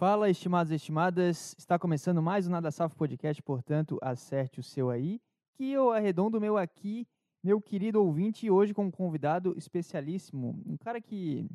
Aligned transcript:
Fala, 0.00 0.30
estimados 0.30 0.70
e 0.70 0.76
estimadas. 0.76 1.56
Está 1.58 1.76
começando 1.76 2.22
mais 2.22 2.46
um 2.46 2.52
Nada 2.52 2.70
Safo 2.70 2.94
Podcast, 2.94 3.42
portanto, 3.42 3.98
acerte 4.00 4.60
o 4.60 4.62
seu 4.62 4.90
aí. 4.90 5.20
Que 5.56 5.72
eu 5.72 5.90
arredondo 5.90 6.38
o 6.38 6.40
meu 6.40 6.56
aqui, 6.56 7.04
meu 7.42 7.60
querido 7.60 8.00
ouvinte, 8.00 8.48
hoje 8.48 8.72
com 8.72 8.84
um 8.84 8.92
convidado 8.92 9.58
especialíssimo. 9.58 10.62
Um 10.64 10.76
cara 10.76 11.00
que, 11.00 11.50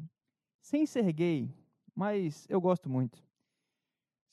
sem 0.61 0.85
ser 0.85 1.09
gay, 1.13 1.49
mas 1.95 2.45
eu 2.49 2.59
gosto 2.59 2.89
muito. 2.89 3.17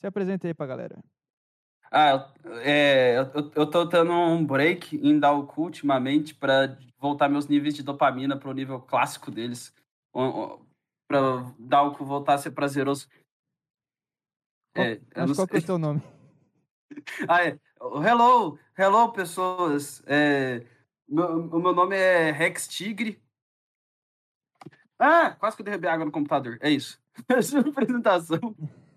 Se 0.00 0.08
apresenta 0.08 0.48
aí 0.48 0.54
pra 0.54 0.66
galera. 0.66 0.98
Ah, 1.88 2.34
é, 2.64 3.16
eu, 3.16 3.52
eu 3.54 3.70
tô 3.70 3.84
dando 3.84 4.10
um 4.10 4.44
break 4.44 4.96
em 4.96 5.20
cu 5.46 5.62
ultimamente 5.62 6.34
para 6.34 6.76
voltar 6.98 7.28
meus 7.28 7.46
níveis 7.46 7.74
de 7.74 7.84
dopamina 7.84 8.36
pro 8.36 8.52
nível 8.52 8.80
clássico 8.80 9.30
deles. 9.30 9.72
Pra 11.06 11.90
cu 11.96 12.04
voltar 12.04 12.34
a 12.34 12.38
ser 12.38 12.50
prazeroso. 12.50 13.06
É, 14.74 15.00
não 15.16 15.34
qual 15.34 15.48
que 15.48 15.56
é 15.56 15.58
o 15.58 15.64
teu 15.64 15.78
nome? 15.78 16.02
ah, 17.28 17.44
é. 17.44 17.58
Hello, 17.80 18.58
hello, 18.78 19.12
pessoas. 19.12 20.02
É, 20.06 20.64
meu, 21.08 21.46
o 21.46 21.60
meu 21.60 21.74
nome 21.74 21.96
é 21.96 22.30
Rex 22.30 22.68
Tigre. 22.68 23.20
Ah, 24.98 25.34
quase 25.38 25.56
que 25.56 25.62
eu 25.62 25.64
derrubei 25.64 25.90
água 25.90 26.04
no 26.04 26.12
computador. 26.12 26.58
É 26.60 26.70
isso. 26.70 27.00
Essa 27.28 27.58
é 27.58 27.62
a 27.62 27.68
apresentação. 27.68 28.38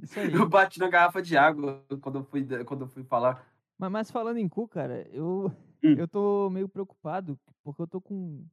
Isso 0.00 0.18
aí. 0.18 0.32
Eu 0.32 0.48
bati 0.48 0.80
na 0.80 0.88
garrafa 0.88 1.22
de 1.22 1.36
água 1.36 1.84
quando 2.00 2.18
eu 2.18 2.24
fui, 2.24 2.44
quando 2.64 2.80
eu 2.80 2.88
fui 2.88 3.04
falar. 3.04 3.46
Mas, 3.78 3.92
mas 3.92 4.10
falando 4.10 4.38
em 4.38 4.48
cu, 4.48 4.66
cara, 4.66 5.08
eu, 5.12 5.46
hum. 5.80 5.94
eu 5.96 6.08
tô 6.08 6.50
meio 6.50 6.68
preocupado, 6.68 7.38
porque 7.62 7.82
eu 7.82 7.86
tô 7.86 8.00
com 8.00 8.44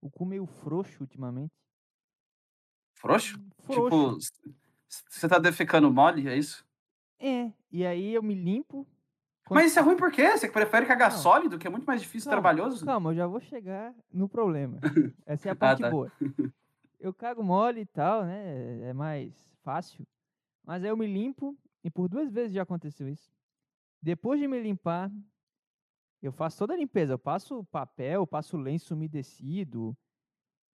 o 0.00 0.08
cu 0.08 0.24
meio 0.24 0.46
frouxo 0.46 1.02
ultimamente. 1.02 1.52
Frouxo? 2.94 3.40
frouxo. 3.64 4.32
Tipo, 4.32 4.54
você 4.88 5.28
tá 5.28 5.38
defecando 5.38 5.92
mole, 5.92 6.28
é 6.28 6.36
isso? 6.36 6.64
É, 7.18 7.52
e 7.70 7.84
aí 7.86 8.14
eu 8.14 8.22
me 8.22 8.34
limpo. 8.34 8.86
Mas 9.50 9.70
isso 9.70 9.78
é 9.78 9.82
ruim 9.82 9.96
por 9.96 10.10
quê? 10.10 10.30
Você 10.30 10.48
prefere 10.48 10.86
cagar 10.86 11.10
não. 11.10 11.18
sólido, 11.18 11.58
que 11.58 11.66
é 11.66 11.70
muito 11.70 11.84
mais 11.84 12.00
difícil 12.00 12.28
e 12.28 12.32
trabalhoso? 12.32 12.84
Calma, 12.84 13.10
eu 13.10 13.16
já 13.16 13.26
vou 13.26 13.40
chegar 13.40 13.94
no 14.12 14.28
problema. 14.28 14.78
Essa 15.26 15.48
é 15.48 15.50
a 15.50 15.52
ah, 15.52 15.56
parte 15.56 15.82
ah, 15.82 15.86
tá. 15.86 15.90
boa. 15.90 16.12
Eu 17.00 17.12
cago 17.12 17.44
mole 17.44 17.82
e 17.82 17.86
tal, 17.86 18.24
né? 18.24 18.88
É 18.88 18.94
mais 18.94 19.34
fácil. 19.62 20.06
Mas 20.64 20.82
aí 20.82 20.88
eu 20.88 20.96
me 20.96 21.06
limpo, 21.06 21.54
e 21.82 21.90
por 21.90 22.08
duas 22.08 22.32
vezes 22.32 22.54
já 22.54 22.62
aconteceu 22.62 23.06
isso. 23.06 23.30
Depois 24.00 24.40
de 24.40 24.48
me 24.48 24.58
limpar, 24.58 25.12
eu 26.22 26.32
faço 26.32 26.56
toda 26.56 26.72
a 26.72 26.76
limpeza. 26.76 27.12
Eu 27.12 27.18
passo 27.18 27.62
papel, 27.64 28.26
passo 28.26 28.56
lenço 28.56 28.94
umedecido. 28.94 29.94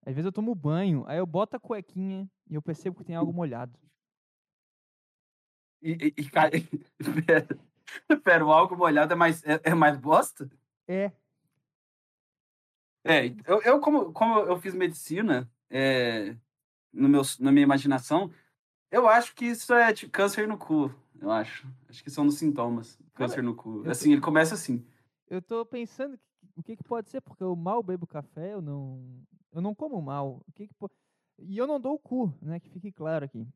Às 0.07 0.15
vezes 0.15 0.27
eu 0.27 0.33
tomo 0.33 0.55
banho, 0.55 1.05
aí 1.09 1.19
eu 1.19 1.27
boto 1.27 1.57
a 1.57 1.61
cuequinha 1.61 2.31
e 2.49 2.55
eu 2.55 2.63
percebo 2.63 2.97
que 2.97 3.05
tem 3.05 3.17
algo 3.17 3.33
molhado. 3.33 3.77
E, 5.83 6.15
e, 6.19 6.23
e 6.23 6.31
pera, 8.23 8.45
o 8.45 8.53
algo 8.53 8.77
molhado 8.77 9.13
é 9.13 9.17
mais, 9.17 9.43
é, 9.45 9.61
é 9.63 9.75
mais 9.75 9.97
bosta? 9.97 10.51
É. 10.87 11.11
É, 13.03 13.29
eu, 13.47 13.63
eu 13.63 13.81
como, 13.81 14.13
como 14.13 14.41
eu 14.41 14.59
fiz 14.61 14.75
medicina, 14.75 15.51
é, 15.71 16.37
no 16.93 17.09
meu, 17.09 17.23
na 17.39 17.51
minha 17.51 17.65
imaginação, 17.65 18.31
eu 18.91 19.09
acho 19.09 19.35
que 19.35 19.47
isso 19.47 19.73
é 19.73 19.93
tipo 19.93 20.13
câncer 20.13 20.47
no 20.47 20.59
cu, 20.59 20.95
eu 21.21 21.31
acho. 21.31 21.67
Acho 21.89 22.05
que 22.05 22.11
são 22.11 22.27
os 22.27 22.37
sintomas. 22.37 22.99
Câncer 23.15 23.37
Cara, 23.37 23.47
no 23.47 23.55
cu. 23.55 23.89
Assim, 23.89 24.09
tô... 24.09 24.13
ele 24.13 24.21
começa 24.21 24.55
assim. 24.55 24.85
Eu 25.29 25.41
tô 25.41 25.65
pensando 25.65 26.19
o 26.57 26.63
que, 26.63 26.77
que 26.77 26.85
pode 26.85 27.09
ser, 27.09 27.21
porque 27.21 27.43
eu 27.43 27.57
mal 27.57 27.83
bebo 27.83 28.07
café, 28.07 28.53
eu 28.53 28.61
não. 28.61 29.25
Eu 29.53 29.61
não 29.61 29.75
como 29.75 30.01
mal. 30.01 30.43
O 30.47 30.53
que, 30.53 30.69
que 30.69 30.75
pode... 30.75 30.93
E 31.39 31.57
eu 31.57 31.67
não 31.67 31.81
dou 31.81 31.95
o 31.95 31.99
cu, 31.99 32.33
né? 32.41 32.61
Que 32.61 32.69
fique 32.69 32.93
claro 32.93 33.25
aqui. 33.25 33.47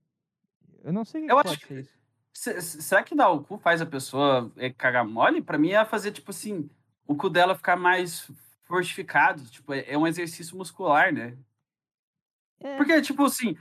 Eu 0.83 0.93
não 0.93 1.05
sei 1.05 1.23
o 1.23 1.27
que, 1.27 1.33
eu 1.33 1.37
que 1.37 1.43
pode 1.45 1.67
ser 1.67 1.81
isso. 1.81 2.04
Será 2.35 3.05
que 3.05 3.15
dar 3.15 3.31
o 3.31 3.45
cu 3.45 3.57
faz 3.59 3.81
a 3.81 3.87
pessoa 3.87 4.53
é, 4.57 4.69
cagar 4.69 5.07
mole? 5.07 5.41
Pra 5.41 5.57
mim 5.57 5.71
é 5.71 5.85
fazer, 5.85 6.11
tipo 6.11 6.33
assim, 6.33 6.69
o 7.07 7.15
cu 7.15 7.31
dela 7.31 7.55
ficar 7.55 7.77
mais 7.77 8.29
fortificado. 8.65 9.43
Tipo, 9.45 9.73
é, 9.73 9.85
é 9.87 9.97
um 9.97 10.07
exercício 10.07 10.57
muscular, 10.57 11.13
né? 11.13 11.39
É. 12.61 12.77
Porque, 12.77 13.01
tipo 13.01 13.25
assim, 13.25 13.57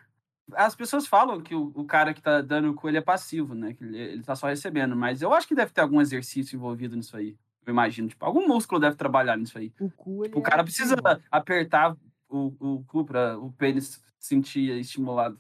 as 0.54 0.76
pessoas 0.76 1.06
falam 1.06 1.40
que 1.42 1.54
o, 1.54 1.72
o, 1.76 1.86
cara 1.86 2.14
que 2.16 2.22
tá 2.22 2.42
dando 2.42 2.72
o 2.72 2.74
cu 2.74 2.90
ele 2.90 2.98
é 2.98 3.02
passivo, 3.02 3.54
né? 3.54 3.74
Que 3.74 3.84
ele, 3.84 3.98
ele 3.98 4.24
tá 4.24 4.36
só 4.36 4.48
recebendo. 4.48 4.96
Mas 4.96 5.22
eu 5.22 5.32
acho 5.32 5.48
que 5.48 5.56
deve 5.56 5.72
ter 5.72 5.82
algum 5.82 6.02
exercício 6.02 6.56
envolvido 6.56 6.96
nisso 6.96 7.16
aí. 7.16 7.38
Eu 7.66 7.72
imagino. 7.72 8.08
Tipo, 8.08 8.26
algum 8.26 8.48
músculo 8.48 8.82
deve 8.82 8.96
trabalhar 8.96 9.38
nisso 9.38 9.58
aí. 9.58 9.72
O 9.80 9.90
cu, 9.92 10.24
tipo, 10.24 10.40
o 10.40 10.42
cara 10.42 10.62
é 10.62 10.64
precisa 10.64 10.96
ativo. 10.96 11.24
apertar 11.32 11.96
o, 12.28 12.54
o 12.60 12.84
cu 12.86 13.06
pra 13.06 13.38
o 13.38 13.52
pênis 13.52 14.04
sentir 14.20 14.80
estimulado. 14.80 15.40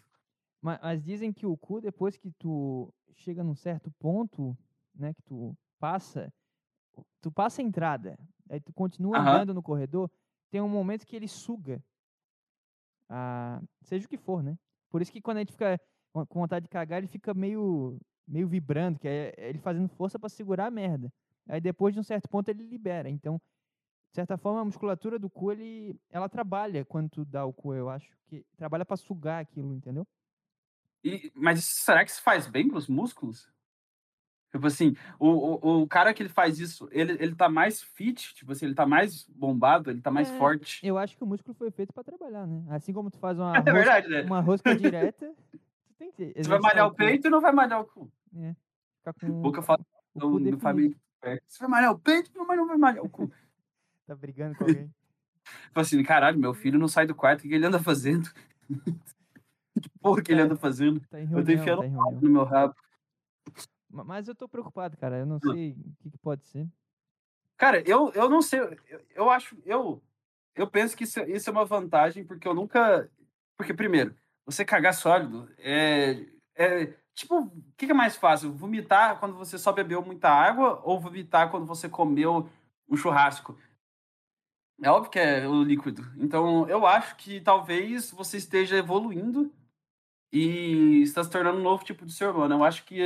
Mas, 0.61 0.79
mas, 0.81 1.03
dizem 1.03 1.33
que 1.33 1.45
o 1.45 1.57
cu, 1.57 1.81
depois 1.81 2.15
que 2.15 2.31
tu 2.39 2.94
chega 3.22 3.44
num 3.44 3.56
certo 3.56 3.91
ponto, 4.00 4.57
né? 4.96 5.13
Que 5.13 5.22
tu 5.24 5.56
passa, 5.79 6.31
tu 7.22 7.31
passa 7.31 7.62
a 7.62 7.66
entrada. 7.66 8.18
Aí 8.50 8.59
tu 8.59 8.74
continua 8.74 9.18
andando 9.18 9.53
no 9.53 9.63
corredor. 9.63 10.09
Tem 10.50 10.62
um 10.62 10.69
momento 10.69 11.06
que 11.06 11.16
ele 11.16 11.28
suga. 11.28 11.84
Ah, 13.09 13.62
seja 13.81 14.06
o 14.06 14.09
que 14.09 14.18
for, 14.18 14.44
né? 14.44 14.57
Por 14.90 15.01
isso 15.01 15.12
que 15.12 15.22
quando 15.22 15.38
a 15.38 15.40
gente 15.41 15.51
fica 15.51 15.79
com 16.12 16.40
vontade 16.40 16.63
de 16.63 16.69
cagar, 16.69 17.00
ele 17.00 17.07
fica 17.07 17.34
meio, 17.34 18.00
meio 18.28 18.47
vibrando, 18.47 19.00
que 19.00 19.07
é 19.07 19.34
ele 19.38 19.57
fazendo 19.57 19.88
força 19.88 20.19
para 20.19 20.30
segurar 20.30 20.68
a 20.68 20.72
merda. 20.72 21.12
Aí 21.47 21.59
depois 21.59 21.94
de 21.94 22.00
um 22.00 22.03
certo 22.03 22.30
ponto 22.30 22.50
ele 22.50 22.63
libera. 22.63 23.09
Então, 23.09 23.41
de 24.12 24.16
certa 24.16 24.38
forma, 24.38 24.62
a 24.62 24.66
musculatura 24.66 25.18
do 25.18 25.28
cu, 25.30 25.51
ele, 25.51 26.00
ela 26.12 26.30
trabalha 26.30 26.85
quando 26.85 27.09
tu 27.09 27.25
dá 27.25 27.44
o 27.45 27.51
cu, 27.51 27.74
eu 27.74 27.90
acho. 27.90 28.16
que 28.28 28.45
Trabalha 28.56 28.85
para 28.85 28.95
sugar 28.95 29.41
aquilo, 29.41 29.74
entendeu? 29.74 30.07
E, 31.03 31.31
mas 31.35 31.63
será 31.65 32.03
que 32.03 32.11
isso 32.11 32.21
faz 32.21 32.47
bem 32.47 32.67
para 32.67 32.77
os 32.77 32.87
músculos? 32.87 33.51
Tipo 34.53 34.67
assim, 34.67 34.95
o, 35.19 35.27
o, 35.27 35.81
o, 35.81 35.87
cara 35.87 36.13
que 36.13 36.21
ele 36.21 36.29
faz 36.29 36.59
isso, 36.59 36.87
ele, 36.91 37.13
ele 37.13 37.33
tá 37.33 37.49
mais 37.49 37.81
fit, 37.81 38.35
tipo 38.35 38.51
assim, 38.51 38.65
ele 38.65 38.75
tá 38.75 38.85
mais 38.85 39.25
bombado, 39.27 39.89
ele 39.89 39.99
tá 39.99 40.11
mais 40.11 40.29
é, 40.29 40.37
forte. 40.37 40.79
Eu 40.85 40.95
acho 40.95 41.17
que 41.17 41.23
o 41.23 41.25
músculo 41.25 41.55
foi 41.55 41.71
feito 41.71 41.91
para 41.91 42.03
trabalhar, 42.03 42.45
né? 42.45 42.63
Assim 42.69 42.93
como 42.93 43.09
tu 43.09 43.17
faz 43.17 43.35
uma, 43.39 43.55
é 43.55 43.57
rosca, 43.57 43.73
verdade, 43.73 44.07
né? 44.07 44.21
uma 44.21 44.41
rosca 44.41 44.75
direta, 44.75 45.33
tu 45.51 45.93
tem 45.97 46.11
que 46.11 46.33
Você 46.37 46.47
vai 46.47 46.59
malhar 46.59 46.87
o 46.87 46.93
peito 46.93 47.27
e 47.27 47.31
não 47.31 47.41
vai 47.41 47.51
malhar 47.51 47.81
o 47.81 47.85
cu. 47.85 48.11
É. 48.37 48.55
Ficar 48.99 49.13
com 49.13 49.41
o 49.41 49.51
que 49.51 49.57
eu 49.57 49.63
falo 49.63 49.83
no, 50.13 50.39
no 50.39 50.59
família. 50.59 50.95
Você 51.47 51.59
vai 51.59 51.69
malhar 51.69 51.91
o 51.91 51.97
peito, 51.97 52.31
mas 52.47 52.57
não 52.57 52.67
vai 52.67 52.77
malhar 52.77 53.03
o 53.03 53.09
cu. 53.09 53.31
tá 54.05 54.15
brigando 54.15 54.55
com 54.55 54.65
alguém. 54.65 54.93
Tipo 55.63 55.79
assim, 55.79 56.03
caralho, 56.03 56.37
meu 56.37 56.53
filho 56.53 56.77
não 56.77 56.87
sai 56.87 57.07
do 57.07 57.15
quarto, 57.15 57.39
o 57.39 57.49
que 57.49 57.55
ele 57.55 57.65
anda 57.65 57.79
fazendo? 57.79 58.29
Que 59.81 59.89
porra 60.00 60.22
que 60.22 60.31
ele 60.31 60.41
anda 60.41 60.56
fazendo? 60.56 61.00
Tá 61.09 61.17
reunião, 61.17 61.39
eu 61.39 61.45
tô 61.45 61.51
enfiando 61.51 61.81
tá 61.81 62.11
no 62.22 62.29
meu 62.29 62.44
rabo. 62.44 62.75
Mas 63.89 64.28
eu 64.28 64.35
tô 64.35 64.47
preocupado, 64.47 64.97
cara. 64.97 65.19
Eu 65.19 65.25
não 65.25 65.39
sei 65.39 65.72
o 65.72 65.95
que, 66.00 66.09
que 66.11 66.17
pode 66.17 66.45
ser. 66.47 66.67
Cara, 67.57 67.81
eu, 67.88 68.12
eu 68.13 68.29
não 68.29 68.41
sei. 68.41 68.59
Eu, 68.59 69.06
eu 69.16 69.29
acho. 69.29 69.56
Eu, 69.66 70.01
eu 70.56 70.67
penso 70.67 70.97
que 70.97 71.03
isso, 71.03 71.19
isso 71.22 71.50
é 71.50 71.53
uma 71.53 71.66
vantagem, 71.66 72.25
porque 72.25 72.47
eu 72.47 72.53
nunca. 72.53 73.09
Porque, 73.56 73.73
primeiro, 73.73 74.16
você 74.45 74.66
cagar 74.66 74.94
sólido 74.94 75.47
é. 75.59 76.25
é 76.56 76.94
tipo, 77.13 77.39
o 77.39 77.63
que, 77.78 77.85
que 77.85 77.91
é 77.91 77.95
mais 77.95 78.16
fácil? 78.16 78.51
Vomitar 78.51 79.19
quando 79.19 79.35
você 79.35 79.57
só 79.59 79.72
bebeu 79.72 80.03
muita 80.03 80.29
água 80.29 80.81
ou 80.83 81.00
vomitar 81.00 81.51
quando 81.51 81.66
você 81.67 81.88
comeu 81.88 82.50
um 82.89 82.97
churrasco? 82.97 83.57
É 84.81 84.89
óbvio 84.89 85.12
que 85.12 85.19
é 85.19 85.47
o 85.47 85.63
líquido. 85.63 86.03
Então, 86.17 86.67
eu 86.67 86.85
acho 86.85 87.16
que 87.16 87.39
talvez 87.39 88.12
você 88.12 88.38
esteja 88.38 88.75
evoluindo 88.75 89.53
e 90.33 91.03
está 91.03 91.23
se 91.23 91.29
tornando 91.29 91.59
um 91.59 91.63
novo 91.63 91.85
tipo 91.85 92.05
de 92.05 92.11
ser 92.11 92.27
humano. 92.27 92.55
Eu 92.55 92.63
acho 92.63 92.83
que 92.83 92.99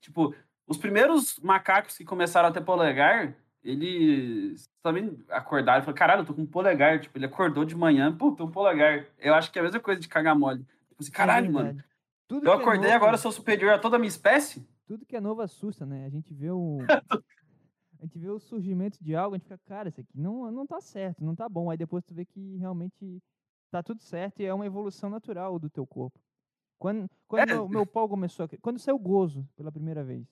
Tipo, 0.00 0.34
os 0.66 0.76
primeiros 0.76 1.38
macacos 1.40 1.96
que 1.96 2.04
começaram 2.04 2.48
a 2.48 2.52
ter 2.52 2.60
polegar, 2.60 3.36
eles 3.62 4.68
também 4.82 5.18
acordaram 5.28 5.80
e 5.80 5.82
falaram, 5.82 5.98
caralho, 5.98 6.20
eu 6.22 6.26
tô 6.26 6.34
com 6.34 6.42
um 6.42 6.46
polegar. 6.46 7.00
Tipo, 7.00 7.18
ele 7.18 7.26
acordou 7.26 7.64
de 7.64 7.74
manhã, 7.74 8.16
pô, 8.16 8.32
tô 8.32 8.44
um 8.44 8.50
polegar. 8.50 9.06
Eu 9.18 9.34
acho 9.34 9.50
que 9.50 9.58
é 9.58 9.62
a 9.62 9.64
mesma 9.64 9.80
coisa 9.80 10.00
de 10.00 10.08
cagar 10.08 10.38
mole. 10.38 10.64
Tipo 10.88 11.02
assim, 11.02 11.10
caralho, 11.10 11.46
é 11.46 11.50
mano. 11.50 11.84
Tudo 12.28 12.46
eu 12.46 12.52
é 12.52 12.56
acordei 12.56 12.90
é 12.90 12.94
novo, 12.94 13.04
agora 13.04 13.16
sou 13.16 13.30
superior 13.30 13.72
a 13.74 13.78
toda 13.78 13.96
a 13.96 13.98
minha 13.98 14.08
espécie? 14.08 14.66
Tudo 14.86 15.06
que 15.06 15.16
é 15.16 15.20
novo 15.20 15.42
assusta, 15.42 15.86
né? 15.86 16.04
A 16.04 16.08
gente 16.08 16.34
vê 16.34 16.50
o. 16.50 16.78
a 18.00 18.02
gente 18.02 18.18
vê 18.18 18.28
o 18.28 18.38
surgimento 18.38 19.02
de 19.02 19.14
algo, 19.14 19.34
a 19.34 19.38
gente 19.38 19.44
fica, 19.44 19.58
cara, 19.64 19.88
isso 19.88 20.00
aqui 20.00 20.10
não, 20.14 20.50
não 20.50 20.66
tá 20.66 20.80
certo, 20.80 21.24
não 21.24 21.34
tá 21.34 21.48
bom. 21.48 21.70
Aí 21.70 21.76
depois 21.76 22.04
tu 22.04 22.14
vê 22.14 22.24
que 22.24 22.56
realmente 22.58 23.22
tá 23.70 23.82
tudo 23.82 24.02
certo 24.02 24.40
e 24.40 24.44
é 24.44 24.54
uma 24.54 24.66
evolução 24.66 25.10
natural 25.10 25.58
do 25.58 25.70
teu 25.70 25.86
corpo. 25.86 26.20
Quando, 26.78 27.10
quando 27.26 27.50
é. 27.50 27.60
o 27.60 27.68
meu 27.68 27.86
pau 27.86 28.08
começou 28.08 28.44
a. 28.44 28.48
Quando 28.60 28.78
saiu 28.78 28.96
o 28.96 29.00
gozo 29.00 29.48
pela 29.56 29.72
primeira 29.72 30.04
vez. 30.04 30.26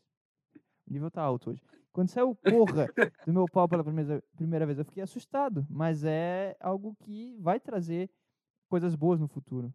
O 0.86 0.92
nível 0.92 1.10
tá 1.10 1.22
alto 1.22 1.50
hoje. 1.50 1.62
Quando 1.92 2.08
saiu 2.08 2.30
o 2.30 2.34
porra 2.34 2.88
do 3.26 3.32
meu 3.32 3.46
pau 3.46 3.68
pela 3.68 3.84
primeira, 3.84 4.22
primeira 4.36 4.66
vez, 4.66 4.78
eu 4.78 4.84
fiquei 4.84 5.02
assustado. 5.02 5.66
Mas 5.70 6.04
é 6.04 6.56
algo 6.60 6.96
que 7.00 7.36
vai 7.40 7.58
trazer 7.58 8.10
coisas 8.68 8.94
boas 8.94 9.20
no 9.20 9.28
futuro. 9.28 9.72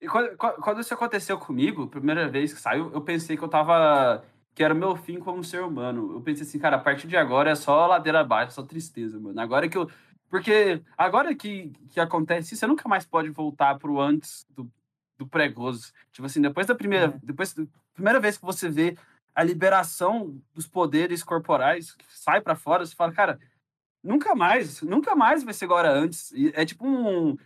E 0.00 0.06
quando, 0.06 0.36
quando 0.36 0.80
isso 0.80 0.92
aconteceu 0.92 1.38
comigo, 1.38 1.86
primeira 1.86 2.28
vez 2.28 2.52
que 2.52 2.60
saiu, 2.60 2.92
eu 2.92 3.00
pensei 3.00 3.36
que 3.36 3.42
eu 3.42 3.48
tava. 3.48 4.22
que 4.54 4.62
era 4.62 4.74
o 4.74 4.76
meu 4.76 4.96
fim 4.96 5.18
como 5.18 5.42
ser 5.42 5.62
humano. 5.62 6.12
Eu 6.12 6.20
pensei 6.20 6.46
assim, 6.46 6.58
cara, 6.58 6.76
a 6.76 6.80
partir 6.80 7.06
de 7.06 7.16
agora 7.16 7.50
é 7.50 7.54
só 7.54 7.86
ladeira 7.86 8.20
abaixo, 8.20 8.52
só 8.52 8.62
tristeza, 8.62 9.18
mano. 9.18 9.40
Agora 9.40 9.68
que 9.68 9.78
eu. 9.78 9.88
Porque 10.28 10.82
agora 10.98 11.34
que, 11.34 11.70
que 11.90 12.00
acontece 12.00 12.52
isso, 12.52 12.60
você 12.60 12.66
nunca 12.66 12.88
mais 12.88 13.06
pode 13.06 13.30
voltar 13.30 13.78
pro 13.78 14.00
antes 14.00 14.44
do, 14.50 14.68
do 15.16 15.26
pregoso. 15.26 15.92
Tipo 16.12 16.26
assim, 16.26 16.40
depois 16.40 16.66
da 16.66 16.74
primeira, 16.74 17.06
É. 17.06 17.18
depois 17.22 17.54
primeira 17.94 18.18
vez 18.20 18.36
que 18.36 18.44
você 18.44 18.68
vê 18.68 18.96
a 19.34 19.42
liberação 19.42 20.40
dos 20.52 20.66
poderes 20.66 21.22
corporais 21.22 21.96
sai 22.08 22.40
pra 22.40 22.54
fora, 22.54 22.84
você 22.86 22.94
fala, 22.94 23.12
cara, 23.12 23.40
nunca 24.02 24.34
mais, 24.34 24.80
nunca 24.82 25.14
mais 25.16 25.42
vai 25.42 25.54
ser 25.54 25.66
era 25.66 25.92
antes. 25.92 26.30
E 26.32 26.52
é 26.54 26.64
tipo 26.64 26.86
um. 26.86 27.36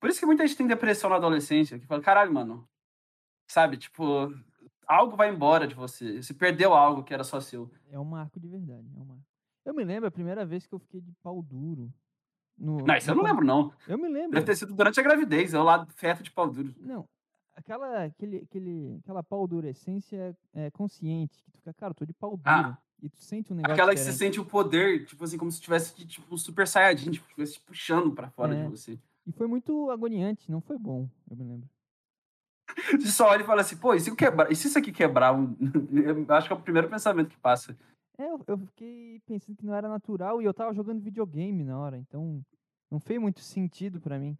Por 0.00 0.08
isso 0.08 0.18
que 0.18 0.26
muita 0.26 0.46
gente 0.46 0.56
tem 0.56 0.66
depressão 0.66 1.10
na 1.10 1.16
adolescência, 1.16 1.78
que 1.78 1.86
fala, 1.86 2.00
caralho, 2.00 2.32
mano, 2.32 2.66
sabe, 3.50 3.76
tipo, 3.76 4.32
algo 4.86 5.14
vai 5.16 5.28
embora 5.30 5.66
de 5.66 5.74
você. 5.74 6.22
Você 6.22 6.32
perdeu 6.32 6.72
algo 6.72 7.04
que 7.04 7.12
era 7.12 7.22
só 7.22 7.38
seu. 7.40 7.70
É 7.90 7.98
um 7.98 8.04
marco 8.04 8.40
de 8.40 8.48
verdade, 8.48 8.88
é 8.96 8.98
um 8.98 9.04
marco. 9.04 9.24
Eu 9.64 9.74
me 9.74 9.84
lembro 9.84 10.08
a 10.08 10.10
primeira 10.10 10.44
vez 10.46 10.66
que 10.66 10.74
eu 10.74 10.78
fiquei 10.78 11.00
de 11.02 11.12
pau 11.22 11.42
duro. 11.42 11.92
No, 12.60 12.76
Não, 12.84 12.94
isso 12.94 13.10
eu 13.10 13.14
não 13.14 13.22
lembro, 13.22 13.44
não. 13.44 13.72
Eu 13.88 13.96
me 13.96 14.06
lembro. 14.06 14.32
Deve 14.32 14.44
ter 14.44 14.54
sido 14.54 14.74
durante 14.74 15.00
a 15.00 15.02
gravidez, 15.02 15.54
eu 15.54 15.62
lá, 15.62 15.86
feto 15.96 16.22
de 16.22 16.30
pau 16.30 16.46
duro. 16.50 16.74
Não, 16.78 17.08
aquela, 17.56 18.04
aquele, 18.04 18.36
aquele, 18.38 18.98
aquela 19.02 19.22
pau 19.22 19.46
durecência 19.48 20.36
é, 20.52 20.70
consciente, 20.70 21.42
que 21.42 21.50
tu 21.50 21.58
fica, 21.58 21.72
cara, 21.72 21.92
eu 21.92 21.94
tô 21.94 22.04
de 22.04 22.12
pau 22.12 22.32
duro. 22.36 22.42
Ah. 22.44 22.76
e 23.02 23.08
tu 23.08 23.22
sente 23.22 23.50
um 23.50 23.56
negócio 23.56 23.72
Aquela 23.72 23.92
que 23.92 23.98
você 24.00 24.10
diferente. 24.10 24.34
sente 24.34 24.40
o 24.40 24.44
poder, 24.44 25.06
tipo 25.06 25.24
assim, 25.24 25.38
como 25.38 25.50
se 25.50 25.58
tivesse 25.58 25.94
tipo 26.06 26.34
um 26.34 26.36
super 26.36 26.68
saiyajin, 26.68 27.12
tipo, 27.12 27.26
estivesse 27.28 27.54
te 27.54 27.60
puxando 27.62 28.12
pra 28.12 28.28
fora 28.28 28.54
É. 28.54 28.62
de 28.62 28.68
você. 28.68 28.98
E 29.26 29.32
foi 29.32 29.46
muito 29.46 29.90
agoniante, 29.90 30.50
não 30.50 30.60
foi 30.60 30.76
bom, 30.78 31.08
eu 31.30 31.36
me 31.36 31.44
lembro. 31.44 31.68
Você 32.92 33.08
só 33.08 33.28
olha 33.30 33.42
e 33.42 33.46
fala 33.46 33.62
assim, 33.62 33.76
pô, 33.76 33.94
e 33.94 34.00
se, 34.00 34.10
eu 34.10 34.16
quebrar, 34.16 34.52
e 34.52 34.54
se 34.54 34.68
isso 34.68 34.78
aqui 34.78 34.92
quebrar? 34.92 35.34
Um... 35.34 35.56
eu 36.28 36.34
acho 36.34 36.46
que 36.46 36.52
é 36.52 36.56
o 36.56 36.60
primeiro 36.60 36.88
pensamento 36.88 37.30
que 37.30 37.36
passa. 37.38 37.76
É, 38.20 38.28
eu, 38.28 38.38
eu 38.46 38.58
fiquei 38.58 39.18
pensando 39.24 39.56
que 39.56 39.64
não 39.64 39.74
era 39.74 39.88
natural 39.88 40.42
e 40.42 40.44
eu 40.44 40.52
tava 40.52 40.74
jogando 40.74 41.00
videogame 41.00 41.64
na 41.64 41.78
hora, 41.78 41.96
então 41.96 42.44
não 42.90 43.00
fez 43.00 43.18
muito 43.18 43.40
sentido 43.40 43.98
pra 43.98 44.18
mim. 44.18 44.36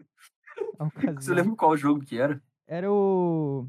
Você 1.19 1.33
lembra 1.33 1.57
qual 1.57 1.75
jogo 1.79 2.05
que 2.05 2.19
era? 2.19 2.43
Era 2.67 2.93
o. 2.93 3.67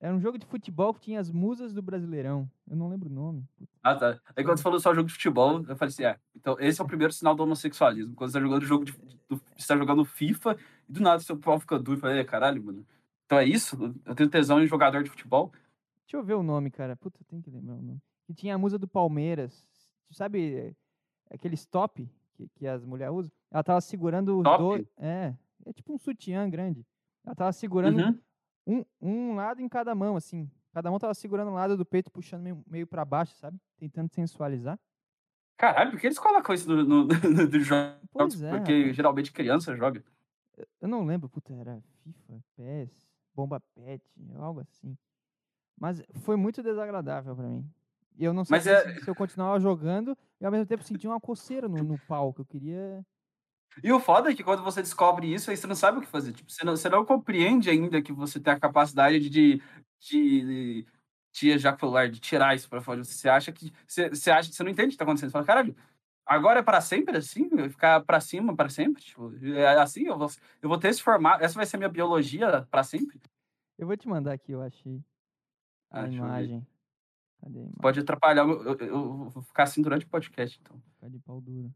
Era 0.00 0.14
um 0.14 0.20
jogo 0.20 0.38
de 0.38 0.46
futebol 0.46 0.94
que 0.94 1.00
tinha 1.00 1.20
as 1.20 1.30
musas 1.30 1.74
do 1.74 1.82
Brasileirão. 1.82 2.50
Eu 2.66 2.74
não 2.74 2.88
lembro 2.88 3.10
o 3.10 3.12
nome. 3.12 3.46
Ah, 3.82 3.94
tá. 3.94 4.18
Aí 4.34 4.42
quando 4.42 4.56
você 4.56 4.62
falou 4.62 4.80
só 4.80 4.94
jogo 4.94 5.08
de 5.08 5.12
futebol, 5.12 5.58
eu 5.68 5.76
falei 5.76 5.92
assim, 5.92 6.04
é, 6.04 6.18
então 6.34 6.56
esse 6.58 6.80
é 6.80 6.84
o 6.84 6.86
primeiro 6.86 7.12
sinal 7.12 7.34
do 7.34 7.42
homossexualismo. 7.42 8.14
Quando 8.14 8.30
você 8.30 8.38
tá 8.38 8.42
jogando 8.42 8.64
jogo 8.64 8.86
de. 8.86 8.92
Do, 9.28 9.36
você 9.54 9.68
tá 9.68 9.76
jogando 9.76 10.06
FIFA 10.06 10.56
e 10.88 10.92
do 10.92 11.02
nada 11.02 11.20
seu 11.20 11.36
pau 11.36 11.60
fica 11.60 11.78
duro. 11.78 11.98
Eu 11.98 12.00
falei, 12.00 12.20
"É, 12.20 12.24
caralho, 12.24 12.64
mano. 12.64 12.86
Então 13.26 13.38
é 13.38 13.44
isso? 13.44 13.76
Eu 14.06 14.14
tenho 14.14 14.30
tesão 14.30 14.62
em 14.62 14.66
jogador 14.66 15.02
de 15.02 15.10
futebol? 15.10 15.52
Deixa 16.06 16.16
eu 16.16 16.24
ver 16.24 16.34
o 16.34 16.42
nome, 16.42 16.70
cara. 16.70 16.96
Puta, 16.96 17.20
eu 17.20 17.26
tenho 17.26 17.42
que 17.42 17.50
lembrar 17.50 17.74
o 17.74 17.82
nome. 17.82 18.00
Que 18.30 18.34
tinha 18.34 18.54
a 18.54 18.58
musa 18.58 18.78
do 18.78 18.86
Palmeiras. 18.86 19.66
Sabe 20.12 20.54
é, 20.54 20.74
aqueles 21.34 21.66
top 21.66 22.08
que, 22.34 22.48
que 22.54 22.64
as 22.64 22.84
mulheres 22.84 23.12
usam? 23.12 23.32
Ela 23.50 23.64
tava 23.64 23.80
segurando 23.80 24.38
os 24.38 24.44
Top? 24.44 24.58
dois. 24.58 24.86
É. 24.98 25.34
É 25.66 25.72
tipo 25.72 25.92
um 25.92 25.98
sutiã 25.98 26.48
grande. 26.48 26.86
Ela 27.26 27.34
tava 27.34 27.52
segurando 27.52 27.98
Uhum. 27.98 28.84
um, 29.02 29.30
um 29.32 29.34
lado 29.34 29.60
em 29.60 29.68
cada 29.68 29.92
mão, 29.96 30.14
assim. 30.14 30.48
Cada 30.72 30.88
mão 30.90 31.00
tava 31.00 31.12
segurando 31.12 31.50
um 31.50 31.54
lado 31.54 31.76
do 31.76 31.84
peito, 31.84 32.08
puxando 32.08 32.42
meio, 32.42 32.62
meio 32.68 32.86
pra 32.86 33.04
baixo, 33.04 33.34
sabe? 33.34 33.58
Tentando 33.76 34.08
sensualizar. 34.12 34.78
Caralho, 35.56 35.90
por 35.90 35.98
que 35.98 36.06
eles 36.06 36.18
colocam 36.18 36.54
isso 36.54 36.68
no, 36.68 36.84
no, 36.84 37.04
no, 37.34 37.48
dos 37.48 37.66
jogos? 37.66 37.98
Pois 38.12 38.42
é, 38.42 38.50
Porque 38.56 38.92
geralmente 38.94 39.32
criança 39.32 39.74
joga. 39.74 40.04
Eu 40.80 40.86
não 40.88 41.04
lembro, 41.04 41.28
puta, 41.28 41.52
era 41.52 41.82
FIFA, 42.04 42.44
PES, 42.54 43.08
Bomba 43.34 43.58
Pet, 43.74 44.04
algo 44.36 44.60
assim. 44.60 44.96
Mas 45.76 46.00
foi 46.20 46.36
muito 46.36 46.62
desagradável 46.62 47.34
pra 47.34 47.48
mim. 47.48 47.68
E 48.20 48.24
eu 48.24 48.34
não 48.34 48.44
sei 48.44 48.56
Mas 48.58 48.64
se, 48.64 48.70
é- 48.70 49.00
se 49.00 49.08
eu 49.10 49.14
continuava 49.14 49.58
jogando 49.58 50.16
e 50.38 50.44
ao 50.44 50.52
mesmo 50.52 50.66
tempo 50.66 50.84
sentia 50.84 51.08
uma 51.08 51.18
coceira 51.18 51.66
no, 51.66 51.82
no 51.82 51.98
pau, 52.00 52.34
que 52.34 52.42
eu 52.42 52.44
queria. 52.44 53.02
E 53.82 53.90
o 53.90 53.98
foda 53.98 54.30
é 54.30 54.34
que 54.34 54.44
quando 54.44 54.62
você 54.62 54.82
descobre 54.82 55.32
isso, 55.32 55.50
aí 55.50 55.56
você 55.56 55.66
não 55.66 55.74
sabe 55.74 55.98
o 55.98 56.00
que 56.02 56.06
fazer. 56.06 56.32
Tipo, 56.34 56.50
você 56.52 56.62
não, 56.62 56.76
você 56.76 56.88
não 56.90 57.04
compreende 57.06 57.70
ainda 57.70 58.02
que 58.02 58.12
você 58.12 58.38
tem 58.38 58.52
a 58.52 58.60
capacidade 58.60 59.18
de, 59.20 59.30
de, 59.30 59.60
de, 60.00 60.86
de 61.32 61.50
ejacular, 61.50 62.10
de 62.10 62.20
tirar 62.20 62.54
isso 62.54 62.68
pra 62.68 62.82
fora. 62.82 63.02
Você 63.02 63.26
acha 63.28 63.50
que. 63.52 63.72
Você, 63.86 64.10
você 64.10 64.30
acha 64.30 64.50
que 64.50 64.54
você 64.56 64.62
não 64.62 64.70
entende 64.70 64.88
o 64.88 64.90
que 64.92 64.96
tá 64.98 65.04
acontecendo. 65.04 65.28
Você 65.30 65.32
fala, 65.32 65.46
caralho, 65.46 65.74
agora 66.26 66.60
é 66.60 66.62
pra 66.62 66.80
sempre 66.82 67.16
assim? 67.16 67.48
Ficar 67.70 68.00
pra 68.04 68.20
cima 68.20 68.54
pra 68.54 68.68
sempre? 68.68 69.02
Tipo, 69.02 69.32
é 69.46 69.78
assim? 69.80 70.04
Eu 70.06 70.18
vou, 70.18 70.28
eu 70.60 70.68
vou 70.68 70.78
ter 70.78 70.88
esse 70.88 71.02
formato. 71.02 71.42
Essa 71.42 71.54
vai 71.54 71.64
ser 71.64 71.76
a 71.76 71.78
minha 71.78 71.88
biologia 71.88 72.66
pra 72.70 72.82
sempre? 72.84 73.18
Eu 73.78 73.86
vou 73.86 73.96
te 73.96 74.06
mandar 74.08 74.32
aqui, 74.34 74.52
eu 74.52 74.62
achei 74.62 75.02
a 75.90 76.02
Ah, 76.02 76.06
ver. 76.06 76.12
imagem. 76.14 76.66
Cadê? 77.40 77.66
Pode 77.80 78.00
atrapalhar. 78.00 78.42
Eu, 78.46 78.62
eu- 78.62 78.78
eu 78.86 79.30
vou 79.30 79.42
ficar 79.42 79.64
assim 79.64 79.82
durante 79.82 80.04
o 80.04 80.08
podcast, 80.08 80.58
então. 80.60 80.80
Ficar 80.94 81.08
de 81.08 81.18
pau 81.20 81.40
duro. 81.40 81.72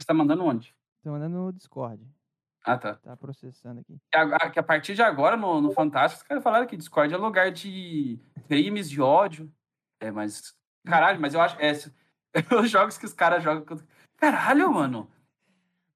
Você 0.00 0.06
tá 0.06 0.14
mandando 0.14 0.44
onde? 0.44 0.74
Tô 1.02 1.10
mandando 1.10 1.36
no 1.36 1.52
Discord. 1.52 2.04
Ah, 2.64 2.78
tá. 2.78 2.94
Tá 2.96 3.16
processando 3.16 3.80
aqui. 3.80 3.98
Que 4.52 4.58
a, 4.58 4.62
partir 4.62 4.94
de 4.94 5.02
agora, 5.02 5.36
no, 5.36 5.60
no 5.60 5.72
Fantástico, 5.72 6.22
os 6.22 6.28
caras 6.28 6.44
falaram 6.44 6.66
que 6.66 6.76
Discord 6.76 7.12
é 7.12 7.16
lugar 7.16 7.50
de 7.50 8.18
crimes, 8.46 8.88
de 8.88 9.00
ódio. 9.00 9.52
É, 10.00 10.10
mas. 10.10 10.54
Caralho, 10.84 11.20
mas 11.20 11.34
eu 11.34 11.40
acho. 11.40 11.56
É, 11.60 11.72
os 12.62 12.70
jogos 12.70 12.96
que 12.96 13.04
os 13.06 13.12
caras 13.12 13.42
jogam. 13.42 13.76
Caralho, 14.16 14.72
mano. 14.72 15.10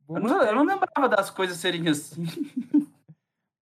Eu 0.08 0.20
não, 0.20 0.42
eu 0.42 0.54
não 0.54 0.64
lembrava 0.64 1.08
das 1.08 1.30
coisas 1.30 1.56
serem 1.56 1.88
assim. 1.88 2.24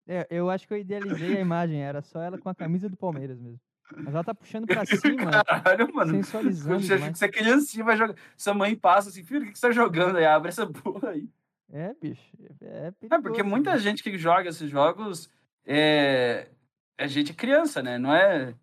É, 0.08 0.28
eu 0.30 0.50
acho 0.50 0.68
que 0.68 0.74
eu 0.74 0.78
idealizei 0.78 1.38
a 1.38 1.40
imagem, 1.40 1.82
era 1.82 2.02
só 2.02 2.20
ela 2.20 2.38
com 2.38 2.50
a 2.50 2.56
camisa 2.56 2.90
do 2.90 2.98
Palmeiras 2.98 3.40
mesmo. 3.40 3.62
Mas 3.98 4.14
ela 4.14 4.24
tá 4.24 4.34
puxando 4.34 4.66
pra 4.66 4.84
cima, 4.86 5.32
Caralho, 5.44 5.94
mano. 5.94 6.12
sensualizando 6.12 6.80
Você, 6.82 6.96
demais. 6.96 7.18
você 7.18 7.26
é 7.26 7.30
criancinha, 7.30 7.84
vai 7.84 7.98
jogar. 7.98 8.16
Sua 8.38 8.54
mãe 8.54 8.76
passa 8.76 9.10
assim, 9.10 9.24
filho, 9.24 9.42
o 9.42 9.46
que 9.46 9.52
que 9.54 9.60
você 9.60 9.68
tá 9.68 9.74
jogando 9.74 10.18
aí? 10.18 10.26
Abre 10.26 10.50
essa 10.50 10.66
porra 10.68 11.10
aí. 11.10 11.30
É, 11.72 11.94
bicho. 11.94 12.22
É, 12.62 12.66
é 12.66 12.88
É, 12.88 12.92
perigoso. 12.92 13.22
porque 13.24 13.44
muita 13.44 13.72
bicho. 13.72 13.84
gente 13.84 14.04
que 14.04 14.18
joga 14.18 14.50
esses 14.50 14.70
jogos 14.70 15.30
é, 15.66 16.50
é 16.98 17.08
gente 17.08 17.34
criança, 17.34 17.82
né? 17.82 17.98
Não 17.98 18.14
é. 18.14 18.54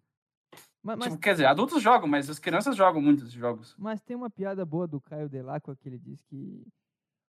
Mas, 0.82 0.96
mas, 0.98 1.08
Tipo, 1.08 1.18
quer 1.18 1.32
dizer, 1.32 1.46
adultos 1.46 1.82
jogam, 1.82 2.08
mas 2.08 2.30
as 2.30 2.38
crianças 2.38 2.76
jogam 2.76 3.00
muitos 3.02 3.30
jogos. 3.32 3.74
mas 3.78 4.00
tem 4.00 4.16
uma 4.16 4.30
piada 4.30 4.64
boa 4.64 4.86
do 4.86 5.00
Caio 5.00 5.28
Delacqua 5.28 5.76
que 5.76 5.88
ele 5.88 5.98
diz 5.98 6.22
que 6.22 6.64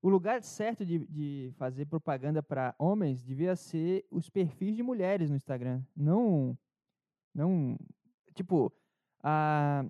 o 0.01 0.07
lugar 0.09 0.41
certo 0.43 0.85
de, 0.85 0.99
de 1.07 1.51
fazer 1.57 1.85
propaganda 1.85 2.41
para 2.43 2.73
homens 2.79 3.23
devia 3.23 3.55
ser 3.55 4.05
os 4.09 4.29
perfis 4.29 4.75
de 4.75 4.83
mulheres 4.83 5.29
no 5.29 5.35
Instagram. 5.35 5.81
Não. 5.95 6.57
Não. 7.33 7.77
Tipo, 8.33 8.71
a 9.23 9.85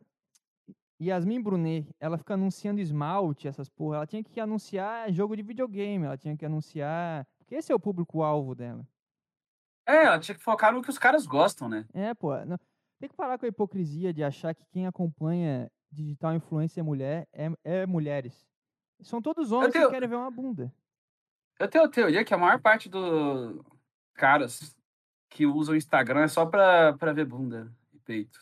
Yasmin 1.02 1.42
Brunet, 1.42 1.88
ela 2.00 2.18
fica 2.18 2.34
anunciando 2.34 2.82
esmalte, 2.82 3.48
essas 3.48 3.70
porra. 3.70 3.98
Ela 3.98 4.08
tinha 4.08 4.24
que 4.24 4.40
anunciar 4.40 5.12
jogo 5.14 5.36
de 5.36 5.42
videogame, 5.44 6.06
ela 6.06 6.18
tinha 6.18 6.36
que 6.36 6.46
anunciar. 6.46 7.26
Porque 7.38 7.56
esse 7.56 7.72
é 7.72 7.76
o 7.76 7.80
público-alvo 7.80 8.54
dela. 8.56 8.86
É, 9.88 10.06
ela 10.06 10.20
tinha 10.20 10.36
que 10.36 10.44
focar 10.44 10.74
no 10.74 10.82
que 10.82 10.90
os 10.90 10.98
caras 11.00 11.26
gostam, 11.26 11.68
né? 11.70 11.86
É, 11.94 12.14
pô. 12.14 12.36
não- 12.46 12.60
Tem 13.00 13.08
que 13.08 13.16
parar 13.16 13.38
com 13.40 13.46
a 13.46 13.50
hipocrisia 13.50 14.14
de 14.14 14.22
achar 14.24 14.54
que 14.54 14.66
quem 14.68 14.86
acompanha 14.86 15.72
digital 15.90 16.36
influência 16.36 16.84
mulher 16.84 17.28
é, 17.32 17.50
é 17.64 17.86
mulheres. 17.86 18.46
São 19.02 19.22
todos 19.22 19.54
homens 19.54 19.72
tenho- 19.72 19.86
que 19.88 19.94
querem 19.94 20.10
ver 20.10 20.16
uma 20.18 20.30
bunda. 20.30 20.72
Eu 21.58 21.68
tenho 21.70 21.86
a 21.86 21.90
teoria 21.90 22.26
que 22.26 22.34
a 22.34 22.38
maior 22.38 22.60
parte 22.62 22.90
dos 22.90 23.62
caras 24.14 24.76
que 25.30 25.46
usam 25.46 25.74
o 25.74 25.78
Instagram 25.78 26.22
é 26.22 26.28
só 26.28 26.46
pra, 26.46 26.94
pra 26.94 27.14
ver 27.14 27.26
bunda 27.26 27.72
e 27.94 28.00
peito. 28.00 28.40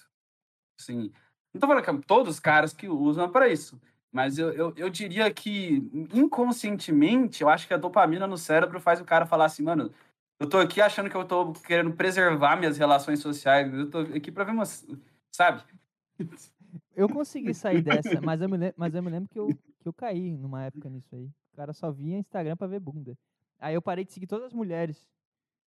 Assim, 0.80 1.12
não 1.54 1.60
tô 1.62 1.68
falando 1.68 1.84
que 1.84 1.90
é 1.90 1.98
todos 2.08 2.36
os 2.36 2.40
caras 2.40 2.74
que 2.74 2.88
usam 2.88 3.26
é 3.26 3.28
pra 3.28 3.50
isso. 3.50 3.80
Mas 4.12 4.38
eu, 4.38 4.52
eu, 4.54 4.74
eu 4.78 4.90
diria 4.90 5.32
que, 5.34 5.90
inconscientemente, 6.14 7.42
eu 7.44 7.50
acho 7.50 7.68
que 7.68 7.74
a 7.74 7.78
dopamina 7.78 8.26
no 8.26 8.38
cérebro 8.38 8.80
faz 8.80 9.02
o 9.02 9.06
cara 9.06 9.26
falar 9.26 9.46
assim, 9.46 9.64
mano, 9.64 9.92
eu 10.40 10.48
tô 10.48 10.58
aqui 10.60 10.80
achando 10.82 11.10
que 11.10 11.16
eu 11.18 11.26
tô 11.26 11.52
querendo 11.54 11.94
preservar 11.94 12.56
minhas 12.56 12.78
relações 12.78 13.20
sociais, 13.20 13.74
eu 13.74 13.90
tô 13.90 14.00
aqui 14.00 14.32
pra 14.32 14.44
ver 14.44 14.52
umas. 14.52 14.88
Sabe? 15.32 15.64
Eu 16.96 17.08
consegui 17.08 17.54
sair 17.54 17.82
dessa, 17.82 18.20
mas 18.22 18.42
eu 18.42 18.50
me, 18.50 18.58
lem- 18.58 18.74
mas 18.76 18.94
eu 18.94 19.04
me 19.04 19.10
lembro 19.12 19.30
que 19.30 19.38
eu, 19.40 19.48
que 19.48 19.88
eu 19.88 19.94
caí 19.94 20.36
numa 20.36 20.64
época 20.64 20.90
nisso 20.90 21.16
aí. 21.16 21.26
O 21.54 21.56
cara 21.56 21.72
só 21.72 21.92
via 21.92 22.18
Instagram 22.18 22.58
pra 22.58 22.66
ver 22.66 22.80
bunda. 22.80 23.16
Aí 23.60 23.76
eu 23.76 23.82
parei 23.84 24.04
de 24.04 24.12
seguir 24.12 24.26
todas 24.26 24.48
as 24.48 24.54
mulheres 24.54 25.08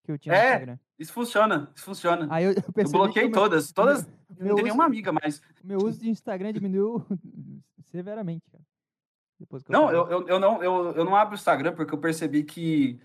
que 0.10 0.12
eu 0.14 0.18
tinha 0.18 0.34
no 0.34 0.42
É, 0.42 0.50
Instagram. 0.54 0.78
Isso 0.98 1.14
funciona, 1.14 1.72
isso 1.76 1.86
funciona. 1.86 2.28
Aí 2.32 2.44
eu, 2.46 2.52
eu 2.54 2.64
Eu 2.76 2.90
bloqueei 2.90 3.26
meu, 3.26 3.34
todas, 3.34 3.72
todas. 3.72 4.06
meu 4.38 4.48
Não 4.50 4.56
tem 4.56 4.64
nenhuma 4.66 4.86
amiga 4.86 5.12
mais. 5.12 5.42
meu 5.64 5.78
uso 5.80 6.00
de 6.00 6.10
Instagram 6.10 6.52
diminuiu 6.52 7.06
severamente, 7.86 8.50
cara. 8.52 8.64
Depois 9.40 9.64
Não, 9.70 9.90
eu, 9.92 10.08
eu, 10.10 10.28
eu 10.28 10.40
não, 10.40 10.62
eu, 10.64 10.92
eu 10.94 11.06
não 11.06 11.16
abro 11.16 11.34
o 11.34 11.38
Instagram 11.38 11.74
porque 11.74 11.94
eu 11.94 11.98
percebi 12.00 12.44
que 12.44 13.00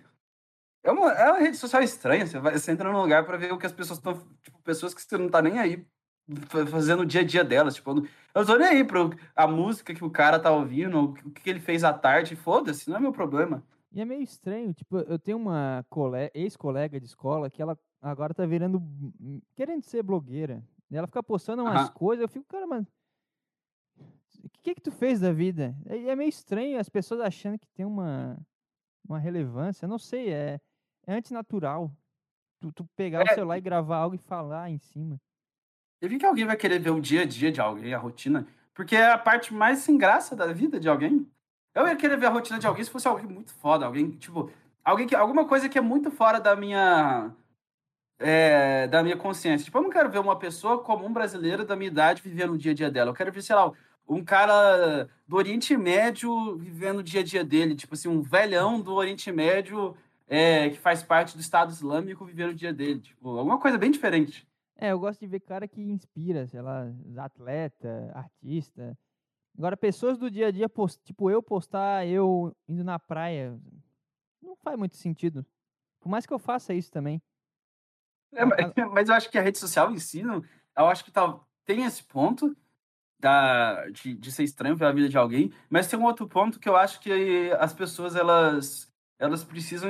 é 0.82 0.90
uma, 0.90 1.12
é 1.12 1.30
uma 1.30 1.38
rede 1.40 1.56
social 1.56 1.82
estranha. 1.82 2.26
Você, 2.26 2.38
vai, 2.40 2.58
você 2.58 2.72
entra 2.72 2.90
num 2.90 3.00
lugar 3.00 3.24
pra 3.24 3.36
ver 3.36 3.52
o 3.52 3.58
que 3.58 3.66
as 3.66 3.72
pessoas 3.72 3.98
estão. 3.98 4.14
Tipo, 4.42 4.58
pessoas 4.62 4.92
que 4.94 5.00
você 5.02 5.16
não 5.16 5.28
tá 5.28 5.40
nem 5.40 5.58
aí 5.60 5.86
fa- 6.48 6.66
fazendo 6.66 7.00
o 7.00 7.06
dia 7.06 7.20
a 7.20 7.24
dia 7.24 7.44
delas. 7.44 7.76
Tipo, 7.76 7.90
eu 7.90 7.94
não, 7.94 8.02
eu 8.02 8.08
não 8.40 8.44
tô 8.46 8.56
nem 8.56 8.66
aí 8.68 8.84
pro 8.84 9.10
a 9.36 9.46
música 9.46 9.94
que 9.94 10.04
o 10.04 10.10
cara 10.10 10.40
tá 10.40 10.50
ouvindo, 10.50 11.14
o 11.24 11.30
que 11.30 11.48
ele 11.48 11.60
fez 11.60 11.84
à 11.84 11.92
tarde. 11.92 12.34
Foda-se, 12.34 12.90
não 12.90 12.96
é 12.96 13.00
meu 13.00 13.12
problema. 13.12 13.62
E 13.94 14.00
é 14.00 14.04
meio 14.04 14.22
estranho, 14.22 14.74
tipo, 14.74 14.98
eu 14.98 15.16
tenho 15.20 15.38
uma 15.38 15.86
cole- 15.88 16.28
ex-colega 16.34 16.98
de 16.98 17.06
escola 17.06 17.48
que 17.48 17.62
ela 17.62 17.78
agora 18.02 18.34
tá 18.34 18.44
virando, 18.44 18.82
querendo 19.54 19.84
ser 19.84 20.02
blogueira. 20.02 20.66
E 20.90 20.96
ela 20.96 21.06
fica 21.06 21.22
postando 21.22 21.62
umas 21.62 21.82
Aham. 21.82 21.92
coisas, 21.92 22.22
eu 22.22 22.28
fico, 22.28 22.44
cara, 22.46 22.66
mas 22.66 22.84
o 24.42 24.48
que 24.64 24.74
que 24.74 24.80
tu 24.80 24.90
fez 24.90 25.20
da 25.20 25.32
vida? 25.32 25.76
É, 25.86 25.96
é 26.08 26.16
meio 26.16 26.28
estranho 26.28 26.80
as 26.80 26.88
pessoas 26.88 27.20
achando 27.20 27.56
que 27.56 27.68
tem 27.68 27.86
uma, 27.86 28.36
uma 29.08 29.18
relevância, 29.18 29.84
eu 29.84 29.88
não 29.88 29.98
sei, 29.98 30.32
é, 30.32 30.60
é 31.06 31.14
antinatural. 31.14 31.88
Tu, 32.60 32.72
tu 32.72 32.84
pegar 32.96 33.20
é. 33.20 33.22
o 33.22 33.34
celular 33.34 33.58
e 33.58 33.60
gravar 33.60 33.98
algo 33.98 34.16
e 34.16 34.18
falar 34.18 34.70
em 34.70 34.78
cima. 34.78 35.20
Eu 36.00 36.08
vi 36.08 36.18
que 36.18 36.26
alguém 36.26 36.44
vai 36.44 36.56
querer 36.56 36.80
ver 36.80 36.90
o 36.90 37.00
dia 37.00 37.22
a 37.22 37.24
dia 37.24 37.52
de 37.52 37.60
alguém, 37.60 37.94
a 37.94 37.98
rotina, 37.98 38.44
porque 38.74 38.96
é 38.96 39.12
a 39.12 39.18
parte 39.18 39.54
mais 39.54 39.78
sem 39.78 39.96
graça 39.96 40.34
da 40.34 40.52
vida 40.52 40.80
de 40.80 40.88
alguém. 40.88 41.30
Eu 41.74 41.86
ia 41.86 41.96
querer 41.96 42.16
ver 42.16 42.26
a 42.26 42.30
rotina 42.30 42.58
de 42.58 42.66
alguém 42.66 42.84
se 42.84 42.90
fosse 42.90 43.08
alguém 43.08 43.26
muito 43.26 43.52
foda, 43.54 43.86
alguém, 43.86 44.10
tipo, 44.12 44.50
alguém 44.84 45.06
que, 45.06 45.14
alguma 45.14 45.46
coisa 45.46 45.68
que 45.68 45.76
é 45.76 45.80
muito 45.80 46.10
fora 46.10 46.40
da 46.40 46.54
minha 46.54 47.34
é, 48.18 48.86
da 48.88 49.02
minha 49.02 49.16
consciência. 49.16 49.64
Tipo, 49.64 49.78
eu 49.78 49.82
não 49.82 49.90
quero 49.90 50.10
ver 50.10 50.18
uma 50.18 50.38
pessoa 50.38 50.82
comum 50.82 51.12
brasileira 51.12 51.64
da 51.64 51.76
minha 51.76 51.90
idade 51.90 52.22
vivendo 52.22 52.52
o 52.52 52.58
dia 52.58 52.72
a 52.72 52.74
dia 52.74 52.90
dela. 52.90 53.10
Eu 53.10 53.14
quero 53.14 53.32
ver, 53.32 53.42
sei 53.42 53.56
lá, 53.56 53.72
um 54.08 54.24
cara 54.24 55.08
do 55.26 55.36
Oriente 55.36 55.76
Médio 55.76 56.56
vivendo 56.56 56.98
o 56.98 57.02
dia 57.02 57.20
a 57.20 57.24
dia 57.24 57.44
dele. 57.44 57.74
Tipo 57.74 57.94
assim, 57.94 58.08
um 58.08 58.22
velhão 58.22 58.80
do 58.80 58.94
Oriente 58.94 59.30
Médio 59.32 59.96
é, 60.28 60.70
que 60.70 60.78
faz 60.78 61.02
parte 61.02 61.36
do 61.36 61.40
Estado 61.40 61.72
Islâmico 61.72 62.24
vivendo 62.24 62.50
o 62.50 62.54
dia 62.54 62.72
dele. 62.72 63.00
Tipo, 63.00 63.36
alguma 63.36 63.58
coisa 63.58 63.78
bem 63.78 63.90
diferente. 63.90 64.46
É, 64.76 64.90
eu 64.90 64.98
gosto 64.98 65.20
de 65.20 65.26
ver 65.26 65.40
cara 65.40 65.68
que 65.68 65.80
inspira, 65.80 66.46
sei 66.46 66.60
lá, 66.60 66.86
atleta, 67.18 68.10
artista. 68.14 68.96
Agora, 69.56 69.76
pessoas 69.76 70.18
do 70.18 70.30
dia 70.30 70.48
a 70.48 70.50
dia, 70.50 70.68
post, 70.68 71.00
tipo 71.04 71.30
eu 71.30 71.42
postar 71.42 72.06
eu 72.06 72.54
indo 72.68 72.82
na 72.82 72.98
praia, 72.98 73.58
não 74.42 74.56
faz 74.56 74.76
muito 74.76 74.96
sentido. 74.96 75.46
Por 76.00 76.08
mais 76.08 76.26
que 76.26 76.34
eu 76.34 76.38
faça 76.38 76.74
isso 76.74 76.90
também. 76.90 77.22
É, 78.32 78.44
mas 78.92 79.08
eu 79.08 79.14
acho 79.14 79.30
que 79.30 79.38
a 79.38 79.42
rede 79.42 79.58
social 79.58 79.92
em 79.92 79.98
si, 79.98 80.22
eu 80.22 80.86
acho 80.86 81.04
que 81.04 81.12
tá, 81.12 81.38
tem 81.64 81.84
esse 81.84 82.02
ponto 82.02 82.56
da, 83.18 83.88
de, 83.90 84.14
de 84.14 84.32
ser 84.32 84.42
estranho 84.42 84.76
ver 84.76 84.86
a 84.86 84.92
vida 84.92 85.08
de 85.08 85.16
alguém, 85.16 85.52
mas 85.70 85.86
tem 85.86 85.98
um 85.98 86.04
outro 86.04 86.28
ponto 86.28 86.58
que 86.58 86.68
eu 86.68 86.76
acho 86.76 87.00
que 87.00 87.50
as 87.58 87.72
pessoas, 87.72 88.16
elas, 88.16 88.92
elas 89.18 89.44
precisam, 89.44 89.88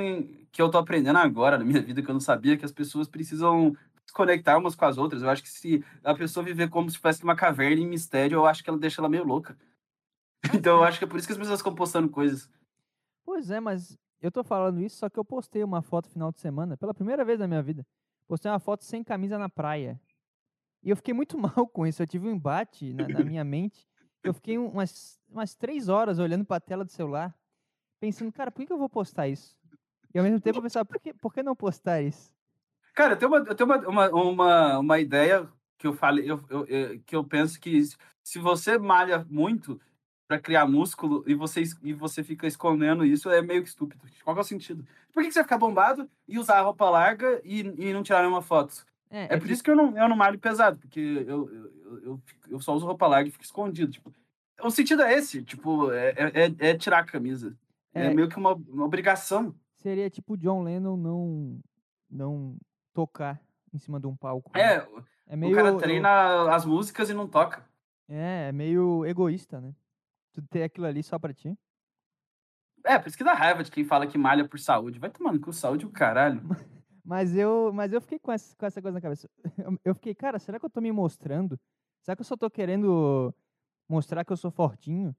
que 0.51 0.61
eu 0.61 0.69
tô 0.69 0.77
aprendendo 0.77 1.17
agora 1.17 1.57
na 1.57 1.65
minha 1.65 1.81
vida, 1.83 2.01
que 2.01 2.09
eu 2.09 2.13
não 2.13 2.21
sabia, 2.21 2.55
que 2.55 2.65
as 2.65 2.71
pessoas 2.71 3.07
precisam 3.07 3.75
conectar 4.13 4.57
umas 4.57 4.75
com 4.75 4.85
as 4.85 4.97
outras. 4.97 5.21
Eu 5.21 5.29
acho 5.29 5.43
que 5.43 5.49
se 5.49 5.83
a 6.03 6.13
pessoa 6.13 6.43
viver 6.43 6.69
como 6.69 6.89
se 6.89 6.97
fosse 6.97 7.23
uma 7.23 7.35
caverna 7.35 7.81
em 7.81 7.87
mistério, 7.87 8.37
eu 8.37 8.45
acho 8.45 8.63
que 8.63 8.69
ela 8.69 8.79
deixa 8.79 9.01
ela 9.01 9.09
meio 9.09 9.23
louca. 9.23 9.57
Então 10.53 10.77
eu 10.77 10.83
acho 10.83 10.99
que 10.99 11.05
é 11.05 11.07
por 11.07 11.17
isso 11.17 11.25
que 11.25 11.33
as 11.33 11.39
pessoas 11.39 11.59
ficam 11.59 11.73
postando 11.73 12.07
coisas. 12.07 12.47
Pois 13.23 13.49
é, 13.49 13.59
mas 13.59 13.97
eu 14.21 14.31
tô 14.31 14.43
falando 14.43 14.79
isso, 14.79 14.97
só 14.97 15.09
que 15.09 15.17
eu 15.17 15.25
postei 15.25 15.63
uma 15.63 15.81
foto 15.81 16.07
final 16.07 16.31
de 16.31 16.39
semana, 16.39 16.77
pela 16.77 16.93
primeira 16.93 17.25
vez 17.25 17.39
na 17.39 17.47
minha 17.47 17.63
vida. 17.63 17.85
Postei 18.27 18.49
uma 18.51 18.59
foto 18.59 18.83
sem 18.83 19.03
camisa 19.03 19.37
na 19.39 19.49
praia. 19.49 19.99
E 20.83 20.89
eu 20.91 20.95
fiquei 20.95 21.13
muito 21.13 21.37
mal 21.37 21.67
com 21.67 21.85
isso. 21.85 22.01
Eu 22.01 22.07
tive 22.07 22.27
um 22.27 22.31
embate 22.31 22.93
na, 22.93 23.07
na 23.07 23.23
minha 23.23 23.43
mente. 23.43 23.87
Eu 24.23 24.33
fiquei 24.33 24.57
umas, 24.57 25.19
umas 25.27 25.55
três 25.55 25.89
horas 25.89 26.19
olhando 26.19 26.45
para 26.45 26.57
a 26.57 26.59
tela 26.59 26.83
do 26.83 26.91
celular, 26.91 27.35
pensando, 27.99 28.31
cara, 28.31 28.51
por 28.51 28.65
que, 28.65 28.71
eu 28.71 28.77
vou 28.77 28.89
postar 28.89 29.27
isso? 29.27 29.55
E 30.13 30.17
ao 30.17 30.23
mesmo 30.23 30.39
tempo 30.39 30.57
eu 30.57 30.63
pensava, 30.63 30.85
por 30.85 30.99
que, 30.99 31.13
por 31.13 31.33
que 31.33 31.43
não 31.43 31.55
postar 31.55 32.01
isso? 32.01 32.31
Cara, 32.95 33.13
eu 33.13 33.17
tenho 33.17 33.31
uma, 33.31 33.39
eu 33.39 33.55
tenho 33.55 33.69
uma, 33.69 33.89
uma, 33.89 34.09
uma, 34.09 34.79
uma 34.79 34.99
ideia 34.99 35.47
que 35.77 35.85
eu 35.85 35.93
falei, 35.93 36.31
eu, 36.31 36.41
eu, 36.49 36.65
eu, 36.65 36.99
que 37.05 37.15
eu 37.15 37.23
penso 37.25 37.59
que 37.59 37.77
se 38.23 38.39
você 38.39 38.77
malha 38.77 39.25
muito 39.29 39.79
para 40.27 40.39
criar 40.39 40.65
músculo 40.65 41.23
e 41.27 41.35
você, 41.35 41.63
e 41.83 41.93
você 41.93 42.23
fica 42.23 42.47
escondendo 42.47 43.05
isso, 43.05 43.29
é 43.29 43.41
meio 43.41 43.61
que 43.61 43.69
estúpido. 43.69 44.01
Qual 44.23 44.35
é 44.35 44.39
o 44.39 44.43
sentido? 44.43 44.83
Por 45.13 45.21
que, 45.21 45.27
que 45.27 45.33
você 45.33 45.43
ficar 45.43 45.57
bombado 45.57 46.09
e 46.27 46.39
usar 46.39 46.61
roupa 46.61 46.89
larga 46.89 47.41
e, 47.43 47.59
e 47.59 47.93
não 47.93 48.01
tirar 48.01 48.21
nenhuma 48.21 48.41
foto? 48.41 48.85
É, 49.09 49.23
é, 49.23 49.23
é 49.25 49.37
por 49.37 49.45
que... 49.45 49.53
isso 49.53 49.63
que 49.63 49.69
eu 49.69 49.75
não, 49.75 49.95
eu 49.95 50.09
não 50.09 50.15
malho 50.15 50.39
pesado, 50.39 50.79
porque 50.79 50.99
eu, 50.99 51.51
eu, 51.51 52.01
eu, 52.01 52.21
eu 52.49 52.59
só 52.61 52.73
uso 52.73 52.85
roupa 52.85 53.07
larga 53.07 53.27
e 53.27 53.31
fico 53.31 53.43
escondido. 53.43 53.91
Tipo, 53.91 54.11
o 54.63 54.71
sentido 54.71 55.03
é 55.03 55.13
esse, 55.13 55.43
tipo, 55.43 55.91
é, 55.91 56.09
é, 56.11 56.45
é, 56.45 56.69
é 56.69 56.77
tirar 56.77 56.99
a 56.99 57.05
camisa. 57.05 57.55
É, 57.93 58.07
é, 58.07 58.13
meio 58.13 58.29
que 58.29 58.37
uma, 58.37 58.53
uma 58.53 58.85
obrigação. 58.85 59.53
Seria 59.81 60.09
tipo 60.09 60.35
John 60.37 60.63
Lennon 60.63 60.97
não, 60.97 61.59
não 62.09 62.57
tocar 62.95 63.39
em 63.73 63.77
cima 63.77 63.99
de 63.99 64.07
um 64.07 64.15
palco. 64.15 64.49
Né? 64.55 64.77
É, 64.77 64.87
é 65.27 65.35
meio, 65.35 65.51
o 65.51 65.55
cara 65.55 65.77
treina 65.77 66.07
eu... 66.07 66.51
as 66.51 66.65
músicas 66.65 67.09
e 67.09 67.13
não 67.13 67.27
toca. 67.27 67.63
É, 68.07 68.47
é 68.47 68.51
meio 68.51 69.05
egoísta, 69.05 69.59
né? 69.59 69.75
Tu 70.33 70.41
ter 70.41 70.63
aquilo 70.63 70.87
ali 70.87 71.03
só 71.03 71.19
pra 71.19 71.33
ti. 71.33 71.55
É, 72.85 72.97
por 72.97 73.07
isso 73.07 73.17
que 73.17 73.23
dá 73.23 73.33
raiva 73.33 73.63
de 73.63 73.71
quem 73.71 73.83
fala 73.83 74.07
que 74.07 74.17
malha 74.17 74.47
por 74.47 74.59
saúde. 74.59 74.99
Vai 74.99 75.09
tomando 75.09 75.39
com 75.39 75.51
saúde 75.51 75.85
o 75.85 75.91
caralho. 75.91 76.41
Mas 77.07 77.35
eu, 77.35 77.71
mas 77.71 77.93
eu 77.93 78.01
fiquei 78.01 78.17
com 78.17 78.31
essa, 78.31 78.55
com 78.57 78.65
essa 78.65 78.81
coisa 78.81 78.95
na 78.95 79.01
cabeça. 79.01 79.29
Eu 79.85 79.93
fiquei, 79.93 80.15
cara, 80.15 80.39
será 80.39 80.59
que 80.59 80.65
eu 80.65 80.69
tô 80.71 80.81
me 80.81 80.91
mostrando? 80.91 81.55
Será 82.01 82.15
que 82.15 82.21
eu 82.21 82.25
só 82.25 82.35
tô 82.35 82.49
querendo 82.49 83.31
mostrar 83.87 84.25
que 84.25 84.33
eu 84.33 84.37
sou 84.37 84.49
fortinho? 84.49 85.15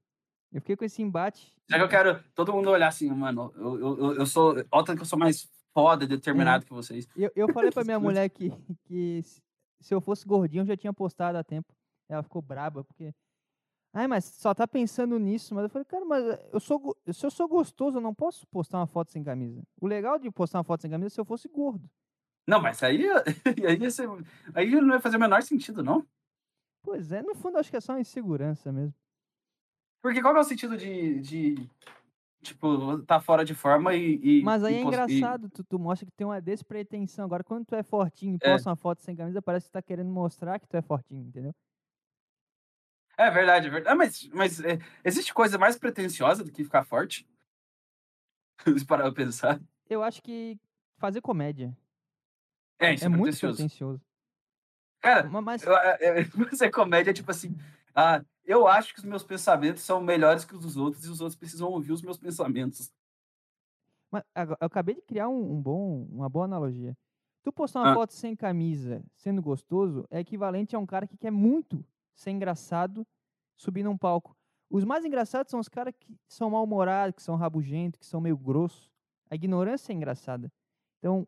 Eu 0.51 0.59
fiquei 0.59 0.75
com 0.75 0.83
esse 0.83 1.01
embate. 1.01 1.55
Será 1.65 1.79
que 1.79 1.85
eu 1.85 1.89
quero 1.89 2.23
todo 2.35 2.51
mundo 2.51 2.69
olhar 2.69 2.89
assim, 2.89 3.09
mano, 3.09 3.53
eu, 3.55 3.79
eu, 3.79 4.13
eu 4.15 4.25
sou. 4.25 4.57
Olha 4.69 4.83
que 4.83 5.01
eu 5.01 5.05
sou 5.05 5.17
mais 5.17 5.49
foda, 5.77 6.07
determinado 6.07 6.63
é. 6.63 6.65
que 6.65 6.73
vocês. 6.73 7.07
Eu, 7.15 7.31
eu 7.35 7.53
falei 7.53 7.69
pra 7.69 7.83
minha 7.83 7.99
mulher 8.01 8.27
que, 8.29 8.51
que 8.85 9.21
se 9.79 9.93
eu 9.93 10.01
fosse 10.01 10.25
gordinho 10.25 10.63
eu 10.63 10.65
já 10.65 10.75
tinha 10.75 10.91
postado 10.91 11.37
há 11.37 11.43
tempo. 11.43 11.71
Ela 12.09 12.23
ficou 12.23 12.41
braba, 12.41 12.83
porque 12.83 13.13
Ai, 13.93 14.07
mas 14.07 14.25
só 14.25 14.53
tá 14.53 14.67
pensando 14.67 15.19
nisso. 15.19 15.53
Mas 15.53 15.63
eu 15.63 15.69
falei, 15.69 15.85
cara, 15.85 16.03
mas 16.03 16.23
eu 16.51 16.59
sou, 16.59 16.95
se 17.11 17.25
eu 17.25 17.29
sou 17.29 17.47
gostoso, 17.47 17.97
eu 17.97 18.01
não 18.01 18.13
posso 18.13 18.47
postar 18.47 18.79
uma 18.79 18.87
foto 18.87 19.11
sem 19.11 19.23
camisa. 19.23 19.61
O 19.79 19.85
legal 19.87 20.17
de 20.17 20.31
postar 20.31 20.59
uma 20.59 20.63
foto 20.63 20.81
sem 20.81 20.89
camisa 20.89 21.07
é 21.07 21.13
se 21.13 21.19
eu 21.19 21.25
fosse 21.25 21.47
gordo. 21.47 21.89
Não, 22.47 22.61
mas 22.61 22.81
aí, 22.81 23.05
aí, 23.67 23.79
aí 24.55 24.81
não 24.81 24.93
ia 24.93 24.99
fazer 24.99 25.17
o 25.17 25.19
menor 25.19 25.43
sentido, 25.43 25.83
não? 25.83 26.05
Pois 26.81 27.11
é, 27.11 27.21
no 27.21 27.35
fundo 27.35 27.57
acho 27.57 27.69
que 27.69 27.77
é 27.77 27.81
só 27.81 27.93
uma 27.93 27.99
insegurança 27.99 28.71
mesmo. 28.71 28.95
Porque 30.01 30.21
qual 30.21 30.35
é 30.37 30.39
o 30.39 30.43
sentido 30.43 30.77
de, 30.77 31.19
de 31.19 31.69
tipo, 32.41 32.99
tá 33.03 33.19
fora 33.19 33.43
de 33.43 33.53
forma 33.53 33.93
e. 33.95 34.19
e 34.21 34.43
Mas 34.43 34.63
aí 34.63 34.75
e, 34.75 34.77
é 34.77 34.81
engraçado, 34.81 35.49
tu, 35.49 35.63
tu, 35.63 35.79
mostra 35.79 36.05
que 36.05 36.11
tem 36.11 36.25
uma 36.25 36.41
despretensão. 36.41 37.25
Agora, 37.25 37.43
quando 37.43 37.65
tu 37.65 37.75
é 37.75 37.83
fortinho 37.83 38.35
e 38.35 38.39
é. 38.41 38.51
posta 38.51 38.69
uma 38.69 38.75
foto 38.75 39.01
sem 39.01 39.15
camisa, 39.15 39.41
parece 39.41 39.65
que 39.65 39.71
tu 39.71 39.73
tá 39.73 39.81
querendo 39.81 40.09
mostrar 40.09 40.59
que 40.59 40.67
tu 40.67 40.77
é 40.77 40.81
fortinho, 40.81 41.27
entendeu? 41.27 41.53
É 43.17 43.31
verdade, 43.31 43.67
é 43.67 43.69
verdade. 43.69 43.93
Ah, 43.93 43.95
mas, 43.95 44.29
mas 44.29 44.59
é, 44.59 44.77
existe 45.03 45.33
coisa 45.33 45.57
mais 45.57 45.77
pretensiosa 45.77 46.43
do 46.43 46.51
que 46.51 46.63
ficar 46.63 46.83
forte? 46.83 47.27
Se 48.77 48.85
parar 48.85 49.03
pra 49.03 49.13
pensar. 49.13 49.59
Eu 49.89 50.03
acho 50.03 50.21
que 50.21 50.59
fazer 50.97 51.21
comédia. 51.21 51.75
É, 52.79 52.93
isso 52.93 53.05
é, 53.05 53.07
é 53.07 53.09
muito 53.09 53.39
pretencioso. 53.39 54.01
Cara, 55.01 55.29
mas... 55.41 55.63
É, 55.65 56.19
é 56.19 56.25
fazer 56.49 56.69
comédia 56.69 57.11
é 57.11 57.13
tipo 57.13 57.31
assim. 57.31 57.55
Ah, 57.99 58.23
eu 58.45 58.67
acho 58.67 58.93
que 58.93 58.99
os 58.99 59.05
meus 59.05 59.23
pensamentos 59.23 59.81
são 59.81 59.99
melhores 59.99 60.45
que 60.45 60.53
os 60.53 60.61
dos 60.61 60.77
outros 60.77 61.03
e 61.03 61.09
os 61.09 61.19
outros 61.19 61.35
precisam 61.35 61.67
ouvir 61.67 61.91
os 61.91 62.03
meus 62.03 62.15
pensamentos. 62.15 62.91
Mas, 64.11 64.23
eu 64.35 64.55
acabei 64.59 64.93
de 64.93 65.01
criar 65.01 65.27
um, 65.27 65.53
um 65.53 65.59
bom, 65.59 66.07
uma 66.11 66.29
boa 66.29 66.45
analogia. 66.45 66.95
Tu 67.41 67.51
postar 67.51 67.81
uma 67.81 67.93
ah. 67.93 67.95
foto 67.95 68.13
sem 68.13 68.35
camisa, 68.35 69.03
sendo 69.15 69.41
gostoso, 69.41 70.05
é 70.11 70.19
equivalente 70.19 70.75
a 70.75 70.79
um 70.79 70.85
cara 70.85 71.07
que 71.07 71.17
quer 71.17 71.31
muito 71.31 71.83
ser 72.13 72.29
engraçado 72.29 73.03
subir 73.55 73.81
num 73.81 73.97
palco. 73.97 74.37
Os 74.69 74.83
mais 74.83 75.03
engraçados 75.03 75.49
são 75.49 75.59
os 75.59 75.67
caras 75.67 75.95
que 75.99 76.15
são 76.27 76.51
mal-humorados, 76.51 77.15
que 77.15 77.23
são 77.23 77.35
rabugentos, 77.35 77.99
que 77.99 78.05
são 78.05 78.21
meio 78.21 78.37
grossos. 78.37 78.91
A 79.27 79.33
ignorância 79.33 79.91
é 79.91 79.95
engraçada. 79.95 80.51
Então, 80.99 81.27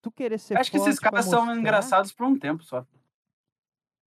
tu 0.00 0.12
querer 0.12 0.38
ser 0.38 0.56
Acho 0.56 0.70
que 0.70 0.76
esses 0.76 1.00
caras 1.00 1.26
mostrar... 1.26 1.46
são 1.46 1.58
engraçados 1.58 2.12
por 2.12 2.26
um 2.26 2.38
tempo 2.38 2.62
só. 2.62 2.86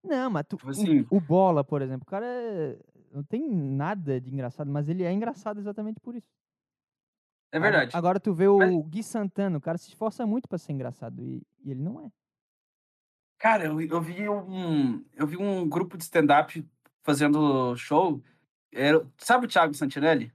Não, 0.09 0.29
mas 0.31 0.45
tu, 0.49 0.57
tipo 0.57 0.71
assim... 0.71 1.05
o, 1.11 1.17
o, 1.17 1.21
Bola, 1.21 1.63
por 1.63 1.83
exemplo, 1.83 2.01
o 2.01 2.09
cara 2.09 2.25
é... 2.25 2.79
não 3.11 3.23
tem 3.23 3.47
nada 3.47 4.19
de 4.19 4.33
engraçado, 4.33 4.69
mas 4.71 4.89
ele 4.89 5.03
é 5.03 5.11
engraçado 5.11 5.59
exatamente 5.59 5.99
por 5.99 6.15
isso. 6.15 6.27
É 7.51 7.59
verdade. 7.59 7.95
Agora 7.95 8.19
tu 8.19 8.33
vê 8.33 8.47
o 8.47 8.57
mas... 8.57 8.85
Gui 8.87 9.03
Santana, 9.03 9.57
o 9.57 9.61
cara 9.61 9.77
se 9.77 9.89
esforça 9.89 10.25
muito 10.25 10.47
para 10.47 10.57
ser 10.57 10.71
engraçado 10.71 11.21
e, 11.21 11.41
e 11.63 11.71
ele 11.71 11.81
não 11.81 12.01
é. 12.01 12.11
Cara, 13.37 13.65
eu, 13.65 13.79
eu 13.79 14.01
vi 14.01 14.27
um 14.27 15.05
eu 15.15 15.25
vi 15.25 15.37
um 15.37 15.67
grupo 15.67 15.97
de 15.97 16.03
stand-up 16.03 16.67
fazendo 17.03 17.75
show. 17.75 18.21
Era, 18.71 19.05
sabe 19.17 19.45
o 19.45 19.49
Thiago 19.49 19.73
Santinelli? 19.73 20.33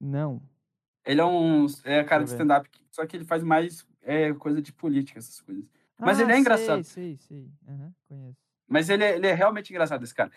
Não. 0.00 0.42
Ele 1.04 1.20
é 1.20 1.24
um 1.24 1.66
é 1.84 2.04
cara 2.04 2.22
de 2.22 2.30
stand-up, 2.30 2.68
só 2.90 3.06
que 3.06 3.16
ele 3.16 3.24
faz 3.24 3.42
mais 3.42 3.86
é, 4.02 4.32
coisa 4.34 4.60
de 4.60 4.72
política, 4.72 5.18
essas 5.18 5.40
coisas. 5.40 5.64
Mas 5.98 6.20
ah, 6.20 6.22
ele 6.22 6.32
é 6.32 6.38
engraçado. 6.38 6.84
Sei, 6.84 7.16
sei, 7.16 7.38
sei. 7.38 7.50
Uhum, 7.66 7.92
conheço. 8.06 8.47
Mas 8.68 8.90
ele 8.90 9.04
é, 9.04 9.16
ele 9.16 9.26
é 9.26 9.34
realmente 9.34 9.70
engraçado, 9.70 10.04
esse 10.04 10.14
cara. 10.14 10.30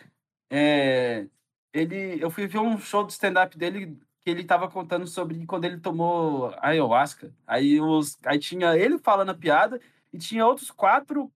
É, 0.50 1.28
ele, 1.74 2.18
eu 2.22 2.30
fui 2.30 2.48
ver 2.48 2.60
um 2.60 2.78
show 2.78 3.06
de 3.06 3.12
stand-up 3.12 3.58
dele 3.58 3.98
que 4.24 4.30
ele 4.30 4.44
tava 4.44 4.70
contando 4.70 5.08
sobre 5.08 5.46
quando 5.46 5.66
ele 5.66 5.80
tomou 5.80 6.54
ayahuasca. 6.60 7.34
Aí, 7.46 7.82
os, 7.82 8.18
aí 8.26 8.40
tinha 8.40 8.78
ele 8.78 8.98
falando 9.00 9.30
a 9.30 9.36
piada 9.36 9.82
e 10.14 10.18
tinha 10.18 10.46
outros 10.46 10.72
quatro 10.72 11.32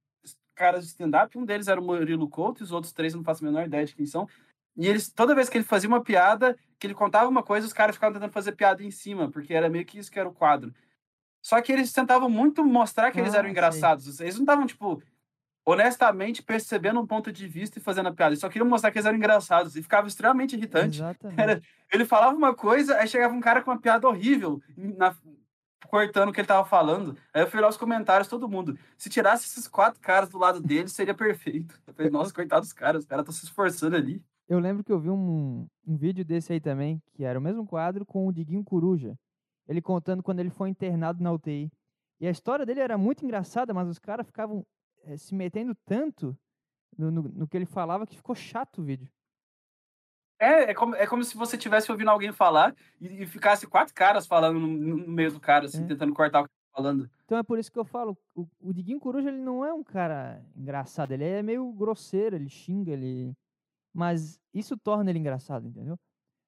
caras 0.55 0.85
de 0.85 0.91
stand-up, 0.91 1.37
um 1.37 1.45
deles 1.45 1.67
era 1.67 1.79
o 1.79 1.83
Murilo 1.83 2.29
Couto, 2.29 2.61
e 2.61 2.63
os 2.63 2.71
outros 2.71 2.93
três 2.93 3.13
eu 3.13 3.17
não 3.17 3.25
faço 3.25 3.43
a 3.43 3.47
menor 3.47 3.65
ideia 3.65 3.85
de 3.85 3.93
quem 3.93 4.05
são. 4.05 4.27
E 4.77 4.87
eles, 4.87 5.11
toda 5.11 5.35
vez 5.35 5.49
que 5.49 5.57
ele 5.57 5.65
fazia 5.65 5.89
uma 5.89 6.01
piada, 6.01 6.57
que 6.79 6.87
ele 6.87 6.93
contava 6.93 7.29
uma 7.29 7.43
coisa, 7.43 7.67
os 7.67 7.73
caras 7.73 7.95
ficavam 7.95 8.13
tentando 8.13 8.31
fazer 8.31 8.53
piada 8.53 8.83
em 8.83 8.91
cima, 8.91 9.29
porque 9.29 9.53
era 9.53 9.69
meio 9.69 9.85
que 9.85 9.99
isso 9.99 10.11
que 10.11 10.19
era 10.19 10.27
o 10.27 10.33
quadro. 10.33 10.73
Só 11.41 11.61
que 11.61 11.71
eles 11.71 11.93
tentavam 11.93 12.29
muito 12.29 12.63
mostrar 12.65 13.11
que 13.11 13.19
ah, 13.19 13.21
eles 13.21 13.33
eram 13.33 13.49
engraçados. 13.49 14.05
Sim. 14.15 14.23
Eles 14.23 14.35
não 14.35 14.43
estavam, 14.43 14.65
tipo, 14.65 15.01
honestamente 15.65 16.43
percebendo 16.43 16.99
um 16.99 17.07
ponto 17.07 17.31
de 17.31 17.47
vista 17.47 17.79
e 17.79 17.81
fazendo 17.81 18.07
a 18.07 18.13
piada. 18.13 18.31
Eles 18.31 18.39
só 18.39 18.47
queriam 18.47 18.69
mostrar 18.69 18.91
que 18.91 18.97
eles 18.97 19.05
eram 19.05 19.17
engraçados. 19.17 19.75
E 19.75 19.81
ficava 19.81 20.07
extremamente 20.07 20.55
irritante. 20.55 21.01
Era, 21.35 21.59
ele 21.91 22.05
falava 22.05 22.37
uma 22.37 22.53
coisa, 22.53 22.97
aí 22.97 23.07
chegava 23.07 23.33
um 23.33 23.41
cara 23.41 23.63
com 23.63 23.71
uma 23.71 23.79
piada 23.79 24.07
horrível 24.07 24.61
na, 24.77 25.15
cortando 25.87 26.29
o 26.29 26.31
que 26.31 26.39
ele 26.39 26.47
tava 26.47 26.67
falando. 26.67 27.17
Aí 27.33 27.41
eu 27.41 27.47
fui 27.47 27.59
lá 27.59 27.67
os 27.67 27.77
comentários, 27.77 28.27
todo 28.27 28.47
mundo. 28.47 28.77
Se 28.97 29.09
tirasse 29.09 29.45
esses 29.47 29.67
quatro 29.67 29.99
caras 29.99 30.29
do 30.29 30.37
lado 30.37 30.61
dele, 30.61 30.87
seria 30.87 31.13
perfeito. 31.13 31.79
Eu 31.87 31.93
falei, 31.93 32.11
nossa, 32.11 32.33
coitados 32.33 32.69
dos 32.69 32.73
caras, 32.73 33.03
os 33.03 33.07
caras 33.07 33.23
estão 33.23 33.33
se 33.33 33.45
esforçando 33.45 33.95
ali. 33.95 34.23
Eu 34.47 34.59
lembro 34.59 34.83
que 34.83 34.91
eu 34.91 34.99
vi 34.99 35.09
um, 35.09 35.65
um 35.87 35.97
vídeo 35.97 36.23
desse 36.23 36.53
aí 36.53 36.59
também, 36.59 37.01
que 37.13 37.23
era 37.23 37.39
o 37.39 37.41
mesmo 37.41 37.65
quadro 37.65 38.05
com 38.05 38.27
o 38.27 38.31
Diguinho 38.31 38.63
Coruja. 38.63 39.15
Ele 39.67 39.81
contando 39.81 40.21
quando 40.21 40.39
ele 40.39 40.51
foi 40.51 40.69
internado 40.69 41.23
na 41.23 41.31
UTI. 41.31 41.71
E 42.19 42.27
a 42.27 42.31
história 42.31 42.65
dele 42.65 42.79
era 42.79 42.97
muito 42.97 43.25
engraçada, 43.25 43.73
mas 43.73 43.87
os 43.87 43.97
caras 43.97 44.27
ficavam 44.27 44.63
é, 45.05 45.17
se 45.17 45.33
metendo 45.33 45.75
tanto 45.85 46.37
no, 46.97 47.11
no, 47.11 47.21
no, 47.23 47.47
que 47.47 47.57
ele 47.57 47.65
falava 47.65 48.05
que 48.05 48.15
ficou 48.15 48.35
chato 48.35 48.79
o 48.79 48.83
vídeo. 48.83 49.09
É, 50.39 50.71
é 50.71 50.73
como, 50.73 50.95
é 50.95 51.07
como 51.07 51.23
se 51.23 51.35
você 51.37 51.57
tivesse 51.57 51.91
ouvindo 51.91 52.09
alguém 52.09 52.31
falar 52.31 52.75
e, 52.99 53.23
e 53.23 53.25
ficasse 53.25 53.65
quatro 53.67 53.93
caras 53.93 54.27
falando 54.27 54.59
no, 54.59 54.67
no 54.67 55.07
meio 55.07 55.31
do 55.31 55.39
cara, 55.39 55.65
assim, 55.65 55.83
é. 55.83 55.87
tentando 55.87 56.13
cortar 56.13 56.41
o 56.41 56.43
que 56.43 56.49
tá 56.49 56.75
falando. 56.75 57.09
Então 57.23 57.37
é 57.37 57.43
por 57.43 57.57
isso 57.57 57.71
que 57.71 57.79
eu 57.79 57.85
falo, 57.85 58.17
o, 58.35 58.47
o 58.59 58.73
Diguinho 58.73 58.99
Coruja, 58.99 59.29
ele 59.29 59.39
não 59.39 59.63
é 59.63 59.73
um 59.73 59.83
cara 59.83 60.43
engraçado, 60.55 61.11
ele 61.11 61.23
é 61.23 61.41
meio 61.41 61.71
grosseiro, 61.71 62.35
ele 62.35 62.49
xinga, 62.49 62.91
ele... 62.91 63.33
Mas 63.93 64.41
isso 64.53 64.75
torna 64.77 65.09
ele 65.09 65.19
engraçado, 65.19 65.67
entendeu? 65.67 65.97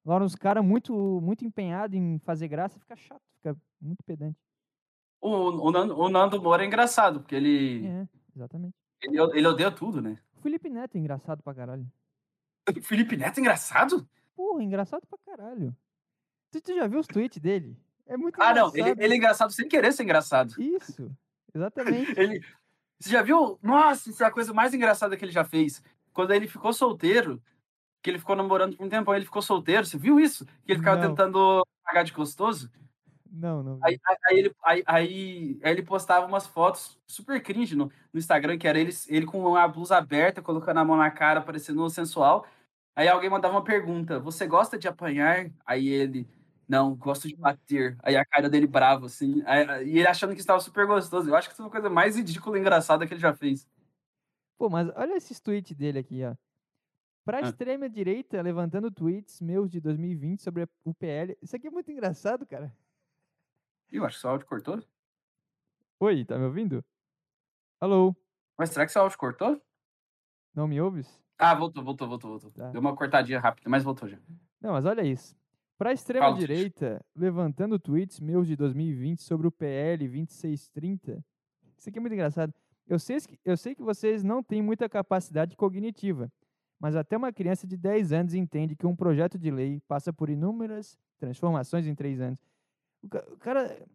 Agora, 0.04 0.24
os 0.24 0.34
caras 0.34 0.64
muito, 0.64 1.20
muito 1.22 1.44
empenhados 1.44 1.96
em 1.96 2.18
fazer 2.18 2.48
graça, 2.48 2.78
fica 2.78 2.94
chato, 2.94 3.22
fica 3.36 3.56
muito 3.80 4.02
pedante. 4.04 4.38
O, 5.20 5.30
o, 5.66 5.70
Nando, 5.70 5.98
o 5.98 6.08
Nando 6.08 6.40
Moura 6.40 6.62
é 6.62 6.66
engraçado, 6.66 7.20
porque 7.20 7.34
ele... 7.34 7.86
É, 7.86 8.08
exatamente. 8.38 8.74
Ele, 9.02 9.20
ele 9.34 9.46
odeia 9.46 9.70
tudo, 9.70 10.00
né? 10.00 10.18
O 10.36 10.40
Felipe 10.40 10.68
Neto 10.70 10.96
é 10.96 10.98
engraçado 10.98 11.42
pra 11.42 11.54
caralho. 11.54 11.86
Felipe 12.82 13.16
Neto 13.16 13.38
é 13.38 13.40
engraçado? 13.40 14.08
Porra, 14.34 14.62
engraçado 14.62 15.06
pra 15.06 15.18
caralho. 15.18 15.76
Tu, 16.50 16.60
tu 16.60 16.74
já 16.74 16.86
viu 16.86 17.00
os 17.00 17.06
tweets 17.06 17.40
dele? 17.40 17.76
É 18.06 18.16
muito 18.16 18.40
ah, 18.40 18.50
engraçado. 18.50 18.76
não, 18.76 18.86
ele, 18.86 19.04
ele, 19.04 19.14
é 19.14 19.16
engraçado 19.16 19.52
sem 19.52 19.68
querer 19.68 19.92
ser 19.92 20.04
engraçado. 20.04 20.54
Isso, 20.60 21.10
exatamente. 21.54 22.18
ele, 22.18 22.40
você 22.98 23.10
já 23.10 23.22
viu? 23.22 23.58
Nossa, 23.62 24.10
isso 24.10 24.22
é 24.22 24.26
a 24.26 24.30
coisa 24.30 24.52
mais 24.54 24.72
engraçada 24.72 25.16
que 25.16 25.24
ele 25.24 25.32
já 25.32 25.44
fez. 25.44 25.82
Quando 26.12 26.32
ele 26.32 26.48
ficou 26.48 26.72
solteiro, 26.72 27.42
que 28.02 28.10
ele 28.10 28.18
ficou 28.18 28.34
namorando 28.34 28.76
por 28.76 28.86
um 28.86 28.88
tempo, 28.88 29.12
ele 29.14 29.24
ficou 29.24 29.42
solteiro, 29.42 29.84
você 29.84 29.98
viu 29.98 30.18
isso? 30.18 30.46
Que 30.64 30.72
ele 30.72 30.78
ficava 30.78 31.00
não. 31.00 31.10
tentando 31.10 31.66
pagar 31.84 32.02
de 32.02 32.12
gostoso? 32.12 32.70
Não, 33.30 33.62
não. 33.62 33.78
Aí, 33.82 34.00
aí, 34.26 34.38
ele, 34.38 34.54
aí, 34.64 34.82
aí, 34.86 35.60
ele 35.62 35.82
postava 35.82 36.26
umas 36.26 36.46
fotos 36.46 36.98
super 37.06 37.42
cringe 37.42 37.76
no, 37.76 37.90
no 38.12 38.18
Instagram, 38.18 38.58
que 38.58 38.66
era 38.66 38.78
ele, 38.78 38.92
ele 39.08 39.26
com 39.26 39.54
a 39.54 39.68
blusa 39.68 39.96
aberta, 39.96 40.42
colocando 40.42 40.78
a 40.78 40.84
mão 40.84 40.96
na 40.96 41.10
cara, 41.10 41.40
parecendo 41.40 41.88
sensual. 41.90 42.46
Aí 42.96 43.06
alguém 43.06 43.30
mandava 43.30 43.54
uma 43.54 43.64
pergunta: 43.64 44.18
Você 44.18 44.46
gosta 44.46 44.78
de 44.78 44.88
apanhar? 44.88 45.50
Aí 45.64 45.88
ele, 45.88 46.28
não, 46.68 46.94
gosto 46.94 47.28
de 47.28 47.36
bater. 47.36 47.96
Aí 48.02 48.16
a 48.16 48.24
cara 48.24 48.50
dele 48.50 48.66
bravo, 48.66 49.06
assim. 49.06 49.42
Aí, 49.46 49.88
e 49.88 49.98
ele 49.98 50.06
achando 50.08 50.34
que 50.34 50.40
estava 50.40 50.60
super 50.60 50.86
gostoso. 50.86 51.28
Eu 51.28 51.36
acho 51.36 51.48
que 51.48 51.54
isso 51.54 51.62
é 51.62 51.64
uma 51.64 51.70
coisa 51.70 51.88
mais 51.88 52.16
ridícula 52.16 52.58
e 52.58 52.60
engraçada 52.60 53.06
que 53.06 53.14
ele 53.14 53.20
já 53.20 53.34
fez. 53.34 53.66
Pô, 54.58 54.68
mas 54.68 54.90
olha 54.96 55.16
esses 55.16 55.38
tweets 55.40 55.76
dele 55.76 56.00
aqui, 56.00 56.24
ó. 56.24 56.34
Pra 57.24 57.38
ah. 57.38 57.42
extrema 57.42 57.88
direita, 57.88 58.40
levantando 58.42 58.90
tweets 58.90 59.40
meus 59.40 59.70
de 59.70 59.80
2020 59.80 60.42
sobre 60.42 60.66
o 60.84 60.94
PL. 60.94 61.36
Isso 61.40 61.54
aqui 61.54 61.68
é 61.68 61.70
muito 61.70 61.90
engraçado, 61.92 62.46
cara. 62.46 62.74
Eu 63.90 64.04
acho 64.04 64.16
que 64.16 64.20
seu 64.20 64.30
áudio 64.30 64.46
cortou. 64.46 64.82
Oi, 66.00 66.24
tá 66.24 66.38
me 66.38 66.44
ouvindo? 66.44 66.84
Alô? 67.80 68.14
Mas 68.56 68.70
será 68.70 68.84
que 68.84 68.92
seu 68.92 69.02
áudio 69.02 69.18
cortou? 69.18 69.60
Não 70.54 70.68
me 70.68 70.80
ouves? 70.80 71.20
Ah, 71.38 71.54
voltou, 71.54 71.82
voltou, 71.82 72.08
voltou, 72.08 72.30
voltou. 72.30 72.50
Tá. 72.50 72.70
Deu 72.70 72.80
uma 72.80 72.94
cortadinha 72.94 73.40
rápida, 73.40 73.70
mas 73.70 73.82
voltou 73.82 74.08
já. 74.08 74.18
Não, 74.60 74.72
mas 74.72 74.84
olha 74.84 75.02
isso. 75.02 75.36
Para 75.78 75.90
a 75.90 75.92
extrema-direita, 75.92 77.04
levantando 77.14 77.78
tweets 77.78 78.18
meus 78.18 78.46
de 78.46 78.56
2020 78.56 79.22
sobre 79.22 79.46
o 79.46 79.52
PL 79.52 80.08
2630. 80.08 81.24
Isso 81.76 81.88
aqui 81.88 81.98
é 81.98 82.00
muito 82.00 82.12
engraçado. 82.12 82.52
Eu 82.86 82.98
sei, 82.98 83.18
eu 83.44 83.56
sei 83.56 83.74
que 83.74 83.82
vocês 83.82 84.24
não 84.24 84.42
têm 84.42 84.60
muita 84.60 84.88
capacidade 84.88 85.56
cognitiva, 85.56 86.32
mas 86.80 86.96
até 86.96 87.16
uma 87.16 87.32
criança 87.32 87.66
de 87.66 87.76
10 87.76 88.12
anos 88.12 88.34
entende 88.34 88.74
que 88.74 88.86
um 88.86 88.96
projeto 88.96 89.38
de 89.38 89.50
lei 89.50 89.80
passa 89.86 90.12
por 90.12 90.28
inúmeras 90.28 90.98
transformações 91.18 91.86
em 91.86 91.94
3 91.94 92.20
anos. 92.20 92.47
O 93.02 93.36
cara. 93.38 93.86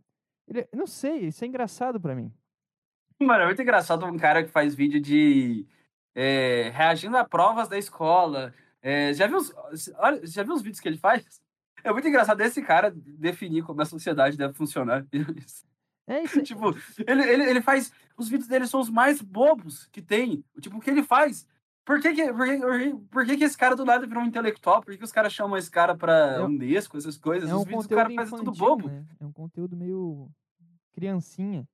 Ele, 0.47 0.67
não 0.73 0.87
sei, 0.87 1.27
isso 1.27 1.43
é 1.43 1.47
engraçado 1.47 1.99
para 1.99 2.15
mim. 2.15 2.31
Mano, 3.21 3.43
é 3.43 3.45
muito 3.45 3.61
engraçado 3.61 4.05
um 4.05 4.17
cara 4.17 4.43
que 4.43 4.49
faz 4.49 4.75
vídeo 4.75 4.99
de 4.99 5.65
é, 6.13 6.69
reagindo 6.73 7.17
a 7.17 7.23
provas 7.23 7.67
da 7.67 7.77
escola. 7.77 8.53
É, 8.81 9.13
já, 9.13 9.27
viu 9.27 9.37
os, 9.37 9.53
olha, 9.97 10.25
já 10.25 10.43
viu 10.43 10.53
os 10.53 10.61
vídeos 10.61 10.79
que 10.79 10.87
ele 10.87 10.97
faz? 10.97 11.41
É 11.83 11.91
muito 11.91 12.07
engraçado 12.07 12.41
esse 12.41 12.61
cara 12.61 12.91
definir 12.91 13.63
como 13.63 13.81
a 13.81 13.85
sociedade 13.85 14.37
deve 14.37 14.53
funcionar. 14.53 15.05
É 16.05 16.21
isso. 16.21 16.43
tipo, 16.43 16.75
ele, 17.07 17.23
ele, 17.23 17.43
ele 17.49 17.61
faz. 17.61 17.89
Os 18.17 18.27
vídeos 18.27 18.49
dele 18.49 18.67
são 18.67 18.81
os 18.81 18.89
mais 18.89 19.21
bobos 19.21 19.87
que 19.87 20.01
tem. 20.01 20.43
Tipo, 20.59 20.75
o 20.75 20.81
que 20.81 20.89
ele 20.89 21.01
faz? 21.01 21.47
Por 21.85 22.01
que, 22.01 22.13
que, 22.13 22.33
por, 22.33 22.47
que, 22.47 22.95
por 23.11 23.25
que, 23.25 23.37
que 23.37 23.43
esse 23.43 23.57
cara 23.57 23.75
do 23.75 23.83
nada 23.83 24.07
virou 24.07 24.23
um 24.23 24.27
intelectual? 24.27 24.81
Por 24.81 24.91
que, 24.91 24.97
que 24.97 25.03
os 25.03 25.11
caras 25.11 25.33
chamam 25.33 25.57
esse 25.57 25.69
cara 25.69 25.95
pra 25.95 26.37
é, 26.37 26.41
Unesco, 26.41 26.97
essas 26.97 27.17
coisas? 27.17 27.49
É 27.49 27.53
um 27.53 27.59
os 27.59 27.65
vídeos 27.65 27.87
do 27.87 27.95
cara 27.95 28.09
fazem 28.09 28.37
tudo 28.37 28.51
bobo. 28.53 28.87
Né? 28.87 29.05
É 29.19 29.25
um 29.25 29.33
conteúdo 29.33 29.75
meio 29.75 30.29
criancinha. 30.93 31.67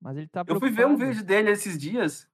Mas 0.00 0.16
ele 0.16 0.28
tá 0.28 0.44
Eu 0.46 0.60
fui 0.60 0.70
ver 0.70 0.86
um 0.86 0.96
vídeo 0.96 1.24
dele 1.24 1.50
esses 1.50 1.76
dias 1.76 2.28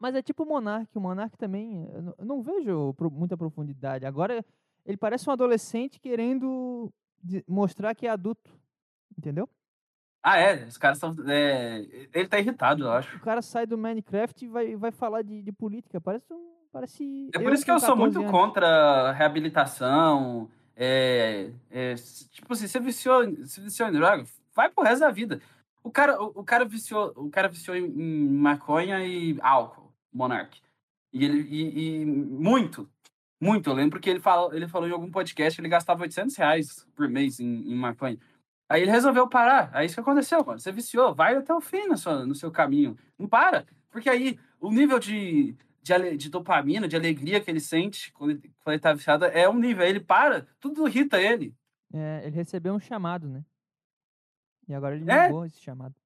mas 0.00 0.14
é 0.14 0.22
tipo 0.22 0.42
o 0.44 0.46
Monark. 0.46 0.96
O 0.96 1.00
Monark 1.00 1.36
também. 1.36 1.86
Eu 2.18 2.24
não, 2.24 2.42
vejo 2.42 2.96
muita 3.12 3.36
profundidade. 3.36 4.06
Agora, 4.06 4.42
ele 4.86 4.96
parece 4.96 5.28
um 5.28 5.32
adolescente 5.32 6.00
querendo 6.00 6.90
mostrar 7.46 7.94
que 7.94 8.06
é 8.06 8.10
adulto. 8.10 8.58
Entendeu? 9.16 9.46
Ah, 10.22 10.38
é. 10.38 10.64
Os 10.64 10.76
caras 10.76 10.98
estão. 10.98 11.14
É... 11.28 11.86
Ele 12.12 12.28
tá 12.28 12.38
irritado, 12.38 12.84
eu 12.84 12.92
acho. 12.92 13.16
O 13.16 13.20
cara 13.20 13.42
sai 13.42 13.66
do 13.66 13.78
Minecraft 13.78 14.44
e 14.44 14.48
vai, 14.48 14.76
vai 14.76 14.90
falar 14.90 15.22
de, 15.22 15.42
de 15.42 15.52
política. 15.52 16.00
Parece 16.00 16.32
um. 16.32 16.50
Parece. 16.72 17.30
É 17.34 17.38
por 17.38 17.52
isso 17.52 17.64
que 17.64 17.70
eu 17.70 17.80
sou 17.80 17.96
muito 17.96 18.18
anos. 18.20 18.30
contra 18.30 19.12
reabilitação. 19.12 20.48
É, 20.76 21.50
é, 21.70 21.94
tipo 22.30 22.52
assim, 22.52 22.66
você 22.66 22.80
viciou, 22.80 23.30
você 23.36 23.60
viciou 23.60 23.88
em 23.88 23.92
droga, 23.92 24.24
vai 24.54 24.70
pro 24.70 24.84
resto 24.84 25.00
da 25.00 25.10
vida. 25.10 25.40
O 25.82 25.90
cara, 25.90 26.20
o, 26.22 26.32
o 26.36 26.44
cara 26.44 26.64
viciou, 26.64 27.12
o 27.16 27.28
cara 27.28 27.48
viciou 27.48 27.76
em, 27.76 27.84
em 27.84 28.28
maconha 28.28 29.04
e 29.04 29.36
álcool. 29.42 29.90
Monark. 30.12 30.60
E 31.12 31.24
ele 31.24 31.42
e, 31.42 32.00
e, 32.00 32.04
muito, 32.06 32.88
muito. 33.40 33.70
Eu 33.70 33.74
lembro 33.74 34.00
que 34.00 34.08
ele 34.08 34.20
falou, 34.20 34.54
ele 34.54 34.68
falou 34.68 34.88
em 34.88 34.92
algum 34.92 35.10
podcast 35.10 35.56
que 35.56 35.60
ele 35.60 35.68
gastava 35.68 36.02
800 36.02 36.36
reais 36.36 36.86
por 36.94 37.08
mês 37.08 37.40
em, 37.40 37.70
em 37.70 37.74
maconha. 37.74 38.18
Aí 38.70 38.82
ele 38.82 38.90
resolveu 38.92 39.26
parar. 39.26 39.68
Aí 39.72 39.86
isso 39.86 39.96
que 39.96 40.00
aconteceu, 40.00 40.44
mano. 40.44 40.60
Você 40.60 40.70
viciou, 40.70 41.12
vai 41.12 41.34
até 41.34 41.52
o 41.52 41.60
fim 41.60 41.88
no 41.88 41.98
seu, 41.98 42.24
no 42.24 42.36
seu 42.36 42.52
caminho. 42.52 42.96
Não 43.18 43.26
para. 43.26 43.66
Porque 43.90 44.08
aí 44.08 44.38
o 44.60 44.70
nível 44.70 45.00
de, 45.00 45.56
de, 45.82 46.16
de 46.16 46.30
dopamina, 46.30 46.86
de 46.86 46.94
alegria 46.94 47.40
que 47.40 47.50
ele 47.50 47.58
sente 47.58 48.12
quando 48.12 48.30
ele, 48.30 48.40
quando 48.62 48.74
ele 48.74 48.78
tá 48.78 48.92
viciado 48.92 49.24
é 49.24 49.48
um 49.48 49.58
nível. 49.58 49.82
Aí 49.82 49.90
ele 49.90 49.98
para, 49.98 50.46
tudo 50.60 50.86
irrita 50.86 51.20
ele. 51.20 51.52
É, 51.92 52.22
ele 52.24 52.36
recebeu 52.36 52.72
um 52.72 52.78
chamado, 52.78 53.28
né? 53.28 53.44
E 54.68 54.72
agora 54.72 54.94
ele 54.94 55.10
é? 55.10 55.26
ligou 55.26 55.44
esse 55.44 55.60
chamado. 55.60 55.96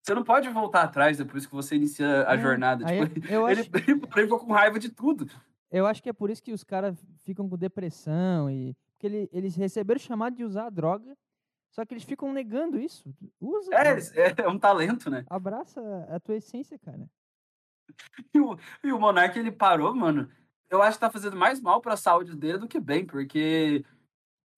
Você 0.00 0.14
não 0.14 0.22
pode 0.22 0.48
voltar 0.48 0.82
atrás 0.82 1.18
depois 1.18 1.44
que 1.44 1.52
você 1.52 1.74
inicia 1.74 2.24
a 2.28 2.36
é, 2.36 2.38
jornada. 2.38 2.84
Tipo, 2.84 3.26
eu, 3.26 3.40
eu 3.40 3.48
ele, 3.48 3.62
acho... 3.62 3.70
ele, 3.74 3.90
ele 3.90 4.22
ficou 4.22 4.38
com 4.38 4.52
raiva 4.52 4.78
de 4.78 4.90
tudo. 4.90 5.28
Eu 5.68 5.88
acho 5.88 6.00
que 6.00 6.08
é 6.08 6.12
por 6.12 6.30
isso 6.30 6.40
que 6.40 6.52
os 6.52 6.62
caras 6.62 7.04
ficam 7.24 7.48
com 7.48 7.56
depressão 7.56 8.48
e. 8.48 8.76
Porque 8.92 9.08
ele, 9.08 9.28
eles 9.32 9.56
receberam 9.56 9.98
chamado 9.98 10.36
de 10.36 10.44
usar 10.44 10.66
a 10.66 10.70
droga, 10.70 11.16
só 11.70 11.84
que 11.84 11.94
eles 11.94 12.04
ficam 12.04 12.32
negando 12.32 12.78
isso. 12.78 13.14
Usa. 13.40 13.74
É, 13.74 13.98
é, 14.28 14.34
é 14.44 14.48
um 14.48 14.58
talento, 14.58 15.08
né? 15.08 15.24
Abraça 15.28 15.80
a 16.10 16.18
tua 16.18 16.36
essência, 16.36 16.78
cara. 16.78 17.08
E 18.34 18.40
o, 18.40 18.58
e 18.84 18.92
o 18.92 18.98
Monark, 18.98 19.38
ele 19.38 19.52
parou, 19.52 19.94
mano. 19.94 20.30
Eu 20.68 20.82
acho 20.82 20.96
que 20.96 21.00
tá 21.00 21.10
fazendo 21.10 21.36
mais 21.36 21.60
mal 21.60 21.80
pra 21.80 21.96
saúde 21.96 22.36
dele 22.36 22.58
do 22.58 22.68
que 22.68 22.78
bem, 22.78 23.04
porque 23.04 23.84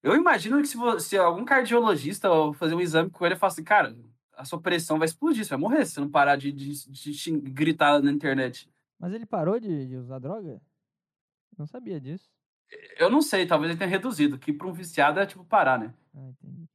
eu 0.03 0.15
imagino 0.15 0.61
que 0.61 0.69
se, 0.69 0.77
se 1.01 1.17
algum 1.17 1.45
cardiologista 1.45 2.29
fazer 2.55 2.75
um 2.75 2.81
exame 2.81 3.11
com 3.11 3.25
ele 3.25 3.35
e 3.35 3.39
falar 3.39 3.53
assim, 3.53 3.65
cara, 3.65 3.97
a 4.35 4.45
sua 4.45 4.61
pressão 4.61 4.99
vai 4.99 5.07
explodir, 5.07 5.45
você 5.45 5.51
vai 5.51 5.59
morrer 5.59 5.87
se 5.87 6.01
não 6.01 6.11
parar 6.11 6.37
de, 6.37 6.53
de, 6.53 6.91
de 6.91 7.41
gritar 7.51 8.03
na 8.03 8.11
internet. 8.11 8.71
Mas 8.99 9.13
ele 9.13 9.27
parou 9.27 9.59
de, 9.59 9.87
de 9.87 9.97
usar 9.97 10.19
droga? 10.19 10.61
Não 11.57 11.67
sabia 11.67 12.01
disso. 12.01 12.31
Eu 12.99 13.11
não 13.11 13.21
sei, 13.21 13.47
talvez 13.47 13.71
ele 13.71 13.79
tenha 13.79 13.91
reduzido, 13.91 14.39
que 14.39 14.53
para 14.53 14.67
um 14.67 14.73
viciado 14.73 15.21
é 15.21 15.27
tipo 15.27 15.45
parar, 15.45 15.79
né? 15.79 15.95
Ah, 16.15 16.29
entendi. 16.29 16.69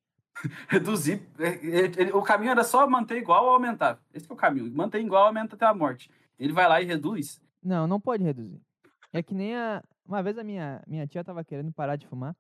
Reduzir. 0.68 1.22
É, 1.40 2.04
é, 2.04 2.16
o 2.16 2.22
caminho 2.22 2.52
era 2.52 2.64
só 2.64 2.88
manter 2.88 3.18
igual 3.18 3.46
ou 3.46 3.52
aumentar. 3.52 4.00
Esse 4.14 4.30
é 4.30 4.34
o 4.34 4.38
caminho. 4.38 4.72
Manter 4.72 5.00
igual 5.00 5.28
aumenta 5.28 5.56
até 5.56 5.66
a 5.66 5.74
morte. 5.74 6.10
Ele 6.38 6.54
vai 6.54 6.68
lá 6.68 6.82
e 6.82 6.86
reduz. 6.86 7.42
Não, 7.64 7.88
não 7.88 8.00
pode 8.00 8.24
reduzir. 8.24 8.62
É 9.12 9.24
que 9.24 9.34
nem 9.34 9.56
a. 9.56 9.84
Uma 10.06 10.24
vez 10.24 10.38
a 10.38 10.44
minha, 10.44 10.82
minha 10.88 11.06
tia 11.06 11.24
tava 11.24 11.44
querendo 11.44 11.72
parar 11.74 11.98
de 11.98 12.08
fumar 12.08 12.34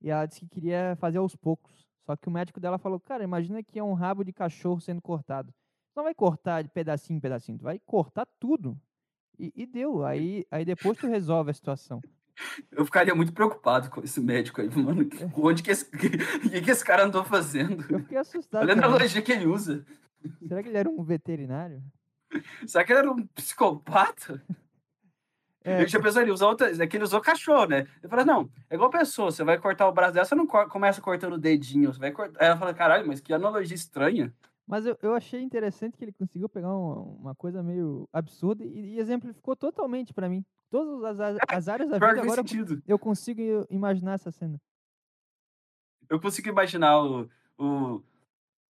e 0.00 0.10
ela 0.10 0.26
disse 0.26 0.40
que 0.40 0.48
queria 0.48 0.96
fazer 0.96 1.18
aos 1.18 1.36
poucos. 1.36 1.86
Só 2.06 2.16
que 2.16 2.28
o 2.28 2.30
médico 2.30 2.60
dela 2.60 2.78
falou, 2.78 2.98
cara, 2.98 3.22
imagina 3.22 3.62
que 3.62 3.78
é 3.78 3.84
um 3.84 3.94
rabo 3.94 4.24
de 4.24 4.32
cachorro 4.32 4.80
sendo 4.80 5.02
cortado. 5.02 5.52
Você 5.88 5.98
não 5.98 6.04
vai 6.04 6.14
cortar 6.14 6.62
de 6.62 6.68
pedacinho 6.68 7.16
em 7.16 7.20
pedacinho, 7.20 7.58
tu 7.58 7.64
vai 7.64 7.78
cortar 7.80 8.26
tudo. 8.38 8.80
E, 9.38 9.52
e 9.54 9.66
deu. 9.66 10.04
Aí, 10.04 10.46
aí 10.50 10.64
depois 10.64 10.98
tu 10.98 11.06
resolve 11.06 11.50
a 11.50 11.54
situação. 11.54 12.00
Eu 12.70 12.84
ficaria 12.84 13.14
muito 13.14 13.32
preocupado 13.32 13.90
com 13.90 14.00
esse 14.02 14.20
médico 14.20 14.60
aí, 14.60 14.68
mano. 14.70 15.02
É. 15.02 15.30
Onde 15.36 15.62
que 15.62 15.70
esse, 15.70 15.84
que, 15.90 16.60
que 16.60 16.70
esse 16.70 16.84
cara 16.84 17.04
andou 17.04 17.24
fazendo? 17.24 17.84
Eu 17.90 18.00
fiquei 18.00 18.18
assustado. 18.18 18.62
Olha 18.62 18.74
a 18.74 18.76
analogia 18.76 19.22
que 19.22 19.32
ele 19.32 19.46
usa. 19.46 19.84
Será 20.46 20.62
que 20.62 20.68
ele 20.68 20.78
era 20.78 20.88
um 20.88 21.02
veterinário? 21.02 21.82
Será 22.66 22.84
que 22.84 22.92
ele 22.92 23.00
era 23.00 23.10
um 23.10 23.26
psicopata? 23.28 24.42
É, 25.62 25.80
Ele 25.80 25.88
já 25.88 26.00
pensou, 26.00 26.22
ele 26.22 26.30
usou 26.30 26.48
outra, 26.48 26.70
é 26.82 26.86
que 26.86 26.96
ele 26.96 27.04
usou 27.04 27.20
cachorro, 27.20 27.66
né? 27.66 27.80
Ele 28.02 28.08
falou, 28.08 28.24
não, 28.24 28.50
é 28.70 28.74
igual 28.74 28.88
pessoa, 28.88 29.30
você 29.30 29.44
vai 29.44 29.58
cortar 29.58 29.86
o 29.88 29.92
braço 29.92 30.14
dela, 30.14 30.24
você 30.24 30.34
não 30.34 30.46
começa 30.46 31.02
cortando 31.02 31.34
o 31.34 31.38
dedinho, 31.38 31.92
você 31.92 32.00
vai 32.00 32.10
cortar. 32.10 32.40
Aí 32.40 32.48
ela 32.48 32.56
fala, 32.56 32.72
caralho, 32.72 33.06
mas 33.06 33.20
que 33.20 33.30
analogia 33.30 33.74
estranha. 33.74 34.32
Mas 34.66 34.86
eu, 34.86 34.96
eu 35.02 35.14
achei 35.14 35.42
interessante 35.42 35.98
que 35.98 36.04
ele 36.04 36.12
conseguiu 36.12 36.48
pegar 36.48 36.74
uma, 36.74 37.02
uma 37.02 37.34
coisa 37.34 37.62
meio 37.62 38.08
absurda 38.10 38.64
e, 38.64 38.94
e 38.94 38.98
exemplificou 38.98 39.54
totalmente 39.54 40.14
pra 40.14 40.30
mim. 40.30 40.42
Todas 40.70 41.02
as, 41.04 41.20
as- 41.20 41.38
as 41.48 41.68
áreas 41.68 41.90
da 41.90 41.98
vida 41.98 42.14
que 42.14 42.20
agora 42.20 42.40
eu, 42.40 42.46
sentido. 42.48 42.82
eu 42.86 42.98
consigo 42.98 43.40
imaginar 43.68 44.12
essa 44.14 44.30
cena. 44.30 44.60
Eu 46.08 46.20
consigo 46.20 46.48
imaginar 46.48 47.00
o, 47.02 47.28
o. 47.58 48.02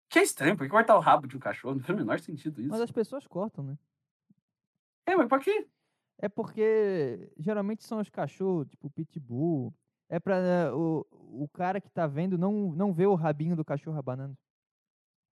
Que 0.09 0.19
é 0.19 0.23
estranho, 0.23 0.55
porque 0.57 0.69
cortar 0.69 0.95
o 0.97 0.99
rabo 1.01 1.27
de 1.27 1.35
um 1.37 1.39
cachorro 1.39 1.75
não 1.75 1.81
faz 1.81 1.95
o 1.95 1.99
menor 1.99 2.19
sentido 2.19 2.59
isso. 2.61 2.69
Mas 2.69 2.81
as 2.81 2.91
pessoas 2.91 3.25
cortam, 3.27 3.63
né? 3.63 3.77
É, 5.05 5.15
mas 5.15 5.27
pra 5.27 5.39
quê? 5.39 5.67
É 6.17 6.29
porque 6.29 7.31
geralmente 7.37 7.83
são 7.83 7.99
os 7.99 8.09
cachorros, 8.09 8.67
tipo 8.67 8.89
pitbull. 8.89 9.73
É 10.09 10.19
pra 10.19 10.35
eh, 10.37 10.71
o, 10.73 11.05
o 11.11 11.47
cara 11.53 11.79
que 11.79 11.89
tá 11.89 12.05
vendo 12.05 12.37
não, 12.37 12.71
não 12.73 12.93
ver 12.93 13.07
o 13.07 13.15
rabinho 13.15 13.55
do 13.55 13.63
cachorro 13.65 13.97
abanando. 13.97 14.37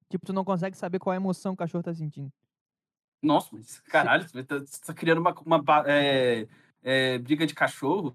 Tipo, 0.10 0.26
tu 0.26 0.32
não 0.34 0.46
consegue 0.46 0.78
saber 0.78 1.00
qual 1.00 1.12
a 1.13 1.17
emoção 1.17 1.54
o 1.54 1.58
cachorro 1.58 1.84
tá 1.84 1.93
sentindo. 1.93 2.32
Nossa, 3.21 3.49
mas 3.53 3.80
caralho, 3.82 4.27
você 4.30 4.43
tá, 4.43 4.60
você 4.60 4.82
tá 4.86 4.93
criando 4.93 5.19
uma, 5.19 5.34
uma 5.45 5.84
é, 5.88 6.47
é, 6.84 7.17
briga 7.17 7.47
de 7.47 7.53
cachorro, 7.56 8.13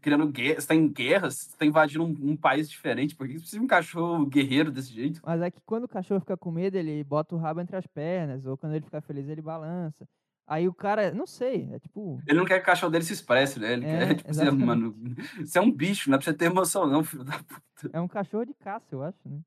criando 0.00 0.28
guerra, 0.30 0.60
você 0.60 0.66
tá 0.68 0.74
em 0.74 0.88
guerra, 0.92 1.30
você 1.30 1.56
tá 1.56 1.64
invadindo 1.64 2.04
um, 2.04 2.32
um 2.32 2.36
país 2.36 2.68
diferente, 2.70 3.14
por 3.16 3.26
que 3.26 3.34
você 3.34 3.38
precisa 3.40 3.58
de 3.58 3.64
um 3.64 3.68
cachorro 3.68 4.26
guerreiro 4.26 4.70
desse 4.70 4.92
jeito? 4.92 5.22
Mas 5.22 5.40
é 5.40 5.50
que 5.50 5.60
quando 5.62 5.84
o 5.84 5.88
cachorro 5.88 6.20
fica 6.20 6.36
com 6.36 6.50
medo, 6.50 6.76
ele 6.76 7.02
bota 7.02 7.34
o 7.34 7.38
rabo 7.38 7.60
entre 7.60 7.76
as 7.76 7.86
pernas. 7.86 8.44
Ou 8.46 8.56
quando 8.58 8.74
ele 8.74 8.84
fica 8.84 9.00
feliz, 9.00 9.28
ele 9.28 9.40
balança. 9.42 10.06
Aí 10.46 10.68
o 10.68 10.74
cara, 10.74 11.12
não 11.12 11.26
sei, 11.26 11.72
é 11.72 11.78
tipo. 11.78 12.22
Ele 12.26 12.38
não 12.38 12.44
quer 12.46 12.56
que 12.58 12.62
o 12.62 12.66
cachorro 12.66 12.90
dele 12.92 13.04
se 13.04 13.12
expresse, 13.12 13.58
né? 13.60 13.72
Ele 13.72 13.86
É, 13.86 13.86
quer, 13.86 14.14
tipo, 14.16 14.30
exatamente. 14.30 14.64
mano, 14.66 14.94
você 15.40 15.58
é 15.58 15.62
um 15.62 15.70
bicho, 15.70 16.08
não 16.10 16.16
é 16.16 16.18
pra 16.18 16.24
você 16.24 16.34
ter 16.36 16.46
emoção, 16.46 16.86
não, 16.86 17.04
filho 17.04 17.24
da 17.24 17.38
puta. 17.42 17.60
É 17.92 18.00
um 18.00 18.08
cachorro 18.08 18.44
de 18.44 18.52
caça, 18.54 18.94
eu 18.94 19.02
acho, 19.02 19.26
né? 19.28 19.40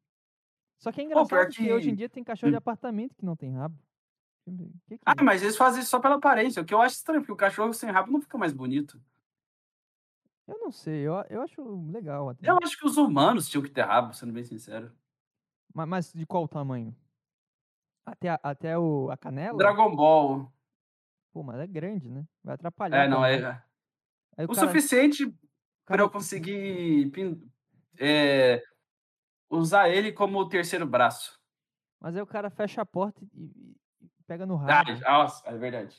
Só 0.80 0.92
que 0.92 1.02
é 1.02 1.06
Pô, 1.12 1.26
engraçado 1.26 1.28
pior 1.28 1.48
que 1.50 1.74
hoje 1.74 1.92
em 1.92 1.96
que- 1.96 1.96
dia 1.96 2.10
tem 2.10 2.24
cachorro 2.24 2.52
de 2.52 2.56
Hum. 2.56 2.58
apartamento 2.58 3.16
que 3.16 3.26
não 3.26 3.36
tem 3.38 3.54
rabo. 3.54 3.78
Que 4.88 4.98
que 4.98 5.04
Ah, 5.06 5.14
é? 5.20 5.24
mas 5.24 5.42
eles 5.42 5.58
fazem 5.58 5.82
isso 5.82 5.90
só 5.90 6.00
pela 6.00 6.16
aparência, 6.16 6.62
o 6.62 6.66
que 6.66 6.74
eu 6.74 6.82
acho 6.82 6.96
estranho, 6.96 7.22
porque 7.22 7.32
o 7.32 7.36
cachorro 7.36 7.74
sem 7.74 7.90
rabo 7.90 8.12
não 8.12 8.22
fica 8.22 8.38
mais 8.38 8.54
bonito. 8.54 9.02
Eu 10.48 10.58
não 10.60 10.72
sei, 10.72 11.02
eu, 11.02 11.14
eu 11.30 11.42
acho 11.42 11.62
legal 11.92 12.30
até. 12.30 12.50
Eu 12.50 12.58
acho 12.64 12.78
que 12.78 12.86
os 12.86 12.96
humanos 12.98 13.50
tinham 13.50 13.62
que 13.64 13.70
ter 13.70 13.82
rabo, 13.82 14.14
sendo 14.14 14.32
bem 14.32 14.44
sincero. 14.44 14.92
Ma- 15.74 15.86
Mas, 15.86 16.14
de 16.14 16.26
qual 16.26 16.48
tamanho? 16.48 16.96
Até, 18.06 18.30
a, 18.30 18.40
até 18.42 18.78
o, 18.78 19.10
a 19.12 19.18
canela? 19.18 19.58
Dragon 19.58 19.94
Ball. 19.94 20.52
Pô, 21.34 21.44
mas 21.44 21.60
é 21.60 21.68
grande, 21.68 22.10
né? 22.10 22.26
Vai 22.42 22.56
atrapalhar. 22.56 23.04
É, 23.04 23.08
não, 23.08 23.22
também. 23.22 23.44
é. 23.44 23.64
Aí 24.38 24.46
o 24.46 24.52
O 24.52 24.56
cara, 24.56 24.68
suficiente 24.68 25.26
o 25.26 25.36
para 25.86 26.02
eu 26.02 26.10
conseguir 26.10 27.12
é, 28.00 28.64
usar 29.50 29.90
ele 29.90 30.14
como 30.14 30.48
terceiro 30.48 30.86
braço. 30.86 31.38
Mas 32.00 32.16
aí 32.16 32.22
o 32.22 32.28
cara 32.28 32.50
fecha 32.50 32.82
a 32.82 32.86
porta 32.86 33.22
e 33.34 33.76
pega 34.28 34.46
no 34.46 34.56
Ah, 34.56 34.84
rabo. 34.84 35.00
nossa, 35.02 35.48
é 35.50 35.58
verdade. 35.58 35.96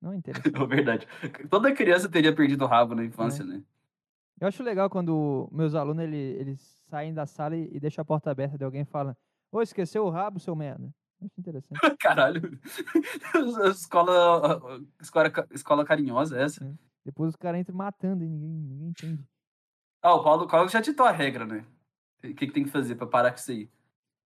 Não 0.00 0.12
é 0.12 0.16
interessante. 0.50 0.54
É 0.62 0.66
verdade. 0.66 1.08
Toda 1.50 1.74
criança 1.74 2.08
teria 2.08 2.34
perdido 2.34 2.64
o 2.64 2.68
rabo 2.68 2.94
na 2.94 3.04
infância, 3.04 3.44
né? 3.44 3.62
Eu 4.40 4.48
acho 4.48 4.62
legal 4.62 4.88
quando 4.88 5.48
meus 5.52 5.74
alunos 5.74 6.02
ele, 6.02 6.16
eles 6.16 6.60
saem 6.88 7.12
da 7.12 7.26
sala 7.26 7.56
e, 7.56 7.68
e 7.76 7.80
deixam 7.80 8.00
a 8.02 8.04
porta 8.04 8.30
aberta 8.30 8.56
de 8.56 8.64
alguém 8.64 8.82
e 8.82 8.86
falam: 8.86 9.14
Ô, 9.52 9.60
esqueceu 9.60 10.04
o 10.04 10.10
rabo, 10.10 10.40
seu 10.40 10.54
merda? 10.56 10.90
Acho 11.22 11.34
interessante. 11.38 11.78
Caralho. 12.00 12.58
escola, 13.70 14.60
escola, 15.00 15.30
escola 15.50 15.84
carinhosa 15.84 16.38
é 16.38 16.42
essa. 16.44 16.78
Depois 17.04 17.30
os 17.30 17.36
caras 17.36 17.60
entram 17.60 17.76
matando 17.76 18.24
e 18.24 18.28
ninguém, 18.28 18.48
ninguém 18.50 18.88
entende. 18.88 19.28
Ah, 20.02 20.14
o 20.14 20.22
Paulo 20.22 20.48
Coelho 20.48 20.68
já 20.70 20.80
ditou 20.80 21.04
a 21.04 21.12
regra, 21.12 21.44
né? 21.44 21.66
O 22.24 22.34
que, 22.34 22.46
que 22.46 22.52
tem 22.52 22.64
que 22.64 22.70
fazer 22.70 22.94
pra 22.94 23.06
parar 23.06 23.30
com 23.32 23.36
isso 23.38 23.50
aí? 23.50 23.70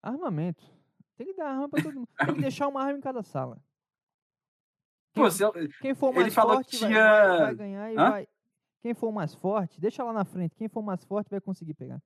Armamento. 0.03 0.65
Tem 1.17 1.27
que 1.27 1.35
dar 1.35 1.49
arma 1.51 1.69
pra 1.69 1.83
todo 1.83 1.95
mundo. 1.95 2.09
Tem 2.19 2.35
que 2.35 2.41
deixar 2.41 2.69
uma 2.69 2.83
arma 2.83 2.99
em 2.99 3.03
cada 3.03 3.23
sala. 3.23 3.59
Pô, 5.13 5.31
se 5.31 5.43
eu- 5.45 5.53
Quem 5.81 5.95
for 5.95 6.11
Ele 6.11 6.23
mais 6.23 6.35
falou 6.35 6.55
forte 6.57 6.71
que 6.71 6.79
vai, 6.79 6.89
tinha- 6.89 7.29
vai- 7.29 7.39
vai 7.39 7.55
ganhar 7.55 7.93
e 7.93 7.97
Hã? 7.97 8.11
vai. 8.11 8.29
Quem 8.83 8.95
for 8.95 9.13
mais 9.13 9.35
forte, 9.35 9.81
deixa 9.81 10.03
lá 10.03 10.13
na 10.13 10.25
frente. 10.25 10.55
Quem 10.57 10.69
for 10.69 10.83
mais 10.83 11.05
forte 11.05 11.31
vai 11.31 11.41
conseguir 11.41 11.75
pegar. 11.75 12.03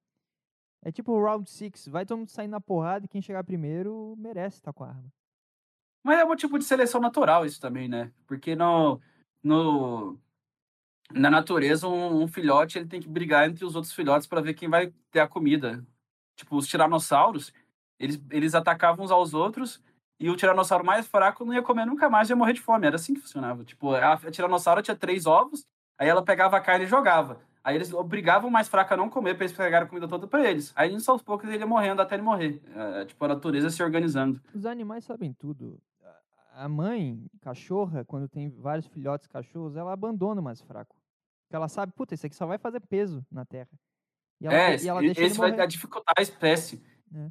É 0.85 0.93
tipo 0.93 1.11
o 1.13 1.21
round 1.25 1.49
six, 1.51 1.89
vai 1.89 2.07
todo 2.07 2.19
mundo 2.19 2.31
sair 2.31 2.47
na 2.47 2.61
porrada 2.61 3.05
e 3.05 3.09
quem 3.09 3.21
chegar 3.21 3.43
primeiro 3.43 4.15
merece 4.17 4.59
estar 4.59 4.73
com 4.73 4.85
a 4.85 4.89
arma. 4.89 5.13
Mas 6.05 6.21
é 6.21 6.25
um 6.25 6.37
tipo 6.37 6.59
de 6.59 6.65
seleção 6.65 7.01
natural 7.01 7.45
isso 7.45 7.61
também, 7.61 7.89
né? 7.89 8.13
Porque 8.27 8.55
no, 8.55 9.01
no, 9.43 10.17
na 11.13 11.31
natureza, 11.31 11.89
um, 11.89 12.23
um 12.23 12.29
filhote 12.29 12.79
ele 12.79 12.87
tem 12.87 13.01
que 13.01 13.09
brigar 13.09 13.49
entre 13.49 13.65
os 13.65 13.75
outros 13.75 13.93
filhotes 13.93 14.27
para 14.29 14.41
ver 14.41 14.55
quem 14.55 14.69
vai 14.69 14.93
ter 15.11 15.19
a 15.21 15.27
comida. 15.29 15.85
Tipo, 16.37 16.57
os 16.57 16.69
tiranossauros, 16.69 17.53
eles, 17.99 18.21
eles 18.31 18.55
atacavam 18.55 19.05
uns 19.05 19.11
aos 19.11 19.35
outros 19.35 19.83
e 20.21 20.29
o 20.31 20.37
tiranossauro 20.37 20.85
mais 20.85 21.07
fraco 21.07 21.45
não 21.45 21.55
ia 21.55 21.63
comer 21.63 21.85
nunca 21.87 22.09
mais, 22.11 22.29
ia 22.31 22.37
morrer 22.37 22.53
de 22.53 22.61
fome. 22.61 22.87
Era 22.87 22.97
assim 22.97 23.15
que 23.15 23.21
funcionava. 23.21 23.65
Tipo, 23.65 23.95
a, 23.95 24.15
a 24.15 24.31
tiranossauro 24.31 24.83
tinha 24.83 24.97
três 24.97 25.27
ovos, 25.27 25.67
aí 25.99 26.09
ela 26.09 26.23
pegava 26.25 26.57
a 26.57 26.61
carne 26.61 26.85
e 26.85 26.89
jogava. 26.89 27.41
Aí 27.63 27.75
eles 27.77 27.93
obrigavam 27.93 28.49
o 28.49 28.53
mais 28.53 28.67
fraco 28.69 28.95
a 28.95 28.97
não 28.97 29.11
comer 29.11 29.35
para 29.35 29.45
eles 29.45 29.57
pegarem 29.57 29.87
a 29.87 29.89
comida 29.89 30.09
toda 30.09 30.27
para 30.27 30.49
eles. 30.49 30.73
Aí, 30.75 30.91
nisso, 30.93 31.11
aos 31.11 31.21
poucos, 31.23 31.49
ele 31.49 31.59
ia 31.59 31.67
morrendo 31.67 32.01
até 32.01 32.15
ele 32.15 32.23
morrer. 32.23 32.63
É, 32.75 33.05
tipo, 33.05 33.23
a 33.25 33.29
natureza 33.29 33.69
se 33.69 33.83
organizando. 33.83 34.41
Os 34.55 34.65
animais 34.65 35.05
sabem 35.05 35.35
tudo. 35.35 35.79
A- 36.55 36.69
mãe, 36.69 37.25
cachorra, 37.43 38.05
quando 38.05 38.27
tem 38.29 38.49
vários 38.49 38.87
filhotes 38.87 39.27
cachorros, 39.27 39.77
ela 39.77 39.93
abandona 39.93 40.41
o 40.41 40.45
mais 40.45 40.61
fraco. 40.63 40.97
Porque 41.45 41.55
ela 41.57 41.69
sabe, 41.69 41.93
puta, 41.93 42.15
esse 42.15 42.27
aqui 42.27 42.35
só 42.35 42.47
vai 42.47 42.59
fazer 42.59 42.81
peso 42.81 43.25
na 43.31 43.45
terra. 43.45 43.69
E 44.41 44.47
ela, 44.47 44.57
É, 44.57 44.77
e 44.77 44.89
ela 44.89 45.01
deixa 45.01 45.23
esse 45.23 45.37
vai 45.39 45.51
morrer. 45.51 45.67
dificultar 45.67 46.15
a 46.17 46.23
espécie. 46.23 46.83
É. 47.15 47.29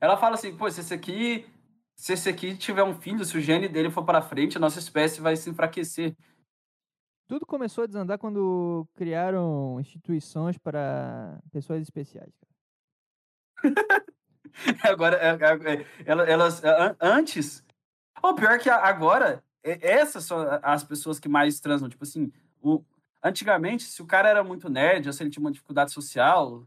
Ela 0.00 0.16
fala 0.16 0.34
assim, 0.34 0.56
pô, 0.56 0.70
se 0.70 0.80
esse 0.80 0.94
aqui, 0.94 1.46
se 1.94 2.12
esse 2.14 2.28
aqui 2.28 2.56
tiver 2.56 2.82
um 2.82 2.94
filho, 2.94 3.24
se 3.24 3.36
o 3.36 3.40
gene 3.40 3.68
dele 3.68 3.90
for 3.90 4.04
para 4.04 4.22
frente, 4.22 4.56
a 4.56 4.60
nossa 4.60 4.78
espécie 4.78 5.20
vai 5.20 5.36
se 5.36 5.50
enfraquecer. 5.50 6.16
Tudo 7.28 7.46
começou 7.46 7.84
a 7.84 7.86
desandar 7.86 8.18
quando 8.18 8.88
criaram 8.94 9.78
instituições 9.78 10.58
para 10.58 11.38
pessoas 11.52 11.82
especiais. 11.82 12.32
Agora, 14.82 15.16
é- 15.16 15.28
é- 15.30 15.74
é- 15.80 15.86
ela- 16.04 16.24
elas, 16.24 16.64
an- 16.64 16.96
antes, 17.00 17.64
ou 18.22 18.34
pior 18.34 18.58
que 18.58 18.68
agora, 18.68 19.44
essas 19.62 20.24
são 20.24 20.38
as 20.62 20.82
pessoas 20.82 21.20
que 21.20 21.28
mais 21.28 21.60
transam. 21.60 21.88
Tipo 21.88 22.04
assim, 22.04 22.32
o, 22.60 22.82
antigamente, 23.22 23.84
se 23.84 24.02
o 24.02 24.06
cara 24.06 24.28
era 24.28 24.42
muito 24.42 24.68
nerd, 24.68 25.06
ou 25.06 25.12
se 25.12 25.22
ele 25.22 25.30
tinha 25.30 25.42
uma 25.42 25.52
dificuldade 25.52 25.92
social, 25.92 26.66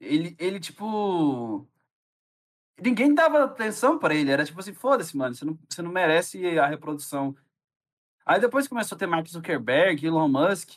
ele, 0.00 0.36
ele 0.38 0.60
tipo. 0.60 1.66
Ninguém 2.82 3.14
dava 3.14 3.44
atenção 3.44 3.98
pra 3.98 4.14
ele. 4.14 4.30
Era 4.30 4.44
tipo 4.44 4.58
assim, 4.60 4.72
foda-se, 4.74 5.16
mano, 5.16 5.34
você 5.34 5.44
não, 5.44 5.58
você 5.68 5.82
não 5.82 5.90
merece 5.92 6.58
a 6.58 6.66
reprodução. 6.66 7.34
Aí 8.24 8.40
depois 8.40 8.68
começou 8.68 8.96
a 8.96 8.98
ter 8.98 9.06
Mark 9.06 9.26
Zuckerberg, 9.26 10.06
Elon 10.06 10.28
Musk. 10.28 10.70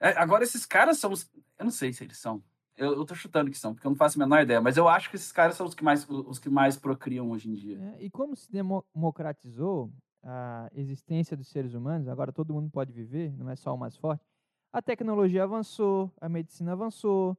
É, 0.00 0.10
Agora 0.10 0.44
esses 0.44 0.64
caras 0.64 0.98
são 0.98 1.12
os. 1.12 1.30
Eu 1.58 1.64
não 1.64 1.72
sei 1.72 1.92
se 1.92 2.04
eles 2.04 2.18
são. 2.18 2.42
Eu, 2.76 2.94
eu 2.94 3.04
tô 3.04 3.14
chutando 3.14 3.50
que 3.50 3.58
são, 3.58 3.74
porque 3.74 3.86
eu 3.86 3.90
não 3.90 3.96
faço 3.96 4.16
a 4.18 4.24
menor 4.24 4.40
ideia. 4.42 4.60
Mas 4.60 4.76
eu 4.76 4.88
acho 4.88 5.10
que 5.10 5.16
esses 5.16 5.32
caras 5.32 5.56
são 5.56 5.66
os 5.66 5.74
que 5.74 5.82
mais, 5.82 6.06
os 6.08 6.38
que 6.38 6.48
mais 6.48 6.76
procriam 6.76 7.30
hoje 7.30 7.50
em 7.50 7.54
dia. 7.54 7.78
É, 7.98 8.04
e 8.04 8.08
como 8.10 8.36
se 8.36 8.50
demo- 8.50 8.84
democratizou 8.94 9.92
a 10.22 10.68
existência 10.72 11.36
dos 11.36 11.48
seres 11.48 11.74
humanos, 11.74 12.08
agora 12.08 12.32
todo 12.32 12.54
mundo 12.54 12.70
pode 12.70 12.92
viver, 12.92 13.36
não 13.36 13.50
é 13.50 13.56
só 13.56 13.74
o 13.74 13.78
mais 13.78 13.96
forte. 13.96 14.24
A 14.72 14.80
tecnologia 14.80 15.42
avançou, 15.42 16.12
a 16.20 16.28
medicina 16.28 16.72
avançou, 16.72 17.36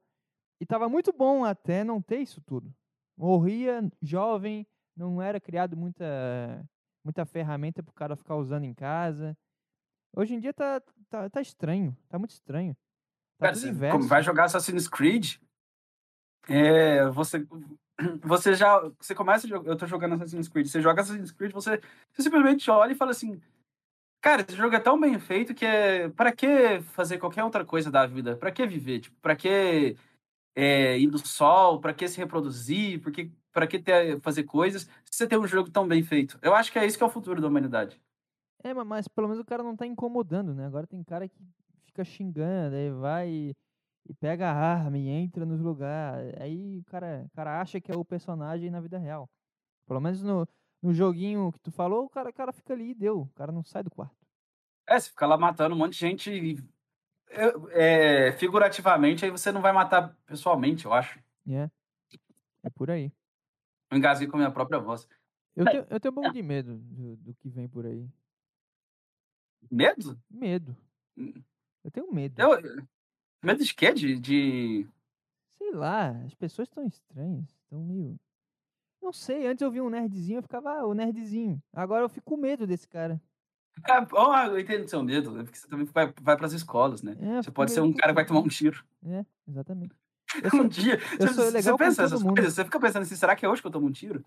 e 0.60 0.64
estava 0.64 0.90
muito 0.90 1.14
bom 1.14 1.46
até 1.46 1.84
não 1.84 2.02
ter 2.02 2.20
isso 2.20 2.42
tudo. 2.42 2.74
Morria 3.20 3.82
jovem, 4.02 4.66
não 4.96 5.22
era 5.22 5.42
criado 5.42 5.76
muita, 5.76 6.66
muita 7.04 7.26
ferramenta 7.26 7.84
para 7.84 7.92
o 7.92 7.94
cara 7.94 8.16
ficar 8.16 8.38
usando 8.38 8.64
em 8.64 8.74
casa. 8.74 9.38
Hoje 10.16 10.36
em 10.36 10.40
dia 10.40 10.54
tá, 10.54 10.82
tá, 11.10 11.30
tá 11.30 11.42
estranho, 11.42 11.96
tá 12.08 12.18
muito 12.18 12.32
estranho. 12.32 12.74
Tá 13.38 13.48
Cara, 13.48 13.56
você 13.56 13.74
como 13.92 14.08
vai 14.08 14.24
jogar 14.24 14.46
Assassin's 14.46 14.88
Creed, 14.88 15.36
é, 16.48 17.10
você, 17.10 17.46
você 18.24 18.56
já. 18.56 18.80
Você 19.00 19.14
começa. 19.14 19.48
Eu 19.48 19.76
tô 19.76 19.86
jogando 19.86 20.16
Assassin's 20.16 20.48
Creed. 20.48 20.68
Você 20.68 20.82
joga 20.82 21.02
Assassin's 21.02 21.32
Creed, 21.32 21.52
você, 21.52 21.82
você 22.12 22.24
simplesmente 22.24 22.72
olha 22.72 22.94
e 22.94 22.96
fala 22.96 23.12
assim. 23.12 23.42
Cara, 24.22 24.42
esse 24.42 24.56
jogo 24.56 24.76
é 24.76 24.80
tão 24.80 25.00
bem 25.00 25.20
feito 25.20 25.54
que 25.54 25.66
é. 25.66 26.10
Pra 26.10 26.32
que 26.32 26.80
fazer 26.94 27.18
qualquer 27.18 27.44
outra 27.44 27.66
coisa 27.66 27.92
da 27.92 28.06
vida? 28.06 28.38
Pra 28.38 28.52
que 28.52 28.66
viver? 28.66 29.02
Tipo, 29.02 29.18
pra 29.22 29.36
que 29.36 29.98
é, 30.60 31.00
ir 31.00 31.08
do 31.10 31.18
sol? 31.20 31.80
Pra 31.80 31.94
que 31.94 32.08
se 32.08 32.18
reproduzir? 32.18 33.02
Por 33.02 33.12
que, 33.12 33.32
pra 33.52 33.68
que 33.68 33.80
ter, 33.80 34.20
fazer 34.22 34.44
coisas? 34.44 34.84
Se 35.06 35.18
você 35.18 35.28
tem 35.28 35.40
um 35.40 35.48
jogo 35.48 35.70
tão 35.72 35.88
bem 35.88 36.04
feito. 36.04 36.40
Eu 36.42 36.56
acho 36.56 36.72
que 36.72 36.80
é 36.80 36.86
isso 36.86 36.98
que 36.98 37.04
é 37.04 37.08
o 37.08 37.10
futuro 37.10 37.42
da 37.42 37.48
humanidade. 37.48 38.02
É, 38.64 38.74
ma- 38.74 38.84
mas 38.86 39.08
pelo 39.08 39.28
menos 39.28 39.42
o 39.42 39.46
cara 39.46 39.64
não 39.64 39.76
tá 39.76 39.86
incomodando, 39.86 40.54
né? 40.54 40.66
Agora 40.66 40.88
tem 40.88 41.04
cara 41.04 41.28
que 41.28 41.38
fica 41.38 41.60
fica 41.86 42.04
xingando, 42.06 42.76
aí 42.76 42.92
vai 42.92 43.30
e, 43.30 43.56
e 44.08 44.14
pega 44.14 44.48
a 44.50 44.54
arma 44.54 44.98
e 44.98 45.08
entra 45.10 45.46
nos 45.46 45.60
lugares. 45.62 46.34
Aí 46.40 46.80
o 46.80 46.84
cara, 46.86 47.24
o 47.26 47.30
cara 47.36 47.60
acha 47.62 47.82
que 47.82 47.92
é 47.92 47.96
o 47.96 48.06
personagem 48.06 48.70
na 48.70 48.80
vida 48.80 48.98
real. 48.98 49.30
Pelo 49.88 50.00
menos 50.02 50.22
no, 50.24 50.48
no 50.82 50.94
joguinho 50.94 51.52
que 51.54 51.60
tu 51.60 51.72
falou, 51.72 52.06
o 52.06 52.10
cara, 52.10 52.30
o 52.30 52.34
cara 52.34 52.54
fica 52.54 52.74
ali 52.74 52.92
e 52.92 52.96
deu. 52.96 53.22
O 53.24 53.30
cara 53.36 53.52
não 53.52 53.64
sai 53.64 53.84
do 53.84 53.92
quarto. 53.92 54.16
É, 54.88 55.00
você 55.00 55.10
fica 55.10 55.28
lá 55.28 55.38
matando 55.38 55.76
um 55.76 55.78
monte 55.78 55.94
de 55.94 56.00
gente 56.00 56.32
e, 56.32 56.58
é, 57.72 58.32
figurativamente, 58.34 59.24
aí 59.24 59.32
você 59.32 59.52
não 59.52 59.62
vai 59.62 59.72
matar 59.72 60.16
pessoalmente, 60.26 60.86
eu 60.86 60.94
acho. 60.94 61.20
É. 61.48 61.70
É 62.64 62.70
por 62.70 62.92
aí. 62.92 63.12
Eu 63.90 63.98
engasguei 63.98 64.28
com 64.28 64.38
a 64.38 64.40
minha 64.40 64.52
própria 64.52 64.80
voz. 64.80 65.08
Eu 65.56 65.66
tenho, 65.66 65.88
eu 65.90 66.00
tenho 66.00 66.12
um 66.12 66.16
pouco 66.16 66.32
de 66.32 66.44
medo 66.44 66.78
do, 66.78 67.16
do 67.18 67.34
que 67.34 67.50
vem 67.50 67.68
por 67.68 67.86
aí. 67.86 68.08
Medo? 69.70 70.20
Medo. 70.30 70.76
Hum. 71.18 71.34
Eu 71.84 71.92
tenho 71.92 72.12
medo. 72.12 72.42
Eu, 72.42 72.88
medo 73.44 73.64
de 73.64 73.74
quê? 73.74 73.94
De, 73.94 74.20
de. 74.20 74.88
Sei 75.58 75.72
lá, 75.72 76.10
as 76.26 76.34
pessoas 76.34 76.68
estão 76.68 76.86
estranhas. 76.86 77.50
Estão 77.64 77.84
meio. 77.84 78.20
Não 79.02 79.14
sei, 79.14 79.48
antes 79.48 79.62
eu 79.62 79.72
vi 79.72 79.80
um 79.80 79.90
nerdzinho, 79.90 80.40
eu 80.40 80.44
ficava, 80.44 80.72
ah, 80.72 80.86
o 80.86 80.94
nerdzinho. 80.94 81.62
Agora 81.72 82.04
eu 82.04 82.10
fico 82.10 82.26
com 82.26 82.38
medo 82.38 82.68
desse 82.68 82.88
cara. 82.88 83.22
Oh, 84.14 84.36
eu 84.50 84.60
entendo 84.60 84.86
o 84.86 84.88
seu 84.90 85.02
medo, 85.02 85.40
é 85.40 85.44
porque 85.44 85.58
você 85.58 85.68
também 85.68 85.86
vai, 85.86 86.14
vai 86.22 86.36
para 86.38 86.46
as 86.46 86.54
escolas, 86.54 87.02
né? 87.02 87.16
É, 87.20 87.42
Você 87.42 87.50
pode 87.52 87.72
ser 87.72 87.82
um 87.82 87.94
cara 87.94 88.12
que 88.12 88.16
vai 88.16 88.26
tomar 88.26 88.42
um 88.42 88.48
tiro. 88.48 88.84
É, 89.06 89.26
exatamente. 89.48 89.96
Sou- 90.52 90.62
Um 90.62 90.68
dia. 90.68 91.00
eu 91.20 91.28
você, 91.28 91.52
você 91.62 91.78
pensa 91.78 92.04
essas 92.04 92.22
mundo. 92.22 92.36
coisas? 92.36 92.54
Você 92.54 92.64
fica 92.66 92.80
pensando 92.80 93.02
assim, 93.04 93.16
será 93.16 93.36
que 93.36 93.46
é 93.46 93.50
hoje 93.50 93.62
que 93.62 93.68
eu 93.68 93.72
tomo 93.72 93.88
um 93.88 93.92
tiro? 93.92 94.24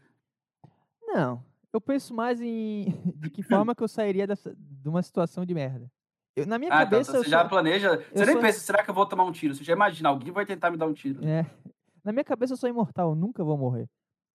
Não, 1.02 1.44
eu 1.72 1.80
penso 1.80 2.14
mais 2.14 2.40
em 2.40 2.86
de 3.16 3.30
que 3.30 3.42
forma 3.42 3.74
que 3.74 3.82
eu 3.82 3.88
sairia 3.88 4.26
dessa, 4.26 4.54
de 4.56 4.88
uma 4.88 5.02
situação 5.02 5.44
de 5.44 5.54
merda. 5.54 5.90
Eu, 6.34 6.46
na 6.46 6.58
minha 6.58 6.70
Ah, 6.72 6.78
tá. 6.78 6.90
cabeça, 6.90 7.10
Então 7.12 7.22
você 7.22 7.28
já 7.28 7.40
sou, 7.40 7.48
planeja. 7.50 7.96
Você 8.12 8.24
nem 8.24 8.32
sou- 8.32 8.40
pensa, 8.40 8.60
será 8.60 8.82
que 8.82 8.90
eu 8.90 8.94
vou 8.94 9.04
tomar 9.06 9.24
um 9.24 9.32
tiro? 9.32 9.54
Você 9.54 9.62
já 9.62 9.74
imagina, 9.74 10.08
alguém 10.08 10.32
vai 10.32 10.46
tentar 10.46 10.70
me 10.70 10.76
dar 10.78 10.86
um 10.86 10.94
tiro. 10.94 11.22
é, 11.26 11.44
na 12.02 12.10
minha 12.10 12.24
cabeça 12.24 12.54
eu 12.54 12.56
sou 12.56 12.68
imortal, 12.70 13.10
eu 13.10 13.14
nunca 13.14 13.44
vou 13.44 13.56
morrer. 13.58 13.88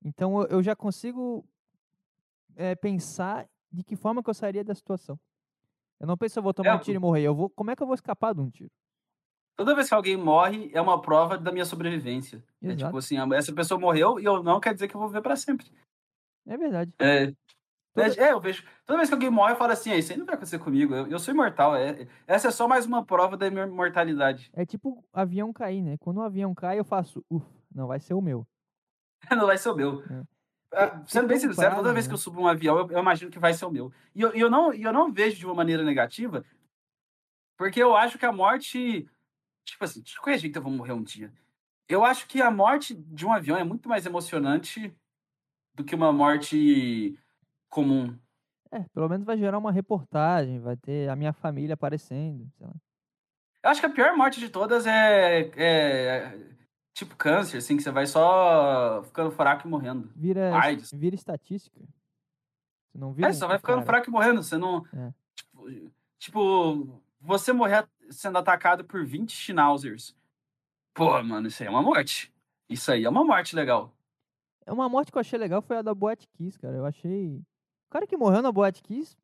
Então 0.06 0.40
eu, 0.44 0.48
eu 0.48 0.64
já 0.64 0.76
consigo 0.76 1.44
é, 2.56 2.76
pensar 2.76 3.48
de 3.72 3.84
que 3.84 3.96
forma 3.96 4.24
que 4.24 4.30
eu 4.30 4.34
sairia 4.34 4.64
da 4.64 4.74
situação. 4.76 5.20
Eu 6.00 6.08
não 6.08 6.18
penso 6.18 6.38
eu 6.40 6.44
vou 6.44 6.54
tomar 6.54 6.70
É, 6.70 6.76
um 6.76 6.80
tiro 6.80 6.98
e 6.98 7.00
morrer, 7.00 7.24
eu 7.24 7.36
vou, 7.36 7.50
como 7.50 7.72
é 7.72 7.76
que 7.76 7.82
eu 7.82 7.88
vou 7.88 7.96
escapar 7.96 8.34
de 8.34 8.42
um 8.42 8.50
tiro? 8.50 8.72
Toda 9.56 9.74
vez 9.74 9.88
que 9.90 9.96
alguém 9.96 10.16
morre, 10.16 10.70
é 10.74 10.80
uma 10.80 11.02
prova 11.02 11.38
da 11.38 11.52
minha 11.52 11.66
sobrevivência. 11.66 12.44
É 12.62 12.68
Exato. 12.68 12.86
tipo 12.86 12.98
assim, 12.98 13.16
essa 13.34 13.52
pessoa 13.54 13.80
morreu 13.80 14.20
e 14.20 14.26
eu 14.26 14.44
não 14.44 14.60
quer 14.60 14.74
dizer 14.74 14.88
que 14.88 14.96
eu 14.96 15.00
vou 15.00 15.10
viver 15.10 15.22
para 15.24 15.36
sempre. 15.36 15.72
É 16.46 16.56
verdade. 16.56 16.94
É, 17.00 17.34
Toda- 17.96 18.22
é, 18.24 18.32
eu 18.32 18.40
vejo. 18.40 18.64
Toda 18.86 18.98
vez 18.98 19.10
que 19.10 19.16
alguém 19.16 19.32
morre, 19.32 19.54
eu 19.54 19.58
falo 19.58 19.72
assim: 19.74 19.90
"Ah, 19.92 19.98
Isso 19.98 20.12
aí 20.12 20.18
não 20.20 20.26
vai 20.28 20.36
acontecer 20.36 20.60
comigo. 20.60 20.94
Eu, 20.94 21.08
eu 21.08 21.18
sou 21.18 21.34
imortal. 21.34 21.76
É, 21.76 22.08
essa 22.28 22.50
é 22.50 22.52
só 22.52 22.68
mais 22.68 22.86
uma 22.86 23.04
prova 23.04 23.36
da 23.36 23.50
minha 23.50 23.66
imortalidade. 23.66 24.52
É 24.54 24.64
tipo 24.64 25.04
avião 25.12 25.52
cair, 25.52 25.82
né? 25.82 25.98
Quando 25.98 26.18
o 26.18 26.22
avião 26.22 26.54
cai, 26.54 26.78
eu 26.80 26.86
faço, 26.86 27.26
uff, 27.28 27.44
não 27.74 27.88
vai 27.88 28.00
ser 28.00 28.14
o 28.14 28.22
meu. 28.22 28.46
não 29.42 29.48
vai 29.48 29.58
ser 29.58 29.70
o 29.72 29.76
meu. 29.76 30.04
É. 30.04 30.24
Ah, 30.78 31.04
Sendo 31.08 31.28
bem 31.28 31.40
sincero, 31.40 31.76
toda 31.76 31.92
vez 31.92 32.08
que 32.08 32.14
eu 32.14 32.18
subo 32.18 32.40
um 32.40 32.48
avião, 32.48 32.78
eu, 32.78 32.92
eu 32.92 33.00
imagino 33.00 33.32
que 33.32 33.40
vai 33.40 33.52
ser 33.52 33.66
o 33.66 33.72
meu. 33.72 33.92
E 34.14 34.22
eu, 34.22 34.32
eu, 34.34 34.48
não, 34.50 34.72
eu 34.72 34.94
não 34.94 35.12
vejo 35.12 35.36
de 35.36 35.46
uma 35.46 35.56
maneira 35.56 35.84
negativa, 35.84 36.46
porque 37.58 37.82
eu 37.82 37.96
acho 37.96 38.20
que 38.20 38.26
a 38.26 38.32
morte. 38.32 39.10
Tipo 39.66 39.84
assim, 39.84 40.02
de 40.02 40.16
qualquer 40.16 40.38
jeito 40.38 40.56
eu 40.56 40.62
vou 40.62 40.72
morrer 40.72 40.94
um 40.94 41.02
dia. 41.02 41.34
Eu 41.90 42.06
acho 42.06 42.28
que 42.28 42.42
a 42.42 42.52
morte 42.52 42.94
de 42.94 43.26
um 43.26 43.34
avião 43.34 43.58
é 43.58 43.64
muito 43.64 43.90
mais 43.90 44.06
emocionante 44.06 44.96
do 45.74 45.84
que 45.84 45.96
uma 45.96 46.14
morte 46.14 47.18
comum. 47.68 48.16
É, 48.72 48.84
pelo 48.94 49.10
menos 49.10 49.26
vai 49.26 49.38
gerar 49.38 49.58
uma 49.58 49.72
reportagem, 49.72 50.60
vai 50.60 50.78
ter 50.78 51.10
a 51.10 51.16
minha 51.16 51.34
família 51.34 51.74
aparecendo, 51.74 52.48
sei 52.58 52.68
lá. 52.68 52.74
Eu 53.64 53.70
acho 53.72 53.80
que 53.80 53.88
a 53.88 53.90
pior 53.90 54.16
morte 54.16 54.40
de 54.40 54.50
todas 54.50 54.86
é, 54.86 55.50
é 55.58 56.57
tipo 56.98 57.16
câncer, 57.16 57.58
assim, 57.58 57.78
que 57.78 57.84
você 57.84 57.92
vai 57.92 58.08
só 58.08 59.04
ficando 59.04 59.30
fraco 59.32 59.68
e 59.68 59.70
morrendo. 59.70 60.10
Vira, 60.16 60.58
AIDS. 60.60 60.92
vira 60.92 61.16
estatística. 61.16 61.80
Você 61.80 62.98
não 62.98 63.14
vira 63.14 63.30
É, 63.30 63.34
só 63.34 63.48
vai 63.48 63.58
ficando 63.60 63.76
cara. 63.76 63.86
fraco 63.86 64.10
e 64.10 64.12
morrendo. 64.12 64.42
Você 64.42 64.58
não. 64.58 64.84
É. 64.94 65.14
Tipo, 65.36 65.70
tipo, 66.18 67.02
você 67.22 67.54
morrer 67.54 67.88
sendo 68.10 68.38
atacado 68.40 68.84
por 68.84 69.06
20 69.06 69.32
schnauzers. 69.32 70.16
Pô, 70.94 71.22
mano, 71.22 71.48
isso 71.48 71.62
aí 71.62 71.68
é 71.68 71.70
uma 71.72 71.84
morte. 71.84 72.34
Isso 72.68 72.92
aí 72.92 73.04
é 73.06 73.10
uma 73.10 73.24
morte 73.24 73.56
legal. 73.56 73.94
É 74.66 74.74
Uma 74.74 74.90
morte 74.90 75.12
que 75.12 75.18
eu 75.18 75.22
achei 75.22 75.38
legal 75.40 75.62
foi 75.62 75.78
a 75.78 75.82
da 75.82 75.94
Boate 75.94 76.28
Kiss, 76.28 76.58
cara. 76.60 76.76
Eu 76.76 76.86
achei. 76.86 77.38
O 77.38 77.90
cara 77.92 78.08
que 78.08 78.18
morreu 78.18 78.42
na 78.42 78.52
Boate 78.52 78.82
Kiss, 78.82 79.16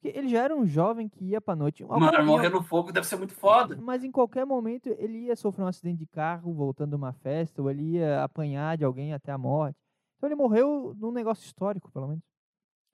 porque 0.00 0.16
ele 0.18 0.28
já 0.28 0.42
era 0.44 0.54
um 0.56 0.66
jovem 0.66 1.08
que 1.08 1.24
ia 1.24 1.40
pra 1.40 1.56
noite. 1.56 1.82
Algum- 1.82 1.98
Mano, 2.00 2.24
morrer 2.24 2.48
no 2.48 2.62
fogo 2.62 2.92
deve 2.92 3.06
ser 3.06 3.16
muito 3.16 3.34
foda. 3.34 3.76
Mas 3.80 4.04
em 4.04 4.10
qualquer 4.12 4.44
momento 4.46 4.88
ele 4.98 5.18
ia 5.26 5.36
sofrer 5.36 5.64
um 5.64 5.68
acidente 5.68 5.98
de 5.98 6.06
carro 6.06 6.52
voltando 6.52 6.90
de 6.90 6.96
uma 6.96 7.12
festa, 7.12 7.60
ou 7.62 7.70
ele 7.70 7.82
ia 7.92 8.22
apanhar 8.22 8.76
de 8.76 8.84
alguém 8.84 9.12
até 9.14 9.32
a 9.32 9.38
morte. 9.38 9.76
Então 10.16 10.28
ele 10.28 10.36
morreu 10.36 10.94
num 10.98 11.10
negócio 11.12 11.44
histórico, 11.44 11.90
pelo 11.90 12.08
menos. 12.08 12.22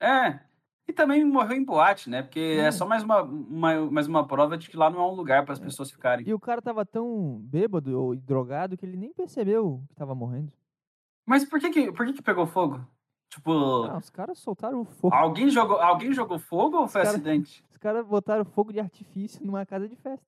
É. 0.01 0.39
E 0.85 0.91
também 0.91 1.23
morreu 1.23 1.55
em 1.55 1.63
boate, 1.63 2.09
né? 2.09 2.21
Porque 2.23 2.39
é, 2.39 2.65
É. 2.65 2.71
só 2.71 2.85
mais 2.85 3.03
uma, 3.03 3.21
uma- 3.21 3.89
mais 3.89 4.05
uma 4.07 4.27
prova 4.27 4.57
de 4.57 4.69
que 4.69 4.75
lá 4.75 4.89
não 4.89 4.99
é 4.99 5.05
um 5.09 5.15
lugar 5.15 5.45
para 5.45 5.53
as 5.53 5.59
pessoas 5.59 5.89
ficarem. 5.89 6.27
E 6.27 6.33
o 6.33 6.39
cara 6.39 6.61
tava 6.61 6.85
tão 6.85 7.39
bêbado 7.41 7.97
ou 7.97 8.13
drogado 8.15 8.75
que 8.75 8.85
ele 8.85 8.97
nem 8.97 9.13
percebeu 9.13 9.81
que 9.87 9.95
tava 9.95 10.13
morrendo. 10.13 10.51
Mas 11.25 11.45
por 11.45 11.57
que 11.61 11.69
que, 11.69 11.91
por 11.93 12.05
que 12.05 12.11
que 12.13 12.21
pegou 12.21 12.45
fogo? 12.45 12.85
Tipo, 13.33 13.85
Ah, 13.85 13.97
os 13.97 14.11
caras 14.11 14.37
soltaram 14.37 14.81
o 14.81 14.85
fogo. 14.85 15.15
alguém 15.15 15.49
jogou, 15.49 15.79
alguém 15.81 16.13
jogou 16.13 16.37
fogo 16.37 16.77
ou 16.77 16.87
foi 16.87 17.01
Os 17.01 17.07
cara- 17.07 17.17
acidente? 17.17 17.65
Os 17.71 17.77
caras 17.77 18.05
botaram 18.05 18.45
fogo 18.45 18.71
de 18.71 18.79
artifício 18.79 19.43
numa 19.43 19.65
casa 19.65 19.89
de 19.89 19.95
festa. 19.95 20.23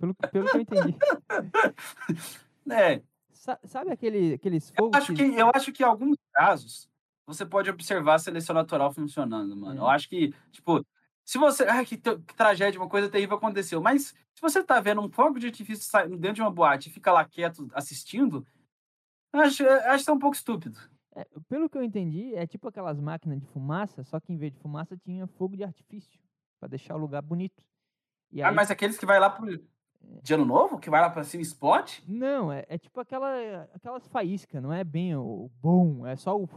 Pelo, 0.00 0.14
pelo 0.14 0.48
que 0.50 0.56
eu 0.56 0.60
entendi. 0.62 0.96
É, 2.70 3.02
Sa- 3.32 3.58
sabe 3.64 3.90
aquele, 3.90 4.34
aqueles 4.34 4.70
eu 4.70 4.74
fogos 4.76 4.96
acho 4.96 5.12
que 5.14 5.22
eu 5.22 5.50
acho 5.54 5.72
que 5.72 5.82
em 5.82 5.86
alguns 5.86 6.16
casos 6.32 6.88
você 7.26 7.44
pode 7.44 7.68
observar 7.68 8.14
a 8.14 8.18
seleção 8.18 8.54
natural 8.54 8.90
funcionando, 8.92 9.54
mano. 9.56 9.80
É. 9.80 9.82
Eu 9.82 9.88
acho 9.88 10.08
que, 10.08 10.32
tipo, 10.52 10.82
se 11.24 11.38
você, 11.38 11.64
ai, 11.64 11.84
que, 11.84 11.96
que 11.98 12.34
tragédia, 12.36 12.80
uma 12.80 12.88
coisa 12.88 13.08
terrível 13.10 13.36
aconteceu, 13.36 13.82
mas 13.82 14.14
se 14.32 14.40
você 14.40 14.62
tá 14.62 14.80
vendo 14.80 15.00
um 15.02 15.10
fogo 15.10 15.38
de 15.40 15.46
artifício 15.48 15.84
saindo 15.84 16.16
dentro 16.16 16.36
de 16.36 16.42
uma 16.42 16.50
boate 16.52 16.88
e 16.88 16.92
fica 16.92 17.12
lá 17.12 17.24
quieto 17.24 17.68
assistindo, 17.74 18.46
eu 19.32 19.40
acho, 19.40 19.62
eu 19.64 19.90
acho 19.90 20.04
que 20.04 20.10
é 20.10 20.14
um 20.14 20.18
pouco 20.20 20.36
estúpido. 20.36 20.78
É, 21.14 21.26
pelo 21.48 21.68
que 21.68 21.76
eu 21.76 21.82
entendi, 21.82 22.34
é 22.34 22.46
tipo 22.46 22.68
aquelas 22.68 22.98
máquinas 22.98 23.38
de 23.40 23.46
fumaça, 23.46 24.02
só 24.04 24.18
que 24.18 24.32
em 24.32 24.36
vez 24.36 24.52
de 24.52 24.58
fumaça 24.58 24.96
tinha 24.96 25.26
fogo 25.26 25.56
de 25.56 25.62
artifício, 25.64 26.18
pra 26.58 26.68
deixar 26.68 26.94
o 26.96 26.98
lugar 26.98 27.20
bonito. 27.22 27.62
E 28.30 28.40
Ah, 28.42 28.48
aí, 28.48 28.54
mas 28.54 28.70
aqueles 28.70 28.98
que 28.98 29.04
vai 29.04 29.20
lá 29.20 29.28
pro 29.28 29.46
de 30.22 30.34
ano 30.34 30.44
novo, 30.44 30.78
que 30.78 30.90
vai 30.90 31.00
lá 31.00 31.10
pra 31.10 31.22
cima 31.22 31.42
e 31.42 31.46
explode? 31.46 32.02
Não, 32.08 32.50
é, 32.50 32.64
é 32.68 32.78
tipo 32.78 32.98
aquela, 32.98 33.68
aquelas 33.74 34.06
faíscas, 34.08 34.62
não 34.62 34.72
é 34.72 34.82
bem 34.82 35.14
o, 35.14 35.50
bom, 35.60 36.06
é 36.06 36.16
só 36.16 36.36
o 36.36 36.48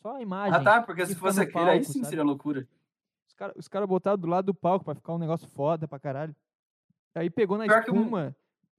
só 0.00 0.14
a 0.16 0.22
imagem. 0.22 0.54
Ah, 0.54 0.62
tá, 0.62 0.82
porque 0.82 1.02
que 1.02 1.08
se 1.08 1.14
fosse 1.16 1.40
aquele, 1.40 1.58
aí 1.68 1.78
palco, 1.78 1.84
sim 1.92 1.98
sabe? 2.00 2.06
seria 2.06 2.24
loucura. 2.24 2.68
Os 3.26 3.34
caras 3.34 3.56
os 3.56 3.68
cara 3.68 3.86
botaram 3.86 4.16
do 4.16 4.28
lado 4.28 4.46
do 4.46 4.54
palco 4.54 4.84
pra 4.84 4.94
ficar 4.94 5.12
um 5.12 5.18
negócio 5.18 5.48
foda 5.48 5.88
pra 5.88 5.98
caralho. 5.98 6.34
Aí 7.16 7.28
pegou 7.28 7.58
na 7.58 7.64
Pior 7.64 7.82
que 7.84 7.90
um- 7.90 7.96
espuma 7.96 8.36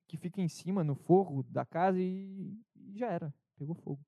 que 0.07 0.15
fica 0.17 0.41
em 0.41 0.47
cima, 0.47 0.81
no 0.83 0.95
forro 0.95 1.43
da 1.43 1.65
casa 1.65 1.99
e, 1.99 2.57
e 2.75 2.97
já 2.97 3.07
era. 3.11 3.33
Pegou 3.57 3.75
fogo. 3.75 3.99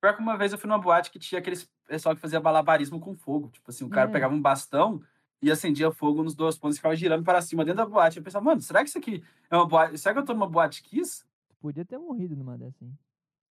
Pior 0.00 0.14
que 0.14 0.22
uma 0.22 0.36
vez 0.36 0.52
eu 0.52 0.58
fui 0.58 0.68
numa 0.68 0.78
boate 0.78 1.10
que 1.10 1.18
tinha 1.18 1.38
aqueles 1.40 1.68
pessoal 1.86 2.14
que 2.14 2.20
fazia 2.20 2.40
malabarismo 2.40 3.00
com 3.00 3.14
fogo. 3.16 3.48
Tipo 3.50 3.70
assim, 3.70 3.84
o 3.84 3.88
cara 3.90 4.08
É. 4.08 4.12
pegava 4.12 4.34
um 4.34 4.40
bastão 4.40 5.02
e 5.42 5.50
acendia 5.50 5.90
fogo 5.90 6.22
nos 6.22 6.34
dois 6.34 6.56
pontos 6.58 6.76
e 6.76 6.78
ficava 6.78 6.94
girando 6.96 7.24
para 7.24 7.40
cima 7.42 7.64
dentro 7.64 7.78
da 7.78 7.86
boate. 7.86 8.18
Eu 8.18 8.22
pensava, 8.22 8.44
mano, 8.44 8.60
será 8.60 8.82
que 8.82 8.88
isso 8.88 8.98
aqui 8.98 9.22
é 9.50 9.56
uma 9.56 9.66
boate? 9.66 9.98
Será 9.98 10.14
que 10.14 10.20
eu 10.20 10.24
tô 10.24 10.34
numa 10.34 10.48
boate 10.48 10.82
Kiss? 10.82 11.24
Podia 11.60 11.84
ter 11.84 11.98
morrido 11.98 12.36
numa 12.36 12.56
dessa, 12.56 12.84
hein? 12.84 12.96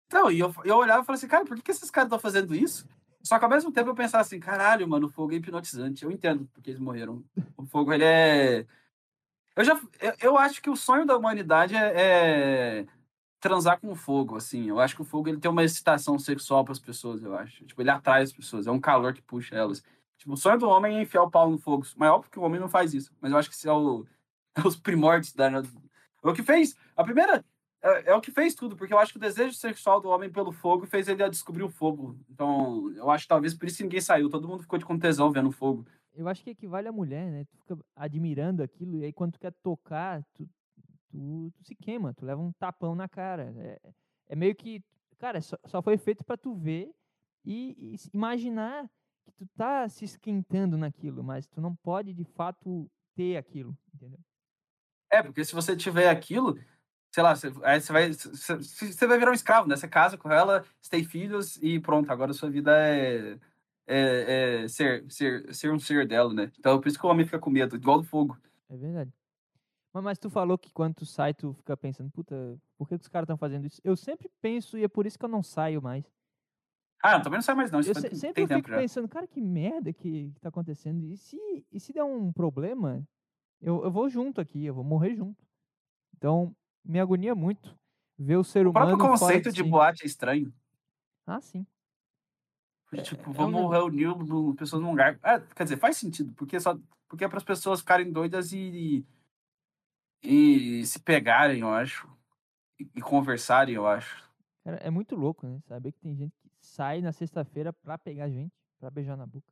Então, 0.07 0.31
e 0.31 0.39
eu, 0.39 0.53
eu 0.63 0.77
olhava 0.77 1.01
e 1.01 1.05
falava 1.05 1.13
assim, 1.13 1.27
cara, 1.27 1.43
por 1.45 1.57
que, 1.57 1.63
que 1.63 1.71
esses 1.71 1.91
caras 1.91 2.07
estão 2.07 2.19
fazendo 2.19 2.55
isso? 2.55 2.87
Só 3.21 3.37
que 3.37 3.43
ao 3.43 3.49
mesmo 3.51 3.73
tempo 3.73 3.89
eu 3.89 3.95
pensava 3.95 4.21
assim, 4.21 4.39
caralho, 4.39 4.87
mano, 4.87 5.07
o 5.07 5.09
fogo 5.09 5.33
é 5.33 5.35
hipnotizante. 5.35 6.05
Eu 6.05 6.11
entendo 6.11 6.47
porque 6.53 6.69
eles 6.69 6.79
morreram. 6.79 7.25
O 7.57 7.65
fogo, 7.65 7.91
ele 7.91 8.05
é. 8.05 8.65
Eu 9.53 9.65
já. 9.65 9.77
Eu, 9.99 10.13
eu 10.21 10.37
acho 10.37 10.61
que 10.61 10.69
o 10.69 10.77
sonho 10.77 11.05
da 11.05 11.17
humanidade 11.17 11.75
é, 11.75 11.91
é 11.95 12.85
transar 13.39 13.79
com 13.79 13.95
fogo, 13.95 14.35
assim. 14.35 14.67
Eu 14.67 14.79
acho 14.79 14.95
que 14.95 15.01
o 15.01 15.05
fogo 15.05 15.29
ele 15.29 15.39
tem 15.39 15.49
uma 15.49 15.63
excitação 15.63 16.17
sexual 16.17 16.63
para 16.63 16.73
as 16.73 16.79
pessoas, 16.79 17.23
eu 17.23 17.35
acho. 17.35 17.65
Tipo, 17.65 17.81
ele 17.81 17.89
atrai 17.89 18.23
as 18.23 18.31
pessoas, 18.31 18.67
é 18.67 18.71
um 18.71 18.79
calor 18.79 19.13
que 19.13 19.21
puxa 19.21 19.55
elas. 19.55 19.83
Tipo, 20.17 20.33
o 20.33 20.37
sonho 20.37 20.57
do 20.57 20.67
homem 20.67 20.97
é 20.97 21.01
enfiar 21.03 21.23
o 21.23 21.31
pau 21.31 21.49
no 21.49 21.57
fogo. 21.57 21.85
Mas 21.95 22.09
é 22.09 22.11
óbvio 22.11 22.31
que 22.31 22.39
o 22.39 22.43
homem 22.43 22.59
não 22.59 22.69
faz 22.69 22.93
isso. 22.93 23.11
Mas 23.21 23.31
eu 23.31 23.37
acho 23.37 23.49
que 23.49 23.55
isso 23.55 23.69
é, 23.69 23.73
o, 23.73 24.05
é 24.55 24.67
os 24.67 24.75
primórdios 24.75 25.33
da. 25.33 25.49
O 26.23 26.33
que 26.33 26.43
fez. 26.43 26.75
A 26.95 27.03
primeira. 27.03 27.43
É, 27.79 28.11
é 28.11 28.15
o 28.15 28.21
que 28.21 28.31
fez 28.31 28.55
tudo, 28.55 28.75
porque 28.75 28.91
eu 28.91 28.97
acho 28.97 29.11
que 29.11 29.17
o 29.17 29.21
desejo 29.21 29.53
sexual 29.53 30.01
do 30.01 30.09
homem 30.09 30.31
pelo 30.31 30.51
fogo 30.51 30.87
fez 30.87 31.07
ele 31.07 31.23
a 31.23 31.29
descobrir 31.29 31.63
o 31.63 31.69
fogo. 31.69 32.17
Então, 32.27 32.91
eu 32.95 33.09
acho 33.11 33.25
que 33.25 33.29
talvez 33.29 33.53
por 33.53 33.67
isso 33.67 33.83
ninguém 33.83 34.01
saiu. 34.01 34.29
Todo 34.29 34.47
mundo 34.47 34.63
ficou 34.63 34.79
de 34.79 34.85
com 34.85 34.97
tesão 34.97 35.31
vendo 35.31 35.49
o 35.49 35.51
fogo. 35.51 35.85
Eu 36.15 36.27
acho 36.27 36.43
que 36.43 36.49
equivale 36.49 36.87
à 36.87 36.91
mulher, 36.91 37.31
né? 37.31 37.45
Tu 37.45 37.55
fica 37.57 37.77
admirando 37.95 38.63
aquilo 38.63 38.97
e 38.97 39.05
aí 39.05 39.13
quando 39.13 39.33
tu 39.33 39.39
quer 39.39 39.53
tocar, 39.61 40.23
tu, 40.33 40.49
tu, 41.17 41.51
tu 41.51 41.63
se 41.63 41.75
queima, 41.75 42.13
tu 42.13 42.25
leva 42.25 42.41
um 42.41 42.51
tapão 42.53 42.93
na 42.95 43.09
cara. 43.09 43.53
É, 43.57 43.79
é 44.29 44.35
meio 44.35 44.55
que, 44.55 44.83
cara, 45.17 45.41
só, 45.41 45.57
só 45.65 45.81
foi 45.81 45.97
feito 45.97 46.23
pra 46.23 46.37
tu 46.37 46.55
ver 46.55 46.93
e, 47.43 47.75
e 47.77 47.95
imaginar 48.13 48.89
que 49.25 49.31
tu 49.31 49.47
tá 49.57 49.89
se 49.89 50.05
esquentando 50.05 50.77
naquilo, 50.77 51.23
mas 51.23 51.47
tu 51.47 51.59
não 51.59 51.75
pode 51.75 52.13
de 52.13 52.23
fato 52.23 52.89
ter 53.15 53.35
aquilo, 53.35 53.75
Entendeu? 53.93 54.19
É, 55.11 55.23
porque 55.23 55.43
se 55.43 55.55
você 55.55 55.75
tiver 55.75 56.09
aquilo, 56.09 56.59
sei 57.11 57.23
lá, 57.23 57.35
você, 57.35 57.51
aí 57.63 57.81
você 57.81 57.93
vai, 57.93 58.11
você, 58.11 59.07
vai 59.07 59.17
virar 59.17 59.31
um 59.31 59.33
escravo, 59.33 59.67
né? 59.67 59.75
Você 59.75 59.87
casa 59.87 60.17
com 60.17 60.31
ela, 60.31 60.65
você 60.81 60.89
tem 60.89 61.03
filhos 61.03 61.57
e 61.61 61.79
pronto, 61.79 62.11
agora 62.11 62.31
a 62.31 62.33
sua 62.33 62.49
vida 62.49 62.71
é, 62.77 63.39
é, 63.87 64.63
é 64.63 64.67
ser, 64.67 65.05
ser, 65.09 65.53
ser 65.53 65.71
um 65.71 65.79
ser 65.79 66.05
dela, 66.05 66.33
né? 66.33 66.51
Então 66.59 66.79
por 66.79 66.89
isso 66.89 66.99
que 66.99 67.05
o 67.05 67.09
homem 67.09 67.25
fica 67.25 67.39
com 67.39 67.49
medo, 67.49 67.77
igual 67.77 68.01
do 68.01 68.07
fogo. 68.07 68.37
É 68.69 68.75
verdade. 68.75 69.16
Mas, 69.97 70.03
mas 70.03 70.19
tu 70.19 70.29
falou 70.29 70.57
que 70.57 70.71
quando 70.71 70.95
tu 70.95 71.05
sai, 71.05 71.33
tu 71.33 71.53
fica 71.53 71.75
pensando, 71.75 72.11
puta, 72.11 72.57
por 72.77 72.87
que, 72.87 72.97
que 72.97 73.01
os 73.03 73.07
caras 73.07 73.25
estão 73.25 73.37
fazendo 73.37 73.65
isso? 73.65 73.81
Eu 73.83 73.95
sempre 73.95 74.29
penso, 74.41 74.77
e 74.77 74.83
é 74.83 74.87
por 74.87 75.05
isso 75.05 75.17
que 75.17 75.25
eu 75.25 75.29
não 75.29 75.41
saio 75.41 75.81
mais. 75.81 76.05
Ah, 77.03 77.13
eu 77.17 77.21
também 77.21 77.37
não 77.37 77.43
sai 77.43 77.55
mais 77.55 77.71
não. 77.71 77.79
Isso 77.79 77.91
Eu 77.91 77.95
se- 77.95 78.15
sempre 78.15 78.43
eu 78.43 78.47
fico 78.47 78.69
já. 78.69 78.77
pensando, 78.77 79.07
cara, 79.07 79.27
que 79.27 79.39
merda 79.41 79.93
que, 79.93 80.31
que 80.31 80.39
tá 80.39 80.49
acontecendo. 80.49 81.03
E 81.05 81.15
se, 81.17 81.37
e 81.71 81.79
se 81.79 81.93
der 81.93 82.03
um 82.03 82.31
problema, 82.31 83.07
eu, 83.61 83.83
eu 83.83 83.91
vou 83.91 84.09
junto 84.09 84.41
aqui, 84.41 84.65
eu 84.65 84.73
vou 84.73 84.83
morrer 84.83 85.15
junto. 85.15 85.45
Então, 86.15 86.55
me 86.83 86.99
agonia 86.99 87.35
muito 87.35 87.77
ver 88.17 88.37
o 88.37 88.43
ser 88.43 88.65
O 88.67 88.73
próprio 88.73 88.95
humano 88.95 89.17
fora 89.17 89.33
conceito 89.33 89.49
de 89.51 89.57
de 89.57 89.63
si. 89.63 89.69
boate 89.69 90.03
é 90.03 90.07
estranho. 90.07 90.53
Ah, 91.25 91.39
sim. 91.41 91.65
Porque, 92.89 93.03
tipo, 93.03 93.25
é 93.25 93.29
um 93.29 93.33
vamos 93.33 93.61
negócio- 93.61 93.89
reunir 93.97 94.55
pessoas 94.55 94.81
num 94.81 94.89
lugar. 94.91 95.19
É, 95.23 95.39
quer 95.39 95.63
dizer, 95.63 95.77
faz 95.77 95.97
sentido, 95.97 96.33
porque 96.33 96.59
só 96.59 96.77
porque 97.07 97.23
é 97.23 97.27
para 97.27 97.37
as 97.37 97.43
pessoas 97.43 97.79
ficarem 97.79 98.11
doidas 98.11 98.51
e, 98.51 99.05
e 100.23 100.85
se 100.85 100.99
pegarem, 100.99 101.61
eu 101.61 101.69
acho. 101.69 102.07
E, 102.79 103.01
conversarem, 103.01 103.75
eu 103.75 103.87
acho. 103.87 104.23
Cara, 104.63 104.77
é 104.77 104.89
muito 104.89 105.15
louco, 105.15 105.47
né? 105.47 105.59
Saber 105.67 105.91
que 105.91 105.99
tem 105.99 106.15
gente 106.15 106.35
que 106.37 106.49
sai 106.59 107.01
na 107.01 107.11
sexta-feira 107.11 107.73
pra 107.73 107.97
pegar 107.97 108.29
gente, 108.29 108.53
pra 108.79 108.89
beijar 108.89 109.17
na 109.17 109.25
boca. 109.25 109.51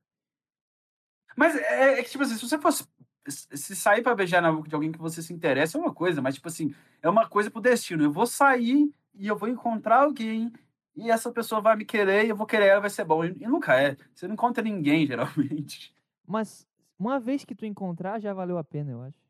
Mas 1.36 1.56
é, 1.56 2.00
é 2.00 2.04
que, 2.04 2.10
tipo 2.10 2.24
assim, 2.24 2.36
se 2.36 2.48
você 2.48 2.60
fosse. 2.60 2.88
Se 3.28 3.76
sair 3.76 4.04
pra 4.04 4.14
beijar 4.14 4.40
na 4.40 4.52
boca 4.52 4.70
de 4.70 4.76
alguém 4.76 4.92
que 4.92 5.00
você 5.00 5.20
se 5.20 5.34
interessa 5.34 5.78
é 5.78 5.82
uma 5.82 5.92
coisa, 5.92 6.22
mas, 6.22 6.36
tipo 6.36 6.48
assim, 6.48 6.76
é 7.02 7.10
uma 7.10 7.28
coisa 7.28 7.50
pro 7.50 7.60
destino. 7.60 8.04
Eu 8.04 8.12
vou 8.12 8.28
sair 8.28 8.94
e 9.16 9.26
eu 9.26 9.36
vou 9.36 9.50
encontrar 9.50 10.04
alguém 10.04 10.54
e 10.96 11.12
essa 11.12 11.32
pessoa 11.32 11.60
vai 11.60 11.76
me 11.76 11.86
querer 11.86 12.26
e 12.26 12.30
eu 12.30 12.36
vou 12.36 12.46
querer 12.46 12.68
ela, 12.68 12.82
vai 12.82 12.90
ser 12.90 13.04
bom. 13.04 13.26
E 13.26 13.48
nunca 13.48 13.74
é. 13.80 13.98
Você 14.14 14.28
não 14.28 14.36
encontra 14.36 14.64
ninguém, 14.64 15.06
geralmente. 15.08 15.94
Mas 16.26 16.68
uma 16.98 17.20
vez 17.20 17.44
que 17.44 17.56
tu 17.56 17.66
encontrar, 17.66 18.20
já 18.20 18.34
valeu 18.34 18.58
a 18.58 18.64
pena, 18.64 18.92
eu 18.92 19.02
acho. 19.02 19.25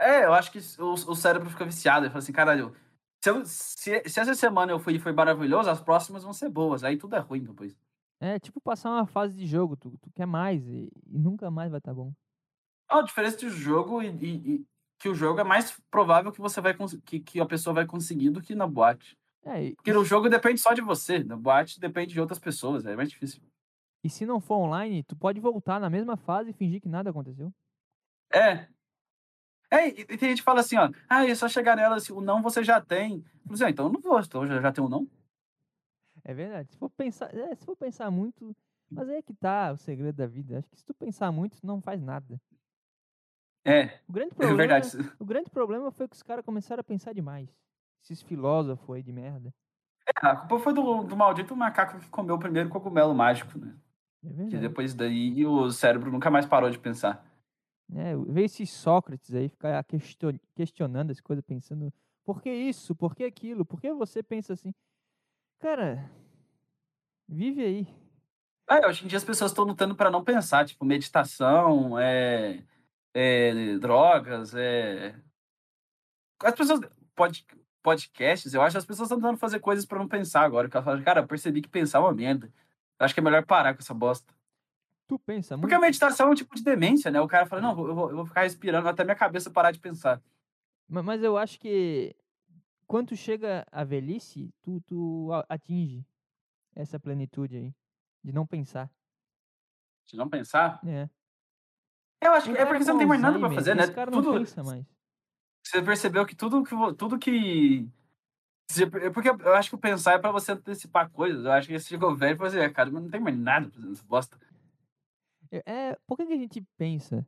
É, 0.00 0.24
eu 0.24 0.32
acho 0.32 0.50
que 0.50 0.58
o, 0.80 0.92
o 0.94 1.14
cérebro 1.14 1.50
fica 1.50 1.64
viciado. 1.64 2.06
Ele 2.06 2.10
fala 2.10 2.20
assim, 2.22 2.32
caralho, 2.32 2.74
se, 3.22 3.30
eu- 3.30 3.44
se, 3.44 4.08
se 4.08 4.20
essa 4.20 4.34
semana 4.34 4.72
eu 4.72 4.78
fui 4.78 4.94
e 4.94 4.98
foi 4.98 5.12
maravilhoso, 5.12 5.68
as 5.68 5.80
próximas 5.80 6.22
vão 6.22 6.32
ser 6.32 6.48
boas. 6.48 6.82
Aí 6.82 6.96
tudo 6.96 7.16
é 7.16 7.18
ruim 7.18 7.42
depois. 7.42 7.76
É 8.18 8.38
tipo 8.38 8.60
passar 8.60 8.90
uma 8.90 9.06
fase 9.06 9.34
de 9.34 9.46
jogo, 9.46 9.76
tu, 9.76 9.96
tu 9.98 10.10
quer 10.14 10.26
mais 10.26 10.66
e, 10.66 10.90
e 11.06 11.18
nunca 11.18 11.50
mais 11.50 11.70
vai 11.70 11.78
estar 11.78 11.94
bom. 11.94 12.12
A 12.88 13.02
diferença 13.02 13.36
de 13.36 13.48
jogo 13.50 14.02
e, 14.02 14.08
e- 14.08 14.54
e 14.56 14.66
que 14.98 15.08
o 15.08 15.14
jogo 15.14 15.40
é 15.40 15.44
mais 15.44 15.80
provável 15.90 16.32
que 16.32 16.40
você 16.40 16.60
vai 16.60 16.74
que, 17.04 17.20
que 17.20 17.40
a 17.40 17.46
pessoa 17.46 17.72
vai 17.74 17.86
conseguir 17.86 18.30
do 18.30 18.42
que 18.42 18.54
na 18.54 18.66
boate. 18.66 19.16
É, 19.44 19.64
e, 19.64 19.74
Porque 19.74 19.92
no 19.92 20.04
jogo 20.04 20.28
depende 20.28 20.60
só 20.60 20.74
de 20.74 20.82
você, 20.82 21.24
na 21.24 21.36
boate 21.36 21.80
depende 21.80 22.12
de 22.12 22.20
outras 22.20 22.38
pessoas, 22.38 22.84
é 22.84 22.94
mais 22.96 23.08
difícil. 23.08 23.40
e 24.04 24.10
se 24.10 24.26
não 24.26 24.40
for 24.40 24.56
online, 24.56 25.02
tu 25.02 25.16
pode 25.16 25.40
voltar 25.40 25.80
na 25.80 25.88
mesma 25.88 26.16
fase 26.16 26.50
e 26.50 26.52
fingir 26.52 26.80
que 26.82 26.88
nada 26.88 27.08
aconteceu. 27.10 27.52
É. 28.32 28.68
É, 29.70 29.88
e, 29.88 30.04
tem 30.04 30.30
gente 30.30 30.38
que 30.38 30.42
fala 30.42 30.60
assim, 30.60 30.76
ó, 30.76 30.90
ah, 31.08 31.24
é 31.26 31.34
só 31.34 31.48
chegar 31.48 31.76
nela, 31.76 31.96
assim, 31.96 32.12
o 32.12 32.20
não 32.20 32.42
você 32.42 32.64
já 32.64 32.80
tem. 32.80 33.24
Eu 33.46 33.54
assim, 33.54 33.64
ah, 33.64 33.70
então 33.70 33.86
eu 33.86 33.92
não 33.92 34.00
vou, 34.00 34.18
então 34.18 34.42
eu 34.42 34.48
já, 34.48 34.60
já 34.60 34.72
tenho 34.72 34.86
um 34.86 34.90
não. 34.90 35.08
É 36.24 36.34
verdade. 36.34 36.70
Se 36.72 36.76
for 36.76 36.90
pensar, 36.90 37.34
é, 37.34 37.54
se 37.54 37.64
for 37.64 37.76
pensar 37.76 38.10
muito, 38.10 38.54
mas 38.90 39.08
aí 39.08 39.18
é 39.18 39.22
que 39.22 39.32
tá 39.32 39.72
o 39.72 39.76
segredo 39.76 40.16
da 40.16 40.26
vida. 40.26 40.58
Acho 40.58 40.68
que 40.68 40.76
se 40.76 40.84
tu 40.84 40.92
pensar 40.92 41.30
muito, 41.30 41.60
tu 41.60 41.66
não 41.66 41.80
faz 41.80 42.02
nada. 42.02 42.40
É, 43.64 44.00
O 44.08 44.12
grande 44.12 44.32
é 44.32 44.34
problema, 44.34 44.56
verdade. 44.56 45.14
o 45.18 45.24
grande 45.24 45.50
problema 45.50 45.90
foi 45.90 46.08
que 46.08 46.16
os 46.16 46.22
caras 46.22 46.44
começaram 46.44 46.80
a 46.80 46.84
pensar 46.84 47.12
demais. 47.14 47.48
Esses 48.02 48.22
filósofos 48.22 48.96
aí 48.96 49.02
de 49.02 49.12
merda. 49.12 49.54
A 50.16 50.34
culpa 50.34 50.58
foi 50.58 50.74
do, 50.74 51.04
do 51.04 51.16
maldito 51.16 51.54
macaco 51.54 52.00
que 52.00 52.08
comeu 52.08 52.34
o 52.34 52.38
primeiro 52.38 52.68
cogumelo 52.68 53.14
mágico, 53.14 53.56
né? 53.58 53.76
É 54.24 54.28
Que 54.28 54.34
verdade. 54.34 54.58
depois 54.58 54.94
daí 54.94 55.46
o 55.46 55.70
cérebro 55.70 56.10
nunca 56.10 56.30
mais 56.30 56.44
parou 56.46 56.70
de 56.70 56.78
pensar. 56.78 57.24
É, 57.94 58.16
ver 58.16 58.44
esses 58.44 58.70
Sócrates 58.70 59.34
aí 59.34 59.48
ficar 59.48 59.82
question- 59.84 60.38
questionando 60.54 61.10
as 61.10 61.20
coisas, 61.20 61.44
pensando 61.44 61.92
por 62.24 62.40
que 62.40 62.50
isso, 62.50 62.94
por 62.94 63.14
que 63.14 63.24
aquilo, 63.24 63.64
por 63.64 63.80
que 63.80 63.92
você 63.92 64.22
pensa 64.22 64.52
assim? 64.52 64.72
Cara, 65.58 66.10
vive 67.28 67.62
aí. 67.64 67.86
É, 68.68 68.86
hoje 68.86 69.04
em 69.04 69.08
dia 69.08 69.18
as 69.18 69.24
pessoas 69.24 69.50
estão 69.50 69.64
lutando 69.64 69.96
para 69.96 70.10
não 70.10 70.22
pensar, 70.22 70.64
tipo, 70.64 70.84
meditação, 70.84 71.98
é, 71.98 72.64
é, 73.12 73.78
drogas, 73.78 74.54
é. 74.54 75.20
As 76.42 76.54
pessoas. 76.54 76.80
Pod, 77.14 77.44
podcasts, 77.82 78.54
eu 78.54 78.62
acho 78.62 78.74
que 78.74 78.78
as 78.78 78.86
pessoas 78.86 79.06
estão 79.06 79.18
tentando 79.18 79.38
fazer 79.38 79.58
coisas 79.58 79.84
para 79.84 79.98
não 79.98 80.08
pensar 80.08 80.42
agora. 80.42 80.68
Que 80.68 80.76
elas 80.76 81.02
cara, 81.02 81.26
percebi 81.26 81.60
que 81.60 81.68
pensar 81.68 81.98
é 81.98 82.00
uma 82.02 82.12
merda. 82.12 82.52
Eu 82.98 83.04
acho 83.04 83.14
que 83.14 83.20
é 83.20 83.22
melhor 83.22 83.44
parar 83.44 83.74
com 83.74 83.80
essa 83.80 83.94
bosta. 83.94 84.32
Tu 85.10 85.18
pensa 85.18 85.58
Porque 85.58 85.74
a 85.74 85.78
muito. 85.78 85.88
meditação 85.88 86.28
é 86.28 86.30
um 86.30 86.34
tipo 86.36 86.54
de 86.54 86.62
demência, 86.62 87.10
né? 87.10 87.20
O 87.20 87.26
cara 87.26 87.44
fala, 87.44 87.60
não, 87.60 87.70
eu 87.70 87.94
vou, 87.96 88.10
eu 88.10 88.14
vou 88.18 88.24
ficar 88.26 88.42
respirando 88.42 88.88
até 88.88 89.02
minha 89.02 89.16
cabeça 89.16 89.50
parar 89.50 89.72
de 89.72 89.80
pensar. 89.80 90.22
Ma- 90.88 91.02
Mas 91.02 91.20
eu 91.24 91.36
acho 91.36 91.58
que 91.58 92.14
quando 92.86 93.16
chega 93.16 93.66
à 93.72 93.82
velhice, 93.82 94.54
tu, 94.62 94.80
tu 94.82 95.32
a- 95.32 95.44
atinge 95.48 96.06
essa 96.76 96.96
plenitude 97.00 97.56
aí, 97.56 97.74
de 98.22 98.32
não 98.32 98.46
pensar. 98.46 98.88
Se 100.06 100.16
não 100.16 100.28
pensar. 100.28 100.78
É. 100.86 101.08
Eu 102.22 102.34
acho 102.34 102.52
que 102.52 102.56
é 102.56 102.64
porque 102.64 102.84
você 102.84 102.92
não 102.92 102.98
tem 102.98 103.08
mais 103.08 103.20
nada 103.20 103.36
para 103.40 103.50
fazer, 103.50 103.74
né? 103.74 103.82
Esse 103.82 103.92
cara 103.92 104.12
não 104.12 104.22
Tudo, 104.22 104.38
pensa 104.38 104.62
mais. 104.62 104.86
você 105.66 105.82
percebeu 105.82 106.24
que 106.24 106.36
tudo 106.36 106.62
que 106.62 106.74
tudo 106.96 107.18
que 107.18 107.88
é 109.04 109.10
porque 109.10 109.28
eu 109.28 109.54
acho 109.56 109.70
que 109.70 109.74
o 109.74 109.78
pensar 109.78 110.12
é 110.12 110.18
para 110.18 110.30
você 110.30 110.52
antecipar 110.52 111.10
coisas. 111.10 111.44
Eu 111.44 111.50
acho 111.50 111.66
que 111.66 111.76
você 111.76 111.88
chegou 111.88 112.14
velho 112.14 112.34
e 112.34 112.36
falou 112.36 112.48
assim, 112.48 112.60
"É, 112.60 112.68
cara, 112.70 112.88
mas 112.92 113.02
não 113.02 113.10
tem 113.10 113.20
mais 113.20 113.36
nada 113.36 113.66
pra 113.66 113.74
fazer 113.74 113.88
nessa 113.88 114.04
bosta. 114.04 114.38
É, 115.50 115.62
é, 115.90 115.96
por 116.06 116.16
que, 116.16 116.26
que 116.26 116.32
a 116.32 116.36
gente 116.38 116.60
pensa? 116.76 117.26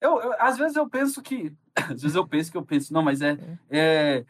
Eu, 0.00 0.20
eu- 0.20 0.34
às 0.40 0.58
vezes 0.58 0.76
eu 0.76 0.88
penso 0.88 1.22
que 1.22 1.56
às 1.96 2.02
vezes 2.02 2.14
eu 2.14 2.26
penso 2.26 2.50
que 2.50 2.56
eu 2.58 2.64
penso, 2.64 2.92
não, 2.92 3.02
mas 3.02 3.20
é, 3.22 3.36
é 3.70 4.20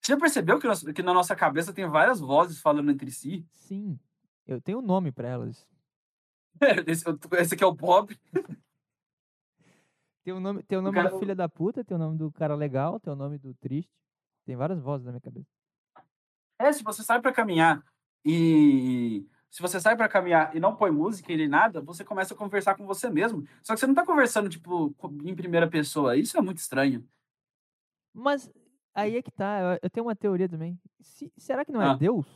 você 0.00 0.12
já 0.12 0.18
percebeu 0.18 0.58
que, 0.58 0.66
nós- 0.66 0.82
que 0.82 1.02
na 1.02 1.14
nossa 1.14 1.34
cabeça 1.34 1.72
tem 1.72 1.88
várias 1.88 2.20
vozes 2.20 2.60
falando 2.60 2.90
entre 2.90 3.10
si? 3.10 3.46
Sim, 3.52 3.98
eu 4.46 4.60
tenho 4.60 4.78
um 4.78 4.82
nome 4.82 5.10
pra 5.12 5.28
elas. 5.28 5.66
Esse, 6.86 7.04
esse 7.38 7.54
aqui 7.54 7.64
é 7.64 7.66
o 7.66 7.74
Bob. 7.74 8.16
Tem 10.22 10.32
o 10.32 10.38
nome, 10.40 10.62
tem 10.62 10.78
o 10.78 10.82
nome 10.82 10.94
cara- 10.96 11.10
do 11.10 11.18
filho 11.18 11.34
da 11.34 11.48
puta, 11.48 11.84
tem 11.84 11.96
o 11.96 11.98
nome 11.98 12.16
do 12.16 12.30
cara 12.32 12.54
legal, 12.54 12.98
tem 13.00 13.12
o 13.12 13.16
nome 13.16 13.38
do 13.38 13.52
triste. 13.54 13.90
Tem 14.46 14.56
várias 14.56 14.80
vozes 14.80 15.04
na 15.04 15.12
minha 15.12 15.20
cabeça. 15.20 15.48
É, 16.58 16.72
se 16.72 16.82
você 16.82 17.02
sai 17.02 17.20
para 17.20 17.32
caminhar 17.32 17.84
e 18.24 19.26
se 19.54 19.62
você 19.62 19.78
sai 19.78 19.96
para 19.96 20.08
caminhar 20.08 20.54
e 20.56 20.58
não 20.58 20.74
põe 20.74 20.90
música 20.90 21.32
e 21.32 21.36
nem 21.36 21.46
nada, 21.46 21.80
você 21.80 22.04
começa 22.04 22.34
a 22.34 22.36
conversar 22.36 22.74
com 22.74 22.84
você 22.84 23.08
mesmo. 23.08 23.46
Só 23.62 23.72
que 23.72 23.78
você 23.78 23.86
não 23.86 23.94
tá 23.94 24.04
conversando 24.04 24.48
tipo 24.48 24.92
em 25.24 25.32
primeira 25.36 25.70
pessoa. 25.70 26.16
Isso 26.16 26.36
é 26.36 26.40
muito 26.40 26.58
estranho. 26.58 27.08
Mas 28.12 28.50
aí 28.92 29.16
é 29.16 29.22
que 29.22 29.30
tá, 29.30 29.78
eu, 29.80 29.88
tenho 29.88 30.06
uma 30.06 30.16
teoria 30.16 30.48
também. 30.48 30.76
Se- 31.00 31.32
será 31.36 31.64
que 31.64 31.70
não 31.70 31.80
é 31.80 31.86
Ah. 31.86 31.94
Deus? 31.94 32.26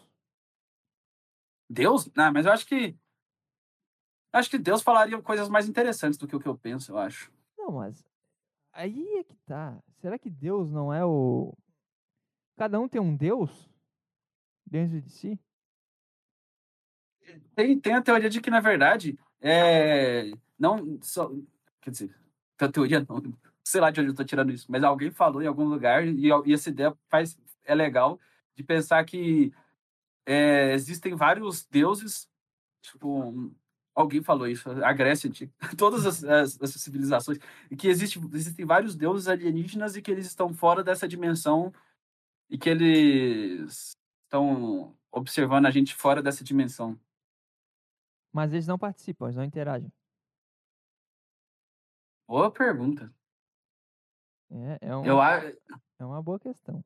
Deus? 1.68 2.08
Não, 2.14 2.32
mas 2.32 2.46
eu 2.46 2.52
acho 2.52 2.64
que 2.64 2.96
acho 4.32 4.48
que 4.48 4.58
Deus 4.58 4.80
falaria 4.80 5.20
coisas 5.20 5.48
mais 5.48 5.68
interessantes 5.68 6.16
do 6.20 6.28
que 6.28 6.36
o 6.36 6.40
que 6.40 6.46
eu 6.48 6.56
penso, 6.56 6.92
eu 6.92 6.98
acho. 6.98 7.32
Não, 7.58 7.72
mas 7.72 8.04
aí 8.72 9.04
é 9.18 9.24
que 9.24 9.34
tá. 9.38 9.76
Será 9.96 10.16
que 10.20 10.30
Deus 10.30 10.70
não 10.70 10.94
é 10.94 11.04
o. 11.04 11.52
Cada 12.56 12.78
um 12.78 12.88
tem 12.88 13.00
um 13.00 13.16
Deus 13.16 13.68
dentro 14.64 15.00
de 15.00 15.10
si? 15.10 15.40
Tem, 17.54 17.78
tem 17.78 17.94
a 17.94 18.02
teoria 18.02 18.30
de 18.30 18.40
que, 18.40 18.50
na 18.50 18.60
verdade, 18.60 19.18
é, 19.40 20.30
não 20.58 20.98
só. 21.02 21.30
Quer 21.80 21.90
dizer, 21.90 22.14
a 22.58 22.68
teoria 22.68 23.04
não, 23.08 23.22
sei 23.64 23.80
lá 23.80 23.90
de 23.90 24.00
onde 24.00 24.10
eu 24.10 24.14
tô 24.14 24.24
tirando 24.24 24.52
isso, 24.52 24.66
mas 24.68 24.82
alguém 24.82 25.10
falou 25.10 25.42
em 25.42 25.46
algum 25.46 25.64
lugar 25.64 26.06
e, 26.06 26.28
e 26.46 26.52
essa 26.52 26.70
ideia 26.70 26.96
faz, 27.08 27.38
é 27.64 27.74
legal 27.74 28.18
de 28.56 28.64
pensar 28.64 29.04
que 29.04 29.52
é, 30.26 30.72
existem 30.72 31.14
vários 31.14 31.64
deuses, 31.66 32.28
tipo, 32.82 33.52
alguém 33.94 34.22
falou 34.22 34.48
isso, 34.48 34.70
a 34.70 34.92
Grécia 34.92 35.28
antiga, 35.28 35.52
todas 35.76 36.06
as, 36.06 36.24
as, 36.24 36.60
as 36.60 36.70
civilizações, 36.70 37.38
que 37.78 37.88
existe, 37.88 38.20
existem 38.32 38.64
vários 38.64 38.96
deuses 38.96 39.28
alienígenas 39.28 39.96
e 39.96 40.02
que 40.02 40.10
eles 40.10 40.26
estão 40.26 40.52
fora 40.52 40.82
dessa 40.82 41.06
dimensão 41.06 41.72
e 42.50 42.56
que 42.56 42.70
eles 42.70 43.96
estão 44.24 44.94
observando 45.12 45.66
a 45.66 45.70
gente 45.70 45.94
fora 45.94 46.22
dessa 46.22 46.44
dimensão. 46.44 46.98
Mas 48.32 48.52
eles 48.52 48.66
não 48.66 48.78
participam, 48.78 49.26
eles 49.26 49.36
não 49.36 49.44
interagem. 49.44 49.92
Boa 52.26 52.50
pergunta. 52.50 53.12
É, 54.50 54.78
é, 54.82 54.96
um, 54.96 55.04
Eu, 55.04 55.18
é 55.20 56.04
uma 56.04 56.22
boa 56.22 56.38
questão. 56.38 56.84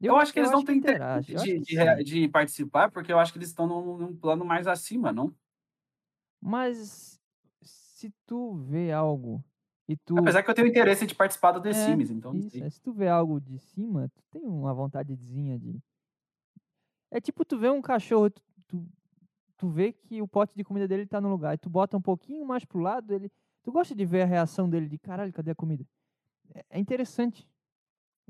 eu 0.00 0.16
acho 0.16 0.32
que 0.32 0.38
eles 0.38 0.50
não 0.50 0.64
têm 0.64 0.78
interesse 0.78 1.32
eu 1.32 1.42
de, 1.42 1.60
de, 1.60 2.04
de 2.04 2.28
participar, 2.28 2.90
porque 2.90 3.12
eu 3.12 3.18
acho 3.18 3.32
que 3.32 3.38
eles 3.38 3.48
estão 3.48 3.66
num, 3.66 3.96
num 3.96 4.16
plano 4.16 4.44
mais 4.44 4.66
acima, 4.66 5.12
não? 5.12 5.34
Mas 6.40 7.20
se 7.62 8.10
tu 8.26 8.54
vê 8.54 8.92
algo 8.92 9.44
e 9.90 9.96
tu. 9.96 10.16
Apesar 10.16 10.42
que 10.42 10.50
eu 10.50 10.54
tenho 10.54 10.68
interesse 10.68 11.04
de 11.04 11.16
participar 11.16 11.50
do 11.50 11.60
The 11.60 11.70
É, 11.70 11.72
Sims, 11.72 12.10
então 12.10 12.32
isso, 12.34 12.62
é, 12.62 12.70
se 12.70 12.80
tu 12.80 12.92
vê 12.92 13.08
algo 13.08 13.40
de 13.40 13.58
cima, 13.58 14.08
tu 14.14 14.22
tem 14.30 14.42
uma 14.42 14.72
vontadezinha 14.72 15.58
de. 15.58 15.82
É 17.10 17.20
tipo 17.20 17.44
tu 17.44 17.58
vê 17.58 17.68
um 17.68 17.82
cachorro, 17.82 18.30
tu, 18.30 18.40
tu, 18.68 18.88
tu 19.60 19.68
vê 19.68 19.92
que 19.92 20.22
o 20.22 20.26
pote 20.26 20.54
de 20.56 20.64
comida 20.64 20.88
dele 20.88 21.04
tá 21.04 21.20
no 21.20 21.28
lugar, 21.28 21.54
e 21.54 21.58
tu 21.58 21.68
bota 21.68 21.94
um 21.96 22.00
pouquinho 22.00 22.46
mais 22.46 22.64
pro 22.64 22.80
lado, 22.80 23.12
ele. 23.12 23.30
Tu 23.62 23.70
gosta 23.70 23.94
de 23.94 24.06
ver 24.06 24.22
a 24.22 24.24
reação 24.24 24.70
dele 24.70 24.88
de 24.88 24.96
caralho, 24.98 25.30
cadê 25.34 25.50
a 25.50 25.54
comida? 25.54 25.84
É, 26.54 26.64
é 26.70 26.78
interessante 26.80 27.46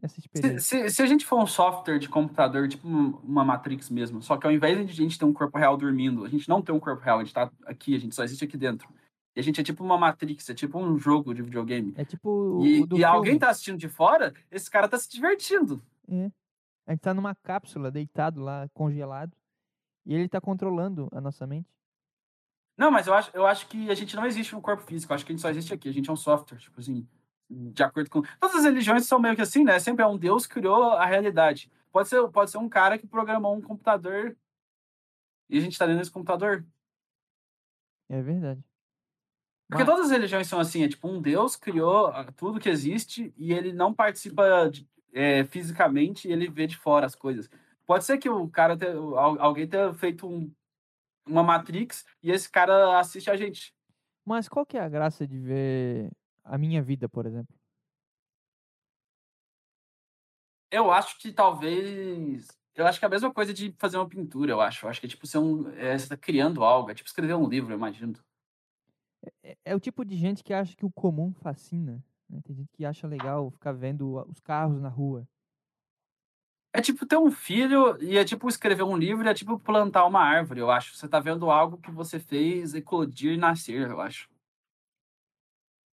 essa 0.02 0.14
Se, 0.14 0.20
experiência. 0.20 0.60
se, 0.88 0.90
se 0.90 1.02
a 1.02 1.06
gente 1.06 1.24
for 1.24 1.40
um 1.40 1.46
software 1.46 2.00
de 2.00 2.08
computador, 2.08 2.66
tipo 2.66 2.88
um- 2.88 3.16
uma 3.22 3.44
Matrix 3.44 3.88
mesmo, 3.90 4.20
só 4.20 4.36
que 4.36 4.44
ao 4.44 4.52
invés 4.52 4.76
de 4.76 4.92
a 4.92 4.94
gente 4.94 5.16
ter 5.16 5.24
um 5.24 5.32
corpo 5.32 5.56
real 5.56 5.76
dormindo, 5.76 6.24
a 6.24 6.28
gente 6.28 6.48
não 6.48 6.60
tem 6.60 6.74
um 6.74 6.80
corpo 6.80 7.00
real, 7.02 7.20
a 7.20 7.24
gente 7.24 7.32
tá 7.32 7.48
aqui, 7.64 7.94
a 7.94 7.98
gente 8.00 8.14
só 8.14 8.24
existe 8.24 8.44
aqui 8.44 8.56
dentro. 8.56 8.88
E 9.36 9.38
a 9.38 9.42
gente 9.42 9.60
é 9.60 9.64
tipo 9.64 9.84
uma 9.84 9.96
Matrix, 9.96 10.50
é 10.50 10.54
tipo 10.54 10.76
um 10.80 10.98
jogo 10.98 11.32
de 11.32 11.42
videogame. 11.42 11.94
É 11.96 12.04
tipo 12.04 12.60
E, 12.64 12.84
e 12.98 13.04
alguém 13.04 13.38
tá 13.38 13.50
assistindo 13.50 13.78
de 13.78 13.88
fora, 13.88 14.34
esse 14.50 14.68
cara 14.68 14.88
tá 14.88 14.98
se 14.98 15.08
divertindo. 15.08 15.80
É. 16.08 16.28
A 16.86 16.90
gente 16.92 17.00
tá 17.02 17.14
numa 17.14 17.36
cápsula, 17.36 17.88
deitado 17.92 18.40
lá, 18.40 18.68
congelado, 18.74 19.36
e 20.10 20.14
ele 20.14 20.28
tá 20.28 20.40
controlando 20.40 21.08
a 21.12 21.20
nossa 21.20 21.46
mente. 21.46 21.70
Não, 22.76 22.90
mas 22.90 23.06
eu 23.06 23.14
acho, 23.14 23.30
eu 23.32 23.46
acho 23.46 23.68
que 23.68 23.88
a 23.90 23.94
gente 23.94 24.16
não 24.16 24.26
existe 24.26 24.54
no 24.54 24.60
corpo 24.60 24.82
físico, 24.82 25.12
eu 25.12 25.14
acho 25.14 25.24
que 25.24 25.30
a 25.30 25.34
gente 25.34 25.42
só 25.42 25.50
existe 25.50 25.72
aqui, 25.72 25.88
a 25.88 25.92
gente 25.92 26.10
é 26.10 26.12
um 26.12 26.16
software, 26.16 26.58
tipo 26.58 26.80
assim, 26.80 27.06
de 27.48 27.82
acordo 27.82 28.10
com. 28.10 28.22
Todas 28.40 28.56
as 28.56 28.64
religiões 28.64 29.06
são 29.06 29.20
meio 29.20 29.36
que 29.36 29.42
assim, 29.42 29.62
né? 29.62 29.78
Sempre 29.78 30.02
é 30.02 30.06
um 30.08 30.16
Deus 30.18 30.46
que 30.48 30.54
criou 30.54 30.82
a 30.94 31.06
realidade. 31.06 31.70
Pode 31.92 32.08
ser, 32.08 32.26
pode 32.30 32.50
ser 32.50 32.58
um 32.58 32.68
cara 32.68 32.98
que 32.98 33.06
programou 33.06 33.54
um 33.54 33.60
computador 33.60 34.36
e 35.48 35.58
a 35.58 35.60
gente 35.60 35.78
tá 35.78 35.86
dentro 35.86 36.00
desse 36.00 36.10
computador. 36.10 36.64
É 38.08 38.20
verdade. 38.20 38.64
Porque 39.68 39.84
Mas- 39.84 39.92
todas 39.94 40.06
as 40.06 40.10
religiões 40.10 40.48
são 40.48 40.58
assim, 40.58 40.82
é 40.82 40.88
tipo, 40.88 41.06
um 41.06 41.20
Deus 41.22 41.54
criou 41.54 42.12
tudo 42.36 42.58
que 42.58 42.68
existe 42.68 43.32
e 43.36 43.52
ele 43.52 43.72
não 43.72 43.94
participa 43.94 44.68
de- 44.68 44.88
é, 45.12 45.44
fisicamente, 45.44 46.26
ele 46.28 46.48
vê 46.48 46.66
de 46.66 46.76
fora 46.76 47.06
as 47.06 47.14
coisas. 47.14 47.48
Pode 47.90 48.04
ser 48.04 48.18
que 48.18 48.28
o 48.28 48.48
cara, 48.48 48.76
te- 48.78 48.86
al- 48.86 49.40
alguém 49.42 49.68
tenha 49.68 49.92
feito 49.92 50.24
um- 50.24 50.54
uma 51.26 51.42
Matrix 51.42 52.04
e 52.22 52.30
esse 52.30 52.48
cara 52.48 53.00
assiste 53.00 53.28
a 53.28 53.34
gente. 53.36 53.74
Mas 54.24 54.48
qual 54.48 54.64
que 54.64 54.78
é 54.78 54.80
a 54.80 54.88
graça 54.88 55.26
de 55.26 55.36
ver 55.40 56.08
a 56.44 56.56
minha 56.56 56.80
vida, 56.80 57.08
por 57.08 57.26
exemplo? 57.26 57.52
Eu 60.70 60.92
acho 60.92 61.18
que 61.18 61.32
talvez. 61.32 62.46
Eu 62.76 62.86
acho 62.86 63.00
que 63.00 63.04
é 63.04 63.08
a 63.08 63.10
mesma 63.10 63.34
coisa 63.34 63.52
de 63.52 63.74
fazer 63.76 63.96
uma 63.96 64.08
pintura, 64.08 64.52
eu 64.52 64.60
acho. 64.60 64.86
Eu 64.86 64.90
acho 64.90 65.00
que 65.00 65.06
é 65.06 65.10
tipo, 65.10 65.26
é 65.26 65.38
um, 65.40 65.68
é, 65.70 65.98
você 65.98 66.10
tá 66.10 66.16
criando 66.16 66.62
algo, 66.62 66.92
é 66.92 66.94
tipo 66.94 67.08
escrever 67.08 67.34
um 67.34 67.48
livro, 67.48 67.72
eu 67.72 67.76
imagino. 67.76 68.14
É, 69.42 69.56
é 69.64 69.74
o 69.74 69.80
tipo 69.80 70.04
de 70.04 70.14
gente 70.14 70.44
que 70.44 70.54
acha 70.54 70.76
que 70.76 70.86
o 70.86 70.92
comum 70.92 71.32
fascina. 71.34 72.00
né? 72.28 72.40
Tem 72.44 72.54
gente 72.54 72.70
que 72.72 72.84
acha 72.84 73.08
legal 73.08 73.50
ficar 73.50 73.72
vendo 73.72 74.24
os 74.30 74.38
carros 74.38 74.80
na 74.80 74.88
rua. 74.88 75.26
É 76.72 76.80
tipo 76.80 77.04
ter 77.04 77.16
um 77.16 77.30
filho 77.32 78.00
e 78.00 78.16
é 78.16 78.24
tipo 78.24 78.48
escrever 78.48 78.84
um 78.84 78.96
livro, 78.96 79.26
e 79.26 79.28
é 79.28 79.34
tipo 79.34 79.58
plantar 79.58 80.06
uma 80.06 80.20
árvore, 80.20 80.60
eu 80.60 80.70
acho. 80.70 80.94
Você 80.94 81.08
tá 81.08 81.18
vendo 81.18 81.50
algo 81.50 81.78
que 81.78 81.90
você 81.90 82.20
fez 82.20 82.74
eclodir 82.74 83.32
e 83.32 83.36
nascer, 83.36 83.90
eu 83.90 84.00
acho. 84.00 84.28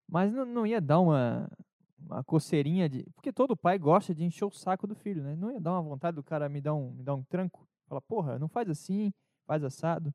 Mas 0.08 0.32
não, 0.32 0.44
não 0.44 0.66
ia 0.66 0.80
dar 0.80 1.00
uma, 1.00 1.50
uma 1.98 2.22
coceirinha 2.22 2.88
de. 2.88 3.04
Porque 3.14 3.32
todo 3.32 3.56
pai 3.56 3.78
gosta 3.78 4.14
de 4.14 4.22
encher 4.22 4.44
o 4.44 4.50
saco 4.50 4.86
do 4.86 4.94
filho, 4.94 5.22
né? 5.22 5.34
Não 5.34 5.50
ia 5.50 5.60
dar 5.60 5.72
uma 5.72 5.82
vontade 5.82 6.14
do 6.14 6.22
cara 6.22 6.48
me 6.48 6.60
dar 6.60 6.74
um, 6.74 6.92
me 6.92 7.02
dar 7.02 7.14
um 7.14 7.24
tranco. 7.24 7.66
Fala, 7.88 8.00
porra, 8.02 8.38
não 8.38 8.48
faz 8.48 8.68
assim, 8.68 9.12
faz 9.46 9.64
assado. 9.64 10.12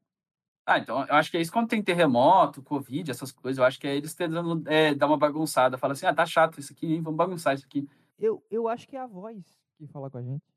Ah, 0.65 0.77
então 0.77 1.03
eu 1.05 1.15
acho 1.15 1.31
que 1.31 1.37
é 1.37 1.41
isso 1.41 1.51
quando 1.51 1.69
tem 1.69 1.81
terremoto, 1.81 2.61
Covid, 2.61 3.09
essas 3.09 3.31
coisas. 3.31 3.57
Eu 3.57 3.65
acho 3.65 3.79
que 3.79 3.87
é 3.87 3.95
eles 3.95 4.13
tentando 4.13 4.61
é, 4.69 4.93
dar 4.93 5.07
uma 5.07 5.17
bagunçada. 5.17 5.77
Fala 5.77 5.93
assim, 5.93 6.05
ah, 6.05 6.13
tá 6.13 6.25
chato 6.25 6.59
isso 6.59 6.71
aqui, 6.71 6.93
hein? 6.93 7.01
Vamos 7.01 7.17
bagunçar 7.17 7.55
isso 7.55 7.65
aqui. 7.65 7.89
Eu, 8.19 8.43
eu 8.51 8.67
acho 8.67 8.87
que 8.87 8.95
é 8.95 8.99
a 8.99 9.07
voz 9.07 9.43
que 9.77 9.87
fala 9.87 10.09
com 10.09 10.19
a 10.19 10.21
gente. 10.21 10.50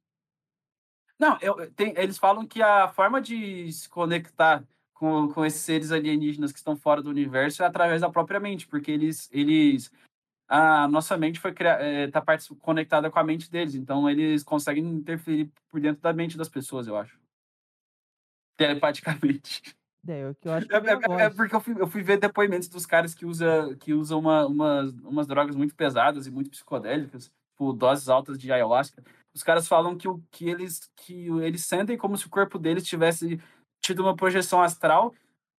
Não, 1.19 1.39
eu, 1.41 1.71
tem, 1.73 1.95
eles 1.97 2.19
falam 2.19 2.47
que 2.47 2.61
a 2.61 2.89
forma 2.89 3.21
de 3.21 3.73
se 3.73 3.89
conectar 3.89 4.65
com, 4.93 5.29
com 5.33 5.45
esses 5.45 5.61
seres 5.61 5.93
alienígenas 5.93 6.53
que 6.53 6.59
estão 6.59 6.77
fora 6.77 7.03
do 7.03 7.11
universo 7.11 7.63
é 7.63 7.67
através 7.67 8.01
da 8.01 8.11
própria 8.11 8.41
mente, 8.41 8.67
porque 8.67 8.91
eles, 8.91 9.29
eles 9.33 9.91
a 10.49 10.87
nossa 10.89 11.17
mente 11.17 11.41
foi 11.41 11.55
é, 11.61 12.09
tá 12.09 12.23
conectada 12.61 13.11
com 13.11 13.19
a 13.19 13.25
mente 13.25 13.51
deles, 13.51 13.75
então 13.75 14.09
eles 14.09 14.43
conseguem 14.43 14.85
interferir 14.85 15.51
por 15.69 15.81
dentro 15.81 16.03
da 16.03 16.13
mente 16.13 16.37
das 16.37 16.49
pessoas, 16.49 16.87
eu 16.87 16.97
acho. 16.97 17.19
Telepaticamente. 18.57 19.75
É, 20.07 20.23
eu, 20.23 20.35
que 20.35 20.47
eu 20.49 20.53
acho 20.53 20.67
É, 20.71 20.77
é, 20.77 21.23
é- 21.23 21.27
é 21.27 21.31
porque 21.31 21.55
eu 21.55 21.61
fui, 21.61 21.75
eu 21.81 21.87
fui 21.87 22.03
ver 22.03 22.19
depoimentos 22.19 22.69
dos 22.69 22.85
caras 22.87 23.15
que, 23.15 23.25
usa, 23.25 23.75
que 23.81 23.93
usam 23.95 24.19
uma, 24.21 24.47
umas, 24.47 24.93
umas 25.01 25.27
drogas 25.27 25.57
muito 25.57 25.75
pesadas 25.75 26.27
e 26.27 26.31
muito 26.31 26.51
psicodélicas, 26.51 27.33
tipo 27.51 27.73
doses 27.73 28.09
altas 28.09 28.39
de 28.39 28.53
ayahuasca. 28.53 29.03
Os 29.35 29.43
caras 29.43 29.67
falam 29.67 29.97
que, 29.97 30.07
o, 30.07 30.23
que, 30.31 30.49
eles, 30.49 30.89
que 30.97 31.27
eles 31.43 31.65
sentem 31.65 31.97
como 31.99 32.17
se 32.17 32.27
o 32.27 32.31
corpo 32.31 32.59
deles 32.59 32.85
tivesse 32.85 33.41
tido 33.83 34.01
uma 34.01 34.15
projeção 34.15 34.63
astral 34.63 35.13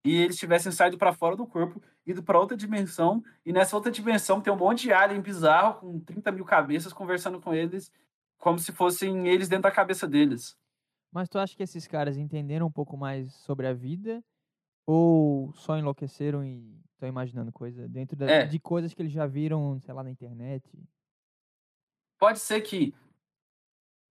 e 0.06 0.16
eles 0.16 0.38
tivessem 0.38 0.72
saído 0.72 0.98
para 0.98 1.14
fora 1.14 1.36
do 1.36 1.46
corpo, 1.46 1.82
ido 2.06 2.24
para 2.24 2.40
outra 2.40 2.56
dimensão, 2.56 3.24
e 3.46 3.52
nessa 3.52 3.76
outra 3.76 3.92
dimensão 3.92 4.40
tem 4.40 4.54
um 4.54 4.58
monte 4.58 4.84
de 4.84 4.94
alien 4.94 5.20
bizarro 5.22 5.80
com 5.80 6.00
30 6.00 6.32
mil 6.32 6.46
cabeças 6.46 6.94
conversando 6.94 7.42
com 7.42 7.54
eles, 7.54 7.92
como 8.38 8.60
se 8.60 8.72
fossem 8.72 9.28
eles 9.28 9.50
dentro 9.50 9.64
da 9.64 9.72
cabeça 9.72 10.08
deles. 10.08 10.56
Mas 11.12 11.28
tu 11.28 11.38
acha 11.40 11.56
que 11.56 11.64
esses 11.64 11.88
caras 11.88 12.18
entenderam 12.18 12.68
um 12.68 12.72
pouco 12.72 12.96
mais 12.96 13.34
sobre 13.34 13.68
a 13.68 13.74
vida? 13.74 14.24
Ou 14.86 15.52
só 15.54 15.78
enlouqueceram 15.78 16.44
e 16.46 16.80
estão 16.94 17.10
imaginando 17.10 17.52
coisa 17.52 17.88
dentro 17.90 18.16
da- 18.16 18.30
É. 18.30 18.46
de 18.46 18.60
coisas 18.60 18.94
que 18.94 19.02
eles 19.02 19.12
já 19.12 19.26
viram, 19.26 19.80
sei 19.80 19.94
lá, 19.94 20.04
na 20.04 20.12
internet? 20.12 20.64
Pode 22.20 22.40
ser 22.40 22.62
que 22.62 22.94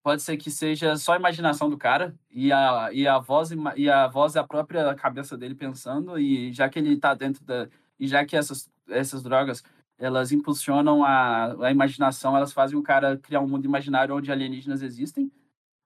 pode 0.04 0.22
ser 0.22 0.36
que 0.36 0.50
seja 0.50 0.96
só 0.96 1.14
a 1.14 1.16
imaginação 1.16 1.70
do 1.70 1.78
cara 1.78 2.14
e 2.30 2.52
a, 2.52 2.90
e 2.92 3.08
a 3.08 3.18
voz 3.18 3.48
e 3.74 3.88
a 3.88 4.06
voz 4.06 4.36
é 4.36 4.38
a 4.38 4.46
própria 4.46 4.94
cabeça 4.94 5.34
dele 5.36 5.54
pensando 5.54 6.18
e 6.18 6.52
já 6.52 6.68
que 6.68 6.78
ele 6.78 6.98
tá 6.98 7.14
dentro 7.14 7.42
da 7.42 7.68
e 7.98 8.06
já 8.06 8.22
que 8.24 8.36
essas 8.36 8.70
essas 8.86 9.22
drogas 9.22 9.64
elas 9.96 10.30
impulsionam 10.30 11.02
a, 11.02 11.66
a 11.66 11.70
imaginação, 11.70 12.36
elas 12.36 12.52
fazem 12.52 12.76
o 12.78 12.82
cara 12.82 13.16
criar 13.16 13.40
um 13.40 13.48
mundo 13.48 13.64
imaginário 13.64 14.14
onde 14.14 14.30
alienígenas 14.30 14.82
existem. 14.82 15.32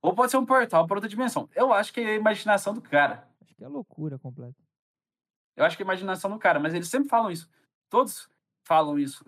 Ou 0.03 0.15
pode 0.15 0.31
ser 0.31 0.39
um 0.39 0.47
portal 0.47 0.87
para 0.87 0.97
outra 0.97 1.09
dimensão. 1.09 1.49
Eu 1.55 1.73
acho 1.73 1.93
que 1.93 2.01
é 2.01 2.13
a 2.13 2.17
imaginação 2.17 2.75
do 2.75 2.81
cara. 2.81 3.29
Acho 3.41 3.55
que 3.55 3.63
é 3.63 3.69
loucura 3.69 4.19
completa. 4.19 4.57
Eu 5.55 5.65
acho 5.65 5.77
que 5.77 5.83
é 5.83 5.85
a 5.85 5.89
imaginação 5.89 6.31
do 6.31 6.39
cara, 6.39 6.59
mas 6.59 6.73
eles 6.73 6.89
sempre 6.89 7.09
falam 7.09 7.31
isso. 7.31 7.49
Todos 7.91 8.29
falam 8.65 8.99
isso. 8.99 9.25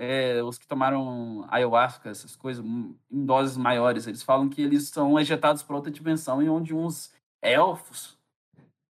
É, 0.00 0.40
os 0.44 0.56
que 0.56 0.66
tomaram 0.66 1.44
ayahuasca, 1.48 2.08
essas 2.08 2.36
coisas, 2.36 2.64
hum, 2.64 2.96
em 3.10 3.26
doses 3.26 3.56
maiores, 3.56 4.06
eles 4.06 4.22
falam 4.22 4.48
que 4.48 4.62
eles 4.62 4.88
são 4.90 5.18
ejetados 5.18 5.60
para 5.62 5.74
outra 5.74 5.90
dimensão 5.90 6.40
e 6.40 6.48
onde 6.48 6.72
uns 6.72 7.12
elfos 7.42 8.16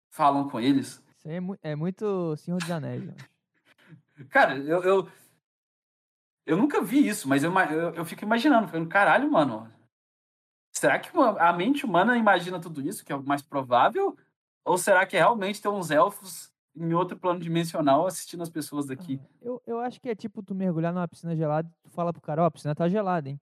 falam 0.10 0.50
com 0.50 0.60
eles. 0.60 1.04
Isso 1.16 1.30
é, 1.30 1.40
mu- 1.40 1.58
é 1.62 1.76
muito 1.76 2.36
Senhor 2.38 2.58
dos 2.60 2.72
Anéis. 2.72 3.04
Cara, 4.32 4.58
eu, 4.58 4.82
eu, 4.84 5.08
eu 6.46 6.58
nunca 6.58 6.82
vi 6.82 7.08
isso, 7.08 7.28
mas 7.28 7.44
eu, 7.44 7.54
eu, 7.54 7.94
eu 7.96 8.06
fico 8.06 8.24
imaginando, 8.24 8.68
falando, 8.68 8.90
caralho, 8.90 9.30
mano, 9.32 9.72
será 10.72 10.98
que 11.00 11.16
uma- 11.16 11.40
a 11.40 11.54
mente 11.54 11.86
humana 11.86 12.18
imagina 12.18 12.60
tudo 12.60 12.82
isso, 12.82 13.06
que 13.06 13.12
é 13.12 13.16
o 13.16 13.22
mais 13.24 13.42
provável? 13.44 14.18
Ou 14.64 14.78
será 14.78 15.06
que 15.06 15.16
realmente 15.18 15.62
tem 15.62 15.70
uns 15.70 15.92
elfos 15.92 16.52
em 16.76 16.94
outro 16.94 17.18
plano 17.18 17.40
dimensional 17.40 18.06
assistindo 18.06 18.44
as 18.44 18.50
pessoas 18.50 18.86
daqui? 18.86 19.20
Ah, 19.24 19.28
Eu, 19.42 19.62
eu 19.66 19.80
acho 19.80 20.00
que 20.02 20.10
é 20.10 20.16
tipo 20.16 20.44
tu 20.44 20.54
mergulhar 20.54 20.94
numa 20.94 21.08
piscina 21.08 21.36
gelada 21.36 21.68
e 21.70 21.84
tu 21.84 21.90
fala 21.90 22.12
pro 22.12 22.22
cara, 22.22 22.44
ó, 22.44 22.46
a 22.46 22.52
piscina 22.52 22.76
tá 22.76 22.88
gelada, 22.90 23.30
hein? 23.30 23.40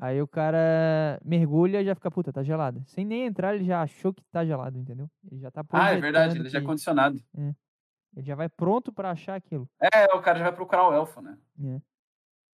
Aí 0.00 0.20
o 0.20 0.26
cara 0.26 1.20
mergulha 1.24 1.80
e 1.80 1.84
já 1.84 1.94
fica, 1.94 2.10
puta, 2.10 2.32
tá 2.32 2.42
gelada. 2.42 2.82
Sem 2.86 3.04
nem 3.04 3.26
entrar, 3.26 3.54
ele 3.54 3.64
já 3.64 3.80
achou 3.80 4.12
que 4.12 4.24
tá 4.24 4.44
gelado, 4.44 4.76
entendeu? 4.76 5.08
Ele 5.30 5.40
já 5.40 5.50
tá 5.50 5.64
Ah, 5.70 5.92
é 5.92 6.00
verdade, 6.00 6.36
ele 6.38 6.48
já 6.48 6.58
é 6.58 6.62
condicionado. 6.62 7.22
Ele 7.36 8.26
já 8.26 8.34
vai 8.34 8.48
pronto 8.48 8.92
pra 8.92 9.10
achar 9.10 9.36
aquilo. 9.36 9.68
É, 9.80 10.06
o 10.14 10.20
cara 10.20 10.38
já 10.38 10.44
vai 10.46 10.54
procurar 10.54 10.88
o 10.88 10.92
elfo, 10.92 11.20
né? 11.20 11.38
É. 11.62 11.80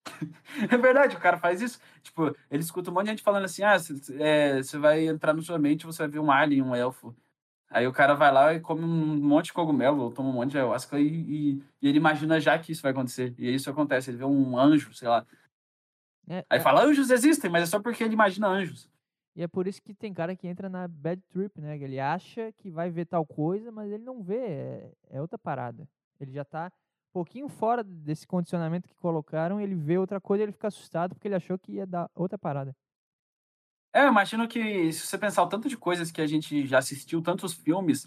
É 0.73 0.77
verdade, 0.79 1.17
o 1.17 1.21
cara 1.21 1.37
faz 1.37 1.61
isso. 1.61 1.79
Tipo, 2.03 2.35
ele 2.51 2.63
escuta 2.63 2.91
um 2.91 2.95
monte 2.95 3.05
de 3.05 3.11
gente 3.11 3.23
falando 3.23 3.45
assim: 3.45 3.63
ah, 3.63 3.77
você 3.79 4.79
vai 4.79 5.07
entrar 5.07 5.35
na 5.35 5.43
sua 5.43 5.59
mente, 5.59 5.85
você 5.85 6.03
vai 6.05 6.09
ver 6.09 6.19
um 6.21 6.31
alien, 6.31 6.63
um 6.63 6.75
elfo. 6.75 7.15
Aí 7.69 7.87
o 7.87 7.93
cara 7.93 8.15
vai 8.15 8.33
lá 8.33 8.55
e 8.55 8.61
come 8.61 8.85
um 8.85 9.17
monte 9.17 9.47
de 9.47 9.53
cogumelo, 9.53 10.05
ou 10.05 10.13
toma 10.13 10.29
um 10.29 10.33
monte 10.33 10.53
de 10.53 10.59
ayahuasca 10.59 10.99
e, 11.01 11.07
e, 11.07 11.63
e 11.83 11.89
ele 11.89 11.99
imagina 11.99 12.39
já 12.41 12.59
que 12.59 12.73
isso 12.73 12.83
vai 12.83 12.93
acontecer. 12.93 13.35
E 13.39 13.53
isso 13.55 13.69
acontece, 13.69 14.11
ele 14.11 14.19
vê 14.19 14.25
um 14.25 14.59
anjo, 14.59 14.93
sei 14.95 15.09
lá. 15.09 15.27
É, 16.29 16.45
Aí 16.49 16.59
é- 16.59 16.61
fala, 16.61 16.85
anjos 16.85 17.11
existem, 17.11 17.51
mas 17.51 17.65
é 17.65 17.67
só 17.67 17.81
porque 17.81 18.05
ele 18.05 18.15
imagina 18.15 18.49
anjos. 18.49 18.89
E 19.35 19.43
é 19.43 19.49
por 19.49 19.67
isso 19.67 19.83
que 19.83 19.93
tem 19.93 20.15
cara 20.15 20.35
que 20.35 20.49
entra 20.49 20.69
na 20.69 20.89
bad 20.89 21.21
trip, 21.29 21.61
né? 21.61 21.77
Ele 21.77 22.01
acha 22.01 22.51
que 22.53 22.71
vai 22.71 22.89
ver 22.91 23.05
tal 23.05 23.27
coisa, 23.27 23.71
mas 23.71 23.91
ele 23.93 24.03
não 24.03 24.23
vê. 24.23 24.39
É, 24.39 24.93
é 25.11 25.21
outra 25.21 25.37
parada. 25.37 25.87
Ele 26.19 26.33
já 26.33 26.45
tá 26.45 26.73
um 27.11 27.13
pouquinho 27.13 27.49
fora 27.49 27.85
desse 27.85 28.27
condicionamento 28.27 28.89
que 28.89 28.95
colocaram, 28.97 29.61
ele 29.61 29.75
vê 29.75 29.99
outra 29.99 30.21
coisa 30.21 30.43
e 30.43 30.45
ele 30.47 30.53
fica 30.53 30.69
assustado 30.69 31.15
porque 31.15 31.29
ele 31.29 31.35
achou 31.35 31.59
que 31.59 31.73
ia 31.73 31.87
dar 31.87 32.11
outra 32.15 32.39
parada. 32.39 32.75
É, 33.97 34.03
eu 34.05 34.09
imagino 34.09 34.47
que 34.47 34.93
se 34.93 35.07
você 35.07 35.17
pensar 35.17 35.43
o 35.43 35.49
tanto 35.49 35.71
de 35.71 35.77
coisas 35.77 36.11
que 36.11 36.21
a 36.21 36.27
gente 36.27 36.67
já 36.67 36.77
assistiu, 36.79 37.23
tantos 37.23 37.55
filmes 37.55 38.07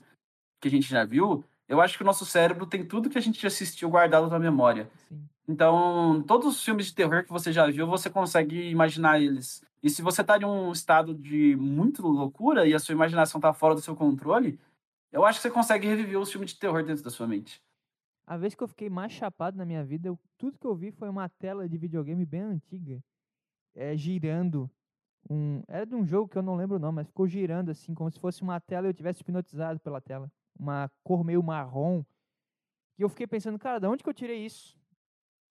que 0.61 0.67
a 0.67 0.71
gente 0.71 0.87
já 0.89 1.05
viu, 1.05 1.43
Eu 1.67 1.81
acho 1.81 1.97
que 1.97 2.03
o 2.03 2.05
nosso 2.05 2.25
cérebro 2.25 2.65
tem 2.67 2.85
tudo 2.85 3.09
que 3.09 3.17
a 3.17 3.21
gente 3.21 3.45
assistiu 3.47 3.89
guardado 3.89 4.27
na 4.29 4.39
memória. 4.39 4.89
Sim. 5.07 5.27
Então, 5.47 6.23
todos 6.27 6.47
os 6.57 6.63
filmes 6.63 6.87
de 6.87 6.95
terror 6.95 7.23
que 7.23 7.31
você 7.31 7.53
já 7.53 7.67
viu, 7.67 7.87
você 7.87 8.09
consegue 8.09 8.69
imaginar 8.69 9.21
eles. 9.21 9.63
E 9.83 9.89
se 9.89 10.01
você 10.01 10.23
tá 10.23 10.37
em 10.37 10.45
um 10.45 10.71
estado 10.71 11.13
de 11.15 11.55
muito 11.57 12.07
loucura 12.07 12.67
e 12.67 12.73
a 12.75 12.79
sua 12.79 12.93
imaginação 12.93 13.41
tá 13.41 13.53
fora 13.53 13.75
do 13.75 13.81
seu 13.81 13.95
controle, 13.95 14.59
eu 15.11 15.25
acho 15.25 15.39
que 15.39 15.43
você 15.43 15.51
consegue 15.51 15.87
reviver 15.87 16.19
os 16.19 16.31
filmes 16.31 16.51
de 16.51 16.59
terror 16.59 16.83
dentro 16.83 17.03
da 17.03 17.09
sua 17.11 17.27
mente. 17.27 17.61
A 18.27 18.37
vez 18.37 18.55
que 18.55 18.63
eu 18.63 18.67
fiquei 18.67 18.89
mais 18.89 19.11
chapado 19.11 19.57
na 19.57 19.65
minha 19.65 19.83
vida, 19.83 20.07
eu- 20.09 20.19
tudo 20.37 20.57
que 20.59 20.67
eu 20.67 20.75
vi 20.75 20.91
foi 20.91 21.09
uma 21.09 21.29
tela 21.29 21.67
de 21.69 21.77
videogame 21.77 22.25
bem 22.25 22.41
antiga, 22.41 22.99
é, 23.75 23.95
girando. 23.97 24.69
Um, 25.29 25.61
era 25.67 25.85
de 25.85 25.95
um 25.95 26.05
jogo 26.05 26.29
que 26.29 26.37
eu 26.37 26.41
não 26.41 26.55
lembro 26.55 26.77
o 26.77 26.79
nome, 26.79 26.97
mas 26.97 27.07
ficou 27.07 27.27
girando 27.27 27.71
assim, 27.71 27.93
como 27.93 28.11
se 28.11 28.19
fosse 28.19 28.41
uma 28.41 28.59
tela 28.59 28.87
e 28.87 28.89
eu 28.89 28.93
tivesse 28.93 29.21
hipnotizado 29.21 29.79
pela 29.79 29.99
tela. 29.99 30.31
Uma 30.57 30.91
cor 31.03 31.23
meio 31.23 31.41
marrom. 31.41 32.03
E 32.97 33.01
eu 33.01 33.09
fiquei 33.09 33.25
pensando, 33.27 33.57
cara, 33.57 33.79
de 33.79 33.87
onde 33.87 34.03
que 34.03 34.09
eu 34.09 34.13
tirei 34.13 34.45
isso? 34.45 34.77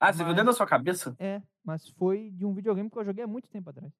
Ah, 0.01 0.13
você 0.13 0.23
viu 0.23 0.33
dentro 0.33 0.47
da 0.47 0.53
sua 0.53 0.67
cabeça? 0.67 1.17
É, 1.19 1.43
mas 1.65 1.89
foi 1.89 2.31
de 2.31 2.45
um 2.45 2.55
videogame 2.55 2.91
que 2.91 2.99
eu 2.99 3.05
joguei 3.05 3.25
há 3.25 3.27
muito 3.27 3.49
tempo 3.49 3.71
atrás. 3.71 3.93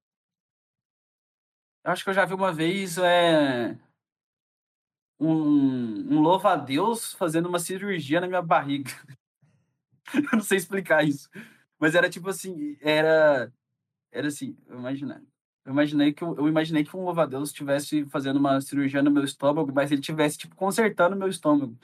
Eu 1.85 1.93
acho 1.93 2.05
que 2.05 2.11
eu 2.11 2.15
já 2.15 2.25
vi 2.25 2.35
uma 2.35 2.53
vez 2.53 2.99
é, 2.99 3.79
um, 5.19 6.15
um 6.15 6.21
louva-a-Deus 6.21 7.13
fazendo 7.15 7.49
uma 7.49 7.59
cirurgia 7.59 8.21
na 8.21 8.27
minha 8.27 8.43
barriga. 8.43 8.91
eu 10.15 10.23
não 10.33 10.41
sei 10.41 10.59
explicar 10.59 11.05
isso. 11.05 11.29
Mas 11.79 11.95
era 11.95 12.09
tipo 12.09 12.29
assim, 12.29 12.77
era, 12.81 13.53
era 14.13 14.29
assim, 14.29 14.57
eu 14.67 14.79
imaginei. 14.79 15.19
Eu 15.69 15.73
imaginei 15.73 16.15
que 16.15 16.25
eu, 16.25 16.35
eu 16.35 16.49
imaginei 16.49 16.83
que 16.83 16.97
um 16.97 17.05
louva-a-Deus 17.05 17.51
estivesse 17.51 18.03
fazendo 18.07 18.39
uma 18.39 18.59
cirurgia 18.59 19.03
no 19.03 19.11
meu 19.11 19.23
estômago, 19.23 19.71
mas 19.71 19.93
ele 19.93 20.01
estivesse 20.01 20.39
tipo 20.39 20.57
consertando 20.57 21.15
o 21.15 21.19
meu 21.19 21.29
estômago. 21.29 21.77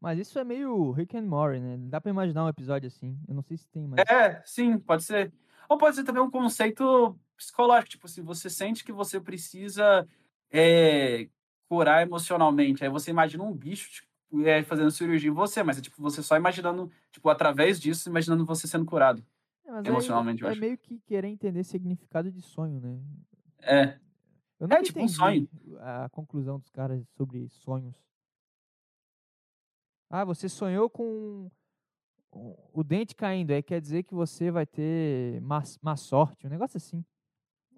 Mas 0.00 0.20
isso 0.20 0.38
é 0.38 0.44
meio 0.44 0.92
Rick 0.92 1.16
and 1.16 1.22
Morty, 1.22 1.58
né? 1.58 1.76
Dá 1.76 2.00
pra 2.00 2.12
imaginar 2.12 2.44
um 2.44 2.48
episódio 2.48 2.86
assim. 2.86 3.18
Eu 3.26 3.34
não 3.34 3.42
sei 3.42 3.56
se 3.56 3.66
tem, 3.66 3.88
mas. 3.88 3.98
É, 4.08 4.40
sim, 4.44 4.78
pode 4.78 5.02
ser. 5.02 5.32
Ou 5.68 5.76
pode 5.76 5.96
ser 5.96 6.04
também 6.04 6.22
um 6.22 6.30
conceito 6.30 7.18
psicológico, 7.36 7.90
tipo 7.90 8.06
assim, 8.06 8.22
você 8.22 8.48
sente 8.48 8.84
que 8.84 8.92
você 8.92 9.20
precisa 9.20 10.06
é, 10.52 11.28
curar 11.68 12.02
emocionalmente. 12.02 12.84
Aí 12.84 12.90
você 12.90 13.10
imagina 13.10 13.42
um 13.42 13.52
bicho 13.52 13.90
tipo, 13.90 14.46
é, 14.46 14.62
fazendo 14.62 14.92
cirurgia 14.92 15.30
em 15.30 15.34
você, 15.34 15.64
mas 15.64 15.78
é 15.78 15.80
tipo 15.80 16.00
você 16.00 16.22
só 16.22 16.36
imaginando, 16.36 16.92
tipo, 17.10 17.28
através 17.28 17.80
disso, 17.80 18.08
imaginando 18.08 18.46
você 18.46 18.68
sendo 18.68 18.84
curado. 18.84 19.20
É, 19.66 19.70
mas 19.70 19.84
aí 19.86 19.90
emocionalmente, 19.92 20.42
eu 20.42 20.48
é 20.48 20.52
acho. 20.52 20.60
meio 20.60 20.76
que 20.78 20.98
querer 21.00 21.28
entender 21.28 21.64
significado 21.64 22.30
de 22.30 22.42
sonho, 22.42 22.80
né? 22.80 23.00
É. 23.62 23.98
Eu 24.60 24.68
nunca 24.68 24.82
tipo 24.82 24.98
um 24.98 25.02
entendi 25.02 25.16
sonho. 25.16 25.48
a 25.80 26.08
conclusão 26.10 26.58
dos 26.58 26.70
caras 26.70 27.02
sobre 27.16 27.48
sonhos. 27.48 27.96
Ah, 30.10 30.24
você 30.24 30.48
sonhou 30.48 30.88
com 30.88 31.50
o- 32.30 32.84
dente 32.84 33.14
caindo, 33.14 33.50
aí 33.52 33.62
quer 33.62 33.80
dizer 33.80 34.02
que 34.04 34.14
você 34.14 34.50
vai 34.50 34.66
ter 34.66 35.40
má, 35.40 35.62
má 35.82 35.96
sorte, 35.96 36.46
um 36.46 36.50
negócio 36.50 36.76
assim. 36.76 37.04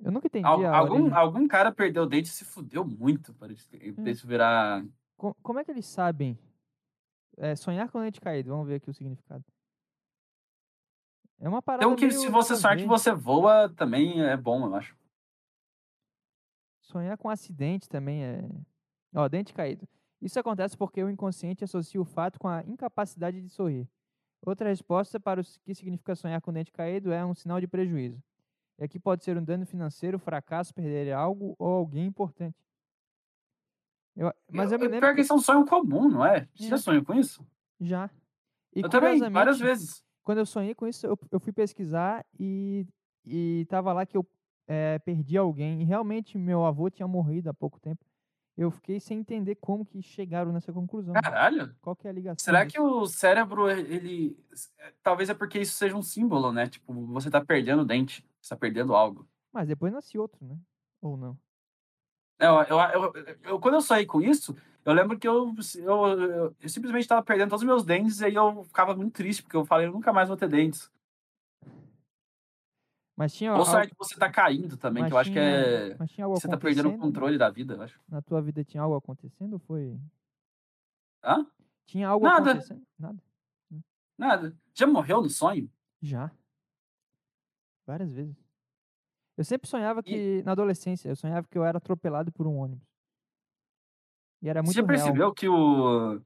Eu 0.03 0.11
nunca 0.11 0.27
entendi 0.27 0.45
Al- 0.47 0.65
a 0.67 0.77
algum, 0.77 0.95
origem. 1.03 1.13
algum 1.15 1.49
cara 1.49 1.73
perdeu 1.73 2.03
o 2.03 2.07
dente 2.07 2.29
e 2.29 2.33
se 2.33 2.45
fudeu 2.45 2.85
muito 2.85 3.33
para 3.35 3.53
isso, 3.53 3.69
pra 3.71 4.11
isso 4.11 4.27
virar. 4.27 4.85
Co- 5.17 5.35
Como 5.43 5.59
é 5.59 5.65
que 5.65 5.71
eles 5.71 5.87
sabem? 5.87 6.39
É, 7.39 7.55
sonhar 7.57 7.91
com 7.91 7.99
o 7.99 8.03
dente 8.03 8.21
caído, 8.21 8.51
vamos 8.51 8.67
ver 8.67 8.75
aqui 8.77 8.91
o 8.91 8.95
significado. 8.95 9.45
É 11.39 11.49
uma 11.49 11.61
parada 11.61 11.85
Então 11.85 11.97
que 11.97 12.11
se 12.11 12.29
você 12.29 12.57
sonhar 12.57 12.77
que 12.77 12.87
você 12.87 13.13
voa, 13.13 13.69
também 13.77 14.23
é 14.23 14.37
bom, 14.37 14.67
eu 14.67 14.75
acho. 14.75 14.97
Sonhar 16.81 17.17
com 17.19 17.29
acidente 17.29 17.89
também 17.89 18.25
é. 18.25 18.49
Ó, 19.15 19.29
dente 19.29 19.53
caído. 19.53 19.89
Isso 20.21 20.39
acontece 20.39 20.77
porque 20.77 21.03
o 21.03 21.11
inconsciente 21.11 21.65
associa 21.65 22.01
o 22.01 22.05
fato 22.05 22.39
com 22.39 22.49
a 22.49 22.63
incapacidade 22.65 23.41
de 23.41 23.49
sorrir. 23.49 23.89
Outra 24.45 24.69
resposta 24.69 25.19
para 25.19 25.41
o 25.41 25.45
que 25.65 25.75
significa 25.75 26.15
sonhar 26.15 26.41
com 26.41 26.53
dente 26.53 26.73
caído 26.73 27.13
é 27.13 27.25
um 27.25 27.35
sinal 27.35 27.61
de 27.61 27.67
prejuízo. 27.67 28.23
E 28.79 28.85
aqui 28.85 28.99
pode 28.99 29.25
ser 29.25 29.37
um 29.37 29.45
dano 29.45 29.67
financeiro, 29.67 30.19
fracasso, 30.19 30.73
perder 30.75 31.13
algo 31.13 31.55
ou 31.59 31.69
alguém 31.69 32.07
importante. 32.07 32.57
Eu- 34.15 34.33
mas 34.51 34.73
eu 34.73 34.79
me 34.79 34.85
lembro 34.87 35.01
Pior 35.01 35.11
que 35.11 35.17
que 35.17 35.21
isso 35.23 35.33
é 35.33 35.37
um 35.37 35.41
sonho 35.41 35.67
comum, 35.67 36.09
não 36.09 36.25
é? 36.25 36.49
Você 36.55 36.69
já 36.69 36.77
É. 36.77 36.79
sonhou 36.79 37.05
com 37.05 37.15
isso? 37.15 37.47
já. 37.81 38.09
E 38.75 38.81
eu 38.81 38.89
também, 38.89 39.19
várias 39.31 39.59
vezes. 39.59 40.05
Quando 40.27 40.39
eu 40.39 40.47
sonhei 40.47 40.75
com 40.75 40.89
isso, 40.89 41.07
eu, 41.07 41.17
eu 41.31 41.39
fui 41.39 41.53
pesquisar 41.53 42.27
e, 42.37 42.85
e 43.25 43.65
tava 43.69 43.93
lá 43.93 44.05
que 44.05 44.17
eu 44.17 44.27
eh, 44.67 44.99
perdi 44.99 45.39
alguém. 45.39 45.81
E 45.81 45.85
realmente 45.85 46.37
meu 46.37 46.67
avô 46.67 46.91
tinha 46.91 47.07
morrido 47.07 47.49
há 47.49 47.55
pouco 47.55 47.79
tempo. 47.79 48.05
Eu 48.57 48.69
fiquei 48.73 48.99
sem 48.99 49.21
entender 49.21 49.55
como 49.55 49.87
que 49.87 50.03
chegaram 50.03 50.51
nessa 50.51 50.73
conclusão. 50.73 51.15
Caralho. 51.15 51.77
Qual 51.81 51.95
que 51.95 52.09
é 52.09 52.11
a 52.11 52.13
ligação 52.13 52.45
Será 52.45 52.65
disso? 52.65 52.75
que 52.75 52.81
o 52.81 53.07
cérebro, 53.07 53.71
ele. 53.71 54.37
Talvez 55.01 55.31
é 55.31 55.35
porque 55.35 55.61
isso 55.61 55.77
seja 55.77 55.95
um 55.95 56.03
símbolo, 56.03 56.53
né? 56.53 56.67
Tipo, 56.67 56.93
você 57.07 57.31
tá 57.31 57.45
perdendo 57.45 57.83
o 57.83 57.85
dente, 57.85 58.29
você 58.41 58.49
tá 58.49 58.57
perdendo 58.57 58.97
algo. 58.97 59.29
Mas 59.53 59.69
depois 59.69 59.93
nasce 59.93 60.19
outro, 60.19 60.45
né? 60.45 60.59
Ou 61.01 61.17
não? 61.17 61.39
Eu, 62.39 62.63
eu, 62.63 63.13
eu, 63.45 63.61
quando 63.61 63.75
eu 63.75 63.81
saí 63.81 64.05
com 64.05 64.21
isso, 64.21 64.55
eu 64.85 64.93
lembro 64.93 65.19
que 65.19 65.27
eu, 65.27 65.55
eu, 65.77 66.55
eu, 66.61 66.69
simplesmente 66.69 67.09
tava 67.09 67.23
perdendo 67.23 67.49
todos 67.49 67.63
os 67.63 67.67
meus 67.67 67.85
dentes 67.85 68.21
e 68.21 68.27
aí 68.27 68.35
eu 68.35 68.65
ficava 68.65 68.95
muito 68.95 69.15
triste, 69.15 69.43
porque 69.43 69.57
eu 69.57 69.65
falei, 69.65 69.87
eu 69.87 69.93
nunca 69.93 70.13
mais 70.13 70.29
vou 70.29 70.37
ter 70.37 70.49
dentes. 70.49 70.91
Mas 73.17 73.33
tinha, 73.33 73.55
Ou 73.55 73.65
sorte 73.65 73.91
que 73.91 73.99
você 73.99 74.15
tá 74.15 74.31
caindo 74.31 74.77
também, 74.77 75.05
mas 75.05 75.11
que 75.11 75.15
eu 75.15 75.19
acho 75.19 75.33
que 75.33 75.39
é. 75.39 75.97
mas 75.99 76.11
tinha 76.11 76.27
algo 76.27 76.39
Você 76.39 76.47
tá 76.47 76.57
perdendo 76.59 76.91
o 76.91 76.99
controle 76.99 77.39
da 77.39 77.49
vida, 77.49 77.75
eu 77.75 77.83
acho. 77.83 77.99
Na 78.07 78.21
tua 78.21 78.43
vida 78.43 78.63
tinha 78.63 78.83
algo 78.83 78.95
acontecendo 78.95 79.55
ou 79.55 79.59
foi... 79.59 79.99
Hã? 81.25 81.47
Tinha 81.87 82.09
algo 82.09 82.27
Nada. 82.27 82.51
acontecendo? 82.51 82.87
Nada. 82.99 83.23
Nada. 84.19 84.57
Já 84.75 84.87
morreu 84.87 85.23
no 85.23 85.31
sonho? 85.31 85.71
Já. 86.03 86.31
Várias 87.87 88.13
vezes. 88.13 88.46
Eu 89.37 89.45
sempre 89.45 89.69
sonhava 89.69 90.01
E- 90.01 90.03
que, 90.03 90.43
na 90.45 90.53
adolescência, 90.53 91.09
eu 91.09 91.17
sonhava 91.17 91.47
que 91.49 91.59
eu 91.59 91.65
era 91.65 91.79
atropelado 91.79 92.33
por 92.33 92.47
um 92.47 92.57
ônibus. 92.57 92.87
E 94.43 94.49
era 94.49 94.63
Você 94.63 94.67
muito 94.67 94.77
real. 94.77 94.87
percebeu 94.87 95.33
que 95.35 95.49
o. 95.49 96.21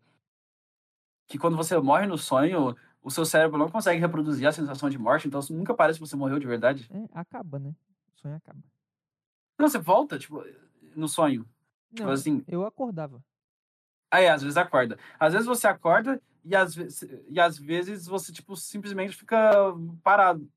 Que 1.26 1.38
quando 1.38 1.56
você 1.56 1.78
morre 1.78 2.06
no 2.06 2.18
sonho, 2.18 2.76
o 3.02 3.10
seu 3.10 3.24
cérebro 3.24 3.56
não 3.58 3.68
consegue 3.70 4.00
reproduzir 4.00 4.46
a 4.48 4.52
sensação 4.52 4.90
de 4.90 4.98
morte, 4.98 5.28
então 5.28 5.40
nunca 5.50 5.72
parece 5.74 5.98
que 5.98 6.06
você 6.06 6.16
morreu 6.16 6.38
de 6.38 6.46
verdade. 6.46 6.88
É, 6.92 7.08
acaba, 7.18 7.58
né? 7.58 7.74
O 8.14 8.18
sonho 8.20 8.36
acaba. 8.36 8.58
Não, 9.58 9.68
você 9.68 9.78
volta, 9.78 10.18
tipo, 10.18 10.42
no 10.96 11.08
sonho. 11.08 11.48
Tipo 11.94 12.04
Não, 12.08 12.12
assim. 12.12 12.44
eu 12.48 12.64
acordava. 12.64 13.22
Aí, 14.12 14.26
às 14.26 14.42
vezes 14.42 14.56
acorda. 14.56 14.98
Às 15.20 15.32
vezes 15.32 15.46
você 15.46 15.68
acorda 15.68 16.20
e 16.44 16.56
às, 16.56 16.74
vezes, 16.74 17.02
e 17.28 17.38
às 17.38 17.56
vezes 17.58 18.06
você, 18.06 18.32
tipo, 18.32 18.56
simplesmente 18.56 19.14
fica 19.16 19.52
parado. 20.02 20.50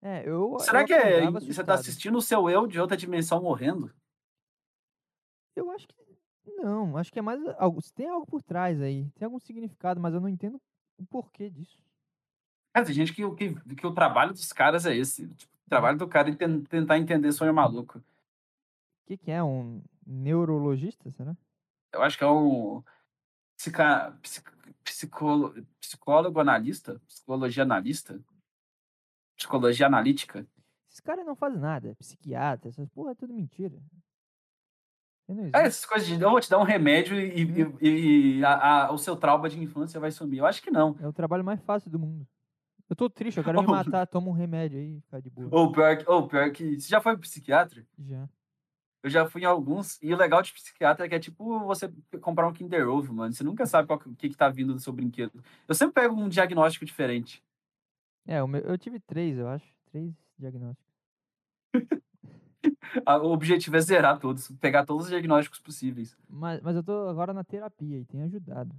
É, 0.00 0.28
eu 0.28 0.56
Será 0.60 0.82
eu 0.82 0.86
que 0.86 0.92
é, 0.92 1.20
você 1.30 1.38
tá 1.38 1.38
assustado. 1.38 1.70
assistindo 1.74 2.18
o 2.18 2.22
seu 2.22 2.48
eu 2.48 2.66
de 2.66 2.80
outra 2.80 2.96
dimensão 2.96 3.42
morrendo? 3.42 3.92
Eu 5.56 5.70
acho 5.70 5.88
que 5.88 5.94
não, 6.46 6.96
acho 6.96 7.12
que 7.12 7.18
é 7.18 7.22
mais 7.22 7.40
algo, 7.58 7.80
tem 7.94 8.08
algo 8.08 8.26
por 8.26 8.42
trás 8.42 8.80
aí, 8.80 9.08
tem 9.16 9.26
algum 9.26 9.38
significado, 9.38 10.00
mas 10.00 10.14
eu 10.14 10.20
não 10.20 10.28
entendo 10.28 10.60
o 10.96 11.04
porquê 11.06 11.50
disso. 11.50 11.78
Cara, 12.72 12.86
tem 12.86 12.94
gente 12.94 13.12
que, 13.12 13.24
o- 13.24 13.34
que, 13.34 13.54
que 13.74 13.86
o 13.86 13.92
trabalho 13.94 14.32
dos 14.32 14.52
caras 14.52 14.86
é 14.86 14.96
esse. 14.96 15.26
Tipo, 15.34 15.52
o 15.66 15.68
trabalho 15.68 15.98
do 15.98 16.08
cara 16.08 16.30
é 16.30 16.34
ten- 16.34 16.62
tentar 16.62 16.98
entender 16.98 17.32
sonho 17.32 17.52
maluco. 17.52 17.98
O 17.98 18.02
que 19.06 19.16
que 19.16 19.30
é 19.30 19.42
um 19.42 19.82
neurologista, 20.06 21.10
será? 21.10 21.36
Eu 21.92 22.02
acho 22.02 22.16
que 22.16 22.24
é 22.24 22.26
um 22.30 22.82
psica, 23.56 24.16
psic- 24.22 24.52
psicólogo, 24.84 25.66
psicólogo 25.80 26.40
analista, 26.40 27.00
psicologia 27.06 27.62
analista, 27.62 28.20
psicologia 29.42 29.86
analítica. 29.86 30.46
Esses 30.90 31.00
caras 31.00 31.24
não 31.24 31.34
fazem 31.36 31.58
nada, 31.60 31.94
psiquiatra, 31.98 32.68
essas 32.68 32.88
porra 32.90 33.12
é 33.12 33.14
tudo 33.14 33.32
mentira. 33.32 33.78
É, 35.54 35.66
essas 35.66 35.84
coisas 35.84 36.08
de 36.08 36.14
eu 36.20 36.30
vou 36.30 36.40
te 36.40 36.48
dar 36.48 36.58
um 36.58 36.62
remédio 36.62 37.14
e, 37.20 37.44
Hum. 37.66 37.76
e- 37.82 38.38
e 38.38 38.44
a- 38.44 38.86
a- 38.86 38.92
o 38.92 38.96
seu 38.98 39.14
trauma 39.14 39.48
de 39.48 39.60
infância 39.62 40.00
vai 40.00 40.10
sumir. 40.10 40.38
Eu 40.38 40.46
acho 40.46 40.62
que 40.62 40.70
não. 40.70 40.96
É 41.00 41.06
o 41.06 41.12
trabalho 41.12 41.44
mais 41.44 41.60
fácil 41.62 41.90
do 41.90 41.98
mundo. 41.98 42.26
Eu 42.88 42.96
tô 42.96 43.10
triste, 43.10 43.36
eu 43.36 43.44
quero 43.44 43.58
me 43.62 43.66
Oh. 43.68 43.70
matar, 43.70 44.06
toma 44.06 44.28
um 44.28 44.32
remédio 44.32 44.78
aí, 44.78 45.00
fica 45.02 45.20
de 45.20 45.28
boa. 45.28 45.48
Ou 45.52 45.70
pior, 45.70 45.98
que- 45.98 46.10
ou 46.10 46.26
pior 46.26 46.50
que. 46.50 46.80
Você 46.80 46.88
já 46.88 46.98
foi 47.02 47.12
pro 47.12 47.20
psiquiatra? 47.20 47.86
Já. 47.98 48.26
Eu 49.02 49.10
já 49.10 49.28
fui 49.28 49.42
em 49.42 49.44
alguns. 49.44 50.02
E 50.02 50.12
o 50.14 50.16
legal 50.16 50.40
de 50.40 50.50
psiquiatra 50.52 51.04
é 51.04 51.08
que 51.10 51.14
é 51.14 51.18
tipo 51.20 51.60
você 51.60 51.92
comprar 52.22 52.48
um 52.48 52.52
Kinder 52.52 52.88
Ovo, 52.88 53.12
mano. 53.12 53.32
Você 53.32 53.44
nunca 53.44 53.66
sabe 53.66 53.92
o 53.92 53.98
que, 54.16 54.30
que 54.30 54.36
tá 54.36 54.48
vindo 54.48 54.72
do 54.72 54.80
seu 54.80 54.94
brinquedo. 54.94 55.44
Eu 55.68 55.74
sempre 55.74 55.92
pego 56.02 56.14
um 56.18 56.28
diagnóstico 56.28 56.86
diferente. 56.86 57.44
É, 58.28 58.44
meu- 58.46 58.60
eu 58.60 58.76
tive 58.76 59.00
três, 59.00 59.38
eu 59.38 59.48
acho. 59.48 59.66
Três 59.90 60.14
diagnósticos. 60.38 60.86
Ah, 63.06 63.18
O 63.18 63.30
objetivo 63.32 63.76
é 63.76 63.80
zerar 63.80 64.18
todos, 64.18 64.50
pegar 64.60 64.84
todos 64.84 65.04
os 65.04 65.10
diagnósticos 65.10 65.60
possíveis. 65.60 66.16
Mas, 66.28 66.60
mas 66.62 66.74
eu 66.74 66.82
tô 66.82 67.08
agora 67.08 67.32
na 67.34 67.44
terapia 67.44 67.98
e 67.98 68.04
tem 68.04 68.22
ajudado. 68.22 68.74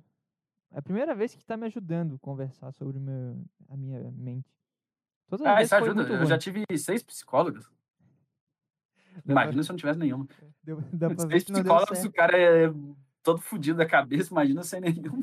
É 0.71 0.79
a 0.79 0.81
primeira 0.81 1.13
vez 1.15 1.33
que 1.33 1.45
tá 1.45 1.55
me 1.55 1.65
ajudando 1.67 2.15
a 2.15 2.19
conversar 2.19 2.71
sobre 2.73 2.99
meu, 2.99 3.41
a 3.69 3.77
minha 3.77 4.11
mente. 4.11 4.49
Todas 5.27 5.45
Ah, 5.47 5.61
isso 5.61 5.75
ajuda. 5.75 6.03
Eu 6.03 6.25
já 6.25 6.37
tive 6.37 6.65
seis 6.77 7.01
psicólogas. 7.03 7.71
Dá 9.25 9.33
pra- 9.33 9.43
Imagina 9.43 9.63
se 9.63 9.69
eu 9.69 9.73
não 9.73 9.77
tivesse 9.77 9.99
nenhuma. 9.99 10.27
Deu, 10.63 10.77
pra 10.77 11.27
Seis 11.29 11.43
deu 11.45 11.53
psicólogos, 11.63 12.03
o 12.03 12.11
cara 12.11 12.37
é 12.37 12.73
todo 13.23 13.39
fudido 13.39 13.77
da 13.77 13.85
cabeça, 13.85 14.31
imagina 14.31 14.63
sem 14.63 14.81
nenhum. 14.81 15.21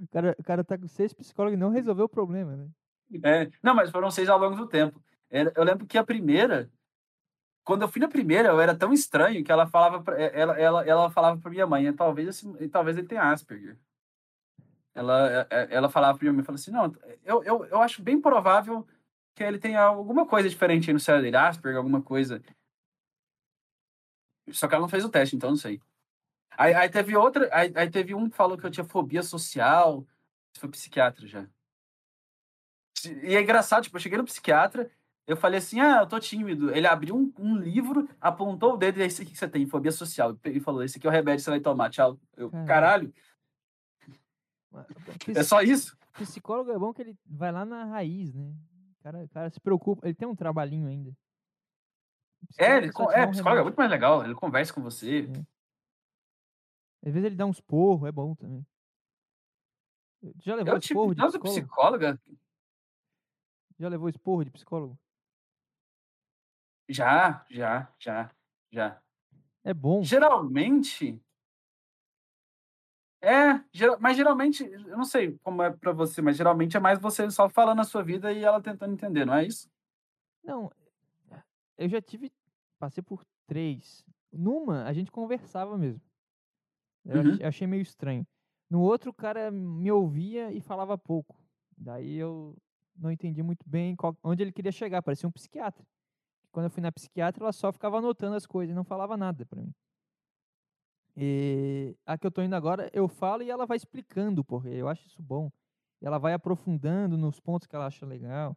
O 0.00 0.06
cara, 0.10 0.34
o 0.38 0.42
cara 0.44 0.64
tá 0.64 0.78
com 0.78 0.86
seis 0.88 1.12
psicólogos 1.12 1.56
e 1.56 1.60
não 1.60 1.70
resolveu 1.70 2.06
o 2.06 2.08
problema, 2.08 2.56
né? 2.56 2.68
É, 3.22 3.50
não, 3.62 3.74
mas 3.74 3.90
foram 3.90 4.10
seis 4.10 4.28
ao 4.28 4.38
longo 4.38 4.56
do 4.56 4.66
tempo. 4.66 5.02
Eu 5.30 5.64
lembro 5.64 5.86
que 5.86 5.98
a 5.98 6.04
primeira, 6.04 6.70
quando 7.64 7.82
eu 7.82 7.88
fui 7.88 8.00
na 8.00 8.08
primeira, 8.08 8.48
eu 8.50 8.60
era 8.60 8.76
tão 8.76 8.92
estranho 8.92 9.42
que 9.42 9.50
ela 9.50 9.66
falava 9.66 10.02
pra, 10.02 10.20
ela, 10.20 10.58
ela, 10.58 10.86
ela 10.86 11.10
falava 11.10 11.40
para 11.40 11.50
minha 11.50 11.66
mãe, 11.66 11.92
talvez, 11.92 12.44
talvez 12.70 12.96
ele 12.96 13.08
tenha 13.08 13.30
Asperger. 13.30 13.78
Ela, 14.94 15.48
ela 15.70 15.90
falava 15.90 16.16
para 16.16 16.24
minha 16.24 16.32
mãe, 16.32 16.44
falou 16.44 16.56
assim, 16.56 16.70
não, 16.70 16.94
eu, 17.24 17.42
eu, 17.42 17.64
eu 17.64 17.82
acho 17.82 18.00
bem 18.02 18.20
provável 18.20 18.86
que 19.34 19.42
ele 19.42 19.58
tenha 19.58 19.82
alguma 19.82 20.26
coisa 20.26 20.48
diferente 20.48 20.92
no 20.92 21.00
cérebro 21.00 21.24
dele, 21.24 21.36
Asperger, 21.36 21.78
alguma 21.78 22.00
coisa. 22.00 22.40
Só 24.52 24.68
que 24.68 24.74
ela 24.74 24.82
não 24.82 24.88
fez 24.88 25.04
o 25.04 25.08
teste, 25.08 25.34
então 25.34 25.50
não 25.50 25.56
sei. 25.56 25.80
Aí, 26.56 26.72
aí 26.74 26.88
teve 26.88 27.16
outra, 27.16 27.48
aí, 27.52 27.72
aí, 27.74 27.90
teve 27.90 28.14
um 28.14 28.30
que 28.30 28.36
falou 28.36 28.56
que 28.56 28.64
eu 28.64 28.70
tinha 28.70 28.84
fobia 28.84 29.22
social, 29.22 30.06
foi 30.56 30.68
psiquiatra 30.68 31.26
já. 31.26 31.48
E 33.06 33.34
é 33.34 33.40
engraçado, 33.40 33.82
tipo, 33.84 33.96
eu 33.96 34.00
cheguei 34.00 34.18
no 34.18 34.24
psiquiatra, 34.24 34.90
eu 35.26 35.36
falei 35.36 35.58
assim, 35.58 35.80
ah, 35.80 36.00
eu 36.00 36.06
tô 36.06 36.20
tímido. 36.20 36.70
Ele 36.74 36.86
abriu 36.86 37.16
um, 37.16 37.32
um 37.38 37.56
livro, 37.56 38.08
apontou 38.20 38.74
o 38.74 38.76
dedo 38.76 39.00
e 39.00 39.06
disse, 39.06 39.22
o 39.22 39.26
que 39.26 39.36
você 39.36 39.48
tem? 39.48 39.66
Fobia 39.66 39.90
social. 39.90 40.38
E 40.44 40.60
falou, 40.60 40.82
esse 40.82 40.98
aqui 40.98 41.06
é 41.06 41.10
o 41.10 41.12
remédio 41.12 41.38
que 41.38 41.44
você 41.44 41.50
vai 41.50 41.60
tomar, 41.60 41.90
tchau. 41.90 42.18
Eu, 42.36 42.50
caralho. 42.66 43.12
É 45.28 45.44
só 45.44 45.62
isso? 45.62 45.96
Psicólogo 46.14 46.72
é 46.72 46.78
bom 46.78 46.92
que 46.92 47.00
ele 47.00 47.16
vai 47.24 47.52
lá 47.52 47.64
na 47.64 47.84
raiz, 47.84 48.34
né? 48.34 48.52
O 48.98 49.02
cara, 49.04 49.24
o 49.24 49.28
cara 49.28 49.48
se 49.48 49.60
preocupa, 49.60 50.04
ele 50.04 50.16
tem 50.16 50.26
um 50.26 50.34
trabalhinho 50.34 50.88
ainda. 50.88 51.16
É, 52.58 52.78
ele, 52.78 52.86
é, 53.12 53.26
psicólogo 53.28 53.60
é 53.60 53.62
muito 53.62 53.76
mais 53.76 53.88
legal, 53.88 54.24
ele 54.24 54.34
conversa 54.34 54.72
com 54.72 54.82
você. 54.82 55.28
É. 55.30 57.08
Às 57.08 57.12
vezes 57.12 57.24
ele 57.24 57.36
dá 57.36 57.46
uns 57.46 57.60
porros, 57.60 58.08
é 58.08 58.12
bom 58.12 58.34
também. 58.34 58.66
Já 60.42 60.54
levou 60.54 60.74
eu, 60.74 60.78
esporro 60.78 61.14
tipo, 61.14 61.26
de 61.26 61.38
psicólogo? 61.38 61.60
psicóloga? 61.60 62.20
Já 63.78 63.88
levou 63.88 64.08
esporro 64.08 64.44
de 64.44 64.50
psicólogo? 64.50 64.98
Já, 66.88 67.44
já, 67.50 67.92
já, 67.98 68.30
já. 68.70 69.02
É 69.62 69.72
bom. 69.72 70.02
Geralmente. 70.02 71.20
É, 73.22 73.64
geral, 73.72 73.96
mas 73.98 74.16
geralmente, 74.18 74.64
eu 74.64 74.98
não 74.98 75.04
sei 75.04 75.38
como 75.42 75.62
é 75.62 75.70
pra 75.70 75.92
você, 75.92 76.20
mas 76.20 76.36
geralmente 76.36 76.76
é 76.76 76.80
mais 76.80 76.98
você 76.98 77.30
só 77.30 77.48
falando 77.48 77.80
a 77.80 77.84
sua 77.84 78.02
vida 78.02 78.30
e 78.30 78.44
ela 78.44 78.60
tentando 78.60 78.92
entender, 78.92 79.24
não 79.24 79.34
é 79.34 79.46
isso? 79.46 79.70
Não, 80.42 80.70
eu 81.76 81.88
já 81.88 82.00
tive, 82.00 82.32
passei 82.78 83.02
por 83.02 83.24
três. 83.46 84.04
Numa, 84.32 84.84
a 84.84 84.92
gente 84.92 85.10
conversava 85.10 85.76
mesmo. 85.76 86.00
Eu 87.04 87.22
uhum. 87.22 87.38
achei 87.42 87.66
meio 87.66 87.82
estranho. 87.82 88.26
No 88.70 88.80
outro, 88.80 89.10
o 89.10 89.14
cara 89.14 89.50
me 89.50 89.90
ouvia 89.90 90.52
e 90.52 90.60
falava 90.60 90.96
pouco. 90.96 91.36
Daí 91.76 92.14
eu 92.16 92.56
não 92.96 93.10
entendi 93.10 93.42
muito 93.42 93.68
bem 93.68 93.96
qual, 93.96 94.16
onde 94.22 94.42
ele 94.42 94.52
queria 94.52 94.72
chegar. 94.72 95.02
Parecia 95.02 95.28
um 95.28 95.32
psiquiatra. 95.32 95.84
Quando 96.52 96.66
eu 96.66 96.70
fui 96.70 96.82
na 96.82 96.92
psiquiatra, 96.92 97.42
ela 97.42 97.52
só 97.52 97.72
ficava 97.72 97.98
anotando 97.98 98.36
as 98.36 98.46
coisas 98.46 98.74
não 98.74 98.84
falava 98.84 99.16
nada 99.16 99.44
para 99.46 99.62
mim. 99.62 99.74
E 101.16 101.96
a 102.04 102.18
que 102.18 102.26
eu 102.26 102.30
tô 102.30 102.42
indo 102.42 102.56
agora, 102.56 102.90
eu 102.92 103.08
falo 103.08 103.42
e 103.42 103.50
ela 103.50 103.66
vai 103.66 103.76
explicando 103.76 104.44
porque 104.44 104.68
Eu 104.68 104.88
acho 104.88 105.06
isso 105.06 105.22
bom. 105.22 105.50
Ela 106.00 106.18
vai 106.18 106.32
aprofundando 106.32 107.16
nos 107.16 107.40
pontos 107.40 107.66
que 107.66 107.74
ela 107.74 107.86
acha 107.86 108.04
legal. 108.04 108.56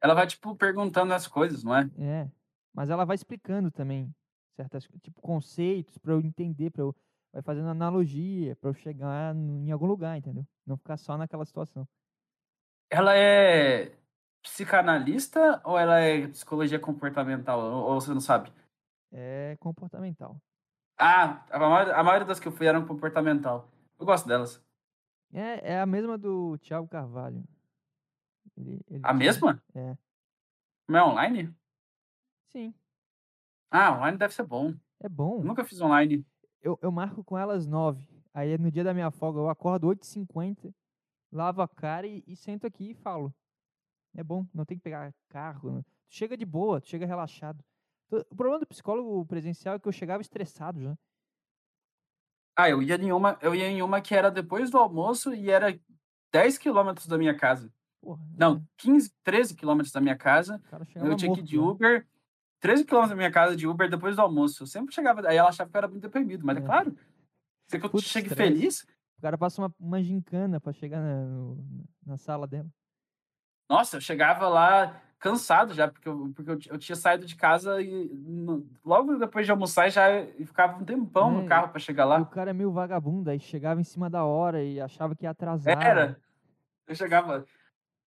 Ela 0.00 0.14
vai, 0.14 0.26
tipo, 0.26 0.54
perguntando 0.54 1.12
as 1.14 1.26
coisas, 1.26 1.64
não 1.64 1.74
é? 1.74 1.88
É. 1.98 2.30
Mas 2.72 2.90
ela 2.90 3.04
vai 3.04 3.14
explicando 3.14 3.70
também 3.70 4.14
certas, 4.54 4.86
tipo, 5.00 5.20
conceitos 5.20 5.96
para 5.98 6.12
eu 6.12 6.20
entender, 6.20 6.70
para 6.70 6.82
eu 6.82 6.94
vai 7.32 7.42
fazendo 7.42 7.68
analogia 7.68 8.54
para 8.56 8.68
eu 8.68 8.74
chegar 8.74 9.34
em 9.34 9.70
algum 9.72 9.86
lugar, 9.86 10.18
entendeu? 10.18 10.46
Não 10.66 10.76
ficar 10.76 10.98
só 10.98 11.16
naquela 11.16 11.44
situação. 11.44 11.88
Ela 12.92 13.16
é 13.16 13.96
psicanalista 14.42 15.62
ou 15.64 15.78
ela 15.78 15.98
é 15.98 16.28
psicologia 16.28 16.78
comportamental? 16.78 17.58
Ou 17.58 17.98
você 17.98 18.12
não 18.12 18.20
sabe? 18.20 18.52
É 19.10 19.56
comportamental. 19.58 20.36
Ah, 20.98 21.42
a 21.50 21.58
maioria, 21.58 21.96
a 21.96 22.04
maioria 22.04 22.26
das 22.26 22.38
que 22.38 22.46
eu 22.46 22.52
fui 22.52 22.66
eram 22.66 22.86
comportamental. 22.86 23.66
Eu 23.98 24.04
gosto 24.04 24.28
delas. 24.28 24.62
É, 25.32 25.72
é 25.72 25.80
a 25.80 25.86
mesma 25.86 26.18
do 26.18 26.58
Thiago 26.58 26.86
Carvalho. 26.86 27.42
Ele, 28.58 28.84
ele 28.86 29.00
a 29.02 29.08
tinha... 29.08 29.14
mesma? 29.14 29.62
É. 29.74 29.96
Não 30.86 30.98
é 30.98 31.04
online? 31.04 31.56
Sim. 32.50 32.74
Ah, 33.70 33.96
online 33.96 34.18
deve 34.18 34.34
ser 34.34 34.42
bom. 34.42 34.74
É 35.00 35.08
bom. 35.08 35.38
Eu 35.38 35.44
nunca 35.44 35.64
fiz 35.64 35.80
online 35.80 36.26
eu, 36.62 36.78
eu 36.80 36.92
marco 36.92 37.24
com 37.24 37.36
elas 37.36 37.66
nove. 37.66 38.08
Aí 38.32 38.56
no 38.56 38.70
dia 38.70 38.84
da 38.84 38.94
minha 38.94 39.10
folga 39.10 39.40
eu 39.40 39.48
acordo 39.48 39.88
8h50, 39.88 40.72
lavo 41.32 41.62
a 41.62 41.68
cara 41.68 42.06
e, 42.06 42.22
e, 42.26 42.36
sento 42.36 42.66
aqui 42.66 42.90
e 42.90 42.94
falo. 42.94 43.34
É 44.14 44.22
bom, 44.22 44.46
não 44.52 44.64
tem 44.64 44.76
que 44.76 44.84
pegar 44.84 45.14
carro. 45.28 45.72
Né? 45.72 45.82
Tu 46.08 46.16
chega 46.16 46.36
de 46.36 46.44
boa, 46.44 46.80
tu 46.80 46.88
chega 46.88 47.06
relaxado. 47.06 47.64
O 48.10 48.36
problema 48.36 48.60
do 48.60 48.66
psicólogo 48.66 49.24
presencial 49.24 49.76
é 49.76 49.78
que 49.78 49.88
eu 49.88 49.92
chegava 49.92 50.20
estressado 50.20 50.82
já. 50.82 50.98
Ah, 52.54 52.68
eu 52.68 52.82
ia 52.82 52.96
em 52.96 53.10
uma, 53.10 53.38
eu 53.40 53.54
ia 53.54 53.66
em 53.66 53.80
uma 53.80 54.02
que 54.02 54.14
era 54.14 54.30
depois 54.30 54.70
do 54.70 54.76
almoço 54.76 55.34
e 55.34 55.50
era 55.50 55.78
10 56.30 56.58
quilômetros 56.58 57.06
da 57.06 57.16
minha 57.16 57.34
casa. 57.34 57.72
Porra, 58.02 58.22
não, 58.36 58.56
é. 58.56 58.62
15, 58.76 59.10
13 59.24 59.54
quilômetros 59.54 59.92
da 59.92 60.00
minha 60.00 60.16
casa. 60.16 60.60
Eu 60.96 61.16
tinha 61.16 61.32
que 61.32 61.40
ir 61.40 61.44
de 61.44 61.56
né? 61.56 61.62
Uber. 61.62 62.06
13 62.60 62.84
quilômetros 62.84 63.10
da 63.10 63.16
minha 63.16 63.30
casa 63.30 63.56
de 63.56 63.66
Uber 63.66 63.88
depois 63.88 64.16
do 64.16 64.22
almoço. 64.22 64.62
Eu 64.62 64.66
sempre 64.66 64.94
chegava. 64.94 65.26
Aí 65.26 65.36
ela 65.36 65.48
achava 65.48 65.70
que 65.70 65.76
eu 65.76 65.78
era 65.78 65.88
muito 65.88 66.02
deprimido, 66.02 66.44
mas 66.44 66.58
é, 66.58 66.60
é 66.60 66.62
claro. 66.62 66.96
Você 67.66 67.78
que 67.78 67.86
eu 67.86 67.98
chegue 67.98 68.28
estresse. 68.28 68.52
feliz. 68.52 68.86
O 69.22 69.24
cara 69.24 69.38
passa 69.38 69.62
uma, 69.62 69.72
uma 69.78 70.02
gincana 70.02 70.60
pra 70.60 70.72
chegar 70.72 71.00
na, 71.00 71.24
no, 71.26 71.64
na 72.04 72.16
sala 72.16 72.44
dela. 72.44 72.66
Nossa, 73.70 73.98
eu 73.98 74.00
chegava 74.00 74.48
lá 74.48 75.00
cansado 75.20 75.72
já, 75.72 75.86
porque 75.86 76.08
eu, 76.08 76.32
porque 76.34 76.50
eu, 76.50 76.58
eu 76.72 76.76
tinha 76.76 76.96
saído 76.96 77.24
de 77.24 77.36
casa 77.36 77.80
e 77.80 78.10
no, 78.12 78.66
logo 78.84 79.16
depois 79.18 79.46
de 79.46 79.52
almoçar 79.52 79.88
já 79.90 80.26
ficava 80.44 80.76
um 80.76 80.84
tempão 80.84 81.30
é, 81.30 81.40
no 81.40 81.48
carro 81.48 81.68
para 81.68 81.78
chegar 81.78 82.04
lá. 82.04 82.20
o 82.20 82.26
cara 82.26 82.50
é 82.50 82.52
meio 82.52 82.72
vagabundo, 82.72 83.30
aí 83.30 83.38
chegava 83.38 83.80
em 83.80 83.84
cima 83.84 84.10
da 84.10 84.24
hora 84.24 84.60
e 84.60 84.80
achava 84.80 85.14
que 85.14 85.22
ia 85.22 85.30
atrasar. 85.30 85.80
Era. 85.80 86.20
Eu 86.88 86.96
chegava. 86.96 87.46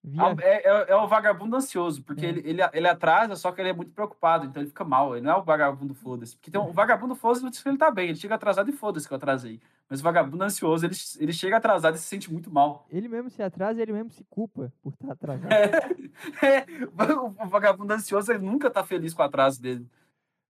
Via... 0.04 0.36
É, 0.42 0.68
é, 0.68 0.86
é, 0.90 0.96
o 0.96 1.08
vagabundo 1.08 1.56
ansioso, 1.56 2.02
porque 2.02 2.26
é. 2.26 2.30
ele, 2.30 2.42
ele, 2.44 2.62
ele 2.74 2.88
atrasa, 2.88 3.36
só 3.36 3.52
que 3.52 3.62
ele 3.62 3.70
é 3.70 3.74
muito 3.74 3.92
preocupado, 3.92 4.48
então 4.48 4.64
ele 4.64 4.70
fica 4.70 4.84
mal. 4.84 5.16
Ele 5.16 5.24
não 5.24 5.34
é 5.34 5.38
o 5.38 5.44
vagabundo 5.44 5.94
foda-se. 5.94 6.36
Porque 6.36 6.50
tem 6.50 6.60
um, 6.60 6.70
o 6.70 6.74
vagabundo 6.74 7.14
foda-se, 7.14 7.70
ele 7.70 7.78
tá 7.78 7.92
bem, 7.92 8.10
ele 8.10 8.18
chega 8.18 8.34
atrasado 8.34 8.68
e 8.72 8.74
foda-se 8.74 9.08
que 9.08 9.14
eu 9.14 9.18
atrasei. 9.18 9.62
Mas 9.90 10.00
o 10.00 10.04
vagabundo 10.04 10.44
ansioso, 10.44 10.86
ele, 10.86 10.96
ele 11.20 11.34
chega 11.34 11.58
atrasado 11.58 11.96
e 11.96 12.00
se 12.00 12.06
sente 12.06 12.32
muito 12.32 12.52
mal. 12.52 12.88
Ele 12.90 13.08
mesmo 13.08 13.30
se 13.30 13.44
atrasa 13.44 13.80
e 13.80 13.82
ele 13.82 13.94
mesmo 13.94 14.10
se 14.10 14.24
culpa 14.24 14.74
por 14.82 14.94
estar 14.94 15.08
tá 15.08 15.14
atrasado. 15.14 15.50
É, 16.42 16.58
é, 16.58 16.66
o 16.86 17.50
vagabundo 17.50 17.92
ansioso, 17.92 18.32
ele 18.32 18.46
nunca 18.46 18.70
tá 18.70 18.84
feliz 18.84 19.14
com 19.14 19.24
o 19.24 19.26
atraso 19.26 19.60
dele. 19.62 19.90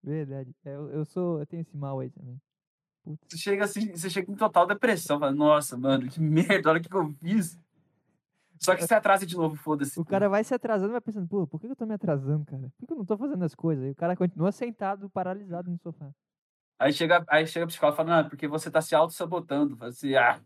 Verdade. 0.03 0.53
É, 0.65 0.75
eu, 0.75 0.89
eu 0.89 1.05
sou, 1.05 1.39
eu 1.39 1.45
tenho 1.45 1.61
esse 1.61 1.75
mal 1.75 1.99
aí 1.99 2.09
também. 2.09 2.39
Putz. 3.03 3.19
Você 3.29 3.37
chega 3.37 3.63
assim, 3.63 3.91
você 3.91 4.09
chega 4.09 4.31
em 4.31 4.35
total 4.35 4.67
depressão, 4.67 5.19
fala, 5.19 5.31
nossa, 5.31 5.77
mano, 5.77 6.09
que 6.09 6.19
merda, 6.19 6.69
olha 6.69 6.79
o 6.79 6.83
que 6.83 6.93
eu 6.93 7.13
fiz. 7.21 7.59
Só 8.59 8.75
que 8.75 8.87
se 8.87 8.93
atrasa 8.93 9.25
de 9.25 9.35
novo, 9.35 9.55
foda-se. 9.55 9.99
O 9.99 10.05
cara 10.05 10.29
vai 10.29 10.43
se 10.43 10.53
atrasando 10.53 10.91
e 10.91 10.93
vai 10.93 11.01
pensando, 11.01 11.27
pô, 11.27 11.45
por 11.45 11.59
que 11.59 11.67
eu 11.67 11.75
tô 11.75 11.85
me 11.85 11.93
atrasando, 11.93 12.45
cara? 12.45 12.71
Por 12.77 12.87
que 12.87 12.93
eu 12.93 12.97
não 12.97 13.05
tô 13.05 13.17
fazendo 13.17 13.43
as 13.43 13.53
coisas? 13.53 13.85
E 13.85 13.91
o 13.91 13.95
cara 13.95 14.15
continua 14.15 14.53
sentado, 14.53 15.09
paralisado 15.09 15.69
no 15.69 15.77
sofá. 15.77 16.09
Aí 16.79 16.91
chega, 16.91 17.23
aí 17.27 17.47
chega 17.47 17.65
o 17.65 17.67
psicólogo 17.67 17.95
e 17.95 17.97
fala, 17.97 18.09
não, 18.09 18.27
é 18.27 18.29
porque 18.29 18.47
você 18.47 18.69
tá 18.69 18.81
se 18.81 18.95
auto-sabotando. 18.95 19.77
Assim, 19.83 20.15
ah. 20.15 20.41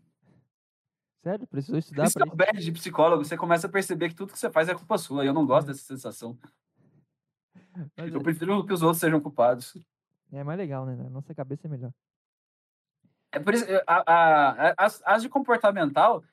Sério? 1.22 1.46
Precisou 1.46 1.78
estudar 1.78 2.04
Isso 2.04 2.18
é 2.18 2.56
isso? 2.56 2.64
de 2.64 2.72
psicólogo. 2.72 3.24
Você 3.24 3.36
começa 3.36 3.66
a 3.66 3.70
perceber 3.70 4.08
que 4.08 4.14
tudo 4.14 4.32
que 4.32 4.38
você 4.38 4.50
faz 4.50 4.68
é 4.68 4.74
culpa 4.74 4.98
sua. 4.98 5.24
E 5.24 5.26
eu 5.26 5.34
não 5.34 5.46
gosto 5.46 5.68
é. 5.68 5.72
dessa 5.72 5.84
sensação. 5.84 6.38
Mas 7.96 8.12
eu 8.12 8.20
é... 8.20 8.22
prefiro 8.22 8.64
que 8.64 8.72
os 8.72 8.82
outros 8.82 9.00
sejam 9.00 9.20
culpados. 9.20 9.76
É 10.32 10.44
mais 10.44 10.58
legal, 10.58 10.84
né? 10.84 10.94
Na 10.94 11.08
nossa 11.08 11.34
cabeça 11.34 11.66
é 11.66 11.70
melhor. 11.70 11.92
É 13.32 13.38
por 13.38 13.54
isso, 13.54 13.64
a, 13.86 14.02
a, 14.06 14.74
as, 14.78 15.02
as 15.04 15.22
de 15.22 15.28
comportamental, 15.28 16.24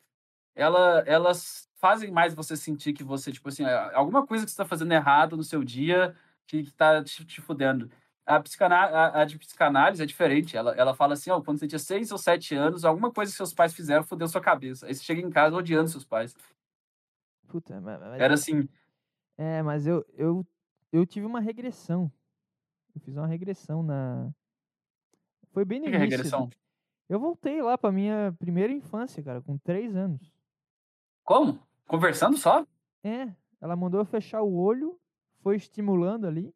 ela, 0.53 0.99
elas 1.05 1.69
fazem 1.75 2.09
mais 2.09 2.33
você 2.33 2.55
sentir 2.55 2.93
que 2.93 3.03
você, 3.03 3.31
tipo 3.31 3.49
assim, 3.49 3.65
é, 3.65 3.93
alguma 3.93 4.25
coisa 4.25 4.45
que 4.45 4.51
você 4.51 4.53
está 4.53 4.65
fazendo 4.65 4.93
errado 4.93 5.35
no 5.35 5.43
seu 5.43 5.63
dia 5.63 6.15
que, 6.47 6.57
está 6.57 7.03
te, 7.03 7.25
te 7.25 7.41
fudendo. 7.41 7.91
A, 8.25 8.37
a, 8.37 9.21
a, 9.21 9.25
de 9.25 9.37
psicanálise 9.37 10.01
é 10.01 10.05
diferente. 10.05 10.57
Ela, 10.57 10.73
ela 10.75 10.95
fala 10.95 11.13
assim, 11.13 11.29
ó, 11.29 11.39
quando 11.41 11.59
você 11.59 11.67
tinha 11.67 11.79
seis 11.79 12.11
ou 12.11 12.17
sete 12.17 12.55
anos, 12.55 12.83
alguma 12.83 13.11
coisa 13.11 13.31
que 13.31 13.37
seus 13.37 13.53
pais 13.53 13.73
fizeram 13.73 14.03
fudeu 14.03 14.27
sua 14.27 14.41
cabeça. 14.41 14.87
Aí 14.87 14.95
você 14.95 15.03
chega 15.03 15.21
em 15.21 15.29
casa 15.29 15.55
odiando 15.55 15.89
seus 15.89 16.05
pais. 16.05 16.35
Puta, 17.47 17.79
mas. 17.79 18.01
Era 18.19 18.33
assim. 18.33 18.67
É, 19.37 19.61
mas 19.61 19.85
eu, 19.85 20.03
eu, 20.13 20.45
eu 20.91 21.05
tive 21.05 21.25
uma 21.25 21.39
regressão. 21.39 22.11
Eu 22.95 23.01
fiz 23.01 23.15
uma 23.17 23.27
regressão 23.27 23.83
na... 23.83 24.31
Foi 25.51 25.65
bem 25.65 25.79
no 25.79 25.85
que 25.85 25.91
início. 25.91 26.09
Regressão? 26.09 26.49
Eu 27.07 27.19
voltei 27.19 27.61
lá 27.61 27.77
pra 27.77 27.91
minha 27.91 28.33
primeira 28.39 28.73
infância, 28.73 29.21
cara, 29.21 29.41
com 29.41 29.57
três 29.57 29.95
anos. 29.95 30.33
Como? 31.23 31.59
Conversando 31.85 32.37
só? 32.37 32.65
É, 33.03 33.31
ela 33.61 33.75
mandou 33.75 33.99
eu 33.99 34.05
fechar 34.05 34.41
o 34.41 34.55
olho, 34.55 34.99
foi 35.41 35.57
estimulando 35.57 36.25
ali. 36.25 36.55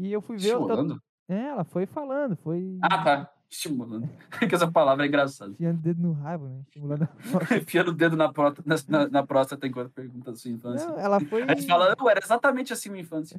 E 0.00 0.10
eu 0.10 0.22
fui 0.22 0.38
ver. 0.38 0.48
Estimulando? 0.48 1.02
É, 1.28 1.48
ela 1.48 1.62
foi 1.62 1.84
falando, 1.84 2.34
foi. 2.36 2.78
Ah, 2.82 3.04
tá. 3.04 3.32
Estimulando. 3.50 4.08
que 4.48 4.54
essa 4.54 4.70
palavra 4.70 5.04
é 5.04 5.08
engraçada. 5.08 5.52
Enfiando 5.52 5.78
o 5.78 5.82
dedo 5.82 6.02
no 6.02 6.12
rabo, 6.12 6.48
né? 6.48 6.60
Estimulando 6.66 7.02
a 7.02 7.08
Enfiando 7.58 7.88
o 7.88 7.94
dedo 7.94 8.16
na, 8.16 8.32
próstata, 8.32 8.82
na, 8.88 9.08
na, 9.08 9.26
próstata 9.26 9.66
enquanto 9.66 9.90
pergunta 9.90 10.30
a 10.30 10.36
sua 10.36 10.50
infância. 10.50 10.88
Não, 10.88 10.98
ela 10.98 11.20
foi. 11.20 11.42
A 11.44 11.54
gente 11.54 11.66
fala, 11.66 11.94
não, 11.98 12.08
era 12.08 12.18
exatamente 12.18 12.72
assim 12.72 12.88
minha 12.88 13.02
infância. 13.02 13.38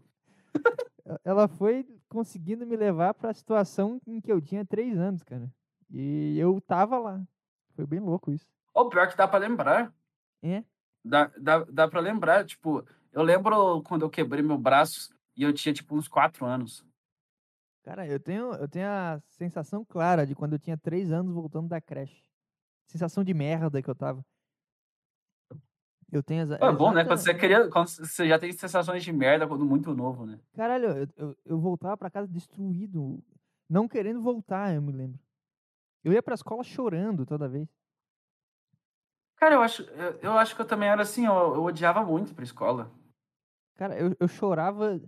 Ela 1.25 1.47
foi 1.47 1.83
conseguindo 2.07 2.65
me 2.67 2.75
levar 2.75 3.15
pra 3.15 3.33
situação 3.33 3.99
em 4.05 4.21
que 4.21 4.31
eu 4.31 4.39
tinha 4.39 4.63
três 4.63 4.99
anos, 4.99 5.23
cara. 5.23 5.49
E 5.89 6.37
eu 6.37 6.61
tava 6.61 6.99
lá. 6.99 7.19
Foi 7.75 7.87
bem 7.87 7.99
louco 7.99 8.31
isso. 8.31 8.45
Ou 8.73 8.87
pior 8.87 9.07
que 9.07 9.17
dá 9.17 9.27
pra 9.27 9.39
lembrar. 9.39 9.91
É? 10.43 10.63
Dá, 11.03 11.31
dá, 11.37 11.65
dá 11.67 11.87
pra 11.87 11.99
lembrar, 11.99 12.45
tipo, 12.45 12.85
eu 13.11 13.23
lembro 13.23 13.81
quando 13.81 14.03
eu 14.03 14.09
quebrei 14.09 14.43
meu 14.43 14.57
braço 14.57 15.09
e 15.35 15.43
eu 15.43 15.53
tinha, 15.53 15.73
tipo, 15.73 15.95
uns 15.95 16.07
quatro 16.07 16.45
anos. 16.45 16.85
Cara, 17.83 18.07
eu 18.07 18.19
tenho, 18.19 18.53
eu 18.53 18.67
tenho 18.67 18.87
a 18.87 19.19
sensação 19.27 19.83
clara 19.83 20.25
de 20.25 20.35
quando 20.35 20.53
eu 20.53 20.59
tinha 20.59 20.77
três 20.77 21.11
anos 21.11 21.33
voltando 21.33 21.67
da 21.67 21.81
creche. 21.81 22.23
Sensação 22.87 23.23
de 23.23 23.33
merda 23.33 23.81
que 23.81 23.89
eu 23.89 23.95
tava. 23.95 24.23
Eu 26.11 26.21
tenho 26.21 26.43
as. 26.43 26.51
É 26.51 26.71
bom, 26.71 26.91
né? 26.91 27.05
Quando 27.05 27.19
você, 27.19 27.33
queria, 27.33 27.69
quando 27.69 27.87
você 27.87 28.27
já 28.27 28.37
tem 28.37 28.51
sensações 28.51 29.03
de 29.03 29.13
merda 29.13 29.47
quando 29.47 29.65
muito 29.65 29.95
novo, 29.95 30.25
né? 30.25 30.39
Caralho, 30.53 30.89
eu, 30.89 31.07
eu, 31.15 31.37
eu 31.45 31.59
voltava 31.59 31.95
pra 31.95 32.09
casa 32.09 32.27
destruído, 32.27 33.23
não 33.69 33.87
querendo 33.87 34.21
voltar, 34.21 34.75
eu 34.75 34.81
me 34.81 34.91
lembro. 34.91 35.19
Eu 36.03 36.11
ia 36.11 36.21
pra 36.21 36.35
escola 36.35 36.63
chorando 36.63 37.25
toda 37.25 37.47
vez. 37.47 37.69
Cara, 39.37 39.55
eu 39.55 39.61
acho, 39.61 39.83
eu, 39.83 40.19
eu 40.21 40.37
acho 40.37 40.55
que 40.55 40.61
eu 40.61 40.67
também 40.67 40.89
era 40.89 41.01
assim, 41.01 41.25
eu, 41.25 41.33
eu 41.33 41.63
odiava 41.63 42.03
muito 42.03 42.35
pra 42.35 42.43
escola. 42.43 42.91
Cara, 43.75 43.97
eu, 43.97 44.15
eu 44.19 44.27
chorava 44.27 45.01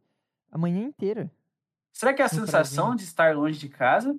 a 0.53 0.57
manhã 0.57 0.83
inteira. 0.83 1.31
Será 1.91 2.13
que 2.13 2.21
é 2.21 2.25
a 2.25 2.29
sensação 2.29 2.95
de 2.95 3.03
estar 3.03 3.35
longe 3.35 3.59
de 3.59 3.67
casa? 3.67 4.15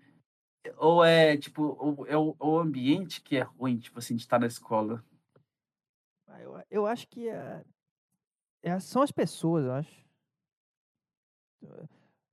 Ou 0.78 1.04
é, 1.04 1.36
tipo, 1.36 1.62
o, 1.62 2.06
é 2.06 2.16
o, 2.16 2.34
o 2.40 2.58
ambiente 2.58 3.20
que 3.22 3.36
é 3.36 3.42
ruim, 3.42 3.78
tipo 3.78 4.00
assim, 4.00 4.16
de 4.16 4.22
estar 4.22 4.40
na 4.40 4.46
escola? 4.48 5.04
Ah, 6.26 6.40
Eu, 6.40 6.60
eu 6.70 6.86
acho 6.86 7.06
que 7.06 7.28
é, 7.28 7.64
é- 8.62 8.80
são 8.80 9.02
as 9.02 9.12
pessoas, 9.12 9.64
eu 9.64 9.72
acho. 9.72 10.04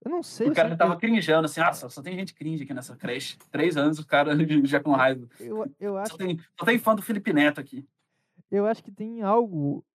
Eu 0.03 0.09
não 0.09 0.23
sei. 0.23 0.47
O 0.47 0.49
eu 0.49 0.55
cara 0.55 0.69
sempre- 0.69 0.79
tava 0.83 0.97
crinjando, 0.99 1.45
assim, 1.45 1.61
nossa, 1.61 1.87
só 1.87 2.01
tem 2.01 2.15
gente 2.15 2.33
cringe 2.33 2.63
aqui 2.63 2.73
nessa 2.73 2.95
creche. 2.95 3.37
Três 3.51 3.77
anos, 3.77 3.99
o 3.99 4.07
cara 4.07 4.31
já 4.65 4.79
com 4.81 4.93
raiva. 4.93 5.27
eu, 5.39 5.71
eu, 5.79 5.97
acho 5.97 6.11
Só 6.13 6.17
tem, 6.17 6.39
só 6.59 6.65
tem 6.65 6.79
fã 6.79 6.95
do 6.95 7.03
Felipe 7.03 7.31
Neto 7.31 7.61
aqui. 7.61 7.87
eu 8.49 8.65
acho 8.65 8.83
que 8.83 8.91
tem 8.91 9.21
algo 9.21 9.85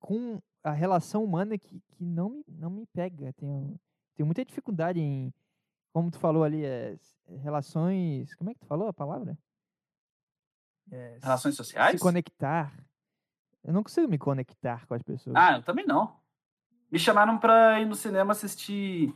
com 0.00 0.40
a 0.66 0.72
relação 0.72 1.22
humana 1.22 1.56
que, 1.56 1.80
que 1.80 2.04
não, 2.04 2.30
me, 2.30 2.44
não 2.48 2.70
me 2.70 2.86
pega. 2.86 3.32
Tenho, 3.34 3.78
tenho 4.14 4.26
muita 4.26 4.44
dificuldade 4.44 5.00
em, 5.00 5.32
como 5.92 6.10
tu 6.10 6.18
falou 6.18 6.42
ali, 6.42 6.64
é, 6.64 6.92
s- 6.94 7.14
relações. 7.40 8.34
Como 8.34 8.50
é 8.50 8.54
que 8.54 8.60
tu 8.60 8.66
falou 8.66 8.88
a 8.88 8.92
palavra? 8.92 9.38
É, 10.90 11.18
Relações 11.22 11.54
se- 11.54 11.58
sociais? 11.58 11.92
Se 11.92 11.98
conectar. 12.00 12.72
Eu 13.64 13.72
não 13.72 13.82
consigo 13.82 14.08
me 14.08 14.18
conectar 14.18 14.86
com 14.86 14.94
as 14.94 15.02
pessoas. 15.02 15.34
Ah, 15.36 15.56
eu 15.56 15.62
também 15.62 15.86
não. 15.86 16.16
Me 16.90 16.98
chamaram 16.98 17.36
pra 17.38 17.80
ir 17.80 17.86
no 17.86 17.94
cinema 17.96 18.32
assistir. 18.32 19.12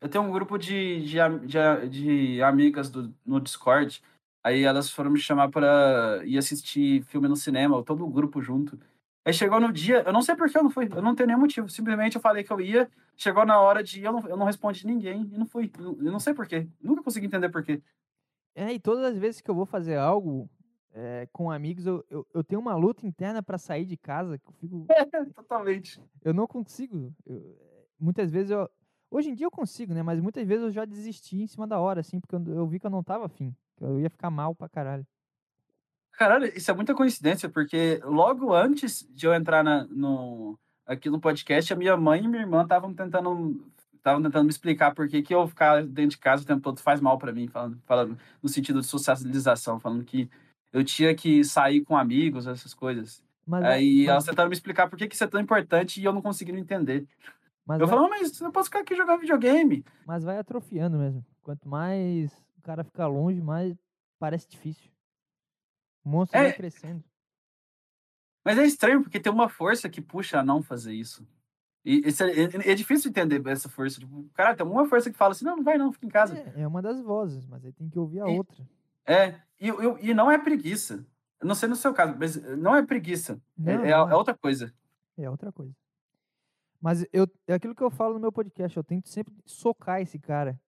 Eu 0.00 0.08
tenho 0.08 0.22
um 0.24 0.30
grupo 0.30 0.56
de, 0.56 1.00
de, 1.04 1.16
de, 1.46 1.88
de 1.88 2.42
amigas 2.42 2.88
do, 2.88 3.12
no 3.26 3.40
Discord. 3.40 4.00
Aí 4.44 4.62
elas 4.62 4.88
foram 4.90 5.10
me 5.10 5.18
chamar 5.18 5.48
pra 5.50 6.22
ir 6.24 6.38
assistir 6.38 7.02
filme 7.04 7.26
no 7.26 7.34
cinema, 7.36 7.82
todo 7.82 8.04
o 8.06 8.10
grupo 8.10 8.40
junto. 8.40 8.78
Aí 9.28 9.34
chegou 9.34 9.60
no 9.60 9.70
dia, 9.70 10.02
eu 10.06 10.12
não 10.12 10.22
sei 10.22 10.34
por 10.34 10.48
que 10.48 10.56
eu 10.56 10.62
não 10.62 10.70
fui, 10.70 10.88
eu 10.90 11.02
não 11.02 11.14
tenho 11.14 11.26
nenhum 11.26 11.40
motivo. 11.40 11.68
Simplesmente 11.68 12.16
eu 12.16 12.20
falei 12.22 12.42
que 12.42 12.50
eu 12.50 12.58
ia, 12.62 12.90
chegou 13.14 13.44
na 13.44 13.60
hora 13.60 13.84
de 13.84 14.00
ir, 14.00 14.04
eu 14.04 14.12
não, 14.12 14.26
eu 14.26 14.38
não 14.38 14.46
respondi 14.46 14.86
ninguém 14.86 15.28
e 15.30 15.36
não 15.36 15.44
fui. 15.44 15.70
Eu 15.78 15.98
eu 16.02 16.10
não 16.10 16.18
sei 16.18 16.32
por 16.32 16.46
quê. 16.46 16.66
Nunca 16.80 17.02
consegui 17.02 17.26
entender 17.26 17.50
por 17.50 17.62
quê. 17.62 17.82
É, 18.54 18.72
e 18.72 18.80
todas 18.80 19.04
as 19.04 19.18
vezes 19.18 19.42
que 19.42 19.50
eu 19.50 19.54
vou 19.54 19.66
fazer 19.66 19.98
algo 19.98 20.48
é, 20.94 21.28
com 21.30 21.50
amigos, 21.50 21.84
eu, 21.84 22.02
eu, 22.08 22.26
eu 22.32 22.42
tenho 22.42 22.58
uma 22.58 22.74
luta 22.74 23.06
interna 23.06 23.42
pra 23.42 23.58
sair 23.58 23.84
de 23.84 23.98
casa 23.98 24.38
que 24.38 24.48
eu 24.48 24.52
fico. 24.54 24.86
Totalmente. 25.36 26.02
Eu 26.24 26.32
não 26.32 26.46
consigo. 26.46 27.12
eu- 27.26 27.54
muitas 28.00 28.30
vezes 28.30 28.50
eu. 28.50 28.66
Hoje 29.10 29.28
em 29.28 29.34
dia 29.34 29.44
eu 29.44 29.50
consigo, 29.50 29.92
né? 29.92 30.02
Mas 30.02 30.18
muitas 30.22 30.46
vezes 30.46 30.64
eu 30.64 30.70
já 30.70 30.86
desisti 30.86 31.42
em 31.42 31.46
cima 31.46 31.66
da 31.66 31.78
hora, 31.78 32.00
assim, 32.00 32.18
porque 32.18 32.34
eu, 32.34 32.42
eu 32.56 32.66
vi 32.66 32.80
que 32.80 32.86
eu 32.86 32.90
não 32.90 33.04
tava 33.04 33.26
afim. 33.26 33.54
Que 33.76 33.84
eu 33.84 34.00
ia 34.00 34.08
ficar 34.08 34.30
mal 34.30 34.54
pra 34.54 34.70
caralho. 34.70 35.06
Caralho, 36.18 36.46
isso 36.46 36.68
é 36.68 36.74
muita 36.74 36.94
coincidência, 36.94 37.48
porque 37.48 38.00
logo 38.04 38.52
antes 38.52 39.06
de 39.10 39.24
eu 39.26 39.32
entrar 39.32 39.62
na- 39.62 39.84
no, 39.84 40.58
aqui 40.84 41.08
no 41.08 41.20
podcast, 41.20 41.72
a 41.72 41.76
minha 41.76 41.96
mãe 41.96 42.24
e 42.24 42.28
minha 42.28 42.42
irmã 42.42 42.62
estavam 42.62 42.92
tentando 42.92 43.64
estavam 43.94 44.22
tentando 44.22 44.44
me 44.44 44.50
explicar 44.50 44.94
por 44.94 45.06
que, 45.08 45.22
que 45.22 45.34
eu 45.34 45.46
ficar 45.46 45.82
dentro 45.84 46.10
de 46.12 46.18
casa 46.18 46.42
o 46.42 46.46
tempo 46.46 46.60
todo 46.62 46.80
faz 46.80 47.00
mal 47.00 47.18
pra 47.18 47.32
mim, 47.32 47.46
falando, 47.46 47.78
falando 47.84 48.18
no 48.42 48.48
sentido 48.48 48.80
de 48.80 48.86
socialização, 48.86 49.78
falando 49.78 50.04
que 50.04 50.28
eu 50.72 50.82
tinha 50.82 51.14
que 51.14 51.44
sair 51.44 51.84
com 51.84 51.96
amigos, 51.96 52.46
essas 52.46 52.72
coisas. 52.74 53.22
Mas 53.46 53.64
Aí 53.64 54.06
elas 54.06 54.24
mas, 54.24 54.30
tentaram 54.30 54.48
me 54.48 54.54
explicar 54.54 54.88
por 54.88 54.96
que, 54.98 55.06
que 55.08 55.14
isso 55.14 55.24
é 55.24 55.26
tão 55.28 55.40
importante 55.40 56.00
e 56.00 56.04
eu 56.04 56.12
não 56.12 56.22
conseguindo 56.22 56.58
entender. 56.58 57.06
mas 57.66 57.80
Eu 57.80 57.86
vai, 57.86 57.96
falo, 57.96 58.02
"Não, 58.08 58.10
mas 58.10 58.40
eu 58.40 58.50
posso 58.52 58.66
ficar 58.66 58.80
aqui 58.80 58.94
jogando 58.96 59.20
videogame. 59.20 59.84
mas 60.06 60.24
vai 60.24 60.38
atrofiando 60.38 60.96
mesmo. 60.98 61.24
Quanto 61.42 61.68
mais 61.68 62.32
o 62.58 62.62
cara 62.62 62.82
fica 62.82 63.06
longe, 63.06 63.40
mais 63.40 63.76
parece 64.18 64.48
difícil. 64.48 64.90
O 66.08 66.10
monstro 66.10 66.38
vai 66.38 66.48
É. 66.48 66.52
crescendo. 66.52 67.04
Mas 68.42 68.56
é 68.58 68.64
estranho, 68.64 69.02
porque 69.02 69.20
tem 69.20 69.30
uma 69.30 69.48
força 69.48 69.90
que 69.90 70.00
puxa 70.00 70.40
a 70.40 70.44
não 70.44 70.62
fazer 70.62 70.94
isso. 70.94 71.28
E 71.84 72.02
é, 72.64 72.70
é- 72.72 72.74
difícil 72.74 73.10
entender 73.10 73.46
essa 73.48 73.68
força. 73.68 74.00
Tipo, 74.00 74.24
cara, 74.32 74.54
tem 74.56 74.66
uma 74.66 74.86
força 74.88 75.10
que 75.10 75.16
fala 75.18 75.32
assim, 75.32 75.44
não, 75.44 75.56
não 75.56 75.62
vai 75.64 75.76
não, 75.76 75.92
fica 75.92 76.06
em 76.06 76.10
casa. 76.10 76.36
É, 76.56 76.62
é 76.62 76.66
uma 76.66 76.80
das 76.80 77.00
vozes, 77.02 77.44
mas 77.46 77.62
aí 77.64 77.72
tem 77.72 77.88
que 77.90 77.98
ouvir 77.98 78.20
a 78.22 78.28
E- 78.28 78.38
outra. 78.38 78.66
É, 79.06 79.34
e, 79.60 79.68
e, 79.68 80.10
e 80.10 80.14
não 80.14 80.30
é 80.30 80.38
preguiça. 80.38 81.06
Eu 81.40 81.46
não 81.46 81.54
sei 81.54 81.68
no 81.68 81.76
seu 81.76 81.92
caso, 81.92 82.16
mas 82.18 82.36
não 82.56 82.74
é 82.74 82.84
preguiça. 82.84 83.40
É, 83.64 83.76
Não, 83.76 83.84
é, 83.84 83.90
não 83.90 84.10
é 84.10 84.14
outra 84.16 84.34
coisa. 84.34 84.72
É 85.18 85.28
outra 85.28 85.52
coisa. 85.52 85.74
Mas 86.80 87.04
eu, 87.12 87.26
é 87.46 87.54
aquilo 87.54 87.74
que 87.74 87.82
eu 87.82 87.90
falo 87.90 88.14
no 88.14 88.20
meu 88.20 88.32
podcast, 88.32 88.76
eu 88.76 88.84
tento 88.84 89.08
sempre 89.08 89.34
socar 89.44 90.00
esse 90.00 90.18
cara. 90.18 90.58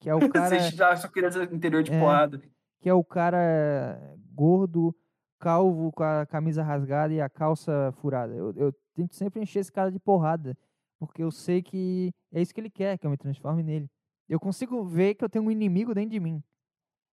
Que 0.00 0.10
é 0.10 0.14
o 0.14 0.18
cara, 0.30 0.48
Você 0.60 0.70
já 0.76 0.96
só 0.96 1.06
queria 1.08 1.28
interior 1.52 1.82
de 1.84 1.92
É. 1.92 1.98
porrada. 2.00 2.42
que 2.80 2.88
é 2.88 2.94
o 2.94 3.02
cara 3.04 3.98
gordo, 4.38 4.94
calvo, 5.40 5.90
com 5.90 6.04
a 6.04 6.24
camisa 6.24 6.62
rasgada 6.62 7.12
e 7.12 7.20
a 7.20 7.28
calça 7.28 7.92
furada. 8.00 8.32
Eu, 8.34 8.52
eu 8.56 8.72
tento 8.94 9.14
sempre 9.16 9.42
encher 9.42 9.58
esse 9.58 9.72
cara 9.72 9.90
de 9.90 9.98
porrada, 9.98 10.56
porque 10.98 11.22
eu 11.22 11.30
sei 11.32 11.60
que 11.60 12.12
é 12.32 12.40
isso 12.40 12.54
que 12.54 12.60
ele 12.60 12.70
quer, 12.70 12.96
que 12.98 13.04
eu 13.06 13.10
me 13.10 13.16
transforme 13.16 13.62
nele. 13.64 13.90
Eu 14.28 14.38
consigo 14.38 14.84
ver 14.84 15.14
que 15.16 15.24
eu 15.24 15.28
tenho 15.28 15.44
um 15.44 15.50
inimigo 15.50 15.92
dentro 15.94 16.10
de 16.10 16.20
mim. 16.20 16.40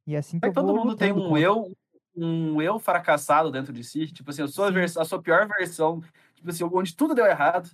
E 0.05 0.13
é 0.13 0.19
assim 0.19 0.39
que 0.39 0.45
É 0.45 0.49
eu 0.49 0.53
todo 0.53 0.75
mundo 0.75 0.95
tem 0.95 1.11
um 1.11 1.15
contra. 1.29 1.39
eu, 1.41 1.71
um 2.15 2.61
eu 2.61 2.77
fracassado 2.77 3.51
dentro 3.51 3.73
de 3.73 3.83
si. 3.83 4.05
Tipo 4.07 4.29
assim, 4.29 4.43
a 4.43 4.69
vers- 4.69 4.97
a 4.97 5.03
sua 5.05 5.19
pior 5.21 5.47
versão, 5.47 6.01
tipo 6.35 6.49
assim, 6.49 6.63
onde 6.63 6.95
tudo 6.95 7.15
deu 7.15 7.25
errado. 7.25 7.69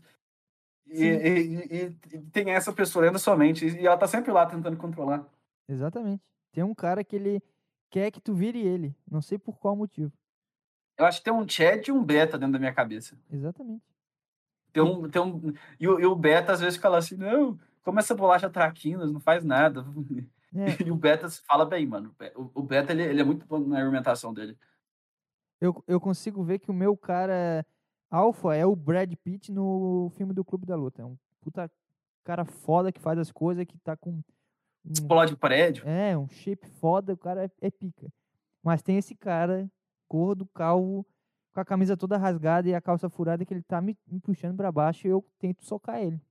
E, 0.87 1.03
e- 1.05 1.55
e- 1.85 1.97
e 2.13 2.21
tem 2.31 2.51
essa 2.51 2.71
pessoa 2.71 3.01
dentro 3.03 3.13
da 3.15 3.19
sua 3.19 3.35
mente. 3.35 3.65
E 3.65 3.85
ela 3.85 3.97
tá 3.97 4.07
sempre 4.07 4.31
lá 4.31 4.45
tentando 4.45 4.77
controlar. 4.77 5.25
Exatamente. 5.67 6.21
Tem 6.53 6.63
um 6.63 6.73
cara 6.75 7.03
que 7.03 7.15
ele 7.15 7.41
quer 7.91 8.09
que 8.09 8.21
tu 8.21 8.33
vire 8.33 8.59
ele, 8.59 8.95
não 9.09 9.21
sei 9.21 9.37
por 9.37 9.59
qual 9.59 9.75
motivo. 9.75 10.11
Eu 10.97 11.05
acho 11.05 11.19
que 11.19 11.25
tem 11.25 11.33
um 11.33 11.47
chat 11.47 11.87
e 11.87 11.91
um 11.91 12.03
beta 12.03 12.37
dentro 12.37 12.53
da 12.53 12.59
minha 12.59 12.73
cabeça. 12.73 13.17
Exatamente. 13.29 13.83
Tem 14.71 14.81
um, 14.81 15.09
tem 15.09 15.21
um, 15.21 15.53
e, 15.79 15.87
o, 15.87 15.99
e 15.99 16.05
o 16.05 16.15
beta 16.15 16.53
às 16.53 16.61
vezes 16.61 16.79
fala 16.79 16.97
assim, 16.97 17.15
não, 17.17 17.59
como 17.83 17.99
essa 17.99 18.15
bolacha 18.15 18.49
traquinas, 18.49 19.11
não 19.11 19.19
faz 19.19 19.43
nada. 19.43 19.85
É, 20.55 20.83
E 20.87 20.91
o 20.91 20.95
beta 20.95 21.27
fala 21.45 21.65
bem, 21.65 21.85
mano. 21.85 22.15
O, 22.35 22.61
o 22.61 22.63
beta, 22.63 22.93
ele, 22.93 23.03
ele 23.03 23.21
é 23.21 23.23
muito 23.23 23.45
bom 23.45 23.59
na 23.59 23.79
argumentação 23.79 24.33
dele. 24.33 24.57
eu, 25.59 25.83
eu 25.87 25.99
consigo 25.99 26.43
ver 26.43 26.59
que 26.59 26.71
o 26.71 26.73
meu 26.73 26.95
cara 26.95 27.65
alfa 28.09 28.55
é 28.55 28.65
o 28.65 28.75
Brad 28.75 29.13
Pitt 29.23 29.51
no 29.51 30.11
filme 30.15 30.33
do 30.33 30.43
Clube 30.45 30.65
da 30.65 30.75
Luta. 30.75 31.01
É 31.01 31.05
um 31.05 31.17
puta 31.41 31.69
cara 32.23 32.45
foda 32.45 32.91
que 32.91 32.99
faz 32.99 33.17
as 33.17 33.31
coisas, 33.31 33.65
que 33.65 33.77
tá 33.79 33.97
com 33.97 34.21
um, 34.85 34.91
Explode 34.91 35.35
prédio. 35.35 35.87
é, 35.87 36.17
um 36.17 36.27
shape 36.27 36.67
foda, 36.79 37.13
o 37.13 37.17
cara 37.17 37.45
é, 37.45 37.51
é 37.61 37.71
pica. 37.71 38.11
Mas 38.63 38.81
tem 38.81 38.97
esse 38.97 39.15
cara, 39.15 39.69
gordo, 40.09 40.45
calvo, 40.53 41.05
com 41.53 41.59
a 41.59 41.65
camisa 41.65 41.97
toda 41.97 42.17
rasgada 42.17 42.67
e 42.69 42.75
a 42.75 42.81
calça 42.81 43.09
furada, 43.09 43.43
que 43.45 43.53
ele 43.53 43.63
tá 43.63 43.81
me, 43.81 43.97
me 44.07 44.19
puxando 44.19 44.55
pra 44.55 44.71
baixo 44.71 45.07
e 45.07 45.09
eu 45.09 45.25
tento 45.39 45.63
socar 45.65 45.99
ele. 46.01 46.21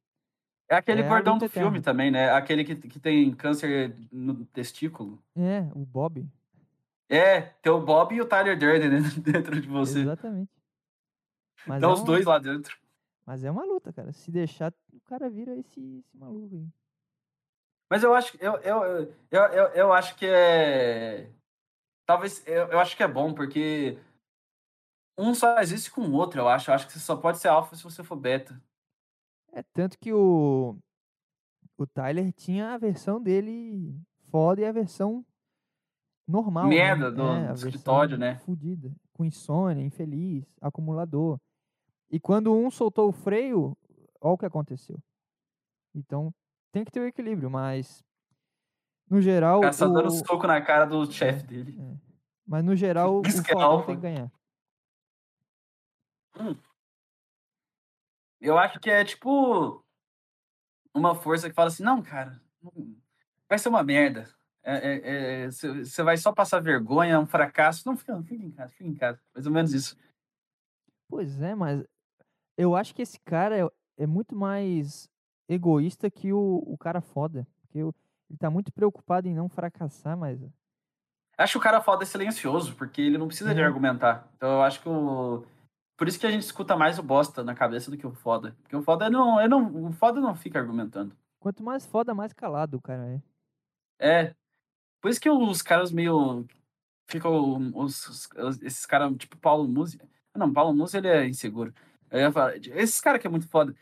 É 0.68 0.76
aquele 0.76 1.02
É 1.02 1.08
gordão 1.08 1.36
do 1.36 1.48
filme 1.48 1.78
eterna. 1.78 1.82
também, 1.82 2.10
né? 2.12 2.30
Aquele 2.30 2.64
que, 2.64 2.76
que 2.76 3.00
tem 3.00 3.32
câncer 3.34 3.96
no 4.12 4.44
testículo. 4.46 5.20
É, 5.36 5.62
o 5.74 5.84
Bob. 5.84 6.24
É, 7.08 7.40
tem 7.60 7.72
o 7.72 7.80
Bob 7.80 8.14
e 8.14 8.20
o 8.20 8.24
Tyler 8.24 8.56
Durden 8.56 8.88
né, 8.88 8.98
dentro 9.20 9.60
de 9.60 9.66
você. 9.68 9.98
Exatamente. 10.00 10.50
Mas 11.66 11.78
Então 11.78 11.90
é 11.90 11.92
os 11.94 12.00
uma- 12.00 12.06
dois 12.06 12.24
lá 12.24 12.38
dentro. 12.38 12.78
Mas 13.26 13.42
é 13.44 13.50
uma 13.50 13.64
luta, 13.64 13.92
cara. 13.92 14.12
Se 14.12 14.30
deixar, 14.30 14.72
o 14.92 15.00
cara 15.00 15.28
vira 15.28 15.56
esse, 15.56 15.80
esse 15.98 16.16
maluco 16.16 16.54
aí. 16.54 16.66
Mas 17.90 18.04
eu 18.04 18.14
acho, 18.14 18.36
eu, 18.40 18.54
eu, 18.58 19.14
eu, 19.32 19.42
eu, 19.74 19.92
acho 19.92 20.14
que 20.14 20.24
é. 20.24 21.28
Talvez. 22.06 22.46
Eu, 22.46 22.68
eu 22.68 22.78
acho 22.78 22.96
que 22.96 23.02
é 23.02 23.08
bom, 23.08 23.34
porque 23.34 23.98
um 25.18 25.34
só 25.34 25.58
existe 25.58 25.90
com 25.90 26.02
o 26.02 26.12
outro, 26.12 26.40
eu 26.40 26.48
acho. 26.48 26.70
Eu 26.70 26.74
acho 26.74 26.86
que 26.86 26.92
você 26.92 27.00
só 27.00 27.16
pode 27.16 27.38
ser 27.38 27.48
alfa 27.48 27.74
se 27.74 27.82
você 27.82 28.04
for 28.04 28.14
beta. 28.14 28.62
É 29.52 29.64
tanto 29.74 29.98
que 29.98 30.12
o 30.12 30.78
o 31.76 31.86
Tyler 31.86 32.30
tinha 32.32 32.74
a 32.74 32.78
versão 32.78 33.20
dele 33.20 33.98
foda 34.30 34.60
e 34.60 34.66
a 34.66 34.72
versão 34.72 35.24
normal. 36.28 36.68
Merda 36.68 37.10
né? 37.10 37.16
do, 37.16 37.22
É, 37.22 37.44
do 37.46 37.50
a 37.50 37.54
escritório, 37.54 38.18
né? 38.18 38.36
fudida. 38.40 38.94
Com 39.14 39.24
insônia, 39.24 39.82
infeliz, 39.82 40.44
acumulador. 40.60 41.40
E 42.10 42.20
quando 42.20 42.54
um 42.54 42.70
soltou 42.70 43.08
o 43.08 43.12
freio, 43.12 43.76
olha 44.20 44.34
o 44.34 44.38
que 44.38 44.46
aconteceu. 44.46 45.02
Então, 45.94 46.32
tem 46.72 46.84
que 46.84 46.90
ter 46.90 47.00
o 47.00 47.06
equilíbrio, 47.06 47.50
mas 47.50 48.04
no 49.08 49.20
geral. 49.20 49.58
O 49.58 49.62
cara 49.62 49.72
só 49.72 49.88
dando 49.88 50.06
o- 50.06 50.10
soco 50.10 50.46
na 50.46 50.60
cara 50.60 50.84
do 50.84 51.10
chefe 51.10 51.44
dele. 51.44 51.76
é. 51.80 51.96
Mas 52.46 52.64
no 52.64 52.74
geral, 52.74 53.18
o 53.20 53.22
que 53.22 53.28
é 53.52 53.84
tem 53.86 53.96
que 53.96 54.02
ganhar. 54.02 54.30
Eu 58.40 58.58
acho 58.58 58.80
que 58.80 58.90
é 58.90 59.04
tipo 59.04 59.84
uma 60.94 61.14
força 61.14 61.48
que 61.48 61.54
fala 61.54 61.68
assim, 61.68 61.82
não, 61.82 62.02
cara, 62.02 62.40
vai 63.48 63.58
ser 63.58 63.68
uma 63.68 63.82
merda. 63.82 64.28
Você 65.50 66.02
vai 66.02 66.16
só 66.16 66.32
passar 66.32 66.60
vergonha, 66.60 67.14
é 67.14 67.18
um 67.18 67.26
fracasso. 67.26 67.86
Não, 67.86 67.96
fica, 67.96 68.20
fica 68.22 68.44
em 68.44 68.50
casa, 68.50 68.72
fica 68.72 68.88
em 68.88 68.94
casa. 68.94 69.20
Mais 69.34 69.46
ou 69.46 69.52
menos 69.52 69.72
isso. 69.72 69.96
Pois 71.08 71.40
é, 71.40 71.54
mas 71.54 71.84
eu 72.56 72.74
acho 72.76 72.94
que 72.94 73.02
esse 73.02 73.18
cara 73.20 73.58
é, 73.58 73.68
é 73.98 74.06
muito 74.06 74.34
mais 74.34 75.08
egoísta 75.54 76.10
que 76.10 76.32
o, 76.32 76.62
o 76.66 76.76
cara 76.78 77.00
foda. 77.00 77.46
Porque 77.62 77.78
ele 77.78 78.38
tá 78.38 78.50
muito 78.50 78.72
preocupado 78.72 79.28
em 79.28 79.34
não 79.34 79.48
fracassar, 79.48 80.16
mas. 80.16 80.40
Acho 81.36 81.52
que 81.54 81.58
o 81.58 81.62
cara 81.62 81.80
foda 81.80 82.02
é 82.02 82.06
silencioso, 82.06 82.74
porque 82.76 83.00
ele 83.00 83.16
não 83.18 83.26
precisa 83.26 83.54
de 83.54 83.60
É. 83.60 83.64
argumentar. 83.64 84.28
Então 84.36 84.48
eu 84.56 84.62
acho 84.62 84.80
que 84.80 84.88
o. 84.88 85.44
Por 85.96 86.08
isso 86.08 86.18
que 86.18 86.26
a 86.26 86.30
gente 86.30 86.42
escuta 86.42 86.76
mais 86.76 86.98
o 86.98 87.02
bosta 87.02 87.42
na 87.44 87.54
cabeça 87.54 87.90
do 87.90 87.96
que 87.96 88.06
o 88.06 88.12
foda. 88.12 88.56
Porque 88.62 88.76
o 88.76 88.82
foda 88.82 89.10
não. 89.10 89.38
ele 89.38 89.48
não 89.48 89.88
o 89.88 89.92
foda 89.92 90.20
não 90.20 90.34
fica 90.34 90.58
argumentando. 90.58 91.14
Quanto 91.38 91.62
mais 91.62 91.86
foda, 91.86 92.14
mais 92.14 92.32
calado 92.32 92.76
o 92.76 92.80
cara 92.82 93.06
é. 93.06 93.22
É. 94.28 94.34
Por 95.00 95.10
isso 95.10 95.20
que 95.20 95.30
os 95.30 95.62
caras 95.62 95.90
meio. 95.90 96.46
Ficam. 97.08 97.72
Os, 97.74 98.28
os- 98.36 98.62
esses 98.62 98.86
caras, 98.86 99.14
tipo 99.16 99.36
Paulo 99.36 99.66
Musi. 99.66 100.00
Não, 100.36 100.52
Paulo 100.52 100.72
Musi 100.74 100.96
ele 100.98 101.08
é 101.08 101.26
inseguro. 101.26 101.74
Eu 102.10 102.20
ia 102.20 102.32
falar, 102.32 102.56
esses 102.56 103.00
caras 103.00 103.20
que 103.20 103.26
é 103.26 103.30
muito 103.30 103.48
foda. 103.48 103.74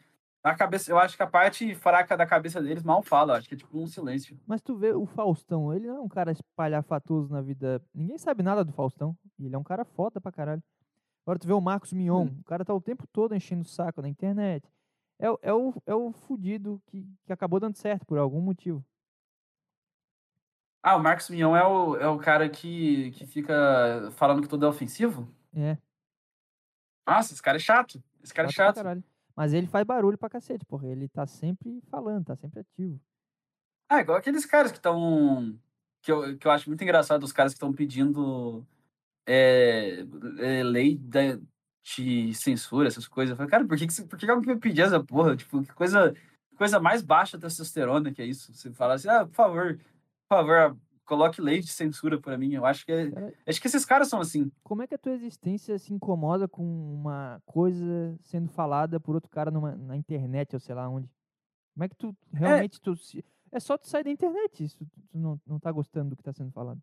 A 0.50 0.54
cabeça, 0.56 0.90
eu 0.90 0.98
acho 0.98 1.16
que 1.16 1.22
a 1.22 1.26
parte 1.26 1.74
fraca 1.74 2.16
da 2.16 2.26
cabeça 2.26 2.60
deles 2.62 2.82
mal 2.82 3.02
fala. 3.02 3.36
Acho 3.36 3.48
que 3.48 3.54
é 3.54 3.58
tipo 3.58 3.78
um 3.78 3.86
silêncio. 3.86 4.38
Mas 4.46 4.60
tu 4.62 4.76
vê 4.76 4.92
o 4.92 5.04
Faustão, 5.06 5.72
ele 5.74 5.86
não 5.86 5.96
é 5.96 6.00
um 6.00 6.08
cara 6.08 6.32
espalhafatoso 6.32 7.32
na 7.32 7.40
vida. 7.40 7.82
Ninguém 7.94 8.18
sabe 8.18 8.42
nada 8.42 8.64
do 8.64 8.72
Faustão. 8.72 9.16
E 9.38 9.46
ele 9.46 9.54
é 9.54 9.58
um 9.58 9.62
cara 9.64 9.84
foda 9.84 10.20
pra 10.20 10.32
caralho. 10.32 10.62
Agora 11.26 11.38
tu 11.38 11.46
vê 11.46 11.52
o 11.52 11.60
Marcos 11.60 11.92
Mion, 11.92 12.24
Hum. 12.26 12.38
o 12.40 12.44
cara 12.44 12.64
tá 12.64 12.72
o 12.72 12.80
tempo 12.80 13.06
todo 13.12 13.34
enchendo 13.34 13.62
o 13.62 13.68
saco 13.68 14.00
na 14.00 14.08
internet. 14.08 14.66
É, 15.18 15.30
o- 15.30 15.38
é, 15.42 15.52
o, 15.52 15.74
é 15.84 15.94
o 15.94 16.12
fudido 16.12 16.80
que, 16.86 17.06
que 17.26 17.32
acabou 17.32 17.58
dando 17.60 17.76
certo 17.76 18.06
por 18.06 18.16
algum 18.18 18.40
motivo. 18.40 18.84
Ah, 20.82 20.96
o 20.96 21.02
Marcos 21.02 21.28
Mion 21.28 21.54
é 21.56 21.66
o, 21.66 21.96
é 21.96 22.08
o 22.08 22.18
cara 22.18 22.48
que, 22.48 23.10
que 23.10 23.26
fica 23.26 24.10
falando 24.12 24.40
que 24.40 24.48
tudo 24.48 24.64
é 24.64 24.68
ofensivo? 24.68 25.28
É, 25.54 25.76
Nossa, 27.06 27.32
esse 27.32 27.42
cara 27.42 27.56
é 27.56 27.60
chato. 27.60 28.02
Esse 28.22 28.32
cara 28.32 28.48
é 28.48 28.52
chato 28.52 28.74
pra 28.80 28.94
chato. 28.94 29.04
Mas 29.38 29.52
ele 29.52 29.68
faz 29.68 29.86
barulho 29.86 30.18
pra 30.18 30.28
cacete, 30.28 30.64
porra. 30.64 30.88
Ele 30.88 31.08
tá 31.08 31.24
sempre 31.24 31.80
falando, 31.88 32.24
tá 32.24 32.34
sempre 32.34 32.58
ativo. 32.58 33.00
Ah, 33.88 34.00
igual 34.00 34.18
aqueles 34.18 34.44
caras 34.44 34.72
que 34.72 34.78
estão. 34.78 35.56
Que 36.02 36.10
eu, 36.10 36.36
que 36.36 36.44
eu 36.44 36.50
acho 36.50 36.68
muito 36.68 36.82
engraçado, 36.82 37.22
os 37.22 37.30
caras 37.30 37.52
que 37.52 37.56
estão 37.56 37.72
pedindo 37.72 38.66
é, 39.24 40.04
é, 40.40 40.64
lei 40.64 40.96
de 40.96 42.34
censura, 42.34 42.88
essas 42.88 43.06
coisas. 43.06 43.38
Eu 43.38 43.46
cara, 43.46 43.64
por 43.64 43.78
que, 43.78 43.86
que, 43.86 44.02
por 44.02 44.18
que 44.18 44.28
alguém 44.28 44.46
vai 44.46 44.56
pedir 44.56 44.82
essa 44.82 44.98
porra? 45.04 45.36
Tipo, 45.36 45.62
que 45.62 45.72
coisa, 45.72 46.12
coisa 46.56 46.80
mais 46.80 47.00
baixa 47.00 47.38
da 47.38 47.46
testosterona 47.46 48.12
que 48.12 48.20
é 48.20 48.26
isso. 48.26 48.52
Você 48.52 48.72
fala 48.72 48.94
assim, 48.94 49.08
ah, 49.08 49.24
por 49.24 49.34
favor, 49.36 49.78
por 50.28 50.36
favor, 50.36 50.76
coloque 51.08 51.40
lei 51.40 51.60
de 51.60 51.68
censura 51.68 52.20
pra 52.20 52.36
mim. 52.36 52.52
Eu 52.52 52.66
acho 52.66 52.84
que 52.84 52.92
é- 52.92 53.10
Cara, 53.10 53.34
acho 53.46 53.60
que 53.60 53.66
esses 53.66 53.84
caras 53.84 54.08
são 54.08 54.20
assim. 54.20 54.52
como 54.62 54.82
é 54.82 54.86
que 54.86 54.94
a 54.94 54.98
tua 54.98 55.12
existência 55.12 55.78
se 55.78 55.92
incomoda 55.92 56.46
com 56.46 56.62
uma 56.94 57.40
coisa 57.46 58.16
sendo 58.22 58.48
falada 58.50 59.00
por 59.00 59.14
outro 59.14 59.30
cara 59.30 59.50
numa, 59.50 59.74
na 59.74 59.96
internet 59.96 60.54
ou 60.54 60.60
sei 60.60 60.74
lá 60.74 60.88
onde? 60.88 61.08
Como 61.74 61.84
é 61.84 61.88
que 61.88 61.96
tu 61.96 62.14
realmente 62.32 62.80
tu 62.80 62.94
se... 62.94 63.24
É 63.50 63.58
só 63.58 63.78
tu 63.78 63.88
sair 63.88 64.04
da 64.04 64.10
internet 64.10 64.68
se 64.68 64.76
tu, 64.76 64.84
tu 65.10 65.18
não, 65.18 65.40
não 65.46 65.58
tá 65.58 65.72
gostando 65.72 66.10
do 66.10 66.16
que 66.16 66.22
tá 66.22 66.32
sendo 66.32 66.52
falado. 66.52 66.80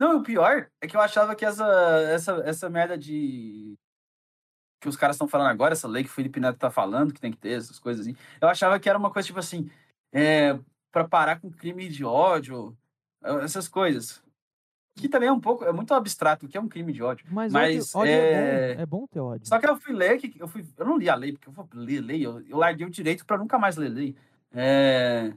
Não, 0.00 0.18
o 0.18 0.22
pior 0.22 0.68
é 0.80 0.86
que 0.88 0.96
eu 0.96 1.00
achava 1.00 1.36
que 1.36 1.44
essa, 1.44 1.66
essa, 2.08 2.32
essa 2.44 2.70
merda 2.70 2.96
de. 2.96 3.78
que 4.80 4.88
os 4.88 4.96
caras 4.96 5.14
estão 5.14 5.28
falando 5.28 5.50
agora, 5.50 5.74
essa 5.74 5.86
lei 5.86 6.02
que 6.02 6.08
o 6.08 6.12
Felipe 6.12 6.40
Neto 6.40 6.58
tá 6.58 6.70
falando, 6.70 7.12
que 7.12 7.20
tem 7.20 7.30
que 7.30 7.38
ter 7.38 7.50
essas 7.58 7.78
coisas 7.78 8.04
assim. 8.06 8.16
Eu 8.40 8.48
achava 8.48 8.80
que 8.80 8.88
era 8.88 8.98
uma 8.98 9.12
coisa 9.12 9.26
tipo 9.26 9.38
assim. 9.38 9.70
É, 10.12 10.58
para 10.90 11.06
parar 11.06 11.40
com 11.40 11.50
crime 11.50 11.88
de 11.88 12.04
ódio, 12.04 12.76
essas 13.42 13.68
coisas. 13.68 14.22
Que 14.94 15.08
também 15.08 15.28
é 15.28 15.32
um 15.32 15.40
pouco. 15.40 15.64
É 15.64 15.72
muito 15.72 15.94
abstrato 15.94 16.46
que 16.46 16.56
é 16.56 16.60
um 16.60 16.68
crime 16.68 16.92
de 16.92 17.02
ódio. 17.02 17.26
Mas, 17.30 17.52
Mas, 17.52 17.94
ódio, 17.94 18.00
ódio 18.00 18.12
é... 18.12 18.72
é, 18.72 18.74
bom, 18.74 18.82
é 18.82 18.86
bom 18.86 19.06
ter 19.06 19.20
ódio. 19.20 19.46
Só 19.46 19.58
que 19.58 19.66
eu 19.66 19.76
fui 19.76 19.94
ler, 19.94 20.18
que 20.18 20.34
eu, 20.38 20.46
fui, 20.46 20.66
eu 20.76 20.84
não 20.84 20.98
li 20.98 21.08
a 21.08 21.14
lei, 21.14 21.32
porque 21.32 21.48
eu 21.48 21.52
vou 21.52 21.66
ler 21.72 22.00
lei, 22.00 22.26
eu, 22.26 22.40
eu 22.46 22.58
larguei 22.58 22.86
o 22.86 22.90
direito 22.90 23.24
para 23.24 23.38
nunca 23.38 23.58
mais 23.58 23.76
ler 23.76 23.88
lei. 23.88 24.14
É, 24.52 25.32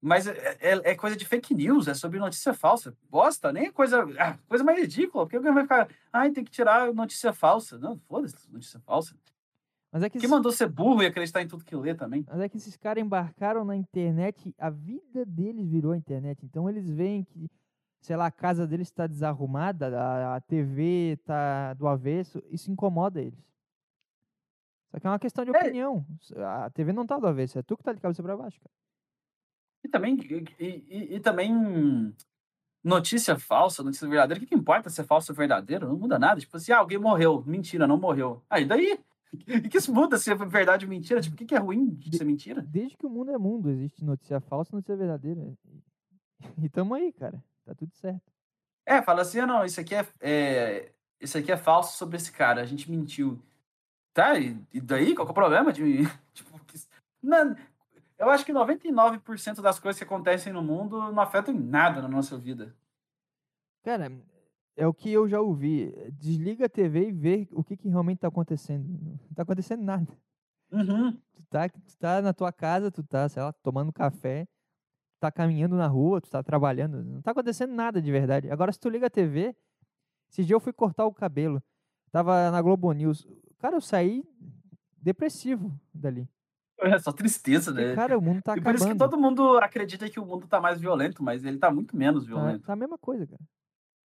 mas 0.00 0.26
é, 0.26 0.56
é- 0.60 0.90
é 0.90 0.94
coisa 0.94 1.16
de 1.16 1.24
fake 1.24 1.54
news, 1.54 1.88
é 1.88 1.94
sobre 1.94 2.18
notícia 2.18 2.52
falsa. 2.52 2.96
Bosta, 3.08 3.52
nem 3.52 3.66
é 3.66 3.72
coisa, 3.72 4.04
ah, 4.18 4.36
coisa 4.48 4.64
mais 4.64 4.78
ridícula, 4.78 5.24
porque 5.24 5.36
alguém 5.36 5.52
vai 5.52 5.62
ficar, 5.62 5.88
ai, 6.12 6.30
tem 6.30 6.44
que 6.44 6.50
tirar 6.50 6.92
notícia 6.92 7.32
falsa. 7.32 7.78
Não, 7.78 7.98
foda-se, 8.08 8.36
notícia 8.50 8.80
falsa. 8.80 9.16
Mas 9.96 10.02
é 10.04 10.10
que, 10.10 10.28
mandou 10.28 10.52
ser 10.52 10.68
burro 10.68 11.02
e 11.02 11.06
acreditar 11.06 11.40
em 11.40 11.48
tudo 11.48 11.64
que 11.64 11.74
lê 11.74 11.94
também? 11.94 12.22
mas 12.28 12.38
é 12.40 12.48
que 12.50 12.58
esses 12.58 12.76
caras 12.76 13.02
embarcaram 13.02 13.64
na 13.64 13.74
internet, 13.74 14.54
a 14.58 14.68
vida 14.68 15.24
deles 15.24 15.66
virou 15.66 15.92
a 15.92 15.96
internet. 15.96 16.44
Então 16.44 16.68
eles 16.68 16.90
veem 16.90 17.24
que, 17.24 17.48
sei 18.02 18.14
lá, 18.14 18.26
a 18.26 18.30
casa 18.30 18.66
deles 18.66 18.88
está 18.88 19.06
desarrumada, 19.06 19.98
a, 19.98 20.36
a 20.36 20.40
TV 20.42 21.18
tá 21.24 21.72
do 21.74 21.88
avesso, 21.88 22.42
isso 22.50 22.70
incomoda 22.70 23.22
eles. 23.22 23.42
Só 24.90 25.00
que 25.00 25.06
é 25.06 25.10
uma 25.10 25.18
questão 25.18 25.44
de 25.46 25.56
É. 25.56 25.58
opinião. 25.58 26.06
A 26.64 26.68
TV 26.70 26.92
não 26.92 27.06
tá 27.06 27.18
do 27.18 27.26
avesso, 27.26 27.58
é 27.58 27.62
tu 27.62 27.74
que 27.76 27.82
tá 27.82 27.92
de 27.94 28.00
cabeça 28.00 28.22
pra 28.22 28.36
baixo, 28.36 28.60
cara. 28.60 28.74
E 29.82 29.88
também, 29.88 30.18
e, 30.58 30.66
e- 30.90 31.14
e 31.16 31.20
também 31.20 32.14
notícia 32.84 33.38
falsa, 33.38 33.82
notícia 33.82 34.06
verdadeira, 34.08 34.38
o 34.38 34.40
que, 34.40 34.48
que 34.48 34.54
importa 34.60 34.90
se 34.90 35.00
é 35.00 35.04
falso 35.04 35.32
ou 35.32 35.36
verdadeiro? 35.36 35.88
Não 35.88 35.96
muda 35.98 36.18
nada. 36.18 36.40
Tipo 36.40 36.56
assim, 36.56 36.72
ah, 36.72 36.78
alguém 36.78 36.98
morreu. 36.98 37.42
Mentira, 37.46 37.86
não 37.86 37.98
morreu. 37.98 38.42
Aí 38.50 38.64
daí? 38.66 38.98
O 39.32 39.36
que 39.68 39.78
isso 39.78 39.92
muda 39.92 40.18
se 40.18 40.30
é 40.30 40.34
verdade 40.34 40.84
ou 40.84 40.90
mentira? 40.90 41.20
Tipo, 41.20 41.34
o 41.34 41.38
que, 41.38 41.44
que 41.44 41.54
é 41.54 41.58
ruim 41.58 41.86
de 41.90 42.16
ser 42.16 42.24
mentira? 42.24 42.62
Desde 42.62 42.96
que 42.96 43.06
o 43.06 43.10
mundo 43.10 43.30
é 43.32 43.38
mundo, 43.38 43.70
existe 43.70 44.04
notícia 44.04 44.40
falsa 44.40 44.70
e 44.72 44.76
notícia 44.76 44.96
verdadeira. 44.96 45.42
E 46.62 46.68
tamo 46.68 46.94
aí, 46.94 47.12
cara. 47.12 47.42
Tá 47.64 47.74
tudo 47.74 47.94
certo. 47.94 48.30
É, 48.84 49.00
fala 49.00 49.22
assim, 49.22 49.40
ah, 49.40 49.46
não, 49.46 49.64
isso 49.64 49.80
aqui 49.80 49.94
é, 49.94 50.06
é- 50.20 50.92
isso 51.18 51.36
aqui 51.38 51.50
é 51.50 51.56
falso 51.56 51.96
sobre 51.96 52.16
esse 52.18 52.30
cara, 52.30 52.60
a 52.60 52.66
gente 52.66 52.90
mentiu. 52.90 53.42
Tá, 54.12 54.38
e, 54.38 54.56
e 54.72 54.80
daí? 54.80 55.14
Qual 55.14 55.26
que 55.26 55.30
é 55.30 55.32
o 55.32 55.34
problema 55.34 55.72
de... 55.72 56.02
tipo, 56.34 56.58
que- 56.66 56.78
não, 57.22 57.56
eu 58.18 58.30
acho 58.30 58.44
que 58.44 58.52
99% 58.52 59.60
das 59.62 59.78
coisas 59.78 59.98
que 59.98 60.04
acontecem 60.04 60.52
no 60.52 60.62
mundo 60.62 60.98
não 61.10 61.20
afetam 61.20 61.54
em 61.54 61.58
nada 61.58 62.02
na 62.02 62.08
nossa 62.08 62.36
vida. 62.38 62.74
Cara, 63.82 64.12
é 64.76 64.86
o 64.86 64.94
que 64.94 65.10
eu 65.10 65.28
já 65.28 65.40
ouvi. 65.40 65.92
Desliga 66.12 66.66
a 66.66 66.68
TV 66.68 67.08
e 67.08 67.12
vê 67.12 67.48
o 67.52 67.64
que, 67.64 67.76
que 67.76 67.88
realmente 67.88 68.18
tá 68.18 68.28
acontecendo. 68.28 68.86
Não 68.88 69.34
tá 69.34 69.42
acontecendo 69.42 69.82
nada. 69.82 70.06
Uhum. 70.70 71.12
Tu 71.12 71.42
tá, 71.48 71.68
tu 71.68 71.96
tá 71.98 72.20
na 72.22 72.32
tua 72.32 72.52
casa, 72.52 72.90
tu 72.90 73.02
tá, 73.02 73.28
sei 73.28 73.42
lá, 73.42 73.52
tomando 73.52 73.92
café, 73.92 74.44
tu 74.44 75.20
tá 75.20 75.30
caminhando 75.32 75.76
na 75.76 75.86
rua, 75.86 76.20
tu 76.20 76.30
tá 76.30 76.42
trabalhando. 76.42 77.02
Não 77.04 77.22
tá 77.22 77.30
acontecendo 77.30 77.72
nada 77.72 78.00
de 78.02 78.10
verdade. 78.12 78.50
Agora, 78.50 78.72
se 78.72 78.78
tu 78.78 78.88
liga 78.88 79.06
a 79.06 79.10
TV, 79.10 79.54
esse 80.30 80.44
dia 80.44 80.54
eu 80.54 80.60
fui 80.60 80.72
cortar 80.72 81.06
o 81.06 81.14
cabelo. 81.14 81.62
Tava 82.10 82.50
na 82.50 82.60
Globo 82.62 82.92
News. 82.92 83.26
Cara, 83.58 83.76
eu 83.76 83.80
saí 83.80 84.24
depressivo 84.96 85.72
dali. 85.94 86.28
É 86.80 86.98
só 86.98 87.10
tristeza, 87.10 87.72
né? 87.72 87.94
cara, 87.94 88.18
o 88.18 88.20
mundo 88.20 88.42
tá 88.42 88.54
e 88.56 88.60
por 88.60 88.74
isso 88.74 88.84
que 88.84 88.90
acabando. 88.90 89.10
todo 89.10 89.20
mundo 89.20 89.56
acredita 89.58 90.10
que 90.10 90.20
o 90.20 90.26
mundo 90.26 90.46
tá 90.46 90.60
mais 90.60 90.78
violento, 90.78 91.22
mas 91.22 91.42
ele 91.42 91.58
tá 91.58 91.70
muito 91.70 91.96
menos 91.96 92.24
Tá, 92.24 92.28
violento. 92.28 92.66
tá 92.66 92.72
a 92.74 92.76
mesma 92.76 92.98
coisa, 92.98 93.26
cara. 93.26 93.40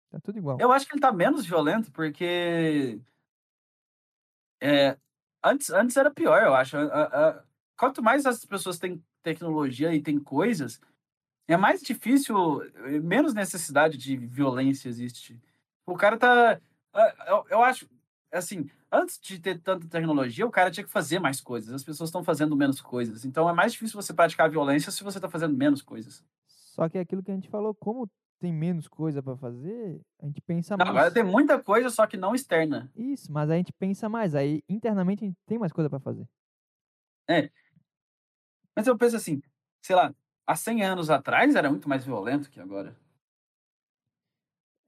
Tá 0.09 0.19
tudo 0.19 0.37
igual. 0.37 0.57
Eu 0.59 0.71
acho 0.71 0.87
que 0.87 0.93
ele 0.93 1.01
tá 1.01 1.11
menos 1.11 1.45
violento 1.45 1.91
porque. 1.91 2.99
é, 4.61 4.97
antes, 5.43 5.69
antes 5.69 5.95
era 5.97 6.11
pior, 6.11 6.41
eu 6.41 6.53
acho. 6.53 6.77
Quanto 7.77 8.03
mais 8.03 8.25
as 8.25 8.43
pessoas 8.45 8.79
têm 8.79 9.01
tecnologia 9.23 9.93
e 9.93 10.01
têm 10.01 10.19
coisas, 10.19 10.79
é 11.47 11.57
mais 11.57 11.81
difícil, 11.81 12.61
eh, 12.63 12.99
menos 12.99 13.33
necessidade 13.33 13.97
de 13.97 14.17
violência 14.17 14.89
existe. 14.89 15.39
O 15.85 15.95
cara 15.95 16.17
tá. 16.17 16.59
ah, 16.93 17.13
Eu, 17.27 17.45
eu 17.49 17.63
acho. 17.63 17.87
Assim, 18.31 18.69
antes 18.91 19.19
de 19.19 19.39
ter 19.39 19.59
tanta 19.59 19.87
tecnologia, 19.87 20.45
o 20.45 20.51
cara 20.51 20.69
tinha 20.69 20.83
que 20.83 20.91
fazer 20.91 21.17
mais 21.17 21.41
coisas. 21.41 21.73
As 21.73 21.83
pessoas 21.83 22.09
estão 22.09 22.23
fazendo 22.23 22.55
menos 22.55 22.79
coisas. 22.79 23.25
Então 23.25 23.49
é 23.49 23.53
mais 23.53 23.71
difícil 23.71 23.99
você 23.99 24.13
praticar 24.13 24.45
a 24.45 24.49
violência 24.49 24.91
se 24.91 25.03
você 25.03 25.19
tá 25.19 25.27
fazendo 25.27 25.57
menos 25.57 25.81
coisas. 25.81 26.23
Só 26.45 26.87
que 26.87 26.97
é 26.97 27.01
aquilo 27.01 27.23
que 27.23 27.31
a 27.31 27.33
gente 27.33 27.49
falou, 27.49 27.73
como 27.73 28.07
tem 28.39 28.53
menos 28.53 28.87
coisa 28.87 29.21
pra 29.21 29.35
fazer, 29.35 30.01
a 30.21 30.25
gente 30.25 30.41
pensa 30.41 30.75
Não, 30.77 30.85
agora 30.85 31.01
mais. 31.01 31.13
tem 31.13 31.23
muita 31.23 31.61
coisa, 31.61 31.89
só 31.89 32.07
que 32.07 32.17
não 32.17 32.33
externa. 32.33 32.89
Isso, 32.95 33.31
mas 33.31 33.49
a 33.49 33.55
gente 33.55 33.73
pensa 33.73 34.07
mais. 34.07 34.33
Aí, 34.33 34.63
internamente, 34.67 35.23
a 35.23 35.27
gente 35.27 35.37
tem 35.45 35.59
mais 35.59 35.71
coisa 35.71 35.89
pra 35.89 35.99
fazer. 35.99 36.27
Mas 38.75 38.87
eu 38.87 38.97
penso 38.97 39.15
assim, 39.15 39.41
sei 39.81 39.95
lá, 39.95 40.13
há 40.47 40.55
100 40.55 40.83
anos 40.83 41.09
atrás 41.09 41.53
era 41.55 41.69
muito 41.69 41.87
mais 41.87 42.05
violento 42.05 42.49
que 42.49 42.59
agora. 42.59 42.95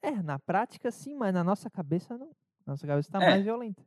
É, 0.01 0.11
na 0.23 0.39
prática 0.39 0.89
sim, 0.89 1.13
mas 1.13 1.33
na 1.33 1.43
nossa 1.43 1.69
cabeça 1.69 2.17
não. 2.17 2.31
Nossa 2.65 2.87
cabeça 2.87 3.11
tá 3.11 3.21
É. 3.21 3.29
mais 3.29 3.43
violenta. 3.43 3.83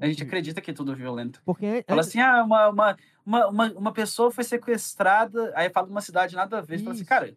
A 0.00 0.06
gente 0.06 0.22
acredita 0.22 0.60
que 0.60 0.70
é 0.70 0.74
tudo 0.74 0.94
violento. 0.94 1.42
Porque 1.44 1.84
Fala 1.86 2.00
assim, 2.00 2.20
ah, 2.20 2.42
uma, 2.42 2.68
uma, 2.70 2.96
uma, 3.26 3.72
uma, 3.72 3.92
pessoa 3.92 4.30
foi 4.30 4.44
sequestrada, 4.44 5.52
aí 5.54 5.68
fala 5.68 5.86
de 5.86 5.92
uma 5.92 6.00
cidade 6.00 6.34
nada 6.34 6.58
a 6.58 6.60
ver. 6.60 6.78
Fala 6.78 6.94
assim, 6.94 7.04
cara, 7.04 7.36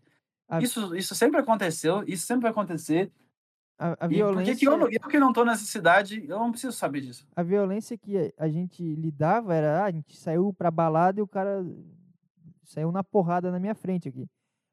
A- 0.57 0.61
isso, 0.61 0.95
isso 0.95 1.15
sempre 1.15 1.39
aconteceu, 1.39 2.03
isso 2.07 2.25
sempre 2.25 2.43
vai 2.43 2.51
acontecer. 2.51 3.11
a, 3.79 4.05
a 4.05 4.05
E 4.05 4.15
violência, 4.15 4.55
que 4.55 4.67
eu, 4.67 4.77
não- 4.77 4.87
eu 4.89 4.99
que 5.09 5.19
não 5.19 5.33
tô 5.33 5.43
nessa 5.43 5.65
cidade, 5.65 6.23
eu 6.27 6.37
não 6.39 6.51
preciso 6.51 6.71
saber 6.73 7.01
disso. 7.01 7.27
a 7.35 7.41
violência 7.43 7.97
que 7.97 8.31
a- 8.37 8.47
gente 8.47 8.83
lidava 8.95 9.53
era, 9.55 9.81
ah, 9.81 9.85
a 9.85 9.91
gente 9.91 10.15
saiu 10.15 10.53
pra 10.53 10.69
balada 10.71 11.19
e 11.19 11.23
o 11.23 11.27
cara 11.27 11.65
saiu 12.63 12.91
na 12.91 13.03
porrada 13.03 13.51
na 13.51 13.59
minha 13.59 13.75
frente 13.75 14.07
aqui. 14.07 14.27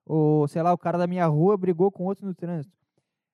Ou, 0.07 0.47
sei 0.49 0.63
lá, 0.63 0.73
o 0.73 0.79
cara 0.79 0.99
da 0.99 1.07
minha 1.07 1.27
rua 1.27 1.57
brigou 1.57 1.91
com 1.91 2.05
outro 2.05 2.27
no 2.27 2.35
trânsito. 2.35 2.77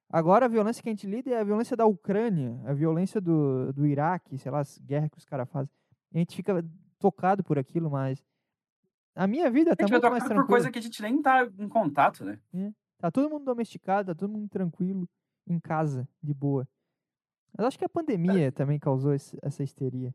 Agora 0.09 0.45
a 0.47 0.49
violência 0.49 0.83
que 0.83 0.89
a 0.89 0.93
gente 0.93 1.07
lida 1.07 1.31
é 1.31 1.41
a 1.41 1.45
violência 1.45 1.77
da 1.77 1.85
Ucrânia, 1.85 2.61
a 2.65 2.73
violência 2.73 3.21
do, 3.21 3.73
do 3.73 3.87
Iraque, 3.87 4.39
sei 4.39 4.51
lá, 4.53 4.61
as 4.61 4.79
guerras 4.79 5.11
que 5.11 5.19
os 5.19 5.25
caras 5.25 5.49
fazem. 5.51 5.69
A 6.15 6.19
gente 6.19 6.37
fica 6.37 6.65
tocado 6.99 7.43
por 7.43 7.59
aquilo, 7.59 7.91
mas 7.91 8.23
a 9.17 9.27
minha 9.27 9.51
vida 9.51 9.73
A 9.73 9.77
tá 9.77 9.89
muito 9.89 10.03
mais 10.11 10.23
tocando 10.23 10.29
por 10.29 10.29
tranquila. 10.29 10.47
coisa 10.47 10.71
que 10.71 10.79
a 10.79 10.83
gente 10.83 11.03
nem 11.03 11.21
tá 11.21 11.45
em 11.59 11.69
contato, 11.69 12.25
né? 12.25 12.39
Tá 12.99 13.11
todo 13.11 13.29
mundo 13.31 13.45
domesticado, 13.45 14.15
tá 14.15 14.19
todo 14.19 14.31
mundo 14.33 14.49
tranquilo, 14.49 15.09
em 15.47 15.59
casa, 15.59 16.09
de 16.23 16.33
boa. 16.33 16.69
Mas 17.57 17.67
acho 17.67 17.79
que 17.79 17.85
a 17.85 17.89
pandemia 17.89 18.53
também 18.53 18.79
causou 18.79 19.13
esse- 19.15 19.39
essa 19.43 19.63
histeria. 19.63 20.15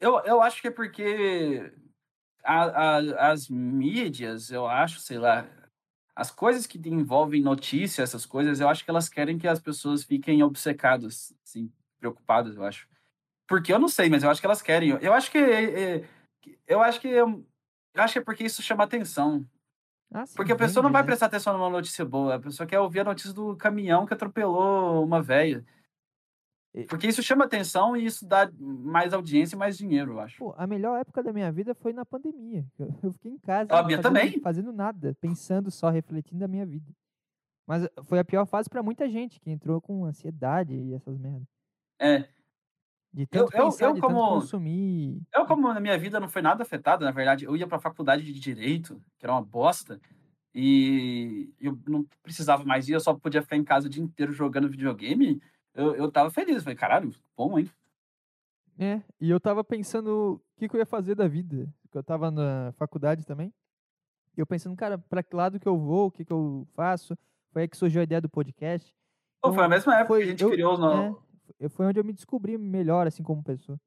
Eu, 0.00 0.18
eu 0.24 0.42
acho 0.42 0.60
que 0.60 0.68
é 0.68 0.70
porque 0.70 1.72
a- 2.44 2.96
a- 2.98 3.30
as 3.32 3.48
mídias, 3.48 4.50
eu 4.50 4.66
acho, 4.66 5.00
sei 5.00 5.18
lá, 5.18 5.46
as 6.14 6.30
coisas 6.30 6.66
que 6.66 6.78
envolvem 6.88 7.40
notícia, 7.42 8.02
essas 8.02 8.26
coisas, 8.26 8.60
eu 8.60 8.68
acho 8.68 8.84
que 8.84 8.90
elas 8.90 9.08
querem 9.08 9.38
que 9.38 9.48
as 9.48 9.60
pessoas 9.60 10.02
fiquem 10.04 10.42
obcecadas, 10.42 11.34
assim, 11.44 11.70
preocupadas, 11.98 12.56
eu 12.56 12.64
acho. 12.64 12.86
Porque 13.48 13.72
eu 13.72 13.78
não 13.78 13.88
sei, 13.88 14.08
mas 14.08 14.22
eu 14.22 14.30
acho 14.30 14.40
que 14.40 14.46
elas 14.46 14.62
querem. 14.62 14.90
Eu 15.00 15.12
acho 15.12 15.30
que 15.30 15.38
é- 15.38 15.96
é- 16.00 16.08
eu 16.66 16.82
acho 16.82 17.00
que 17.00 17.08
eu 17.94 18.02
acho 18.02 18.14
que 18.14 18.18
é 18.18 18.22
porque 18.24 18.44
isso 18.44 18.62
chama 18.62 18.84
atenção. 18.84 19.46
Ah, 20.14 20.24
Porque 20.36 20.52
a 20.52 20.56
pessoa 20.56 20.82
não 20.82 20.92
vai 20.92 21.00
né? 21.02 21.06
prestar 21.06 21.26
atenção 21.26 21.54
numa 21.54 21.70
notícia 21.70 22.04
boa, 22.04 22.34
a 22.34 22.38
pessoa 22.38 22.66
quer 22.66 22.78
ouvir 22.78 23.00
a 23.00 23.04
notícia 23.04 23.32
do 23.32 23.56
caminhão 23.56 24.04
que 24.04 24.12
atropelou 24.12 25.02
uma 25.02 25.22
velha. 25.22 25.64
Porque 26.88 27.06
isso 27.06 27.22
chama 27.22 27.44
atenção 27.44 27.96
e 27.96 28.04
isso 28.04 28.26
dá 28.26 28.50
mais 28.58 29.12
audiência 29.12 29.54
e 29.54 29.58
mais 29.58 29.76
dinheiro, 29.76 30.12
eu 30.12 30.20
acho. 30.20 30.38
Pô, 30.38 30.54
a 30.56 30.66
melhor 30.66 30.98
época 31.00 31.22
da 31.22 31.32
minha 31.32 31.50
vida 31.52 31.74
foi 31.74 31.92
na 31.92 32.04
pandemia. 32.04 32.66
Eu, 33.02 33.12
fiquei 33.14 33.32
em 33.32 33.38
casa, 33.38 33.74
A 33.74 33.82
minha 33.82 33.98
fazendo, 33.98 34.14
também. 34.14 34.40
fazendo 34.40 34.72
nada, 34.72 35.14
pensando 35.20 35.70
só, 35.70 35.88
refletindo 35.90 36.44
a 36.44 36.48
minha 36.48 36.64
vida. 36.66 36.90
Mas 37.66 37.88
foi 38.04 38.18
a 38.18 38.24
pior 38.24 38.44
fase 38.46 38.68
pra 38.68 38.82
muita 38.82 39.08
gente 39.08 39.40
que 39.40 39.50
entrou 39.50 39.80
com 39.80 40.04
ansiedade 40.04 40.74
e 40.74 40.94
essas 40.94 41.16
merdas. 41.18 41.46
É. 41.98 42.28
De 43.12 43.26
tanto 43.26 43.54
eu- 43.54 43.64
pensar, 43.64 43.86
eu 43.86 43.92
de 43.94 44.00
tanto 44.00 44.12
como- 44.12 44.40
consumir. 44.40 45.20
Eu, 45.34 45.44
como 45.46 45.72
na 45.72 45.80
minha 45.80 45.98
vida 45.98 46.18
não 46.18 46.28
foi 46.28 46.40
nada 46.42 46.62
afetada, 46.62 47.04
na 47.04 47.10
verdade, 47.10 47.44
eu 47.44 47.54
ia 47.56 47.66
pra 47.66 47.78
faculdade 47.78 48.22
de 48.24 48.38
Direito, 48.40 49.02
que 49.18 49.26
era 49.26 49.32
uma 49.34 49.42
bosta, 49.42 50.00
e 50.54 51.50
eu 51.60 51.78
não 51.86 52.06
precisava 52.22 52.64
mais 52.64 52.88
ir, 52.88 52.92
eu 52.92 53.00
só 53.00 53.14
podia 53.14 53.42
ficar 53.42 53.56
em 53.56 53.64
casa 53.64 53.86
o 53.86 53.90
dia 53.90 54.02
inteiro 54.02 54.32
jogando 54.32 54.68
videogame, 54.68 55.40
eu, 55.74 55.94
eu 55.94 56.10
tava 56.10 56.30
feliz. 56.30 56.62
Falei, 56.62 56.76
caralho, 56.76 57.10
bom, 57.36 57.58
hein? 57.58 57.70
É, 58.78 59.02
e 59.20 59.30
eu 59.30 59.38
tava 59.40 59.62
pensando 59.62 60.34
o 60.34 60.58
que, 60.58 60.68
que 60.68 60.74
eu 60.76 60.80
ia 60.80 60.86
fazer 60.86 61.14
da 61.14 61.28
vida. 61.28 61.72
Porque 61.82 61.98
eu 61.98 62.02
tava 62.02 62.30
na 62.30 62.72
faculdade 62.72 63.24
também. 63.26 63.52
E 64.36 64.40
eu 64.40 64.46
pensando, 64.46 64.74
cara, 64.76 64.96
pra 64.96 65.22
que 65.22 65.36
lado 65.36 65.60
que 65.60 65.68
eu 65.68 65.78
vou, 65.78 66.06
o 66.06 66.10
que, 66.10 66.24
que 66.24 66.32
eu 66.32 66.66
faço. 66.74 67.16
Foi 67.50 67.62
aí 67.62 67.68
que 67.68 67.76
surgiu 67.76 68.00
a 68.00 68.04
ideia 68.04 68.20
do 68.20 68.30
podcast. 68.30 68.94
Pô, 69.42 69.52
foi 69.52 69.62
a 69.62 69.66
Então, 69.66 69.68
mesma 69.76 69.94
época 69.96 70.08
foi- 70.08 70.18
que 70.20 70.24
a 70.24 70.30
gente 70.30 70.42
eu- 70.42 70.50
criou 70.50 70.72
os 70.74 70.78
no... 70.80 70.90
É, 70.92 71.14
foi- 71.62 71.68
foi 71.68 71.86
onde 71.86 71.98
eu 72.00 72.04
me 72.04 72.12
descobri 72.12 72.56
melhor, 72.58 73.06
assim, 73.06 73.22
como 73.22 73.42
pessoa. 73.42 73.78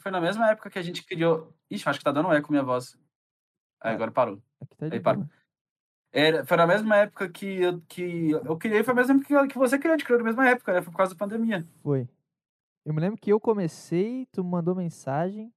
Foi 0.00 0.10
na 0.10 0.20
mesma 0.20 0.50
época 0.50 0.70
que 0.70 0.78
a 0.78 0.82
gente 0.82 1.04
criou. 1.04 1.52
Ixi, 1.70 1.88
acho 1.88 1.98
que 1.98 2.04
tá 2.04 2.12
dando 2.12 2.32
eco 2.32 2.50
minha 2.50 2.62
voz. 2.64 2.96
Aí, 3.80 3.92
Ah. 3.92 3.94
agora 3.94 4.10
parou. 4.10 4.42
Aqui 4.60 4.76
tá 4.76 4.88
de 4.88 4.94
Aí, 4.94 5.00
para. 5.00 5.18
boa. 5.18 5.30
Era, 6.12 6.44
foi 6.46 6.56
na 6.56 6.66
mesma 6.66 6.96
época 6.96 7.28
que 7.28 7.46
eu, 7.60 7.80
que 7.88 8.30
eu 8.30 8.56
criei, 8.56 8.84
foi 8.84 8.92
a 8.92 8.96
mesma 8.96 9.14
época 9.14 9.48
que, 9.48 9.58
você 9.58 9.78
criou, 9.78 9.94
a 9.94 9.98
gente 9.98 10.04
criou 10.06 10.18
na 10.20 10.24
mesma 10.24 10.48
época, 10.48 10.72
né? 10.72 10.80
Foi 10.82 10.92
por 10.92 10.96
causa 10.98 11.12
da 11.14 11.18
pandemia. 11.18 11.66
Foi. 11.82 12.08
Eu 12.84 12.94
me 12.94 13.00
lembro 13.00 13.18
que 13.20 13.32
eu 13.32 13.40
comecei, 13.40 14.26
tu 14.30 14.44
mandou 14.44 14.74
mensagem. 14.74 15.52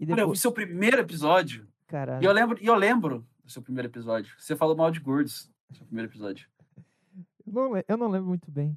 E 0.00 0.04
Olha, 0.04 0.10
eu 0.10 0.14
vi 0.14 0.20
depois. 0.22 0.40
seu 0.40 0.52
primeiro 0.52 0.98
episódio. 0.98 1.68
Caralho. 1.86 2.22
E 2.22 2.26
eu 2.26 2.32
lembro, 2.32 2.58
e 2.60 2.66
eu 2.66 2.74
lembro 2.74 3.26
do 3.44 3.50
seu 3.50 3.62
primeiro 3.62 3.88
episódio. 3.88 4.34
Você 4.38 4.56
falou 4.56 4.76
mal 4.76 4.90
de 4.90 4.98
gordos 5.00 5.50
no 5.70 5.76
seu 5.76 5.86
primeiro 5.86 6.10
episódio. 6.10 6.48
Eu 7.46 7.52
não, 7.52 7.82
eu 7.86 7.96
não 7.96 8.08
lembro 8.08 8.26
muito 8.28 8.50
bem. 8.50 8.76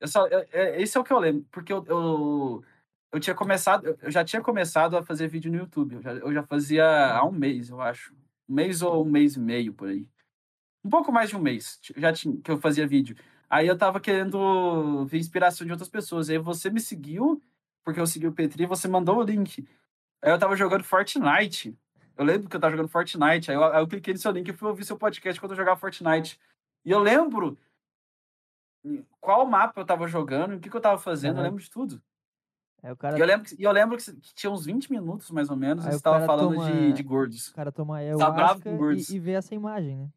Eu 0.00 0.08
só, 0.08 0.26
eu- 0.28 0.46
é- 0.52 0.80
esse 0.80 0.96
é 0.96 1.00
o 1.00 1.04
que 1.04 1.12
eu 1.12 1.18
lembro, 1.18 1.46
porque 1.50 1.72
eu, 1.72 1.84
eu, 1.86 2.64
eu 3.12 3.20
tinha 3.20 3.34
começado, 3.34 3.86
eu- 3.86 3.98
eu 4.02 4.10
já 4.10 4.24
tinha 4.24 4.42
começado 4.42 4.96
a 4.96 5.02
fazer 5.02 5.28
vídeo 5.28 5.50
no 5.50 5.58
YouTube. 5.58 5.96
Eu 5.96 6.02
já, 6.02 6.12
eu 6.12 6.32
já 6.34 6.42
fazia 6.42 6.84
há 7.16 7.24
um 7.24 7.32
mês, 7.32 7.70
eu 7.70 7.80
acho. 7.80 8.14
Um 8.48 8.54
mês 8.54 8.82
ou 8.82 9.04
um 9.04 9.10
mês 9.10 9.36
e 9.36 9.40
meio 9.40 9.72
por 9.74 9.88
aí. 9.88 10.06
Um 10.84 10.90
pouco 10.90 11.12
mais 11.12 11.30
de 11.30 11.36
um 11.36 11.40
mês 11.40 11.80
já 11.96 12.12
tinha, 12.12 12.36
que 12.40 12.50
eu 12.50 12.58
fazia 12.60 12.86
vídeo. 12.86 13.16
Aí 13.50 13.66
eu 13.66 13.76
tava 13.78 14.00
querendo 14.00 15.04
ver 15.06 15.18
inspiração 15.18 15.66
de 15.66 15.72
outras 15.72 15.88
pessoas. 15.88 16.30
Aí 16.30 16.38
você 16.38 16.70
me 16.70 16.80
seguiu, 16.80 17.42
porque 17.84 18.00
eu 18.00 18.06
segui 18.06 18.26
o 18.26 18.32
Petri, 18.32 18.66
você 18.66 18.86
mandou 18.88 19.18
o 19.18 19.22
link. 19.22 19.66
Aí 20.22 20.30
eu 20.32 20.38
tava 20.38 20.56
jogando 20.56 20.84
Fortnite. 20.84 21.76
Eu 22.16 22.24
lembro 22.24 22.48
que 22.48 22.56
eu 22.56 22.60
tava 22.60 22.72
jogando 22.72 22.88
Fortnite. 22.90 23.50
Aí 23.50 23.56
eu, 23.56 23.64
aí 23.64 23.80
eu 23.82 23.88
cliquei 23.88 24.12
no 24.14 24.20
seu 24.20 24.32
link 24.32 24.48
e 24.48 24.52
fui 24.52 24.68
ouvir 24.68 24.84
seu 24.84 24.96
podcast 24.98 25.40
quando 25.40 25.52
eu 25.52 25.56
jogava 25.56 25.78
Fortnite. 25.80 26.38
E 26.84 26.90
eu 26.90 26.98
lembro 27.00 27.56
qual 29.20 29.46
mapa 29.46 29.80
eu 29.80 29.86
tava 29.86 30.06
jogando, 30.06 30.54
o 30.56 30.60
que, 30.60 30.70
que 30.70 30.76
eu 30.76 30.80
tava 30.80 30.98
fazendo, 30.98 31.36
eu 31.36 31.40
Aham. 31.40 31.42
lembro 31.44 31.62
de 31.62 31.70
tudo. 31.70 32.02
Cara, 32.98 33.18
E 33.18 33.20
eu 33.20 33.26
lembro 33.26 33.46
que, 33.48 33.62
eu 33.62 33.72
lembro 33.72 33.96
que, 33.98 34.12
que 34.12 34.34
tinha 34.34 34.50
uns 34.50 34.64
20 34.64 34.90
minutos, 34.90 35.30
mais 35.30 35.50
ou 35.50 35.56
menos, 35.56 35.84
Aí 35.84 35.90
e 35.90 35.96
você 35.96 36.02
tava 36.02 36.24
falando 36.24 36.52
toma- 36.54 36.64
de, 36.64 36.92
de 36.92 37.02
gordos. 37.02 37.48
o 37.48 37.54
cara 37.54 37.72
toma 37.72 37.98
Tá 38.18 38.30
bravo 38.30 38.62
com 38.62 38.76
gordos. 38.76 39.10
e, 39.10 39.16
e 39.16 39.18
vê 39.18 39.32
essa 39.32 39.54
imagem, 39.54 39.96
né? 39.96 40.08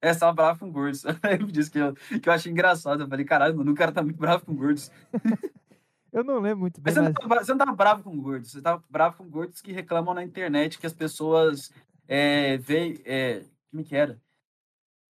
É, 0.00 0.12
você 0.12 0.20
tava 0.20 0.32
bravo 0.32 0.60
com 0.60 0.70
gordos. 0.70 1.02
Eu 1.04 1.18
lembro 1.22 1.46
disso 1.50 1.70
que 1.70 1.78
eu, 1.78 1.94
que 1.94 2.28
eu 2.28 2.32
achei 2.32 2.52
engraçado. 2.52 3.02
Eu 3.02 3.08
falei, 3.08 3.24
caralho, 3.24 3.56
mano, 3.56 3.72
o 3.72 3.74
cara 3.74 3.90
tá 3.90 4.02
muito 4.02 4.18
bravo 4.18 4.44
com 4.44 4.54
gordos. 4.54 4.90
Eu 6.12 6.22
não 6.22 6.38
lembro 6.38 6.60
muito 6.60 6.80
bem, 6.80 6.94
Mas 6.94 6.94
você 6.94 7.00
não, 7.00 7.06
mas. 7.08 7.14
tava, 7.28 7.44
você 7.44 7.50
não 7.52 7.58
tava 7.58 7.72
bravo 7.72 8.02
com 8.04 8.16
gordos, 8.20 8.52
você 8.52 8.62
tava 8.62 8.84
bravo 8.88 9.16
com 9.16 9.28
gordos 9.28 9.60
que 9.60 9.72
reclamam 9.72 10.14
na 10.14 10.22
internet 10.22 10.78
que 10.78 10.86
as 10.86 10.92
pessoas 10.92 11.72
é, 12.06 12.56
veem. 12.58 13.00
É, 13.04 13.44
como 13.70 13.82
que 13.82 13.96
era? 13.96 14.20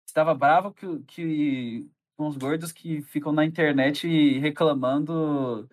Você 0.06 0.14
tava 0.14 0.34
bravo 0.34 0.72
que, 0.72 1.00
que, 1.00 1.90
os 2.18 2.36
gordos 2.36 2.72
que 2.72 3.02
ficam 3.02 3.32
na 3.32 3.44
internet 3.44 4.38
reclamando 4.38 5.68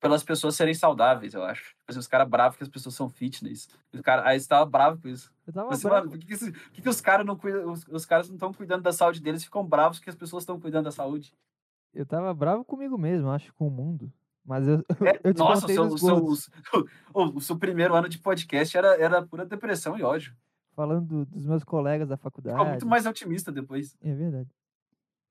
pelas 0.00 0.22
pessoas 0.22 0.54
serem 0.54 0.74
saudáveis, 0.74 1.32
eu 1.32 1.42
acho. 1.44 1.62
Tipo 1.70 1.84
assim, 1.88 1.98
os 1.98 2.06
caras 2.08 2.28
bravos 2.28 2.56
que 2.58 2.62
as 2.62 2.68
pessoas 2.68 2.94
são 2.94 3.08
fitness. 3.08 3.68
Os 3.92 4.00
cara, 4.02 4.28
aí 4.28 4.38
você 4.38 4.46
tava 4.48 4.66
bravo 4.66 5.00
com 5.00 5.08
isso. 5.08 5.32
Eu 5.46 5.52
tava 5.52 5.68
Você, 5.68 5.88
bravo. 5.88 6.06
mano, 6.08 6.10
por 6.10 6.18
que, 6.18 6.26
que, 6.36 6.52
por 6.52 6.70
que, 6.72 6.82
que 6.82 6.88
os 6.88 7.00
caras 7.00 7.24
não 7.24 7.36
cuidam, 7.36 7.70
os, 7.72 7.86
os 7.88 8.04
caras 8.04 8.28
não 8.28 8.34
estão 8.36 8.52
cuidando 8.52 8.82
da 8.82 8.92
saúde 8.92 9.22
deles, 9.22 9.44
ficam 9.44 9.64
bravos 9.64 9.98
que 9.98 10.10
as 10.10 10.16
pessoas 10.16 10.42
estão 10.42 10.60
cuidando 10.60 10.84
da 10.84 10.90
saúde? 10.90 11.32
Eu 11.94 12.04
tava 12.04 12.34
bravo 12.34 12.64
comigo 12.64 12.98
mesmo, 12.98 13.30
acho, 13.30 13.54
com 13.54 13.68
o 13.68 13.70
mundo. 13.70 14.12
Mas 14.44 14.68
eu, 14.68 14.84
É, 15.06 15.20
eu 15.24 15.32
te 15.32 15.38
nossa, 15.38 15.64
o 15.64 15.68
seu, 15.70 15.84
o, 15.86 15.98
seu, 15.98 16.16
o, 16.16 16.36
seu, 16.36 16.52
o 17.14 17.40
seu 17.40 17.58
primeiro 17.58 17.94
ano 17.94 18.08
de 18.08 18.18
podcast 18.18 18.76
era, 18.76 19.00
era 19.00 19.22
pura 19.26 19.46
depressão 19.46 19.96
e 19.96 20.02
ódio. 20.02 20.36
falando 20.74 21.06
do- 21.06 21.26
dos 21.26 21.46
meus 21.46 21.64
colegas 21.64 22.08
da 22.08 22.16
Ficou 22.18 22.30
faculdade. 22.30 22.68
muito 22.68 22.86
mais 22.86 23.06
otimista 23.06 23.50
depois. 23.50 23.96
É 24.02 24.12
verdade. 24.12 24.50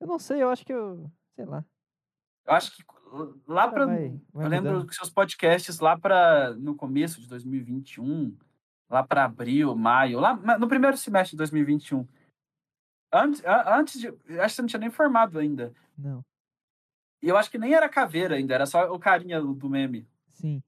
Eu 0.00 0.06
não 0.06 0.18
sei, 0.18 0.42
eu 0.42 0.50
acho 0.50 0.64
que 0.64 0.72
eu. 0.72 1.10
Sei 1.34 1.44
lá. 1.44 1.64
Eu 2.46 2.54
acho 2.54 2.76
que 2.76 2.84
lá 3.46 3.70
Cara, 3.70 3.86
para 3.86 4.44
eu 4.44 4.48
lembro 4.48 4.86
que 4.86 4.94
seus 4.94 5.08
podcasts 5.08 5.78
lá 5.78 5.98
para 5.98 6.54
no 6.54 6.74
começo 6.74 7.20
de 7.20 7.28
2021, 7.28 8.36
lá 8.90 9.02
para 9.02 9.24
abril, 9.24 9.74
maio, 9.74 10.20
lá 10.20 10.34
no 10.58 10.68
primeiro 10.68 10.96
semestre 10.96 11.32
de 11.32 11.38
2021. 11.38 12.06
Antes, 13.12 13.42
antes 13.44 14.00
de, 14.00 14.08
acho 14.08 14.16
que 14.18 14.48
você 14.50 14.62
não 14.62 14.68
tinha 14.68 14.80
nem 14.80 14.90
formado 14.90 15.38
ainda. 15.38 15.72
Não. 15.96 16.24
E 17.22 17.28
eu 17.28 17.36
acho 17.36 17.50
que 17.50 17.58
nem 17.58 17.72
era 17.72 17.88
caveira 17.88 18.34
ainda, 18.34 18.54
era 18.54 18.66
só 18.66 18.92
o 18.92 18.98
carinha 18.98 19.40
do 19.40 19.70
meme. 19.70 20.06
Sim. 20.32 20.62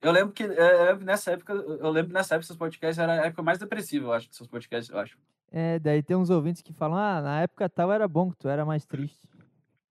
Eu 0.00 0.12
lembro 0.12 0.32
que 0.32 0.44
eu 0.44 0.84
lembro 0.84 1.04
nessa 1.04 1.32
época, 1.32 1.52
eu 1.52 1.90
lembro 1.90 2.12
nessa 2.12 2.36
época 2.36 2.46
seus 2.46 2.58
podcasts 2.58 2.98
era 2.98 3.22
a 3.22 3.26
época 3.26 3.42
mais 3.42 3.58
depressiva, 3.58 4.06
eu 4.06 4.12
acho, 4.12 4.28
dos 4.28 4.36
seus 4.36 4.48
podcasts, 4.48 4.88
eu 4.88 4.98
acho. 4.98 5.18
É, 5.50 5.78
daí 5.78 6.02
tem 6.02 6.16
uns 6.16 6.30
ouvintes 6.30 6.60
que 6.62 6.72
falam, 6.72 6.98
ah, 6.98 7.20
na 7.22 7.40
época 7.40 7.68
tal 7.68 7.90
era 7.92 8.06
bom, 8.06 8.30
que 8.30 8.36
tu 8.36 8.48
era 8.48 8.64
mais 8.64 8.84
triste. 8.84 9.26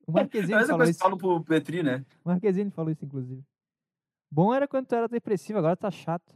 O 0.05 0.11
É 0.17 0.21
Marquezine 0.21 0.65
falou 0.65 0.83
isso. 0.85 0.99
falam 0.99 1.17
pro 1.17 1.43
Petri, 1.43 1.81
né? 1.83 2.05
O 2.23 2.29
Marquezine 2.29 2.71
falou 2.71 2.91
isso, 2.91 3.03
inclusive. 3.03 3.43
Bom 4.31 4.53
era 4.53 4.67
quando 4.67 4.85
tu 4.87 4.95
era 4.95 5.07
depressivo, 5.07 5.57
agora 5.59 5.75
tá 5.75 5.89
chato. 5.89 6.35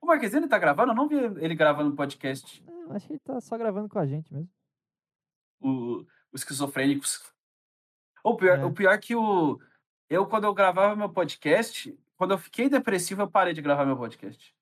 O 0.00 0.06
Marquezine 0.06 0.48
tá 0.48 0.58
gravando? 0.58 0.92
Eu 0.92 0.96
não 0.96 1.08
vi 1.08 1.16
ele 1.16 1.54
gravando 1.54 1.94
podcast. 1.96 2.64
Acho 2.90 3.06
que 3.06 3.12
ele 3.14 3.20
tá 3.20 3.40
só 3.40 3.58
gravando 3.58 3.88
com 3.88 3.98
a 3.98 4.06
gente 4.06 4.32
mesmo. 4.32 4.48
o, 5.60 6.04
os 6.32 6.40
esquizofrênicos. 6.42 7.22
O 8.22 8.36
pior, 8.36 8.58
É. 8.58 8.64
o 8.64 8.72
pior 8.72 8.98
que 9.00 9.14
o. 9.16 9.58
Eu, 10.08 10.26
quando 10.26 10.44
eu 10.44 10.54
gravava 10.54 10.94
meu 10.96 11.10
podcast, 11.10 11.94
quando 12.16 12.30
eu 12.32 12.38
fiquei 12.38 12.68
depressivo, 12.68 13.22
eu 13.22 13.30
parei 13.30 13.52
de 13.52 13.60
gravar 13.60 13.84
meu 13.84 13.96
podcast. 13.96 14.54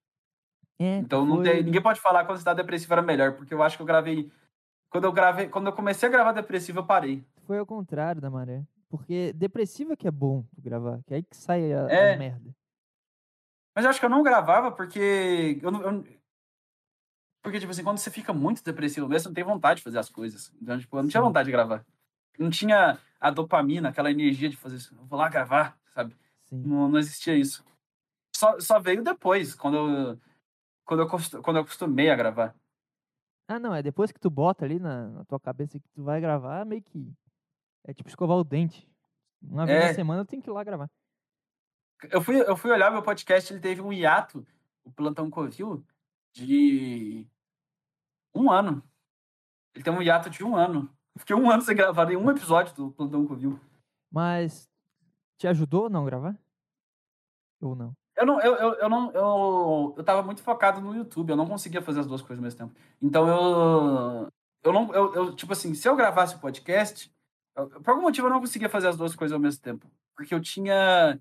É, 0.78 0.98
Então 0.98 1.24
não 1.24 1.36
foi- 1.36 1.44
tem, 1.44 1.62
ninguém 1.62 1.80
pode 1.82 2.00
falar 2.00 2.24
quando 2.24 2.38
você 2.38 2.44
tá 2.44 2.52
depressivo 2.54 2.92
era 2.92 3.02
melhor, 3.02 3.32
porque 3.34 3.54
eu 3.54 3.62
acho 3.62 3.76
que 3.76 3.82
eu 3.82 3.86
gravei 3.86 4.30
quando 4.90 5.04
eu 5.04 5.12
gravei, 5.12 5.48
quando 5.48 5.66
eu 5.66 5.72
comecei 5.72 6.08
a 6.08 6.12
gravar 6.12 6.32
depressivo, 6.32 6.78
eu 6.78 6.86
parei. 6.86 7.24
Foi 7.46 7.58
ao 7.58 7.66
contrário 7.66 8.20
da 8.20 8.30
maré. 8.30 8.62
Porque 8.88 9.32
depressivo 9.32 9.92
é 9.92 9.96
que 9.96 10.06
é 10.06 10.10
bom 10.10 10.44
tu 10.54 10.62
gravar, 10.62 11.00
que 11.06 11.12
é 11.12 11.16
aí 11.16 11.22
que 11.22 11.36
sai 11.36 11.72
a, 11.72 11.88
É. 11.90 12.12
as 12.12 12.18
merda. 12.18 12.54
Mas 13.74 13.84
eu 13.84 13.90
acho 13.90 13.98
que 14.00 14.06
eu 14.06 14.10
não 14.10 14.22
gravava 14.22 14.70
porque 14.70 15.58
eu 15.62 15.70
não. 15.70 15.82
eu- 15.82 16.04
porque, 17.42 17.58
tipo 17.60 17.70
assim, 17.70 17.84
quando 17.84 17.98
você 17.98 18.10
fica 18.10 18.32
muito 18.32 18.62
depressivo 18.64 19.08
mesmo, 19.08 19.22
você 19.24 19.28
não 19.28 19.34
tem 19.34 19.44
vontade 19.44 19.78
de 19.78 19.84
fazer 19.84 19.98
as 19.98 20.08
coisas. 20.08 20.52
Então, 20.60 20.78
tipo, 20.78 20.96
eu 20.96 21.02
não 21.02 21.08
tinha 21.10 21.20
Sim. 21.20 21.26
vontade 21.26 21.46
de 21.46 21.52
gravar. 21.52 21.84
Não 22.38 22.50
tinha 22.50 22.98
a 23.20 23.30
dopamina, 23.30 23.88
aquela 23.90 24.10
energia 24.10 24.48
de 24.48 24.56
fazer 24.56 24.76
isso. 24.76 24.94
Eu 24.98 25.04
vou 25.04 25.18
lá 25.18 25.28
gravar, 25.28 25.78
sabe? 25.94 26.16
Não, 26.50 26.88
não 26.88 26.98
existia 26.98 27.36
isso. 27.36 27.64
Só, 28.34 28.58
só 28.60 28.78
veio 28.80 29.02
depois, 29.02 29.54
quando 29.54 29.76
eu, 29.76 30.18
quando, 30.86 31.00
eu, 31.00 31.08
quando 31.42 31.56
eu 31.56 31.62
acostumei 31.62 32.08
a 32.10 32.16
gravar. 32.16 32.54
Ah, 33.48 33.58
não, 33.58 33.74
é 33.74 33.82
depois 33.82 34.10
que 34.10 34.18
tu 34.18 34.30
bota 34.30 34.64
ali 34.64 34.78
na, 34.78 35.08
na 35.08 35.24
tua 35.24 35.38
cabeça 35.38 35.78
que 35.78 35.88
tu 35.90 36.02
vai 36.02 36.20
gravar, 36.20 36.64
meio 36.64 36.82
que. 36.82 37.12
É 37.84 37.92
tipo 37.92 38.08
escovar 38.08 38.36
o 38.38 38.42
dente. 38.44 38.88
Uma 39.42 39.66
vez 39.66 39.84
É. 39.84 39.88
na 39.88 39.94
semana 39.94 40.22
eu 40.22 40.24
tenho 40.26 40.42
que 40.42 40.48
ir 40.50 40.52
lá 40.52 40.64
gravar. 40.64 40.90
Eu 42.10 42.20
fui, 42.20 42.40
eu 42.40 42.56
fui 42.56 42.70
olhar 42.70 42.90
meu 42.90 43.02
podcast, 43.02 43.52
ele 43.52 43.60
teve 43.60 43.80
um 43.80 43.92
hiato, 43.92 44.44
o 44.84 44.90
Plantão 44.90 45.30
Covil, 45.30 45.84
de 46.32 47.26
um 48.34 48.50
ano. 48.50 48.82
Ele 49.74 49.84
tem 49.84 49.92
um 49.92 50.02
hiato 50.02 50.28
de 50.28 50.42
um 50.42 50.56
ano. 50.56 50.90
Eu 51.14 51.20
Fiquei 51.20 51.36
um 51.36 51.50
ano 51.50 51.62
sem 51.62 51.76
gravar 51.76 52.06
nenhum 52.06 52.30
episódio 52.30 52.74
do 52.74 52.90
Plantão 52.90 53.26
Covil. 53.26 53.58
Mas 54.10 54.68
te 55.38 55.46
ajudou 55.46 55.86
a 55.86 55.90
não 55.90 56.04
gravar? 56.04 56.36
Ou 57.60 57.74
não? 57.76 57.96
Eu 58.16 58.24
não, 58.26 58.40
eu, 58.40 58.54
eu, 58.56 58.74
eu 58.76 58.88
não, 58.88 59.12
eu, 59.12 59.94
eu 59.98 60.04
tava 60.04 60.22
muito 60.22 60.42
focado 60.42 60.80
no 60.80 60.94
YouTube, 60.96 61.30
eu 61.30 61.36
não 61.36 61.46
conseguia 61.46 61.82
fazer 61.82 62.00
as 62.00 62.06
duas 62.06 62.22
coisas 62.22 62.38
ao 62.38 62.42
mesmo 62.44 62.58
tempo. 62.58 62.74
Então 63.00 63.28
eu, 63.28 64.28
eu 64.64 64.72
não, 64.72 64.94
eu, 64.94 65.14
eu, 65.14 65.36
tipo 65.36 65.52
assim, 65.52 65.74
se 65.74 65.86
eu 65.88 65.94
gravasse 65.96 66.34
o 66.34 66.38
podcast, 66.40 67.12
eu- 67.56 67.68
por 67.82 67.90
algum 67.90 68.02
motivo 68.02 68.26
eu 68.26 68.30
não 68.32 68.40
conseguia 68.40 68.68
fazer 68.70 68.88
as 68.88 68.96
duas 68.96 69.14
coisas 69.14 69.34
ao 69.34 69.40
mesmo 69.40 69.60
tempo, 69.62 69.86
porque 70.16 70.34
eu 70.34 70.40
tinha, 70.40 71.20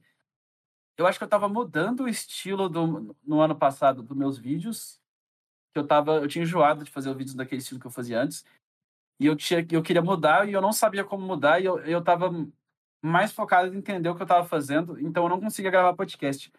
eu 0.98 1.06
acho 1.08 1.18
que 1.18 1.24
eu 1.26 1.30
tava 1.30 1.50
mudando 1.50 2.04
o 2.04 2.08
estilo 2.10 2.70
do, 2.70 3.16
no 3.24 3.42
ano 3.42 3.56
passado 3.58 4.02
dos 4.04 4.16
meus 4.18 4.38
vídeos, 4.38 5.02
que 5.74 5.80
eu 5.80 5.88
tava, 5.88 6.18
eu 6.18 6.28
tinha 6.28 6.44
enjoado 6.44 6.84
de 6.86 6.92
fazer 6.92 7.10
os 7.10 7.18
vídeos 7.18 7.36
daquele 7.36 7.62
estilo 7.62 7.80
que 7.80 7.88
eu 7.88 7.92
fazia 7.92 8.22
antes, 8.22 8.46
e 9.20 9.26
eu 9.28 9.36
tinha, 9.36 9.66
eu 9.72 9.84
queria 9.84 10.02
mudar 10.02 10.48
e 10.50 10.54
eu 10.54 10.62
não 10.62 10.74
sabia 10.74 11.04
como 11.06 11.26
mudar 11.26 11.62
e 11.62 11.66
eu, 11.66 11.80
eu 11.80 12.04
tava 12.04 12.32
mais 13.02 13.32
focado 13.32 13.74
em 13.74 13.78
entender 13.78 14.10
o 14.10 14.16
que 14.16 14.24
eu 14.24 14.28
tava 14.28 14.48
fazendo, 14.48 15.00
então 15.00 15.24
eu 15.24 15.30
não 15.30 15.40
conseguia 15.42 15.72
gravar 15.72 15.96
podcast. 15.96 16.52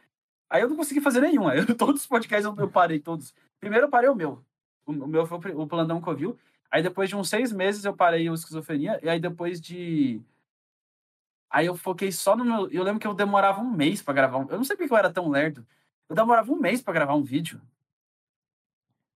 Aí 0.48 0.62
eu 0.62 0.68
não 0.68 0.76
consegui 0.76 1.00
fazer 1.00 1.20
nenhum. 1.20 1.48
Aí 1.48 1.58
eu- 1.66 1.76
todos 1.76 2.02
os 2.02 2.06
podcasts 2.06 2.44
eu, 2.44 2.54
eu 2.56 2.70
parei, 2.70 3.00
todos. 3.00 3.34
Primeiro 3.60 3.86
eu 3.86 3.90
parei 3.90 4.08
o 4.08 4.14
meu. 4.14 4.44
O, 4.86 4.92
o 4.92 5.06
meu 5.08 5.26
foi 5.26 5.38
o 5.38 5.40
pri- 5.40 5.54
o 5.54 5.66
Plantão 5.66 6.00
Covil. 6.00 6.38
Aí 6.70 6.82
depois 6.82 7.08
de 7.08 7.16
uns 7.16 7.28
seis 7.28 7.52
meses 7.52 7.84
eu 7.84 7.94
parei 7.94 8.28
o 8.30 8.34
Esquizofrenia. 8.34 8.98
E 9.02 9.08
aí 9.08 9.18
depois 9.20 9.60
de... 9.60 10.20
Aí 11.50 11.66
eu 11.66 11.76
foquei 11.76 12.10
só 12.12 12.36
no 12.36 12.44
meu... 12.44 12.68
Eu 12.70 12.82
lembro 12.82 13.00
que 13.00 13.06
eu 13.06 13.14
demorava 13.14 13.60
um 13.60 13.70
mês 13.70 14.02
pra 14.02 14.12
gravar 14.12 14.38
um... 14.38 14.48
Eu 14.50 14.56
não 14.56 14.64
sei 14.64 14.76
porque 14.76 14.92
eu 14.92 14.96
era 14.96 15.12
tão 15.12 15.28
lerdo. 15.28 15.64
Eu 16.08 16.14
demorava 16.16 16.52
um 16.52 16.56
mês 16.58 16.82
pra 16.82 16.92
gravar 16.92 17.14
um 17.14 17.22
vídeo. 17.22 17.60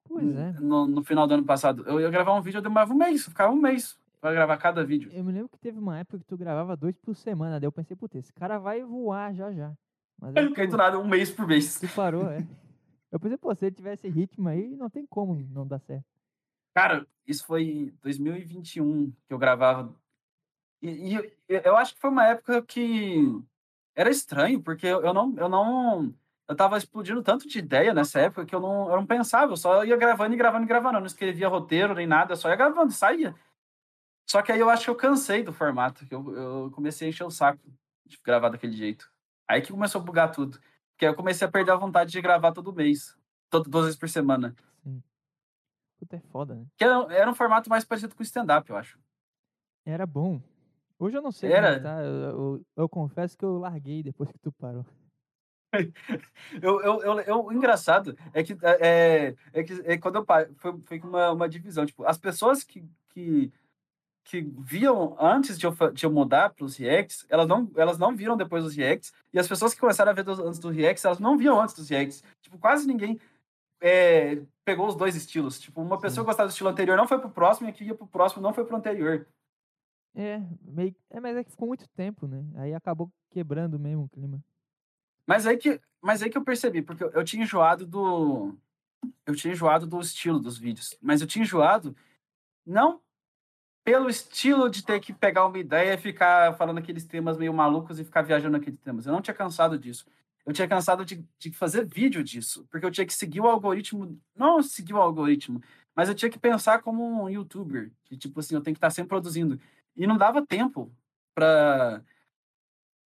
Pois 0.09 0.37
é. 0.37 0.53
No, 0.53 0.87
no 0.87 1.05
final 1.05 1.27
do 1.27 1.35
ano 1.35 1.45
passado. 1.45 1.85
Eu 1.87 2.01
ia 2.01 2.11
gravar 2.11 2.35
um 2.35 2.41
vídeo, 2.41 2.59
eu 2.59 2.63
demorava 2.63 2.93
um 2.93 2.97
mês. 2.97 3.25
Eu 3.25 3.31
ficava 3.31 3.53
um 3.53 3.61
mês 3.61 3.99
pra 4.21 4.33
gravar 4.33 4.57
cada 4.57 4.85
vídeo. 4.85 5.11
Eu 5.13 5.23
me 5.25 5.33
lembro 5.33 5.49
que 5.49 5.59
teve 5.59 5.79
uma 5.79 5.99
época 5.99 6.19
que 6.19 6.25
tu 6.25 6.37
gravava 6.37 6.77
dois 6.77 6.97
por 6.99 7.15
semana. 7.15 7.61
Daí 7.61 7.67
eu 7.67 7.73
pensei, 7.73 7.97
putz, 7.97 8.15
esse 8.17 8.33
cara 8.33 8.59
vai 8.59 8.83
voar 8.83 9.33
já 9.35 9.53
já. 9.53 9.73
Mas 10.21 10.49
fiquei 10.49 10.67
tu, 10.67 10.73
do 10.73 10.77
nada 10.77 10.99
um 10.99 11.09
mês 11.09 11.31
por 11.31 11.47
mês. 11.47 11.79
tu 11.81 11.89
parou, 11.95 12.29
é. 12.29 12.47
Eu 13.11 13.19
pensei, 13.19 13.37
pô, 13.37 13.55
se 13.55 13.67
ele 13.67 13.75
tivesse 13.75 14.09
ritmo 14.09 14.49
aí, 14.49 14.77
não 14.77 14.89
tem 14.89 15.05
como 15.07 15.35
não 15.51 15.67
dar 15.67 15.81
certo. 15.81 16.05
Cara, 16.75 17.07
isso 17.27 17.45
foi 17.45 17.63
em 17.65 17.87
2021 18.03 19.11
que 19.27 19.35
eu 19.35 19.39
gravava. 19.39 19.95
E, 20.81 21.15
e 21.15 21.33
eu- 21.49 21.77
acho 21.77 21.95
que 21.95 22.01
foi 22.01 22.11
uma 22.11 22.27
época 22.27 22.63
que 22.63 23.17
era 23.95 24.09
estranho, 24.11 24.63
porque 24.63 24.87
eu 24.87 25.03
eu 25.03 25.13
não, 25.13 25.35
eu 25.37 25.49
não. 25.49 26.15
Eu 26.49 26.57
tava 26.57 26.77
explodindo 26.79 27.23
tanto 27.23 27.47
de 27.49 27.59
ideia 27.59 27.95
nessa 27.95 28.21
época 28.21 28.45
que 28.45 28.55
eu 28.55 28.61
não, 28.61 28.89
eu 28.91 28.97
não 28.97 29.07
pensava, 29.07 29.53
eu 29.53 29.57
só 29.57 29.85
ia 29.85 29.97
gravando 29.97 30.35
e 30.35 30.37
gravando 30.39 30.65
e 30.65 30.69
gravando. 30.69 30.97
Eu 30.97 31.01
não 31.01 31.07
escrevia 31.07 31.49
roteiro 31.49 31.95
nem 31.95 32.07
nada, 32.07 32.33
eu 32.33 32.37
só 32.37 32.49
ia 32.49 32.57
gravando 32.57 32.91
e 32.91 32.95
saía. 32.95 33.35
Só 34.29 34.43
que 34.43 34.53
aí 34.53 34.61
eu 34.61 34.71
acho 34.71 34.85
que 34.85 34.91
eu 34.91 34.97
cansei 34.97 35.43
do 35.43 35.53
formato, 35.53 36.07
que 36.07 36.15
eu, 36.15 36.33
eu 36.35 36.71
comecei 36.73 37.09
a 37.09 37.11
encher 37.11 37.25
o 37.25 37.31
saco 37.31 37.61
de 38.07 38.17
gravar 38.25 38.49
daquele 38.49 38.73
jeito. 38.73 39.11
Aí 39.51 39.61
que 39.63 39.73
começou 39.73 40.01
a 40.01 40.05
bugar 40.05 40.31
tudo. 40.31 40.61
Porque 40.93 41.05
aí 41.07 41.11
eu 41.13 41.17
comecei 41.17 41.47
a 41.47 41.51
perder 41.51 41.73
a 41.73 41.77
vontade 41.77 42.13
de 42.13 42.21
gravar 42.21 42.53
todo 42.53 42.73
mês, 42.73 43.19
todo, 43.49 43.69
duas 43.69 43.85
vezes 43.87 43.99
por 43.99 44.09
semana. 44.09 44.55
Sim. 44.85 45.03
Puta, 45.99 46.17
é 46.17 46.21
foda, 46.21 46.55
né? 46.55 46.67
Que 46.77 46.85
era, 46.85 47.13
era 47.13 47.31
um 47.31 47.35
formato 47.35 47.69
mais 47.69 47.85
parecido 47.85 48.15
com 48.15 48.23
stand-up, 48.23 48.71
eu 48.71 48.77
acho. 48.77 48.97
Era 49.85 50.07
bom. 50.07 50.41
Hoje 50.99 51.17
eu 51.17 51.23
não 51.23 51.33
sei 51.33 51.51
é 51.53 51.57
Era. 51.57 51.83
tá. 51.83 52.01
Eu, 52.03 52.15
eu- 52.15 52.67
eu 52.77 52.89
confesso 52.89 53.37
que 53.37 53.45
eu 53.45 53.59
larguei 53.59 54.03
depois 54.03 54.31
que 54.31 54.39
tu 54.39 54.53
parou. 54.53 54.87
Eu, 56.63 56.81
eu, 56.83 57.01
eu, 57.03 57.21
eu- 57.21 57.45
o 57.47 57.53
engraçado 57.53 58.17
é 58.35 58.43
que, 58.43 58.57
é, 58.63 59.35
é 59.53 59.63
que 59.63 59.73
é 59.85 59.97
quando 59.99 60.17
eu 60.17 60.27
foi, 60.57 60.81
foi 60.83 60.99
uma, 61.01 61.31
uma 61.31 61.49
divisão. 61.49 61.87
Tipo, 61.87 62.05
as 62.05 62.19
pessoas 62.19 62.65
que, 62.65 62.85
que, 63.11 63.53
que 64.31 64.43
viam 64.61 65.17
antes 65.19 65.59
de 65.59 65.67
eu, 65.67 65.75
de 65.93 66.07
eu 66.07 66.13
mudar 66.13 66.51
para 66.51 66.65
os 66.65 66.77
reacts, 66.77 67.27
elas 67.29 67.49
não, 67.49 67.69
elas 67.75 67.99
não 67.99 68.15
viram 68.15 68.37
depois 68.37 68.63
dos 68.63 68.77
reacts. 68.77 69.13
E 69.33 69.41
as 69.41 69.49
pessoas 69.49 69.75
que 69.75 69.81
começaram 69.81 70.13
a 70.13 70.15
ver 70.15 70.23
dos- 70.23 70.39
antes 70.39 70.61
dos 70.61 70.73
reacts, 70.73 71.05
elas 71.05 71.19
não 71.19 71.37
viam 71.37 71.61
antes 71.61 71.75
dos 71.75 71.89
reacts. 71.89 72.23
Tipo, 72.41 72.57
quase 72.57 72.87
ninguém 72.87 73.19
é, 73.81 74.41
pegou 74.65 74.87
os 74.87 74.95
dois 74.95 75.17
estilos. 75.17 75.59
Tipo, 75.59 75.81
uma 75.83 75.99
pessoa 75.99 76.11
Sim. 76.17 76.21
que 76.21 76.27
gostava 76.27 76.49
do 76.49 76.53
estilo 76.53 76.69
anterior 76.71 76.97
não 76.97 77.09
foi 77.09 77.19
pro 77.19 77.29
próximo, 77.29 77.69
e 77.69 77.71
a 77.71 77.73
que 77.73 77.83
ia 77.83 77.95
pro 77.95 78.07
próximo 78.07 78.41
não 78.41 78.53
foi 78.55 78.65
pro 78.65 78.77
anterior. 78.77 79.27
É, 80.15 80.41
meio, 80.63 80.95
é, 81.11 81.19
mas 81.19 81.37
é 81.37 81.43
que 81.43 81.51
ficou 81.51 81.67
muito 81.67 81.89
tempo, 81.89 82.29
né? 82.29 82.45
Aí 82.55 82.73
acabou 82.73 83.11
quebrando 83.31 83.81
mesmo 83.81 84.05
o 84.05 84.09
clima. 84.09 84.41
Mas 85.27 85.45
aí 85.45 85.57
que, 85.57 85.81
mas 86.01 86.23
aí 86.23 86.31
que 86.31 86.39
eu 86.39 86.45
percebi, 86.45 86.83
porque 86.83 87.03
eu, 87.03 87.11
eu 87.11 87.25
tinha 87.25 87.43
enjoado 87.43 87.85
do. 87.85 88.55
Eu 89.27 89.35
tinha 89.35 89.53
enjoado 89.53 89.87
do 89.89 90.01
estilo 90.01 90.39
dos 90.39 90.57
vídeos. 90.57 90.97
Mas 91.01 91.21
eu 91.21 91.27
tinha 91.27 91.43
enjoado 91.43 91.97
não 92.65 93.01
pelo 93.91 94.09
estilo 94.09 94.71
de 94.71 94.85
ter 94.85 95.01
que 95.01 95.13
pegar 95.13 95.45
uma 95.47 95.59
ideia 95.59 95.95
e 95.95 95.99
ficar 95.99 96.55
falando 96.55 96.79
aqueles 96.79 97.05
temas 97.05 97.37
meio 97.37 97.53
malucos 97.53 97.99
e 97.99 98.05
ficar 98.05 98.23
viajando 98.23 98.57
naqueles 98.57 98.79
temas. 98.79 99.05
Eu 99.05 99.13
não 99.13 99.21
tinha 99.21 99.35
cansado 99.35 99.77
disso. 99.77 100.07
Eu 100.47 100.53
tinha 100.53 100.69
cansado 100.69 101.05
de, 101.05 101.25
de 101.37 101.51
fazer 101.51 101.85
vídeo 101.85 102.23
disso, 102.23 102.65
porque 102.71 102.87
eu 102.87 102.91
tinha 102.93 103.05
que 103.05 103.13
seguir 103.13 103.41
o 103.41 103.49
algoritmo. 103.49 104.17
Não 104.37 104.63
seguir 104.63 104.95
o 104.95 105.01
algoritmo, 105.01 105.61
mas 105.93 106.09
eu 106.09 106.15
tinha 106.15 106.31
que 106.31 106.39
pensar 106.39 106.83
como 106.83 107.25
um 107.25 107.29
youtuber. 107.29 107.91
Que, 108.05 108.17
tipo 108.17 108.39
assim, 108.39 108.55
eu 108.55 108.61
tenho 108.61 108.77
que 108.77 108.79
estar 108.79 108.91
sempre 108.91 109.09
produzindo. 109.09 109.59
E 109.97 110.07
não 110.07 110.17
dava 110.17 110.47
tempo 110.47 110.93
para 111.35 112.01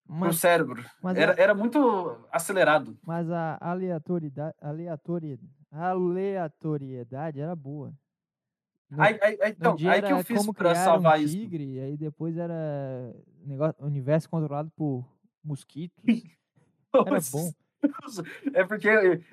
o 0.09 0.33
cérebro. 0.33 0.83
mas, 1.03 1.15
Era, 1.15 1.33
a, 1.33 1.35
era 1.39 1.53
muito 1.53 2.17
acelerado. 2.31 2.97
mas 3.05 3.29
a 3.29 3.59
aleatoriedade, 3.61 4.55
aleatoriedade, 4.59 5.51
aleatoriedade 5.71 7.39
era 7.39 7.55
boa. 7.55 7.93
No, 8.95 9.01
Aí, 9.01 9.19
aí, 9.21 9.37
então, 9.57 9.75
aí 9.89 10.01
que 10.03 10.13
eu 10.13 10.23
fiz 10.23 10.45
criar 10.55 10.75
salvar 10.75 11.19
um 11.19 11.23
isso. 11.23 11.33
tigre, 11.35 11.79
aí 11.79 11.97
depois 11.97 12.37
era 12.37 13.11
negócio, 13.43 13.75
universo 13.83 14.29
controlado 14.29 14.69
por 14.75 15.03
mosquitos. 15.43 16.03
Era 16.93 17.19
bom. 17.31 17.51
É 18.53 18.63
porque, 18.63 18.87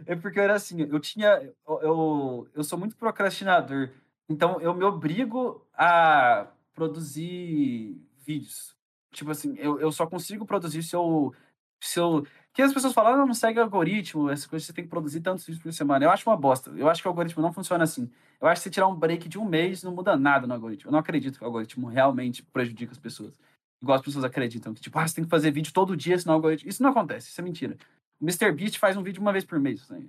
é 0.06 0.16
porque 0.16 0.38
eu 0.38 0.42
era 0.42 0.54
assim, 0.54 0.80
eu 0.80 0.98
tinha. 0.98 1.52
Eu, 1.68 1.80
eu, 1.82 2.48
eu 2.54 2.64
sou 2.64 2.78
muito 2.78 2.96
procrastinador. 2.96 3.90
Então 4.30 4.58
eu 4.62 4.74
me 4.74 4.82
obrigo 4.82 5.64
a 5.74 6.48
produzir 6.74 8.00
vídeos. 8.26 8.74
Tipo 9.12 9.30
assim, 9.30 9.54
eu, 9.58 9.78
eu 9.78 9.92
só 9.92 10.06
consigo 10.06 10.46
produzir 10.46 10.82
se 10.82 10.96
eu. 10.96 11.34
Se 11.82 12.00
eu 12.00 12.26
que 12.62 12.68
as 12.68 12.74
pessoas 12.74 12.92
falam, 12.92 13.14
ah, 13.14 13.26
não 13.26 13.34
segue 13.34 13.58
algoritmo, 13.58 14.30
essas 14.30 14.46
coisas 14.46 14.66
você 14.66 14.72
tem 14.72 14.84
que 14.84 14.90
produzir 14.90 15.20
tantos 15.20 15.44
vídeos 15.46 15.62
por 15.62 15.72
semana. 15.72 16.04
Eu 16.04 16.10
acho 16.10 16.28
uma 16.28 16.36
bosta. 16.36 16.70
Eu 16.70 16.88
acho 16.88 17.00
que 17.02 17.08
o 17.08 17.10
algoritmo 17.10 17.42
não 17.42 17.52
funciona 17.52 17.84
assim. 17.84 18.10
Eu 18.40 18.48
acho 18.48 18.60
que 18.60 18.64
se 18.64 18.70
tirar 18.70 18.86
um 18.88 18.94
break 18.94 19.28
de 19.28 19.38
um 19.38 19.44
mês, 19.44 19.82
não 19.82 19.94
muda 19.94 20.16
nada 20.16 20.46
no 20.46 20.54
algoritmo. 20.54 20.88
Eu 20.88 20.92
não 20.92 20.98
acredito 20.98 21.38
que 21.38 21.44
o 21.44 21.46
algoritmo 21.46 21.86
realmente 21.88 22.42
prejudica 22.42 22.92
as 22.92 22.98
pessoas. 22.98 23.38
Igual 23.82 23.96
as 23.96 24.04
pessoas 24.04 24.24
acreditam. 24.24 24.74
Que, 24.74 24.80
tipo, 24.80 24.98
ah, 24.98 25.06
você 25.06 25.14
tem 25.14 25.24
que 25.24 25.30
fazer 25.30 25.50
vídeo 25.50 25.72
todo 25.72 25.96
dia, 25.96 26.18
senão 26.18 26.34
o 26.34 26.36
algoritmo. 26.36 26.68
Isso 26.68 26.82
não 26.82 26.90
acontece, 26.90 27.28
isso 27.30 27.40
é 27.40 27.44
mentira. 27.44 27.76
O 28.20 28.24
MrBeast 28.24 28.78
faz 28.78 28.96
um 28.96 29.02
vídeo 29.02 29.20
uma 29.22 29.32
vez 29.32 29.44
por 29.44 29.58
mês. 29.58 29.88
né? 29.88 30.02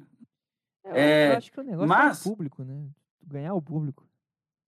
É, 0.86 0.90
eu, 0.90 0.96
É, 0.96 1.34
eu 1.34 1.38
acho 1.38 1.52
que 1.52 1.60
o 1.60 1.64
negócio 1.64 1.88
mas- 1.88 2.26
é 2.26 2.30
o 2.30 2.32
público, 2.32 2.64
né? 2.64 2.90
Ganhar 3.24 3.54
o 3.54 3.62
público. 3.62 4.06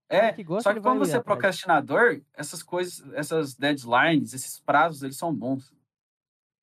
É, 0.10 0.32
que 0.32 0.44
gosta, 0.44 0.70
só 0.70 0.74
que 0.74 0.80
quando 0.82 1.00
você 1.00 1.18
é 1.18 1.22
procrastinador, 1.22 2.22
essas 2.36 2.62
coisas, 2.62 3.02
essas 3.14 3.56
deadlines, 3.56 4.34
esses 4.34 4.60
prazos, 4.60 5.02
eles 5.02 5.18
são 5.18 5.34
bons. 5.34 5.74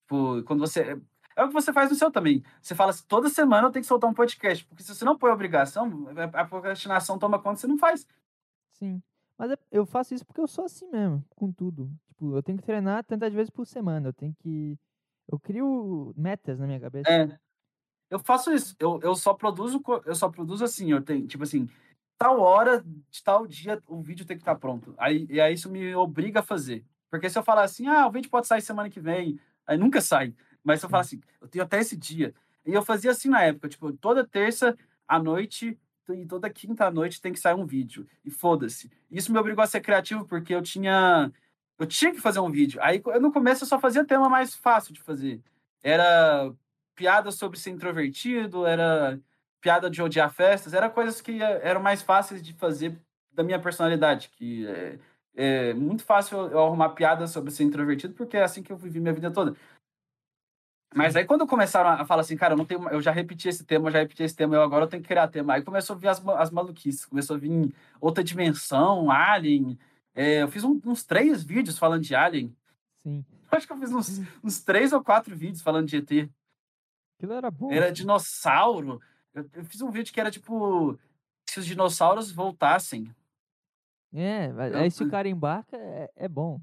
Tipo, 0.05 0.43
quando 0.45 0.61
você. 0.61 1.01
É 1.41 1.45
o 1.45 1.49
que 1.49 1.55
você 1.55 1.73
faz 1.73 1.89
no 1.89 1.97
seu 1.97 2.11
também. 2.11 2.45
Você 2.61 2.75
fala 2.75 2.91
assim, 2.91 3.03
toda 3.09 3.31
semana 3.31 3.67
eu 3.67 3.71
tenho 3.71 3.83
que 3.83 3.89
soltar 3.89 4.11
um 4.11 4.15
podcast. 4.15 4.63
Porque 4.67 4.83
se 4.83 4.95
você 4.95 5.07
não 5.07 5.17
põe 5.17 5.31
obrigação, 5.31 6.07
a 6.35 6.45
procrastinação 6.45 7.19
toma 7.19 7.39
conta 7.39 7.57
e 7.57 7.61
você 7.63 7.67
não 7.67 7.79
faz. 7.79 8.07
Sim. 8.73 9.03
Mas 9.39 9.53
é- 9.53 9.59
eu 9.73 9.87
faço 9.87 10.15
isso 10.15 10.27
porque 10.27 10.41
eu 10.41 10.47
sou 10.47 10.67
assim 10.67 10.87
mesmo, 10.91 11.25
com 11.35 11.51
tudo. 11.51 11.91
Tipo, 12.09 12.37
eu 12.37 12.43
tenho 12.43 12.59
que 12.59 12.65
treinar 12.65 13.03
tantas 13.05 13.33
vezes 13.33 13.49
por 13.49 13.67
semana. 13.67 14.09
Eu 14.09 14.13
tenho 14.13 14.35
que. 14.35 14.79
Eu 15.27 15.41
crio 15.41 16.13
metas 16.15 16.59
na 16.59 16.67
minha 16.67 16.79
cabeça. 16.79 17.11
É. 17.11 17.39
Eu 18.11 18.19
faço 18.19 18.53
isso. 18.53 18.77
Eu, 18.79 19.01
eu 19.03 19.15
só 19.15 19.33
produzo, 19.33 19.83
eu 20.05 20.15
só 20.15 20.29
produzo 20.29 20.65
assim, 20.65 20.91
eu 20.91 21.01
tenho, 21.01 21.27
tipo 21.27 21.45
assim, 21.45 21.67
tal 22.19 22.39
hora, 22.39 22.85
de 23.09 23.23
tal 23.23 23.47
dia, 23.47 23.81
o 23.87 24.03
vídeo 24.03 24.27
tem 24.27 24.37
que 24.37 24.43
estar 24.43 24.55
tá 24.55 24.61
pronto. 24.61 24.95
Aí, 24.99 25.27
e 25.31 25.41
aí 25.41 25.55
isso 25.55 25.71
me 25.71 25.95
obriga 25.95 26.41
a 26.41 26.43
fazer. 26.43 26.85
Porque 27.09 27.31
se 27.31 27.39
eu 27.39 27.43
falar 27.43 27.63
assim, 27.63 27.87
ah, 27.87 28.07
o 28.07 28.11
vídeo 28.11 28.31
pode 28.31 28.47
sair 28.47 28.61
semana 28.61 28.91
que 28.91 29.01
vem, 29.01 29.41
aí 29.67 29.79
nunca 29.79 30.03
sai. 30.03 30.35
Mas 30.63 30.83
eu 30.83 30.89
falar 30.89 31.03
assim, 31.03 31.21
eu 31.41 31.49
tenho 31.49 31.65
até 31.65 31.81
esse 31.81 31.97
dia. 31.97 32.35
E 32.67 32.73
eu 32.73 32.83
fazia 32.83 33.11
assim 33.11 33.29
na 33.29 33.43
época, 33.43 33.69
tipo, 33.69 33.93
toda 33.93 34.27
terça 34.27 34.77
à 35.09 35.19
noite 35.19 35.79
e 36.09 36.27
toda 36.27 36.51
quinta 36.51 36.87
à 36.87 36.91
noite 36.91 37.21
tem 37.21 37.33
que 37.33 37.41
sair 37.41 37.55
um 37.55 37.67
vídeo. 37.67 38.07
E 38.25 38.31
foda-se. 38.31 38.91
Isso 39.11 39.33
me 39.33 39.39
obrigou 39.39 39.63
a 39.63 39.67
ser 39.67 39.81
criativo 39.81 40.25
porque 40.25 40.55
eu 40.55 40.63
tinha 40.63 41.33
eu 41.79 41.87
tinha 41.87 42.13
que 42.13 42.21
fazer 42.21 42.41
um 42.41 42.51
vídeo. 42.51 42.79
Aí 42.83 43.03
no 43.21 43.33
começo 43.33 43.65
eu 43.65 43.69
só 43.69 43.81
fazia 43.81 44.05
tema 44.05 44.29
mais 44.29 44.55
fácil 44.55 44.93
de 44.93 45.01
fazer. 45.01 45.41
Era 45.83 46.53
piada 46.95 47.31
sobre 47.31 47.59
ser 47.59 47.71
introvertido, 47.71 48.67
era 48.67 49.19
piada 49.61 49.89
de 49.89 50.03
odiar 50.03 50.33
festas, 50.33 50.75
era 50.75 50.91
coisas 50.91 51.21
que 51.21 51.43
eram 51.43 51.81
mais 51.81 52.03
fáceis 52.03 52.43
de 52.43 52.53
fazer 52.55 52.99
da 53.33 53.43
minha 53.43 53.59
personalidade, 53.59 54.31
que 54.31 54.67
é, 54.67 54.99
é 55.35 55.75
muito 55.75 56.05
fácil 56.05 56.39
eu 56.49 56.59
arrumar 56.59 56.91
piada 56.91 57.27
sobre 57.27 57.51
ser 57.51 57.65
introvertido, 57.65 58.15
porque 58.15 58.37
é 58.37 58.43
assim 58.43 58.63
que 58.63 58.73
eu 58.73 58.77
vivi 58.77 59.01
minha 59.01 59.15
vida 59.15 59.31
toda. 59.31 59.57
Mas 60.95 61.15
aí 61.15 61.25
quando 61.25 61.47
começaram 61.47 61.91
a 61.91 62.05
falar 62.05 62.23
assim, 62.23 62.37
cara, 62.37 62.55
eu, 62.55 62.59
não 62.59 62.65
tenho, 62.65 62.89
eu 62.89 63.01
já 63.01 63.13
repeti 63.13 63.49
esse 63.49 63.65
tema, 63.65 63.89
eu 63.89 63.93
já 63.93 63.99
repeti 64.01 64.23
esse 64.25 64.35
tema, 64.35 64.57
eu 64.57 64.63
agora 64.63 64.85
eu 64.85 64.89
tenho 64.89 65.03
que 65.03 65.09
criar 65.09 65.29
tema. 65.29 65.55
Aí 65.55 65.63
começou 65.63 65.95
a 65.95 65.99
vir 65.99 66.09
as, 66.09 66.27
as 66.27 66.51
maluquices, 66.51 67.07
começou 67.07 67.37
a 67.37 67.39
vir 67.39 67.73
outra 68.01 68.25
dimensão, 68.25 69.11
Alien. 69.11 69.79
É, 70.15 70.43
eu 70.43 70.49
fiz 70.49 70.65
um, 70.65 70.81
uns 70.85 71.05
três 71.05 71.45
vídeos 71.45 71.79
falando 71.79 72.03
de 72.03 72.15
Alien. 72.15 72.55
Sim. 73.03 73.25
Acho 73.51 73.67
que 73.67 73.73
eu 73.73 73.79
fiz 73.79 73.93
uns, 73.93 74.21
uns 74.43 74.61
três 74.61 74.93
ou 74.93 75.03
quatro 75.03 75.37
vídeos 75.37 75.63
falando 75.63 75.87
de 75.87 75.97
ET. 75.97 76.31
Aquilo 77.19 77.35
era 77.35 77.51
bom. 77.51 77.71
Era 77.71 77.93
dinossauro. 77.93 79.01
Eu, 79.33 79.49
eu 79.55 79.65
fiz 79.65 79.81
um 79.81 79.91
vídeo 79.91 80.13
que 80.13 80.21
era 80.21 80.31
tipo 80.31 80.99
se 81.49 81.59
os 81.59 81.67
dinossauros 81.67 82.31
voltassem. 82.33 83.13
É, 84.13 84.53
aí 84.75 84.91
se 84.91 85.05
o 85.05 85.11
cara 85.11 85.29
embarca, 85.29 85.77
é, 85.77 86.11
é, 86.17 86.29
bom. 86.29 86.61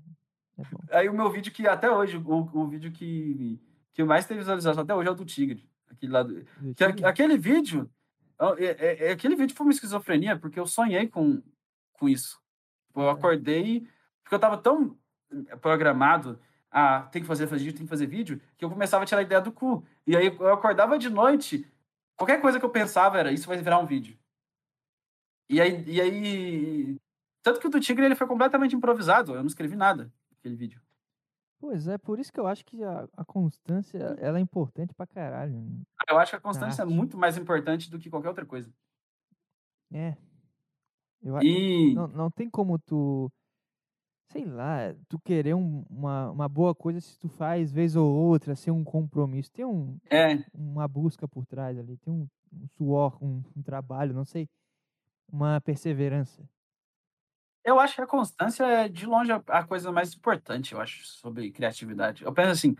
é 0.57 0.63
bom. 0.63 0.79
Aí 0.91 1.07
o 1.07 1.13
meu 1.13 1.29
vídeo 1.29 1.51
que 1.51 1.65
até 1.67 1.89
hoje, 1.89 2.17
o, 2.17 2.49
o 2.53 2.67
vídeo 2.67 2.91
que 2.91 3.59
que 3.97 4.03
mais 4.03 4.27
tem 4.27 4.37
visualização 4.37 4.83
até 4.83 4.93
hoje 4.93 5.09
é 5.09 5.11
o 5.11 5.15
do 5.15 5.25
Tigre. 5.25 5.67
Aquele, 5.89 6.11
lá 6.11 6.21
do... 6.21 6.45
que, 6.75 7.03
aquele 7.03 7.35
vídeo. 7.35 7.89
É, 8.59 8.65
é, 8.65 9.07
é, 9.07 9.11
aquele 9.11 9.35
vídeo 9.35 9.55
foi 9.55 9.65
uma 9.65 9.73
esquizofrenia, 9.73 10.37
porque 10.37 10.59
eu 10.59 10.67
sonhei 10.67 11.07
com, 11.07 11.41
com 11.93 12.07
isso. 12.07 12.39
Tipo, 12.85 13.01
eu 13.01 13.09
é. 13.09 13.11
acordei, 13.11 13.87
porque 14.21 14.35
eu 14.35 14.39
tava 14.39 14.55
tão 14.55 14.95
programado 15.59 16.39
a 16.69 17.01
tem 17.11 17.23
que 17.23 17.27
fazer, 17.27 17.47
fazer 17.47 17.63
vídeo, 17.63 17.77
tem 17.77 17.87
que 17.87 17.89
fazer 17.89 18.05
vídeo, 18.05 18.39
que 18.55 18.63
eu 18.63 18.69
começava 18.69 19.03
a 19.03 19.07
tirar 19.07 19.21
a 19.21 19.23
ideia 19.23 19.41
do 19.41 19.51
cu. 19.51 19.83
E 20.05 20.15
aí 20.15 20.27
eu 20.27 20.53
acordava 20.53 20.99
de 20.99 21.09
noite, 21.09 21.65
qualquer 22.15 22.39
coisa 22.39 22.59
que 22.59 22.65
eu 22.65 22.69
pensava 22.69 23.17
era, 23.17 23.31
isso 23.31 23.47
vai 23.47 23.57
virar 23.57 23.79
um 23.79 23.87
vídeo. 23.87 24.15
E 25.49 25.59
aí, 25.59 25.83
e 25.87 25.99
aí 25.99 26.97
tanto 27.41 27.59
que 27.59 27.65
o 27.65 27.69
do 27.71 27.79
Tigre 27.79 28.05
ele 28.05 28.15
foi 28.15 28.27
completamente 28.27 28.75
improvisado, 28.75 29.33
eu 29.33 29.39
não 29.39 29.47
escrevi 29.47 29.75
nada 29.75 30.13
naquele 30.29 30.55
vídeo. 30.55 30.79
Pois 31.59 31.87
é, 31.87 31.97
por 31.97 32.19
isso 32.19 32.31
que 32.31 32.39
eu 32.39 32.45
acho 32.45 32.63
que 32.63 32.83
a, 32.83 33.07
a 33.17 33.25
constância 33.25 33.97
ela 34.19 34.37
é 34.37 34.41
importante 34.41 34.93
pra 34.93 35.07
caralho. 35.07 35.59
Né? 35.59 35.81
Eu 36.07 36.19
acho 36.19 36.31
que 36.31 36.35
a 36.37 36.41
constância 36.41 36.83
é 36.83 36.85
muito 36.85 37.17
mais 37.17 37.37
importante 37.37 37.89
do 37.89 37.97
que 37.97 38.09
qualquer 38.09 38.29
outra 38.29 38.45
coisa. 38.45 38.71
É. 39.91 40.15
Eu, 41.21 41.41
e... 41.41 41.95
não, 41.95 42.07
não 42.07 42.31
tem 42.31 42.47
como 42.47 42.77
tu, 42.77 43.31
sei 44.27 44.45
lá, 44.45 44.93
tu 45.09 45.19
querer 45.19 45.55
um, 45.55 45.83
uma, 45.89 46.29
uma 46.29 46.47
boa 46.47 46.75
coisa 46.75 47.01
se 47.01 47.17
tu 47.17 47.27
faz 47.27 47.71
vez 47.71 47.95
ou 47.95 48.07
outra, 48.07 48.55
ser 48.55 48.71
um 48.71 48.83
compromisso. 48.83 49.51
Tem 49.51 49.65
um, 49.65 49.97
é. 50.11 50.43
uma 50.53 50.87
busca 50.87 51.27
por 51.27 51.45
trás 51.45 51.77
ali, 51.79 51.97
tem 51.97 52.13
um, 52.13 52.27
um 52.53 52.67
suor, 52.77 53.17
um, 53.23 53.41
um 53.55 53.63
trabalho, 53.63 54.13
não 54.13 54.25
sei, 54.25 54.47
uma 55.31 55.59
perseverança. 55.59 56.47
Eu 57.67 57.81
acho 57.81 57.95
que 57.95 58.01
a 58.01 58.07
constância 58.07 58.63
é, 58.63 58.87
de 58.87 59.05
longe, 59.05 59.29
a 59.29 59.61
coisa 59.67 59.91
mais 59.91 60.13
importante, 60.13 60.73
eu 60.73 60.79
acho, 60.79 61.05
sobre 61.05 61.51
criatividade. 61.51 62.23
Eu 62.23 62.33
penso 62.33 62.51
assim, 62.51 62.77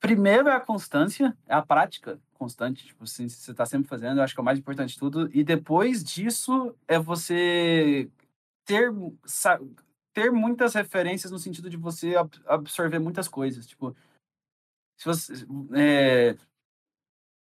primeiro 0.00 0.48
é 0.48 0.54
a 0.54 0.60
constância, 0.60 1.36
é 1.46 1.52
a 1.54 1.60
prática 1.60 2.18
constante, 2.32 2.86
tipo, 2.86 3.04
assim, 3.04 3.28
você 3.28 3.50
está 3.50 3.66
sempre 3.66 3.86
fazendo, 3.86 4.16
eu 4.16 4.24
acho 4.24 4.32
que 4.32 4.40
é 4.40 4.42
o 4.42 4.44
mais 4.44 4.58
importante 4.58 4.94
de 4.94 4.98
tudo. 4.98 5.28
E 5.36 5.44
depois 5.44 6.02
disso 6.02 6.74
é 6.88 6.98
você 6.98 8.10
ter, 8.64 8.90
ter 10.14 10.32
muitas 10.32 10.72
referências 10.72 11.30
no 11.30 11.38
sentido 11.38 11.68
de 11.68 11.76
você 11.76 12.14
absorver 12.46 13.00
muitas 13.00 13.28
coisas. 13.28 13.66
Tipo, 13.66 13.94
se 14.96 15.04
você, 15.04 15.46
é, 15.76 16.38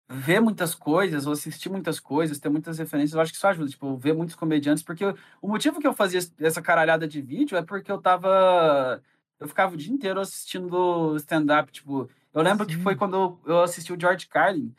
ver 0.10 0.40
muitas 0.40 0.74
coisas, 0.74 1.28
ou 1.28 1.34
assistir 1.34 1.70
muitas 1.70 2.00
coisas, 2.00 2.40
ter 2.40 2.50
muitas 2.50 2.78
referências, 2.80 3.14
eu 3.14 3.22
acho 3.22 3.32
que 3.32 3.38
isso 3.38 3.48
ajuda, 3.48 3.70
tipo, 3.70 3.98
ver 3.98 4.14
muitos 4.14 4.36
comediantes, 4.36 4.84
porque 4.84 5.04
o 5.42 5.48
motivo 5.48 5.80
que 5.82 5.88
eu 5.88 5.94
fazia 5.94 6.22
essa 6.40 6.62
caralhada 6.62 7.08
de 7.08 7.22
vídeo 7.22 7.58
é 7.58 7.62
porque 7.62 7.92
eu 7.92 8.02
tava. 8.02 9.02
Eu 9.40 9.48
ficava 9.48 9.74
o 9.74 9.78
dia 9.78 9.94
inteiro 9.94 10.20
assistindo 10.20 11.16
stand-up, 11.18 11.72
tipo. 11.72 12.10
Eu 12.34 12.42
lembro 12.42 12.70
Sim. 12.70 12.76
que 12.76 12.84
foi 12.84 12.96
quando 12.96 13.40
eu 13.46 13.62
assisti 13.62 13.92
o 13.92 14.00
George 14.00 14.28
Carlin, 14.28 14.74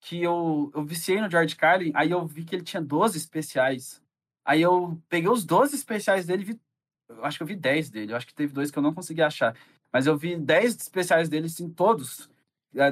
que 0.00 0.22
eu, 0.22 0.70
eu 0.74 0.84
viciei 0.84 1.20
no 1.20 1.30
George 1.30 1.56
Carlin, 1.56 1.92
aí 1.94 2.10
eu 2.10 2.26
vi 2.26 2.44
que 2.44 2.54
ele 2.54 2.64
tinha 2.64 2.82
12 2.82 3.18
especiais. 3.18 4.02
Aí 4.44 4.62
eu 4.62 5.00
peguei 5.08 5.28
os 5.28 5.44
12 5.44 5.74
especiais 5.74 6.26
dele, 6.26 6.44
vi, 6.44 6.60
eu 7.08 7.24
acho 7.24 7.38
que 7.38 7.42
eu 7.42 7.46
vi 7.46 7.56
10 7.56 7.90
dele, 7.90 8.12
eu 8.12 8.16
acho 8.16 8.26
que 8.26 8.34
teve 8.34 8.52
dois 8.52 8.70
que 8.70 8.78
eu 8.78 8.82
não 8.82 8.94
consegui 8.94 9.22
achar. 9.22 9.56
Mas 9.92 10.06
eu 10.06 10.16
vi 10.16 10.36
10 10.36 10.76
especiais 10.76 11.28
dele, 11.28 11.48
sim, 11.48 11.68
todos 11.68 12.30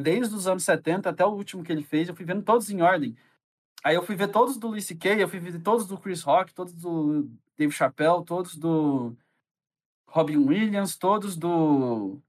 desde 0.02 0.34
os 0.34 0.46
anos 0.46 0.64
70 0.64 1.08
até 1.08 1.24
o 1.24 1.30
último 1.30 1.62
que 1.62 1.70
ele 1.70 1.82
fez, 1.82 2.08
eu 2.08 2.16
fui 2.16 2.24
vendo 2.24 2.42
todos 2.42 2.70
em 2.70 2.82
ordem. 2.82 3.16
Aí 3.84 3.94
eu 3.94 4.02
fui 4.02 4.16
ver 4.16 4.28
todos 4.28 4.56
do 4.56 4.68
Luis 4.68 4.84
C.K., 4.84 5.22
eu 5.22 5.28
fui 5.28 5.38
ver 5.38 5.60
todos 5.62 5.86
do 5.86 5.98
Chris 5.98 6.22
Rock, 6.22 6.52
todos 6.52 6.74
do 6.74 7.30
Dave 7.56 7.72
Chappelle, 7.72 8.24
todos 8.24 8.56
do 8.56 9.16
Robin 10.08 10.38
Williams, 10.38 10.96
todos 10.96 11.36
do... 11.36 12.20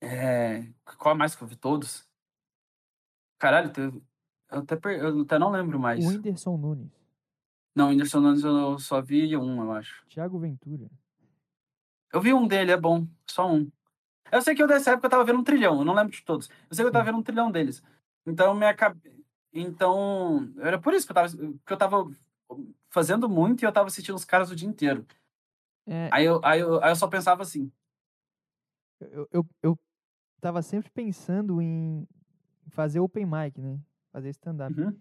É... 0.00 0.68
Qual 0.98 1.16
mais 1.16 1.34
que 1.34 1.42
eu 1.42 1.48
vi? 1.48 1.56
Todos? 1.56 2.08
Caralho, 3.38 3.72
eu 3.76 4.02
até, 4.58 4.76
per... 4.76 5.00
eu 5.00 5.22
até 5.22 5.38
não 5.38 5.50
lembro 5.50 5.80
mais. 5.80 6.04
O 6.04 6.08
Whindersson 6.08 6.56
Nunes. 6.56 6.92
Não, 7.74 7.86
o 7.86 7.88
Whindersson 7.88 8.20
Nunes 8.20 8.44
eu 8.44 8.78
só 8.78 9.00
vi 9.00 9.36
um, 9.36 9.62
eu 9.64 9.72
acho. 9.72 10.06
Thiago 10.08 10.38
Ventura. 10.38 10.88
Eu 12.12 12.20
vi 12.20 12.34
um 12.34 12.46
dele, 12.46 12.70
é 12.70 12.76
bom. 12.76 13.06
Só 13.26 13.50
um. 13.50 13.70
Eu 14.32 14.40
sei 14.40 14.54
que 14.54 14.62
eu 14.62 14.66
dessa 14.66 14.92
época 14.92 15.06
eu 15.06 15.10
tava 15.10 15.24
vendo 15.24 15.40
um 15.40 15.44
trilhão, 15.44 15.78
eu 15.78 15.84
não 15.84 15.92
lembro 15.92 16.10
de 16.10 16.22
todos. 16.22 16.48
Eu 16.70 16.74
sei 16.74 16.82
que 16.82 16.88
eu 16.88 16.92
tava 16.92 17.04
vendo 17.04 17.18
um 17.18 17.22
trilhão 17.22 17.50
deles. 17.50 17.82
Então, 18.26 18.54
minha 18.54 18.74
cabeça. 18.74 19.14
Então, 19.52 20.50
era 20.58 20.80
por 20.80 20.94
isso 20.94 21.06
que 21.06 21.12
eu 21.12 21.14
tava, 21.14 21.28
que 21.28 21.72
eu 21.72 21.76
tava 21.76 22.10
fazendo 22.88 23.28
muito 23.28 23.62
e 23.62 23.66
eu 23.66 23.72
tava 23.72 23.88
assistindo 23.88 24.14
os 24.14 24.24
caras 24.24 24.50
o 24.50 24.56
dia 24.56 24.66
inteiro. 24.66 25.06
É... 25.86 26.08
Aí, 26.10 26.24
eu, 26.24 26.40
aí, 26.42 26.60
eu, 26.60 26.82
aí 26.82 26.90
eu 26.90 26.96
só 26.96 27.06
pensava 27.06 27.42
assim. 27.42 27.70
Eu, 29.00 29.28
eu, 29.30 29.46
eu 29.62 29.78
tava 30.40 30.62
sempre 30.62 30.90
pensando 30.90 31.60
em 31.60 32.08
fazer 32.68 33.00
open 33.00 33.26
mic, 33.26 33.60
né? 33.60 33.78
Fazer 34.12 34.30
stand-up. 34.30 34.80
Uhum. 34.80 34.96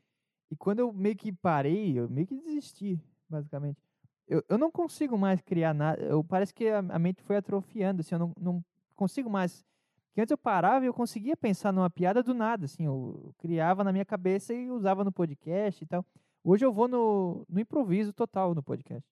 E 0.50 0.56
quando 0.58 0.80
eu 0.80 0.92
meio 0.92 1.16
que 1.16 1.32
parei, 1.32 1.98
eu 1.98 2.10
meio 2.10 2.28
que 2.28 2.36
desisti, 2.36 3.00
basicamente. 3.30 3.80
Eu, 4.28 4.44
eu 4.50 4.58
não 4.58 4.70
consigo 4.70 5.18
mais 5.18 5.42
criar 5.42 5.74
nada. 5.74 6.02
Eu, 6.02 6.22
parece 6.22 6.54
que 6.54 6.68
a, 6.68 6.80
a 6.80 7.00
mente 7.00 7.22
foi 7.24 7.38
atrofiando, 7.38 8.02
assim, 8.02 8.16
eu 8.16 8.20
não, 8.20 8.34
não 8.38 8.66
consigo 9.02 9.30
mais. 9.30 9.66
Que 10.14 10.22
antes 10.22 10.32
eu 10.32 10.38
parava 10.38 10.86
e 10.86 10.88
eu 10.88 10.94
conseguia 10.94 11.36
pensar 11.36 11.72
numa 11.72 11.90
piada 11.90 12.22
do 12.22 12.34
nada, 12.34 12.66
assim, 12.66 12.86
eu 12.86 13.34
criava 13.40 13.84
na 13.84 13.92
minha 13.92 14.06
cabeça 14.06 14.54
e 14.54 14.70
usava 14.70 15.04
no 15.04 15.12
podcast 15.12 15.84
e 15.84 15.88
tal. 15.88 16.06
Hoje 16.44 16.66
eu 16.66 16.72
vou 16.72 16.88
no, 16.88 17.46
no 17.50 17.60
improviso 17.60 18.14
total 18.14 18.54
no 18.54 18.62
podcast. 18.62 19.10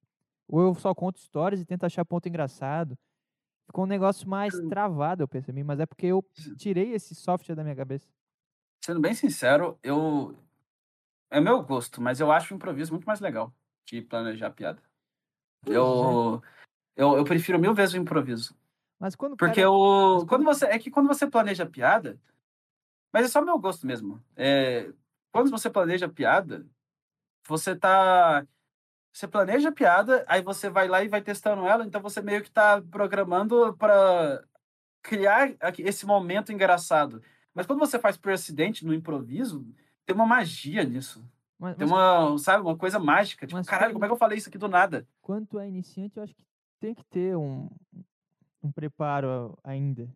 Ou 0.48 0.62
eu 0.62 0.76
só 0.76 0.94
conto 0.94 1.18
histórias 1.18 1.62
e 1.62 1.66
tento 1.66 1.86
achar 1.86 2.04
ponto 2.04 2.28
engraçado. 2.28 2.98
Ficou 3.66 3.86
um 3.86 3.88
negócio 3.88 4.28
mais 4.28 4.54
travado, 4.68 5.24
eu 5.24 5.28
percebi, 5.28 5.64
mas 5.64 5.80
é 5.80 5.86
porque 5.86 6.08
eu 6.08 6.24
tirei 6.58 6.94
esse 6.94 7.16
software 7.16 7.56
da 7.56 7.64
minha 7.64 7.76
cabeça. 7.76 8.08
Sendo 8.84 9.00
bem 9.00 9.14
sincero, 9.14 9.78
eu. 9.82 10.36
É 11.32 11.40
meu 11.40 11.62
gosto, 11.64 12.02
mas 12.02 12.20
eu 12.20 12.32
acho 12.32 12.54
o 12.54 12.58
improviso 12.58 12.92
muito 12.92 13.06
mais 13.06 13.20
legal 13.20 13.54
que 13.86 14.02
planejar 14.02 14.50
piada. 14.50 14.82
Eu, 15.66 16.42
é. 16.96 17.04
eu, 17.04 17.18
eu 17.18 17.24
prefiro 17.24 17.60
mil 17.60 17.74
vezes 17.74 17.94
o 17.94 17.98
improviso. 17.98 18.56
Mas 19.00 19.16
quando 19.16 19.38
Porque 19.38 19.62
cara... 19.62 19.72
o 19.72 20.26
quando 20.28 20.44
você 20.44 20.66
é 20.66 20.78
que 20.78 20.92
quando 20.92 21.08
você 21.08 21.26
planeja 21.26 21.66
piada, 21.66 22.20
mas 23.14 23.26
é 23.26 23.28
só 23.30 23.42
meu 23.42 23.58
gosto 23.58 23.88
mesmo. 23.88 24.22
É, 24.36 24.92
quando 25.32 25.50
você 25.50 25.70
planeja 25.70 26.10
piada, 26.10 26.66
você 27.48 27.76
tá 27.76 28.46
você 29.12 29.28
planeja 29.28 29.70
a 29.70 29.72
piada, 29.72 30.24
aí 30.28 30.42
você 30.42 30.70
vai 30.70 30.88
lá 30.88 31.04
e 31.04 31.08
vai 31.08 31.22
testando 31.22 31.66
ela, 31.66 31.86
então 31.86 32.02
você 32.02 32.22
meio 32.22 32.44
que 32.44 32.52
tá 32.52 32.82
programando 32.92 33.76
para 33.76 34.44
criar 35.02 35.56
esse 35.80 36.06
momento 36.06 36.52
engraçado. 36.52 37.22
Mas 37.54 37.66
quando 37.66 37.80
você 37.80 37.98
faz 37.98 38.18
por 38.18 38.32
acidente 38.32 38.86
no 38.86 38.94
improviso, 38.94 39.66
tem 40.06 40.16
uma 40.16 40.26
magia 40.26 40.84
nisso. 40.84 41.26
Mas, 41.58 41.76
tem 41.76 41.88
uma, 41.88 42.38
sabe, 42.38 42.64
uma 42.64 42.78
coisa 42.78 43.00
mágica. 43.00 43.46
Tipo, 43.46 43.64
caralho, 43.66 43.94
como 43.94 44.06
é 44.06 44.08
que 44.08 44.14
eu 44.14 44.18
falei 44.18 44.38
isso 44.38 44.48
aqui 44.48 44.58
do 44.58 44.68
nada? 44.68 45.08
Quanto 45.22 45.58
a 45.58 45.68
iniciante, 45.68 46.18
eu 46.18 46.24
acho 46.24 46.34
que 46.34 46.46
tem 46.80 46.94
que 46.94 47.04
ter 47.04 47.36
um, 47.36 47.70
um 48.62 48.72
preparo 48.72 49.58
ainda. 49.64 50.10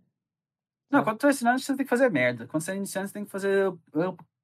Não, 0.89 1.03
quando 1.03 1.17
tu 1.17 1.27
é 1.27 1.29
iniciante, 1.29 1.63
você 1.63 1.75
tem 1.75 1.85
que 1.85 1.89
fazer 1.89 2.09
merda. 2.09 2.47
Quando 2.47 2.61
você 2.61 2.71
é 2.71 2.75
iniciante, 2.75 3.07
você 3.07 3.13
tem 3.13 3.25
que 3.25 3.31
fazer 3.31 3.73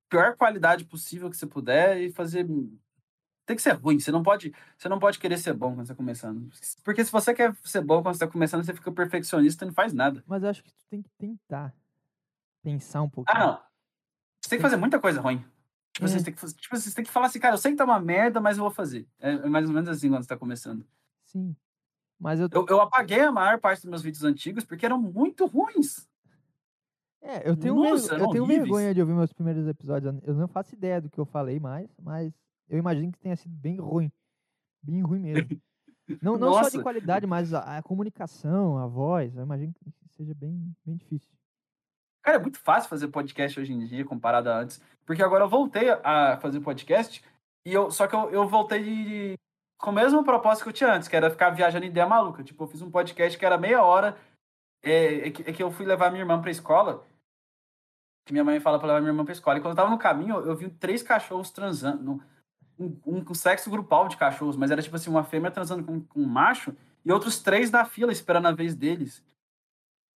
pior 0.10 0.36
qualidade 0.36 0.86
possível 0.86 1.30
que 1.30 1.38
você 1.38 1.46
puder 1.46 2.02
e 2.02 2.12
fazer 2.12 2.48
tem 3.50 3.56
que 3.56 3.64
ser 3.64 3.72
ruim. 3.72 4.00
Você 4.00 4.12
não 4.12 4.22
pode, 4.22 4.54
você 4.78 4.88
não 4.88 5.00
pode 5.00 5.18
querer 5.18 5.38
ser 5.38 5.54
bom 5.54 5.74
quando 5.74 5.88
você 5.88 5.94
tá 5.94 5.96
começando. 5.96 6.52
Porque 6.84 7.04
se 7.04 7.12
você 7.12 7.34
quer 7.34 7.56
ser 7.64 7.82
bom 7.82 8.04
quando 8.04 8.14
você 8.14 8.20
tá 8.20 8.32
começando, 8.32 8.64
você 8.64 8.76
fica 8.76 8.92
perfeccionista 8.92 9.66
e 9.66 9.68
não 9.68 9.74
faz 9.74 9.92
nada. 9.92 10.24
Mas 10.28 10.44
eu 10.44 10.50
acho 10.50 10.64
que 10.64 10.72
tu 10.72 10.86
tem 10.88 11.02
que 11.02 11.10
tentar 11.18 11.74
pensar 12.62 13.02
um 13.02 13.10
pouquinho. 13.10 13.36
Ah, 13.36 13.48
não. 13.48 13.54
Você 14.40 14.50
tem 14.52 14.60
que 14.60 14.64
fazer 14.64 14.78
muita 14.78 15.00
coisa 15.00 15.20
ruim. 15.20 15.44
Tipo, 15.94 16.06
é. 16.06 16.10
você, 16.10 16.24
tem 16.24 16.34
que, 16.34 16.54
tipo, 16.54 16.78
você 16.78 16.94
tem 16.94 17.04
que 17.04 17.12
falar 17.12 17.26
assim, 17.26 17.40
cara, 17.40 17.56
eu 17.56 17.58
sei 17.58 17.72
que 17.72 17.78
tá 17.78 17.86
uma 17.86 18.00
merda, 18.00 18.40
mas 18.40 18.58
eu 18.58 18.64
vou 18.64 18.72
fazer. 18.72 19.08
É, 19.20 19.32
é 19.32 19.50
mais 19.50 19.68
ou 19.68 19.74
menos 19.74 19.90
assim 19.90 20.10
quando 20.10 20.22
você 20.22 20.30
tá 20.30 20.38
começando. 20.38 20.86
Sim. 21.26 21.56
Mas 22.20 22.40
eu... 22.40 22.50
eu... 22.52 22.66
Eu, 22.68 22.82
apaguei 22.82 23.22
a 23.22 23.32
maior 23.32 23.60
parte 23.60 23.82
dos 23.82 23.90
meus 23.90 24.02
vídeos 24.02 24.24
antigos 24.24 24.66
porque 24.66 24.86
eram 24.86 25.00
muito 25.00 25.46
ruins. 25.46 26.08
É, 27.22 27.50
eu 27.50 27.56
tenho, 27.56 27.76
Nossa, 27.76 28.16
ver... 28.16 28.24
eu 28.24 28.30
tenho 28.30 28.46
vergonha 28.46 28.94
de 28.94 29.02
ouvir 29.02 29.14
meus 29.14 29.32
primeiros 29.32 29.68
episódios. 29.68 30.14
Eu 30.24 30.34
não 30.34 30.48
faço 30.48 30.76
ideia 30.76 31.02
do 31.02 31.10
que 31.10 31.20
eu 31.20 31.26
falei 31.26 31.60
mais, 31.60 31.90
mas 32.02 32.34
eu 32.68 32.78
imagino 32.78 33.12
que 33.12 33.20
tenha 33.20 33.36
sido 33.36 33.56
bem 33.56 33.78
ruim. 33.78 34.12
Bem 34.82 35.02
ruim 35.02 35.20
mesmo. 35.20 35.62
Não, 36.22 36.38
não 36.38 36.54
só 36.54 36.70
de 36.70 36.82
qualidade, 36.82 37.28
mas 37.28 37.54
a, 37.54 37.78
a, 37.78 37.84
comunicação, 37.84 38.78
a 38.80 38.88
voz. 38.88 39.36
Eu 39.36 39.44
imagino 39.44 39.74
que 39.74 39.94
seja 40.10 40.34
bem, 40.34 40.76
bem 40.84 40.96
difícil. 40.96 41.30
Cara, 42.24 42.38
é 42.38 42.42
muito 42.42 42.60
fácil 42.60 42.90
fazer 42.90 43.08
podcast 43.10 43.60
hoje 43.60 43.74
em 43.74 43.86
dia 43.86 44.04
comparado 44.04 44.50
a 44.50 44.60
antes. 44.60 44.82
Porque 45.06 45.22
agora 45.22 45.44
eu 45.44 45.50
voltei 45.50 45.90
a 45.90 46.38
fazer 46.42 46.60
podcast, 46.62 47.24
e 47.66 47.74
eu, 47.74 47.92
só 47.92 48.08
que 48.08 48.16
eu, 48.16 48.30
eu 48.32 48.48
voltei 48.48 49.36
com 49.80 49.92
o 49.92 49.94
mesmo 49.94 50.24
propósito 50.24 50.64
que 50.64 50.70
eu 50.70 50.74
tinha 50.74 50.94
antes, 50.94 51.08
que 51.08 51.16
era 51.16 51.32
ficar 51.32 51.50
viajando 51.52 51.86
ideia 51.86 52.06
maluca. 52.06 52.44
Tipo, 52.44 52.66
eu 52.66 52.68
fiz 52.68 52.82
um 52.82 52.92
podcast 52.92 53.40
que 53.40 53.46
era 53.46 53.58
meia 53.58 53.82
hora, 53.82 54.18
é, 54.84 55.28
é, 55.28 55.32
que, 55.32 55.50
é 55.50 55.54
que 55.54 55.64
eu 55.64 55.72
fui 55.72 55.86
levar 55.86 56.12
minha 56.12 56.22
irmã 56.22 56.40
pra 56.42 56.52
escola, 56.52 57.06
que 58.26 58.34
minha 58.34 58.44
mãe 58.44 58.60
fala 58.60 58.78
pra 58.78 58.90
levar 58.90 59.00
minha 59.00 59.12
irmã 59.12 59.24
pra 59.24 59.32
escola. 59.32 59.58
E 59.58 59.62
quando 59.62 59.72
eu 59.72 59.78
tava 59.78 59.90
no 59.90 59.98
caminho, 59.98 60.36
eu, 60.36 60.48
eu 60.48 60.56
vi 60.56 60.70
três 60.70 61.02
cachorros 61.02 61.50
transando 61.50 62.22
um, 62.78 62.94
um, 63.08 63.34
sexo 63.34 63.70
grupal 63.70 64.10
de 64.10 64.18
cachorros, 64.18 64.58
mas 64.58 64.70
era 64.70 64.82
tipo 64.82 64.98
assim, 64.98 65.10
uma 65.10 65.24
fêmea 65.24 65.50
transando 65.50 65.84
com, 65.86 66.02
com 66.02 66.20
um 66.20 66.28
macho 66.28 66.76
e 67.06 67.12
outros 67.12 67.40
três 67.40 67.72
na 67.72 67.86
fila 67.86 68.12
esperando 68.12 68.48
a 68.48 68.52
vez 68.52 68.76
deles. 68.76 69.24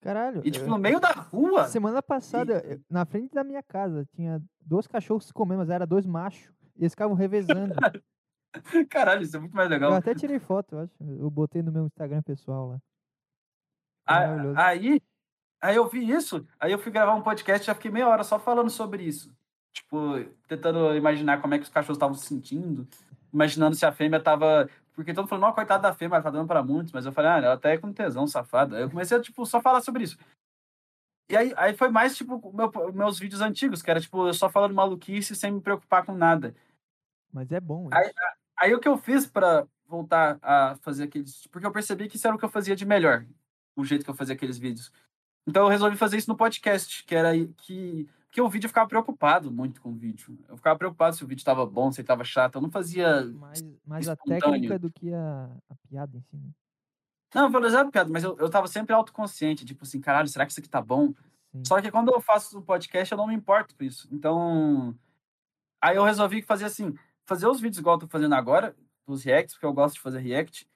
Caralho. 0.02 0.42
E 0.46 0.52
tipo, 0.52 0.68
no 0.68 0.78
meio 0.78 1.02
da 1.02 1.12
rua. 1.12 1.68
Semana 1.68 2.02
passada, 2.02 2.64
e... 2.66 2.80
na 2.90 3.06
frente 3.06 3.34
da 3.34 3.44
minha 3.44 3.62
casa, 3.62 4.06
tinha 4.16 4.42
dois 4.62 4.88
cachorros 4.88 5.26
se 5.26 5.34
comendo, 5.34 5.60
mas 5.60 5.70
era 5.70 5.86
dois 5.86 6.06
machos. 6.06 6.50
E 6.78 6.84
eles 6.84 6.94
ficavam 6.94 7.14
revezando. 7.14 7.74
Caralho, 8.90 9.22
isso 9.22 9.38
é 9.38 9.40
muito 9.40 9.56
mais 9.56 9.70
legal. 9.70 9.92
Eu 9.92 9.98
até 9.98 10.16
tirei 10.16 10.40
foto, 10.40 10.76
eu 10.76 10.80
acho. 10.80 10.94
Eu 11.02 11.30
botei 11.30 11.62
no 11.62 11.72
meu 11.72 11.86
Instagram 11.86 12.22
pessoal 12.22 12.70
lá. 12.70 12.82
Aí, 14.56 15.02
aí 15.62 15.76
eu 15.76 15.88
vi 15.88 16.10
isso, 16.10 16.48
aí 16.60 16.72
eu 16.72 16.80
fui 16.80 16.92
gravar 16.92 17.14
um 17.14 17.22
podcast, 17.22 17.68
já 17.68 17.76
fiquei 17.76 17.92
meia 17.92 18.08
hora 18.08 18.24
só 18.24 18.40
falando 18.40 18.72
sobre 18.72 19.04
isso. 19.04 19.32
Tipo, 19.72 20.24
tentando 20.48 20.96
imaginar 20.96 21.40
como 21.42 21.54
é 21.54 21.60
que 21.60 21.64
os 21.64 21.70
cachorros 21.70 21.98
estavam 21.98 22.16
se 22.16 22.26
sentindo, 22.26 22.88
imaginando 23.32 23.76
se 23.76 23.86
a 23.86 23.92
fêmea 23.92 24.20
tava. 24.20 24.68
Porque 24.96 25.14
todo 25.14 25.24
mundo 25.24 25.30
falou, 25.30 25.46
não, 25.46 25.54
coitada 25.54 25.84
da 25.84 25.94
fêmea, 25.94 26.16
ela 26.16 26.24
tá 26.24 26.32
dando 26.32 26.48
pra 26.48 26.64
muitos, 26.64 26.92
mas 26.92 27.06
eu 27.06 27.12
falei, 27.12 27.32
ah, 27.32 27.38
ela 27.38 27.54
até 27.54 27.76
é 27.76 27.78
com 27.78 27.94
tesão, 27.94 28.28
safada. 28.28 28.76
Aí 28.76 28.84
eu 28.84 28.90
comecei 28.90 29.16
a, 29.16 29.22
tipo, 29.22 29.46
só 29.46 29.62
falar 29.62 29.82
sobre 29.82 30.04
isso. 30.04 30.18
E 31.30 31.38
aí, 31.38 31.54
aí 31.56 31.74
foi 31.76 31.90
mais, 31.90 32.18
tipo, 32.18 32.52
meu, 32.52 32.72
meus 32.92 33.20
vídeos 33.20 33.40
antigos, 33.40 33.84
que 33.84 33.92
era, 33.92 34.02
tipo, 34.02 34.28
eu 34.28 34.34
só 34.34 34.50
falando 34.50 34.74
maluquice 34.74 35.36
sem 35.36 35.52
me 35.52 35.62
preocupar 35.62 36.04
com 36.04 36.16
nada. 36.16 36.56
Mas 37.32 37.52
é 37.52 37.60
bom. 37.60 37.88
Aí, 37.92 38.12
aí, 38.60 38.74
o 38.74 38.80
que 38.80 38.88
eu 38.88 38.98
fiz 38.98 39.26
para 39.26 39.68
voltar 39.88 40.38
a 40.42 40.76
fazer 40.82 41.06
aqueles. 41.06 41.48
Porque 41.48 41.66
eu 41.66 41.72
percebi 41.72 42.08
que 42.08 42.18
isso 42.18 42.28
era 42.28 42.36
o 42.36 42.40
que 42.40 42.46
eu 42.46 42.50
fazia 42.50 42.76
de 42.76 42.86
melhor, 42.86 43.26
o 43.76 43.84
jeito 43.84 44.04
que 44.04 44.10
eu 44.10 44.16
fazia 44.16 44.36
aqueles 44.36 44.58
vídeos. 44.58 44.92
Então 45.48 45.64
eu 45.64 45.70
resolvi 45.70 45.98
fazer 45.98 46.18
isso 46.18 46.30
no 46.30 46.38
podcast, 46.38 47.04
que 47.06 47.16
era 47.16 47.32
que 47.58 48.08
porque 48.30 48.42
o 48.42 48.48
vídeo 48.48 48.68
eu 48.68 48.70
ficava 48.70 48.88
preocupado 48.88 49.52
muito 49.52 49.82
com 49.82 49.90
o 49.90 49.96
vídeo. 49.96 50.38
Eu 50.48 50.56
ficava 50.56 50.78
preocupado 50.78 51.16
se 51.16 51.24
o 51.24 51.28
vídeo 51.28 51.40
estava 51.40 51.66
bom, 51.66 51.92
se 51.92 52.00
ele 52.00 52.04
estava 52.04 52.24
chato. 52.24 52.56
Eu 52.56 52.62
não 52.62 52.70
fazia. 52.70 53.26
Mais, 53.26 53.66
mais 53.84 54.08
a 54.08 54.16
técnica 54.16 54.78
do 54.78 54.92
que 54.92 55.12
a, 55.12 55.50
a 55.68 55.76
piada 55.88 56.16
em 56.16 56.22
si, 56.22 56.38
né? 56.38 56.52
Não, 57.34 57.46
eu 57.46 57.52
valorizava 57.52 57.90
a 57.90 57.92
piada, 57.92 58.10
mas 58.12 58.24
eu, 58.24 58.38
eu 58.40 58.50
tava 58.50 58.68
sempre 58.68 58.94
autoconsciente, 58.94 59.64
tipo 59.64 59.84
assim, 59.84 60.02
caralho, 60.02 60.28
será 60.28 60.46
que 60.46 60.52
isso 60.52 60.60
aqui 60.60 60.70
tá 60.70 60.82
bom? 60.82 61.14
Sim. 61.52 61.64
Só 61.66 61.82
que 61.82 61.92
quando 61.92 62.12
eu 62.12 62.20
faço 62.22 62.58
o 62.58 62.62
podcast, 62.62 63.12
eu 63.12 63.18
não 63.18 63.28
me 63.28 63.34
importo 63.34 63.76
com 63.76 63.84
isso. 63.84 64.08
Então. 64.12 64.96
Aí 65.82 65.96
eu 65.96 66.04
resolvi 66.04 66.42
fazer 66.42 66.66
assim, 66.66 66.94
fazer 67.30 67.48
os 67.48 67.62
vídeos 67.62 67.78
igual 67.78 67.96
eu 67.96 68.00
tô 68.00 68.08
fazendo 68.08 68.34
agora, 68.34 68.76
dos 69.08 69.24
reacts, 69.24 69.54
porque 69.54 69.66
eu 69.66 69.74
gosto 69.74 69.96
de 69.96 70.02
fazer 70.02 70.20
react. 70.20 70.68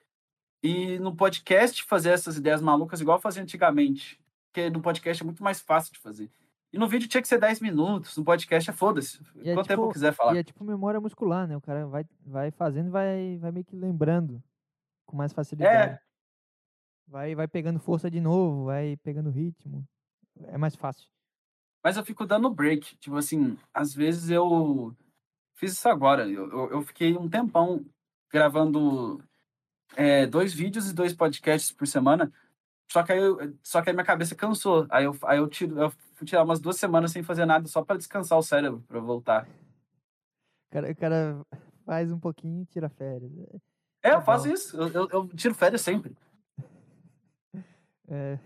E 0.62 1.00
no 1.00 1.16
podcast 1.16 1.84
fazer 1.84 2.12
essas 2.12 2.38
ideias 2.38 2.62
malucas 2.62 3.02
igual 3.02 3.18
eu 3.18 3.22
fazia 3.22 3.42
antigamente. 3.42 4.22
Porque 4.48 4.70
no 4.70 4.80
podcast 4.80 5.22
é 5.22 5.26
muito 5.26 5.44
mais 5.44 5.60
fácil 5.60 5.92
de 5.92 6.00
fazer. 6.00 6.32
E 6.72 6.78
no 6.78 6.88
vídeo 6.88 7.10
tinha 7.10 7.22
que 7.22 7.28
ser 7.28 7.40
10 7.40 7.60
minutos, 7.60 8.16
no 8.16 8.24
podcast 8.24 8.70
é 8.70 8.74
foda-se. 8.74 9.20
É 9.38 9.54
Quanto 9.54 9.68
tipo, 9.68 9.82
tempo 9.82 9.92
quiser 9.92 10.14
falar. 10.14 10.36
E 10.36 10.38
é 10.38 10.44
tipo 10.44 10.64
memória 10.64 11.02
muscular, 11.02 11.48
né? 11.48 11.58
O 11.58 11.62
cara 11.62 11.88
vai, 11.88 12.06
vai 12.26 12.52
fazendo 12.52 12.88
e 12.88 12.92
vai, 12.92 13.38
vai 13.40 13.52
meio 13.52 13.66
que 13.66 13.76
lembrando 13.76 14.42
com 15.06 15.18
mais 15.18 15.34
facilidade. 15.34 15.94
É. 15.94 16.00
Vai, 17.08 17.36
vai 17.36 17.48
pegando 17.48 17.80
força 17.80 18.10
de 18.10 18.22
novo, 18.22 18.66
vai 18.66 18.96
pegando 18.98 19.30
ritmo. 19.30 19.84
É 20.44 20.58
mais 20.58 20.76
fácil. 20.76 21.10
Mas 21.84 21.98
eu 21.98 22.06
fico 22.06 22.26
dando 22.26 22.50
break. 22.50 22.96
Tipo 22.98 23.18
assim, 23.18 23.58
às 23.74 23.94
vezes 23.94 24.30
eu 24.30 24.96
fiz 25.56 25.74
isso 25.74 25.88
agora. 25.90 26.28
Eu, 26.28 26.72
eu, 26.72 26.82
fiquei 26.82 27.18
um 27.18 27.30
tempão 27.30 27.86
gravando 28.32 29.24
é, 29.96 30.26
dois 30.26 30.54
vídeos 30.54 30.90
e 30.90 30.94
dois 30.94 31.14
podcasts 31.14 31.72
por 31.72 31.88
semana. 31.88 32.32
Só 32.92 33.04
que 33.04 33.12
aí, 33.12 33.20
eu, 33.20 33.58
só 33.64 33.82
que 33.82 33.92
minha 33.92 34.06
cabeça 34.06 34.36
cansou. 34.36 34.86
Aí 34.90 35.06
eu, 35.06 35.18
aí 35.24 35.38
eu, 35.38 35.48
tiro, 35.48 35.80
eu 35.80 35.90
fui 36.16 36.28
tirar 36.28 36.44
umas 36.44 36.60
duas 36.60 36.78
semanas 36.78 37.12
sem 37.12 37.24
fazer 37.24 37.46
nada 37.46 37.68
só 37.68 37.84
para 37.84 37.98
descansar 37.98 38.38
o 38.38 38.44
cérebro, 38.44 38.84
para 38.88 39.00
voltar. 39.00 39.48
O 40.68 40.74
cara, 40.74 40.92
o 40.92 40.96
cara 40.96 41.46
faz 41.86 42.12
um 42.12 42.20
pouquinho 42.20 42.64
e 42.64 42.66
tira 42.66 42.90
férias. 42.90 43.32
É, 44.04 44.10
é 44.10 44.14
eu 44.16 44.22
faço 44.22 44.50
isso. 44.50 44.76
Eu, 44.78 44.90
eu, 44.90 45.10
eu, 45.12 45.28
tiro 45.30 45.56
férias 45.56 45.82
sempre. 45.82 46.16
É, 48.10 48.38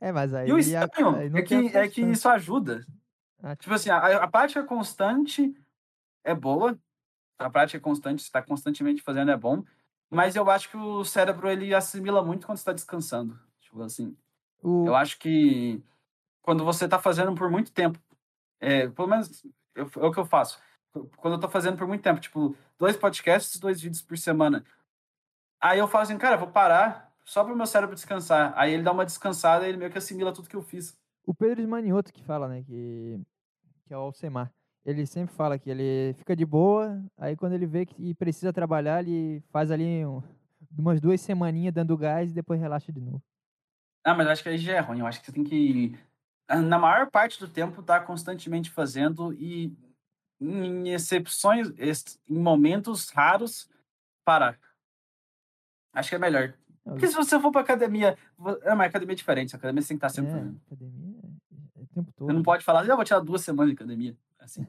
é 0.00 0.12
mas 0.12 0.34
aí. 0.34 0.48
E 0.48 0.52
o 0.52 0.58
estranho 0.58 1.14
aí 1.14 1.30
é, 1.32 1.42
que, 1.42 1.54
é 1.54 1.88
que 1.88 2.02
isso 2.02 2.28
ajuda. 2.28 2.84
Ah, 3.40 3.54
tipo 3.54 3.72
assim, 3.72 3.88
a, 3.88 3.98
a 3.98 4.26
prática 4.26 4.64
constante 4.64 5.54
é 6.24 6.34
boa. 6.34 6.78
A 7.38 7.50
prática 7.50 7.80
constante, 7.80 8.22
você 8.22 8.28
está 8.28 8.42
constantemente 8.42 9.02
fazendo 9.02 9.30
é 9.30 9.36
bom. 9.36 9.62
Mas 10.10 10.36
eu 10.36 10.48
acho 10.50 10.70
que 10.70 10.76
o 10.76 11.04
cérebro 11.04 11.48
ele 11.48 11.74
assimila 11.74 12.22
muito 12.24 12.46
quando 12.46 12.58
está 12.58 12.72
descansando. 12.72 13.38
Tipo 13.60 13.82
assim. 13.82 14.16
O... 14.62 14.86
Eu 14.86 14.94
acho 14.94 15.18
que 15.18 15.82
quando 16.40 16.64
você 16.64 16.84
está 16.84 16.98
fazendo 16.98 17.34
por 17.34 17.50
muito 17.50 17.72
tempo, 17.72 17.98
é, 18.60 18.88
pelo 18.88 19.08
menos 19.08 19.44
eu, 19.74 19.90
é 19.96 20.06
o 20.06 20.12
que 20.12 20.18
eu 20.18 20.24
faço. 20.24 20.58
Quando 21.16 21.34
eu 21.34 21.36
estou 21.36 21.50
fazendo 21.50 21.76
por 21.76 21.86
muito 21.86 22.02
tempo, 22.02 22.20
tipo, 22.20 22.56
dois 22.78 22.96
podcasts, 22.96 23.58
dois 23.58 23.80
vídeos 23.80 24.02
por 24.02 24.16
semana. 24.16 24.64
Aí 25.60 25.78
eu 25.78 25.88
falo 25.88 26.02
assim, 26.02 26.16
cara, 26.16 26.36
vou 26.36 26.48
parar 26.48 27.12
só 27.24 27.42
para 27.42 27.52
o 27.52 27.56
meu 27.56 27.66
cérebro 27.66 27.94
descansar. 27.94 28.52
Aí 28.56 28.72
ele 28.72 28.82
dá 28.82 28.92
uma 28.92 29.04
descansada 29.04 29.66
e 29.66 29.70
ele 29.70 29.78
meio 29.78 29.90
que 29.90 29.98
assimila 29.98 30.32
tudo 30.32 30.48
que 30.48 30.56
eu 30.56 30.62
fiz. 30.62 30.96
O 31.26 31.34
Pedro 31.34 31.60
Esmanioto 31.60 32.12
que 32.12 32.22
fala, 32.22 32.46
né, 32.46 32.62
que, 32.62 33.20
que 33.86 33.94
é 33.94 33.96
o 33.96 34.00
Alcemar. 34.00 34.52
Ele 34.84 35.06
sempre 35.06 35.34
fala 35.34 35.58
que 35.58 35.70
ele 35.70 36.12
fica 36.14 36.36
de 36.36 36.44
boa, 36.44 37.02
aí 37.16 37.36
quando 37.36 37.54
ele 37.54 37.66
vê 37.66 37.86
que 37.86 38.14
precisa 38.14 38.52
trabalhar, 38.52 39.00
ele 39.02 39.42
faz 39.50 39.70
ali 39.70 40.04
um, 40.04 40.22
umas 40.76 41.00
duas 41.00 41.20
semaninhas 41.20 41.72
dando 41.72 41.96
gás 41.96 42.30
e 42.30 42.34
depois 42.34 42.60
relaxa 42.60 42.92
de 42.92 43.00
novo. 43.00 43.22
Ah, 44.04 44.14
mas 44.14 44.26
acho 44.26 44.42
que 44.42 44.50
aí 44.50 44.58
já 44.58 44.74
é 44.74 44.80
ruim. 44.80 45.00
Eu 45.00 45.06
acho 45.06 45.20
que 45.20 45.26
você 45.26 45.32
tem 45.32 45.42
que, 45.42 45.98
na 46.48 46.78
maior 46.78 47.10
parte 47.10 47.40
do 47.40 47.48
tempo, 47.48 47.80
estar 47.80 48.00
tá 48.00 48.06
constantemente 48.06 48.70
fazendo 48.70 49.32
e 49.32 49.74
em 50.38 50.90
exceções, 50.90 51.72
em 52.28 52.38
momentos 52.38 53.08
raros, 53.08 53.70
parar. 54.24 54.58
Acho 55.94 56.10
que 56.10 56.16
é 56.16 56.18
melhor. 56.18 56.54
Porque 56.84 57.06
se 57.06 57.14
você 57.14 57.40
for 57.40 57.50
pra 57.50 57.62
academia. 57.62 58.18
É 58.62 58.74
uma 58.74 58.84
academia 58.84 59.16
diferente. 59.16 59.54
A 59.54 59.58
academia 59.58 59.80
você 59.80 59.88
tem 59.88 59.98
que 59.98 60.04
estar 60.04 60.08
tá 60.08 60.14
sempre 60.14 60.30
é, 60.30 60.34
fazendo. 60.34 60.60
Academia 60.66 61.16
é, 61.22 61.80
é 61.80 61.82
o 61.82 61.86
tempo 61.86 62.12
todo. 62.12 62.26
Você 62.26 62.32
não 62.34 62.42
pode 62.42 62.62
falar, 62.62 62.86
eu 62.86 62.96
vou 62.96 63.04
tirar 63.04 63.20
duas 63.20 63.40
semanas 63.40 63.70
de 63.70 63.76
academia. 63.76 64.14
Assim. 64.44 64.66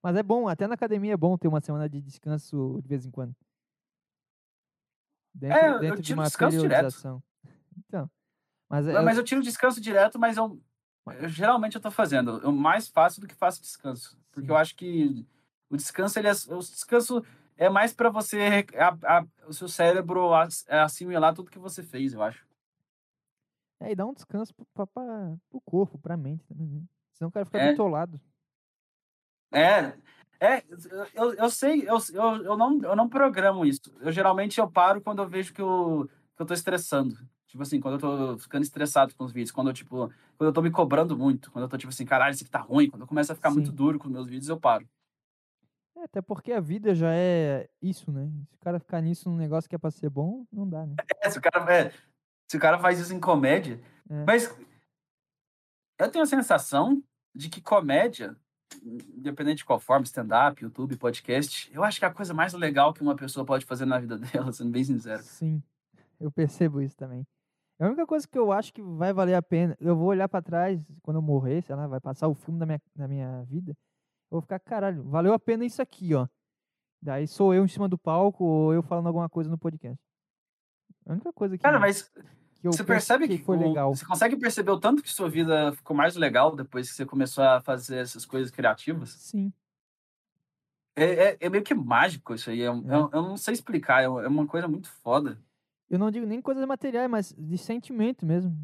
Mas 0.00 0.16
é 0.16 0.22
bom, 0.22 0.48
até 0.48 0.68
na 0.68 0.74
academia 0.74 1.14
é 1.14 1.16
bom 1.16 1.36
ter 1.36 1.48
uma 1.48 1.60
semana 1.60 1.88
de 1.88 2.00
descanso 2.00 2.78
de 2.80 2.88
vez 2.88 3.04
em 3.04 3.10
quando. 3.10 3.34
Dentro, 5.34 5.58
é, 5.58 5.78
dentro 5.80 5.98
eu 5.98 6.02
tiro 6.02 6.22
de 6.22 6.28
descanso 6.28 6.58
direto. 6.58 7.22
Então. 7.76 8.10
Mas, 8.68 8.86
não, 8.86 9.04
mas 9.04 9.18
eu 9.18 9.24
tiro 9.24 9.42
descanso 9.42 9.80
direto, 9.80 10.18
mas 10.18 10.36
eu, 10.36 10.60
eu 11.20 11.28
geralmente 11.28 11.74
eu 11.74 11.80
tô 11.80 11.90
fazendo. 11.90 12.38
Eu 12.38 12.52
mais 12.52 12.88
faço 12.88 13.20
do 13.20 13.26
que 13.26 13.34
faço 13.34 13.60
descanso. 13.60 14.18
Porque 14.30 14.46
Sim. 14.46 14.52
eu 14.52 14.56
acho 14.56 14.76
que 14.76 15.26
o 15.68 15.76
descanso, 15.76 16.18
ele 16.18 16.28
é, 16.28 16.32
o 16.32 16.58
descanso 16.58 17.24
é 17.56 17.68
mais 17.68 17.92
para 17.92 18.08
você, 18.08 18.64
a, 18.76 19.18
a, 19.18 19.26
o 19.46 19.52
seu 19.52 19.68
cérebro 19.68 20.30
é 20.68 20.80
assimilar 20.80 21.34
tudo 21.34 21.50
que 21.50 21.58
você 21.58 21.82
fez, 21.82 22.12
eu 22.12 22.22
acho. 22.22 22.46
É, 23.80 23.90
e 23.90 23.94
dá 23.94 24.06
um 24.06 24.14
descanso 24.14 24.54
para 24.72 25.38
o 25.50 25.60
corpo, 25.60 25.98
para 25.98 26.14
a 26.14 26.16
mente 26.16 26.44
também. 26.46 26.68
Né? 26.68 26.82
Senão 27.12 27.28
o 27.28 27.32
cara 27.32 27.44
fica 27.44 27.58
é. 27.58 27.70
bitolado. 27.70 28.20
É, 29.52 29.92
é 30.40 30.62
eu, 31.14 31.34
eu 31.34 31.50
sei, 31.50 31.88
eu, 31.88 31.98
eu, 32.12 32.44
eu, 32.44 32.56
não, 32.56 32.80
eu 32.82 32.96
não 32.96 33.08
programo 33.08 33.64
isso. 33.64 33.94
Eu 34.00 34.12
geralmente 34.12 34.58
eu 34.58 34.70
paro 34.70 35.00
quando 35.00 35.22
eu 35.22 35.28
vejo 35.28 35.52
que 35.52 35.62
eu, 35.62 36.08
que 36.36 36.42
eu 36.42 36.46
tô 36.46 36.54
estressando. 36.54 37.16
Tipo 37.46 37.62
assim, 37.62 37.80
quando 37.80 37.94
eu 37.94 38.00
tô 38.00 38.38
ficando 38.38 38.64
estressado 38.64 39.14
com 39.14 39.24
os 39.24 39.32
vídeos, 39.32 39.52
quando 39.52 39.68
eu, 39.68 39.72
tipo, 39.72 40.08
quando 40.36 40.48
eu 40.48 40.52
tô 40.52 40.60
me 40.60 40.70
cobrando 40.70 41.16
muito, 41.16 41.50
quando 41.50 41.64
eu 41.64 41.68
tô, 41.68 41.78
tipo 41.78 41.90
assim, 41.90 42.04
caralho, 42.04 42.34
isso 42.34 42.42
aqui 42.42 42.50
tá 42.50 42.58
ruim, 42.58 42.90
quando 42.90 43.02
eu 43.02 43.08
começo 43.08 43.32
a 43.32 43.34
ficar 43.34 43.50
muito 43.50 43.70
Sim. 43.70 43.74
duro 43.74 43.98
com 43.98 44.06
os 44.06 44.12
meus 44.12 44.26
vídeos, 44.26 44.48
eu 44.48 44.60
paro. 44.60 44.86
É, 45.96 46.04
até 46.04 46.20
porque 46.20 46.52
a 46.52 46.60
vida 46.60 46.94
já 46.94 47.14
é 47.14 47.68
isso, 47.80 48.12
né? 48.12 48.28
Se 48.50 48.56
o 48.56 48.60
cara 48.60 48.78
ficar 48.78 49.00
nisso 49.00 49.30
num 49.30 49.36
negócio 49.36 49.70
que 49.70 49.74
é 49.74 49.78
pra 49.78 49.90
ser 49.90 50.10
bom, 50.10 50.44
não 50.52 50.68
dá, 50.68 50.84
né? 50.84 50.96
É, 51.22 51.30
se 51.30 51.38
o 51.38 51.40
cara, 51.40 51.74
é, 51.74 51.92
se 52.46 52.56
o 52.56 52.60
cara 52.60 52.78
faz 52.78 53.00
isso 53.00 53.14
em 53.14 53.20
comédia. 53.20 53.80
É. 54.10 54.24
Mas 54.24 54.54
eu 55.98 56.10
tenho 56.10 56.24
a 56.24 56.26
sensação 56.26 57.02
de 57.34 57.48
que 57.48 57.62
comédia, 57.62 58.36
independente 58.82 59.58
de 59.58 59.64
qual 59.64 59.78
forma, 59.78 60.04
stand-up, 60.04 60.62
YouTube, 60.62 60.96
podcast, 60.96 61.70
eu 61.72 61.82
acho 61.82 61.98
que 61.98 62.04
é 62.04 62.08
a 62.08 62.14
coisa 62.14 62.34
mais 62.34 62.52
legal 62.52 62.92
que 62.92 63.02
uma 63.02 63.16
pessoa 63.16 63.44
pode 63.44 63.64
fazer 63.64 63.84
na 63.84 63.98
vida 63.98 64.18
dela, 64.18 64.52
sendo 64.52 64.70
bem 64.70 64.84
sincero. 64.84 65.22
Sim, 65.22 65.62
eu 66.20 66.30
percebo 66.30 66.80
isso 66.80 66.96
também. 66.96 67.26
É 67.78 67.84
a 67.84 67.88
única 67.88 68.06
coisa 68.06 68.26
que 68.26 68.38
eu 68.38 68.52
acho 68.52 68.72
que 68.72 68.82
vai 68.82 69.12
valer 69.12 69.34
a 69.34 69.42
pena. 69.42 69.76
Eu 69.78 69.94
vou 69.94 70.08
olhar 70.08 70.28
pra 70.28 70.40
trás 70.40 70.80
quando 71.02 71.18
eu 71.18 71.22
morrer, 71.22 71.62
sei 71.62 71.76
lá, 71.76 71.86
vai 71.86 72.00
passar 72.00 72.26
o 72.26 72.34
filme 72.34 72.58
da 72.58 72.64
minha, 72.64 72.80
da 72.94 73.06
minha 73.06 73.42
vida. 73.44 73.72
Eu 73.72 74.36
vou 74.36 74.40
ficar, 74.40 74.58
caralho, 74.58 75.02
valeu 75.04 75.34
a 75.34 75.38
pena 75.38 75.64
isso 75.64 75.82
aqui, 75.82 76.14
ó. 76.14 76.26
Daí 77.02 77.26
sou 77.26 77.52
eu 77.52 77.64
em 77.64 77.68
cima 77.68 77.88
do 77.88 77.98
palco 77.98 78.42
ou 78.44 78.72
eu 78.72 78.82
falando 78.82 79.08
alguma 79.08 79.28
coisa 79.28 79.50
no 79.50 79.58
podcast. 79.58 80.02
A 81.04 81.12
única 81.12 81.32
coisa 81.32 81.56
que, 81.56 81.62
Cara, 81.62 81.78
mas 81.78 82.10
que 82.60 82.66
eu 82.68 82.72
você 82.72 82.84
percebe 82.84 83.28
que 83.28 83.38
que 83.38 83.44
foi 83.44 83.56
o- 83.56 83.68
legal. 83.68 83.94
você 83.94 84.04
consegue 84.04 84.36
perceber 84.36 84.70
o 84.70 84.80
tanto 84.80 85.02
que 85.02 85.12
sua 85.12 85.28
vida 85.28 85.72
ficou 85.72 85.96
mais 85.96 86.16
legal 86.16 86.54
depois 86.54 86.88
que 86.90 86.96
você 86.96 87.04
começou 87.06 87.44
a 87.44 87.60
fazer 87.60 87.98
essas 87.98 88.24
coisas 88.26 88.50
criativas? 88.50 89.10
Sim, 89.10 89.52
É, 90.94 91.04
é- 91.32 91.36
é 91.40 91.48
meio 91.50 91.62
que 91.62 91.74
mágico 91.74 92.34
isso 92.34 92.48
aí. 92.50 92.62
é 92.62 92.70
um- 92.70 92.90
É. 92.90 92.96
eu, 92.96 93.10
eu 93.12 93.22
não 93.22 93.36
sei 93.36 93.52
explicar, 93.54 94.00
é 94.02 94.04
é 94.06 94.08
uma 94.28 94.46
coisa 94.46 94.66
muito 94.66 94.88
foda. 94.88 95.38
eu 95.90 95.98
não 95.98 96.10
digo 96.10 96.26
nem 96.26 96.40
coisas 96.42 96.64
materiais, 96.66 97.08
mas 97.08 97.34
de 97.36 97.56
sentimento 97.58 98.24
mesmo. 98.26 98.56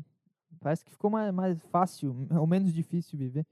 Parece 0.61 0.85
que 0.85 0.91
ficou 0.91 1.11
mais, 1.11 1.33
mais 1.33 1.63
fácil, 1.67 2.17
ou 2.43 2.47
menos 2.47 2.73
difícil 2.73 3.19
viver. 3.19 3.47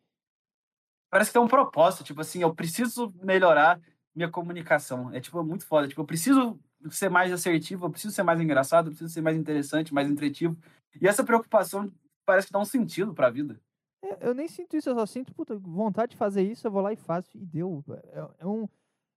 Parece 1.11 1.31
que 1.31 1.35
tem 1.35 1.43
um 1.43 1.49
propósito, 1.49 2.05
tipo 2.05 2.21
assim, 2.21 2.41
eu 2.43 2.55
preciso 2.55 3.13
melhorar 3.23 3.81
minha 4.15 4.31
comunicação. 4.31 5.13
É 5.13 5.21
tipo 5.21 5.43
muito 5.45 5.67
foda. 5.67 5.87
Tipo, 5.89 6.01
eu 6.03 6.07
preciso 6.07 6.59
ser 6.91 7.09
mais 7.11 7.33
assertivo, 7.33 7.87
eu 7.87 7.91
preciso 7.91 8.15
ser 8.15 8.23
mais 8.23 8.41
engraçado, 8.41 8.87
eu 8.87 8.91
preciso 8.91 9.13
ser 9.13 9.21
mais 9.21 9.37
interessante, 9.37 9.93
mais 9.93 10.09
entretivo. 10.11 10.57
E 11.01 11.07
essa 11.07 11.25
preocupação 11.25 11.93
parece 12.25 12.47
que 12.47 12.53
dá 12.53 12.59
um 12.59 12.65
sentido 12.65 13.13
pra 13.15 13.31
vida. 13.31 13.61
É, 14.03 14.29
Eu 14.29 14.35
nem 14.35 14.49
sinto 14.49 14.77
isso, 14.77 14.89
eu 14.89 14.95
só 14.95 15.05
sinto 15.07 15.35
puta, 15.35 15.57
vontade 15.57 16.13
de 16.13 16.17
fazer 16.17 16.43
isso, 16.43 16.67
eu 16.67 16.71
vou 16.71 16.81
lá 16.83 16.93
e 16.93 16.97
faço, 16.97 17.37
e 17.37 17.45
deu. 17.45 17.85
É, 17.89 18.29
é 18.41 18.47
um. 18.47 18.69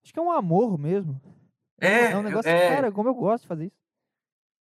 Acho 0.03 0.11
que 0.14 0.19
é 0.19 0.22
um 0.22 0.31
amor 0.31 0.77
mesmo. 0.77 1.22
É, 1.80 1.88
É, 1.88 2.11
é 2.11 2.18
um 2.18 2.23
negócio, 2.23 2.49
é. 2.49 2.76
cara, 2.76 2.91
como 2.91 3.10
eu 3.10 3.15
gosto 3.15 3.44
de 3.44 3.48
fazer 3.48 3.65
isso. 3.68 3.77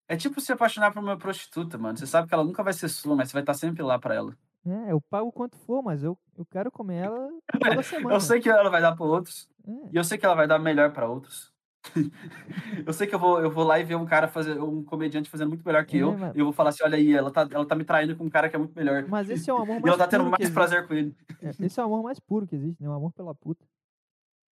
É 0.09 0.17
tipo 0.17 0.41
se 0.41 0.53
apaixonar 0.53 0.93
por 0.93 1.03
uma 1.03 1.17
prostituta, 1.17 1.79
mano. 1.79 1.97
Você 1.97 2.07
sabe 2.07 2.29
que 2.29 2.35
ela 2.35 2.45
nunca 2.45 2.63
vai 2.63 2.73
ser 2.73 2.89
sua, 2.89 3.17
mas 3.17 3.29
você 3.29 3.33
vai 3.35 3.43
estar 3.43 3.55
sempre 3.55 3.83
lá 3.83 3.99
pra 3.99 4.15
ela. 4.15 4.37
É, 4.65 4.93
eu 4.93 5.01
pago 5.01 5.33
quanto 5.33 5.57
for, 5.59 5.83
mas 5.83 6.03
eu, 6.05 6.17
eu 6.37 6.45
quero 6.45 6.71
comer 6.71 7.05
ela 7.07 7.31
toda 7.61 7.83
semana. 7.83 8.15
Eu 8.15 8.21
sei 8.21 8.41
que 8.41 8.49
ela 8.49 8.69
vai 8.71 8.81
dar 8.81 8.95
pra 8.95 9.05
outros, 9.05 9.49
É, 9.67 9.71
e 9.93 9.97
eu 9.97 10.05
sei 10.05 10.19
que 10.19 10.25
ela 10.27 10.35
vai 10.37 10.47
dar 10.47 10.59
melhor 10.59 10.93
pra 10.93 11.09
outros. 11.09 11.52
eu 12.87 12.93
sei 12.93 13.07
que 13.07 13.15
eu 13.15 13.19
vou, 13.19 13.41
eu 13.41 13.51
vou 13.51 13.65
lá 13.65 13.79
e 13.79 13.85
ver 13.85 13.97
um 13.97 14.07
cara 14.07 14.29
fazer, 14.29 14.59
um 14.61 14.83
comediante 14.85 15.29
fazendo 15.29 15.49
muito 15.49 15.65
melhor 15.67 15.85
que 15.85 15.97
É, 15.99 16.03
eu, 16.03 16.17
mas- 16.17 16.35
e 16.35 16.39
eu 16.39 16.45
vou 16.45 16.53
falar 16.53 16.71
assim, 16.71 16.85
olha 16.85 16.97
aí, 16.97 17.13
ela 17.13 17.31
tá, 17.31 17.47
ela 17.51 17.67
tá 17.67 17.75
me 17.75 17.85
traindo 17.85 18.17
com 18.17 18.25
um 18.25 18.31
cara 18.31 18.49
que 18.49 18.57
é 18.57 18.59
muito 18.59 18.75
melhor. 18.75 19.05
Mas 19.09 19.29
esse 19.31 19.51
é 19.51 19.55
o 19.55 19.57
amor 19.59 19.77
E 19.79 19.81
mais 19.83 19.87
ela 19.95 19.99
tá 19.99 20.07
tendo 20.09 20.25
mais 20.31 20.51
prazer 20.51 20.87
com 20.87 20.95
ele. 20.95 21.15
É, 21.41 21.51
esse 21.65 21.79
é 21.81 21.83
o 21.83 21.87
amor 21.87 22.03
mais 22.03 22.19
puro 22.21 22.47
que 22.47 22.55
existe, 22.55 22.83
né? 22.83 22.89
O 22.89 22.93
amor 22.93 23.13
pela 23.13 23.35
puta. 23.35 23.65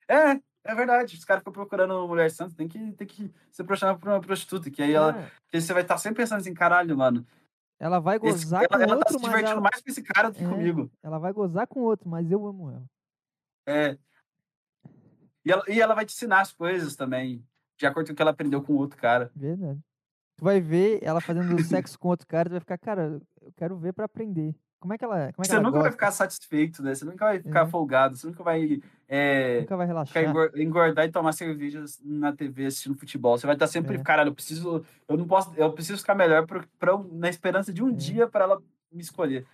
É, 0.09 0.33
é 0.65 0.75
verdade. 0.75 1.17
Os 1.17 1.25
caras 1.25 1.41
ficam 1.41 1.53
procurando 1.53 2.07
mulher 2.09 2.31
santa, 2.31 2.55
tem 2.57 2.67
que, 2.69 2.93
tem 2.93 3.07
que 3.07 3.33
se 3.51 3.63
apaixonar 3.63 3.97
por 3.99 4.09
uma 4.09 4.21
prostituta, 4.21 4.71
que 4.71 4.83
aí 4.83 4.93
ela, 4.93 5.17
É, 5.21 5.31
que 5.51 5.61
você 5.61 5.73
vai 5.73 5.83
estar 5.83 5.99
sempre 5.99 6.23
pensando 6.23 6.41
assim, 6.41 6.53
caralho, 6.55 6.97
mano. 6.97 7.25
ela 7.79 7.99
vai 8.01 8.17
esse- 8.17 8.45
gozar 8.45 8.61
ela, 8.65 8.69
com 8.69 8.75
ela 8.83 8.87
tá 8.89 8.97
outro, 8.97 9.13
se 9.15 9.15
mas 9.21 9.25
divertindo 9.25 9.53
ela, 9.53 9.61
mais 9.61 9.81
com 9.83 9.91
esse 9.91 10.03
cara 10.03 10.31
do 10.31 10.37
que 10.37 10.45
É. 10.45 10.49
comigo. 10.49 10.91
ela 11.03 11.19
vai 11.19 11.33
gozar 11.33 11.67
com 11.67 11.81
outro, 11.81 12.09
mas 12.09 12.31
eu 12.31 12.45
amo 12.47 12.71
ela. 12.71 12.85
É. 13.67 13.97
E 15.45 15.51
ela, 15.53 15.63
e 15.69 15.81
ela 15.81 15.95
vai 15.95 16.05
te 16.05 16.15
ensinar 16.15 16.41
as 16.41 16.53
coisas 16.53 16.95
também, 16.97 17.45
de 17.79 17.87
acordo 17.87 18.09
com 18.09 18.13
o 18.13 18.17
que 18.17 18.23
ela 18.23 18.31
aprendeu 18.33 18.63
com 18.63 18.73
o 18.75 18.77
outro 18.77 18.99
cara. 18.99 19.31
Verdade. 19.35 19.81
Tu 20.37 20.45
vai 20.45 20.61
ver 20.61 20.99
ela 21.03 21.21
fazendo 21.21 21.63
sexo 21.65 21.99
com 21.99 22.09
outro 22.09 22.27
cara, 22.27 22.49
tu 22.49 22.53
vai 22.53 22.61
ficar, 22.61 22.79
cara, 22.79 23.21
eu 23.43 23.53
quero 23.57 23.77
ver 23.77 23.93
pra 23.93 24.05
aprender. 24.07 24.55
Como 24.79 24.95
é 24.95 24.99
que 24.99 25.05
ela, 25.05 25.17
como 25.17 25.27
é 25.27 25.33
que 25.43 25.47
Você 25.49 25.53
ela 25.53 25.61
nunca 25.63 25.73
gosta? 25.73 25.83
vai 25.83 25.93
ficar 25.93 26.11
satisfeito, 26.11 26.83
né? 26.83 26.95
Você 26.95 27.05
nunca 27.05 27.27
vai 27.27 27.39
ficar 27.39 27.67
É. 27.67 27.69
folgado, 27.69 28.17
você 28.17 28.27
nunca 28.27 28.43
vai 28.43 28.81
é, 29.07 29.61
Nunca 29.61 29.77
vai 29.77 29.87
relaxar. 29.87 30.25
engor- 30.25 30.53
engordar 30.57 31.05
e 31.05 31.11
tomar 31.13 31.33
cerveja 31.33 31.85
na 32.03 32.33
TV 32.35 32.65
assistindo 32.67 32.97
futebol. 32.97 33.37
Você 33.37 33.47
vai 33.47 33.57
estar 33.57 33.67
sempre, 33.67 33.97
É. 33.97 34.03
caralho, 34.03 34.29
eu 34.31 34.35
preciso, 34.35 34.83
eu 35.07 35.17
não 35.19 35.27
posso, 35.27 35.53
eu 35.55 35.71
preciso 35.75 35.99
ficar 35.99 36.15
melhor 36.15 36.47
pra, 36.47 36.65
pra 36.79 36.97
na 37.13 37.29
esperança 37.29 37.73
de 37.75 37.83
um 37.83 37.91
É. 37.91 37.93
dia 37.93 38.27
para 38.27 38.45
ela 38.45 38.63
me 38.91 39.03
escolher. 39.03 39.45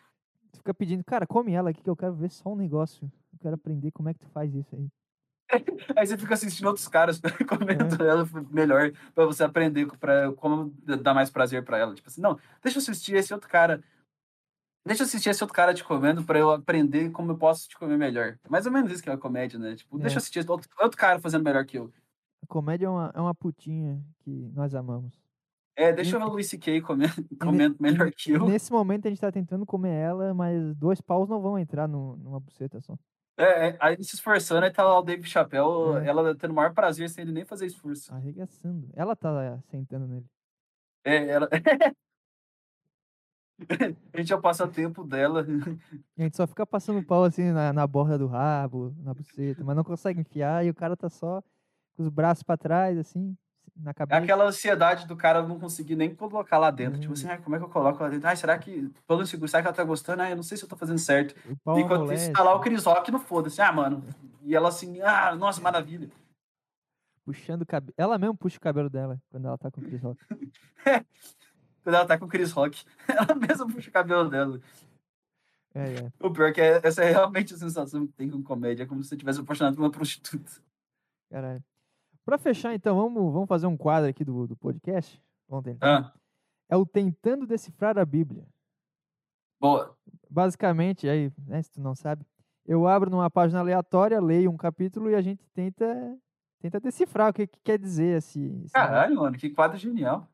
Tu 0.52 0.58
fica 0.58 0.72
pedindo, 0.72 1.02
cara, 1.02 1.26
come 1.26 1.52
ela 1.52 1.70
aqui 1.70 1.82
que 1.82 1.90
eu 1.90 1.96
quero 1.96 2.14
ver 2.14 2.30
só 2.30 2.52
um 2.52 2.56
negócio. 2.56 3.10
Eu 3.32 3.38
quero 3.40 3.54
aprender 3.56 3.90
como 3.90 4.08
é 4.08 4.14
que 4.14 4.20
tu 4.20 4.28
faz 4.28 4.54
isso 4.54 4.76
aí. 4.76 4.88
Aí 5.97 6.06
você 6.06 6.18
fica 6.18 6.35
assistindo 6.35 6.66
outros 6.66 6.89
caras 6.89 7.20
comendo 7.48 8.02
É. 8.02 8.09
ela 8.09 8.24
melhor 8.51 8.93
pra 9.14 9.24
você 9.27 9.44
aprender 9.44 9.86
pra, 9.98 10.32
como 10.32 10.70
dar 11.02 11.14
mais 11.14 11.31
prazer 11.31 11.64
pra 11.64 11.78
ela. 11.78 11.94
Tipo 11.94 12.09
assim, 12.09 12.20
não, 12.20 12.39
deixa 12.62 12.78
eu 12.78 12.82
assistir 12.82 13.14
esse 13.14 13.32
outro 13.32 13.48
cara. 13.48 13.82
Deixa 14.86 15.02
eu 15.02 15.06
assistir 15.06 15.31
esse 15.31 15.43
outro 15.43 15.55
cara 15.55 15.74
te 15.74 15.82
comendo 15.82 16.24
pra 16.24 16.39
eu 16.39 16.51
aprender 16.51 17.10
como 17.10 17.32
eu 17.32 17.36
posso 17.39 17.68
te 17.68 17.77
comer 17.77 17.97
melhor. 17.98 18.39
É 18.44 18.48
mais 18.48 18.66
ou 18.66 18.73
menos 18.73 18.90
isso 18.93 19.02
que 19.02 19.10
é 19.10 19.12
a 19.12 19.18
comédia, 19.18 19.59
né? 19.59 19.74
Tipo, 19.74 19.97
É. 19.98 20.01
deixa 20.02 20.16
eu 20.16 20.18
assistir 20.18 20.39
esse 20.40 20.51
outro, 20.51 20.68
outro 20.81 20.97
cara 20.98 21.18
fazendo 21.20 21.44
melhor 21.44 21.64
que 21.64 21.78
eu. 21.78 21.93
A 22.43 22.47
comédia 22.47 22.86
é 22.86 22.89
uma, 22.89 23.12
é 23.14 23.20
uma 23.20 23.35
putinha 23.35 24.01
que 24.20 24.31
nós 24.55 24.74
amamos. 24.74 25.20
É, 25.78 25.93
deixa 25.93 26.16
eu 26.16 26.20
E- 26.20 26.24
ver 26.24 26.31
o 26.31 26.32
Luis 26.32 26.47
C.K. 26.48 26.81
comendo, 26.82 27.12
comendo 27.40 27.77
melhor 27.81 28.10
que 28.12 28.31
eu. 28.32 28.47
Nesse 28.47 28.73
momento 28.73 29.06
a 29.06 29.10
gente 29.10 29.20
tá 29.20 29.31
tentando 29.32 29.66
comer 29.66 29.93
ela, 29.93 30.32
mas 30.32 30.74
dois 30.77 31.01
paus 31.01 31.28
não 31.28 31.40
vão 31.40 31.59
entrar 31.59 31.86
no, 31.89 32.16
numa 32.16 32.40
buceta 32.40 32.81
só. 32.81 32.97
É, 33.36 33.68
é, 33.68 33.76
aí 33.80 34.02
se 34.02 34.14
esforçando, 34.14 34.64
aí 34.64 34.72
tá 34.72 34.82
lá 34.82 34.98
o 34.98 35.02
David 35.02 35.28
Chappelle, 35.28 36.02
É. 36.02 36.08
ela 36.08 36.34
tendo 36.34 36.52
o 36.52 36.54
maior 36.54 36.72
prazer 36.72 37.08
sem 37.10 37.22
ele 37.22 37.32
nem 37.32 37.44
fazer 37.44 37.66
esforço. 37.66 38.12
Arregaçando. 38.14 38.88
Ela 38.94 39.14
tá 39.14 39.58
sentando 39.70 40.06
nele. 40.06 40.26
É, 41.04 41.28
ela... 41.28 41.48
a 44.12 44.18
gente 44.18 44.32
é 44.32 44.36
o 44.36 44.40
passatempo 44.40 45.04
dela. 45.04 45.44
A 46.18 46.22
gente 46.22 46.36
só 46.36 46.46
fica 46.46 46.66
passando 46.66 47.04
pau 47.04 47.24
assim 47.24 47.52
na, 47.52 47.72
na 47.72 47.86
borda 47.86 48.18
do 48.18 48.26
rabo, 48.26 48.94
na 48.98 49.12
buceta, 49.14 49.62
mas 49.64 49.76
não 49.76 49.84
consegue 49.84 50.20
enfiar 50.20 50.64
e 50.64 50.70
o 50.70 50.74
cara 50.74 50.96
tá 50.96 51.08
só 51.08 51.42
com 51.94 52.02
os 52.02 52.08
braços 52.08 52.42
pra 52.42 52.56
trás, 52.56 52.98
assim, 52.98 53.36
na 53.76 53.90
É 53.90 53.94
cabeça. 53.94 54.20
aquela 54.22 54.44
ansiedade 54.44 55.06
do 55.06 55.16
cara 55.16 55.42
não 55.42 55.58
conseguir 55.60 55.96
nem 55.96 56.14
colocar 56.14 56.58
lá 56.58 56.70
dentro. 56.70 56.98
Tipo 56.98 57.10
Hum. 57.10 57.14
assim, 57.14 57.28
ai, 57.28 57.40
como 57.42 57.54
é 57.56 57.58
que 57.58 57.64
eu 57.64 57.68
coloco 57.68 58.02
lá 58.02 58.08
dentro? 58.08 58.26
Ai, 58.28 58.36
será 58.36 58.58
que. 58.58 58.90
Todo 59.06 59.22
inseguro, 59.22 59.48
será 59.48 59.62
que 59.62 59.68
ela 59.68 59.76
tá 59.76 59.84
gostando? 59.84 60.22
Ai, 60.22 60.32
eu 60.32 60.36
não 60.36 60.42
sei 60.42 60.56
se 60.56 60.64
eu 60.64 60.68
tô 60.68 60.76
fazendo 60.76 60.98
certo. 60.98 61.34
O 61.50 61.56
pau 61.64 61.78
Enquanto 61.78 61.92
isso, 62.04 62.12
amolece, 62.12 62.32
tá 62.32 62.42
lá 62.42 62.54
o 62.54 62.60
Chris 62.60 62.84
Rock 62.84 63.10
no 63.10 63.18
foda-se. 63.18 63.60
Ah, 63.60 63.72
mano. 63.72 64.02
E 64.42 64.54
ela 64.54 64.68
assim, 64.68 65.00
ah, 65.02 65.34
nossa, 65.34 65.60
maravilha. 65.60 66.08
puxando 67.24 67.62
o 67.62 67.66
cabelo. 67.66 67.92
Ela 67.98 68.16
mesmo 68.18 68.36
puxa 68.36 68.56
o 68.56 68.60
cabelo 68.60 68.88
dela 68.88 69.20
quando 69.30 69.46
ela 69.48 69.58
tá 69.58 69.68
com 69.70 69.80
o 69.80 69.84
Chris 69.84 70.00
Rock. 70.00 70.20
Quando 71.82 71.94
ela 71.94 72.06
tá 72.06 72.18
com 72.18 72.24
o 72.24 72.28
Chris 72.28 72.50
Rock, 72.52 72.84
ela 73.08 73.34
mesma 73.34 73.66
puxa 73.66 73.88
o 73.90 73.92
cabelo 73.92 74.28
dela. 74.28 74.60
É, 75.74 75.94
é. 76.06 76.12
O 76.20 76.30
pior 76.32 76.48
é 76.48 76.52
que 76.52 76.60
é- 76.60 76.80
essa 76.82 77.04
é 77.04 77.10
realmente 77.10 77.54
a 77.54 77.56
sensação 77.56 78.06
que 78.06 78.12
tem 78.14 78.28
com 78.30 78.42
comédia. 78.42 78.82
É 78.84 78.86
como 78.86 79.02
se 79.02 79.08
você 79.10 79.16
tivesse 79.16 79.40
apaixonado 79.40 79.74
por 79.76 79.82
uma 79.82 79.90
prostituta. 79.90 80.50
Caralho. 81.30 81.62
Pra 82.26 82.36
fechar, 82.38 82.74
então, 82.74 82.96
vamos, 82.96 83.32
vamos 83.32 83.48
fazer 83.48 83.68
um 83.68 83.76
quadro 83.76 84.10
aqui 84.10 84.24
do, 84.24 84.48
do 84.48 84.56
podcast? 84.56 85.22
Vamos 85.48 85.64
tentar. 85.64 86.12
Ah, 86.12 86.12
É 86.68 86.76
o 86.76 86.84
Tentando 86.84 87.46
Decifrar 87.46 87.96
a 87.96 88.04
Bíblia. 88.04 88.44
boa. 89.60 89.96
Basicamente, 90.28 91.08
aí, 91.08 91.32
né, 91.46 91.62
se 91.62 91.70
tu 91.70 91.80
não 91.80 91.94
sabe, 91.94 92.26
eu 92.66 92.88
abro 92.88 93.08
numa 93.08 93.30
página 93.30 93.60
aleatória, 93.60 94.20
leio 94.20 94.50
um 94.50 94.56
capítulo 94.56 95.08
e 95.08 95.14
a 95.14 95.22
gente 95.22 95.46
tenta, 95.54 96.18
tenta 96.58 96.80
decifrar 96.80 97.30
o 97.30 97.32
que, 97.32 97.46
que 97.46 97.60
quer 97.62 97.78
dizer 97.78 98.18
esse, 98.18 98.40
esse 98.40 98.48
negócio. 98.50 98.72
Caralho, 98.72 99.16
mano, 99.16 99.38
que 99.38 99.48
quadro 99.50 99.78
genial. 99.78 100.26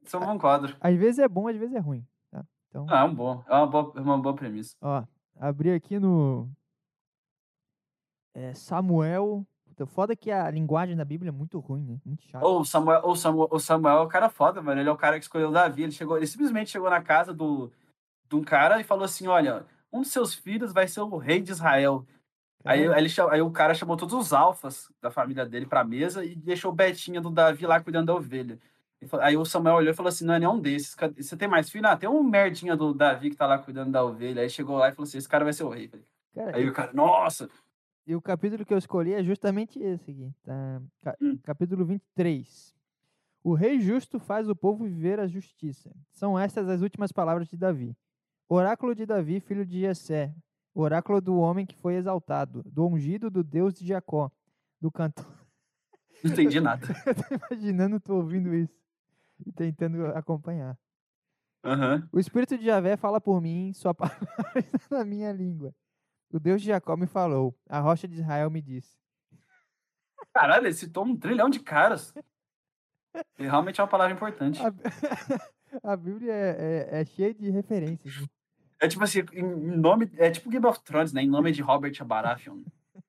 Isso 0.00 0.16
é 0.16 0.20
um 0.20 0.24
bom 0.26 0.38
quadro. 0.38 0.76
Às 0.80 0.96
vezes 0.96 1.18
é 1.18 1.28
bom, 1.28 1.48
às 1.48 1.56
vezes 1.56 1.74
é 1.74 1.80
ruim, 1.80 2.06
tá? 2.30 2.46
Então, 2.68 2.86
Ah, 2.88 3.00
é 3.00 3.04
um 3.04 3.14
bom. 3.14 3.42
É 3.48 3.52
uma 3.52 3.66
boa, 3.66 3.92
é 3.96 4.00
uma 4.00 4.18
boa 4.22 4.34
premissa. 4.36 4.76
ó, 4.80 5.04
abri 5.36 5.72
aqui 5.72 5.98
no 5.98 6.48
é, 8.32 8.54
Samuel. 8.54 9.44
Foda 9.86 10.16
que 10.16 10.30
a 10.30 10.50
linguagem 10.50 10.96
da 10.96 11.04
Bíblia 11.04 11.30
é 11.30 11.32
muito 11.32 11.58
ruim, 11.58 11.84
né? 11.84 11.98
Muito. 12.04 12.22
Ou 12.40 12.60
o 12.60 12.64
Samuel, 12.64 13.00
ou 13.04 13.16
Samuel, 13.16 13.58
Samuel 13.58 13.98
é 13.98 14.02
o 14.02 14.08
cara 14.08 14.28
foda, 14.28 14.62
mano. 14.62 14.80
Ele 14.80 14.88
é 14.88 14.92
o 14.92 14.96
cara 14.96 15.18
que 15.18 15.24
escolheu 15.24 15.50
Davi. 15.50 15.82
Ele, 15.82 15.92
chegou, 15.92 16.16
ele 16.16 16.26
simplesmente 16.26 16.70
chegou 16.70 16.90
na 16.90 17.00
casa 17.00 17.32
do, 17.32 17.70
de 18.28 18.36
um 18.36 18.42
cara 18.42 18.80
e 18.80 18.84
falou 18.84 19.04
assim: 19.04 19.26
olha, 19.26 19.64
um 19.92 20.00
dos 20.00 20.10
seus 20.10 20.34
filhos 20.34 20.72
vai 20.72 20.88
ser 20.88 21.00
o 21.00 21.16
rei 21.16 21.40
de 21.40 21.52
Israel. 21.52 22.06
Aí, 22.64 22.80
ele, 22.80 23.08
aí 23.30 23.42
o 23.42 23.50
cara 23.50 23.74
chamou 23.74 23.96
todos 23.96 24.14
os 24.14 24.32
alfas 24.32 24.88
da 25.00 25.10
família 25.10 25.44
dele 25.44 25.66
pra 25.66 25.82
mesa 25.82 26.24
e 26.24 26.36
deixou 26.36 26.70
o 26.70 26.74
Betinha 26.74 27.20
do 27.20 27.30
Davi 27.30 27.66
lá 27.66 27.80
cuidando 27.80 28.06
da 28.06 28.14
ovelha. 28.14 28.58
Aí 29.20 29.36
o 29.36 29.44
Samuel 29.44 29.76
olhou 29.76 29.92
e 29.92 29.96
falou 29.96 30.08
assim: 30.08 30.24
não 30.24 30.34
é 30.34 30.38
nenhum 30.38 30.60
desses. 30.60 30.96
Você 31.16 31.36
tem 31.36 31.48
mais 31.48 31.68
filho? 31.68 31.86
Ah, 31.86 31.96
tem 31.96 32.08
um 32.08 32.22
merdinha 32.22 32.76
do 32.76 32.94
Davi 32.94 33.30
que 33.30 33.36
tá 33.36 33.46
lá 33.46 33.58
cuidando 33.58 33.90
da 33.90 34.04
ovelha. 34.04 34.42
Aí 34.42 34.48
chegou 34.48 34.78
lá 34.78 34.88
e 34.88 34.92
falou 34.92 35.04
assim: 35.04 35.18
esse 35.18 35.28
cara 35.28 35.44
vai 35.44 35.52
ser 35.52 35.64
o 35.64 35.68
rei. 35.68 35.90
Cara, 36.34 36.56
Aí 36.56 36.68
o 36.68 36.72
cara, 36.72 36.92
nossa! 36.92 37.50
E 38.06 38.16
o 38.16 38.22
capítulo 38.22 38.64
que 38.64 38.74
eu 38.74 38.78
escolhi 38.78 39.14
é 39.14 39.22
justamente 39.22 39.78
esse 39.78 40.10
aqui. 40.10 40.34
Tá? 40.42 41.16
Hum. 41.20 41.38
Capítulo 41.42 41.84
23. 41.84 42.74
O 43.44 43.54
rei 43.54 43.80
justo 43.80 44.18
faz 44.18 44.48
o 44.48 44.56
povo 44.56 44.84
viver 44.84 45.20
a 45.20 45.26
justiça. 45.26 45.90
São 46.12 46.38
estas 46.38 46.68
as 46.68 46.80
últimas 46.80 47.12
palavras 47.12 47.48
de 47.48 47.56
Davi. 47.56 47.96
Oráculo 48.48 48.94
de 48.94 49.06
Davi, 49.06 49.40
filho 49.40 49.64
de 49.64 49.80
Jessé. 49.80 50.34
Oráculo 50.74 51.20
do 51.20 51.36
homem 51.36 51.66
que 51.66 51.76
foi 51.76 51.94
exaltado, 51.94 52.62
do 52.64 52.86
ungido 52.86 53.30
do 53.30 53.44
Deus 53.44 53.74
de 53.74 53.86
Jacó, 53.86 54.30
do 54.80 54.90
cantor. 54.90 55.26
Não 56.24 56.32
entendi 56.32 56.58
nada. 56.60 56.86
Eu 57.06 57.14
tô 57.14 57.34
imaginando 57.34 58.00
tu 58.00 58.14
ouvindo 58.14 58.54
isso 58.54 58.80
e 59.44 59.52
tentando 59.52 60.06
acompanhar. 60.06 60.78
Aham. 61.64 62.08
O 62.12 62.18
Espírito 62.18 62.58
de 62.58 62.64
Javé 62.64 62.96
fala 62.96 63.20
por 63.20 63.40
mim, 63.40 63.72
sua 63.74 63.92
palavra 63.94 64.20
está 64.56 64.98
na 64.98 65.04
minha 65.04 65.32
língua. 65.32 65.74
O 66.32 66.40
Deus 66.40 66.62
de 66.62 66.68
Jacó 66.68 66.96
me 66.96 67.06
falou, 67.06 67.54
a 67.68 67.78
rocha 67.80 68.08
de 68.08 68.14
Israel 68.14 68.50
me 68.50 68.62
disse. 68.62 68.96
Caralho, 70.32 70.66
ele 70.66 70.74
citou 70.74 71.04
um 71.04 71.16
trilhão 71.16 71.50
de 71.50 71.60
caras. 71.60 72.12
E 73.38 73.42
realmente 73.42 73.78
é 73.78 73.84
uma 73.84 73.90
palavra 73.90 74.14
importante. 74.14 74.58
A, 74.62 74.72
a 75.92 75.96
Bíblia 75.98 76.32
é, 76.32 76.88
é- 76.90 77.00
é 77.02 77.04
cheia 77.04 77.34
de 77.34 77.50
referências. 77.50 78.18
né? 78.22 78.26
É 78.80 78.88
tipo 78.88 79.04
assim, 79.04 79.18
em 79.34 79.42
nome. 79.76 80.10
É 80.16 80.30
tipo 80.30 80.48
Game 80.48 80.64
of 80.64 80.80
Thrones, 80.82 81.12
né? 81.12 81.22
Em 81.22 81.28
nome 81.28 81.52
de 81.52 81.60
Robert 81.60 81.92
Baratheon. 82.06 82.62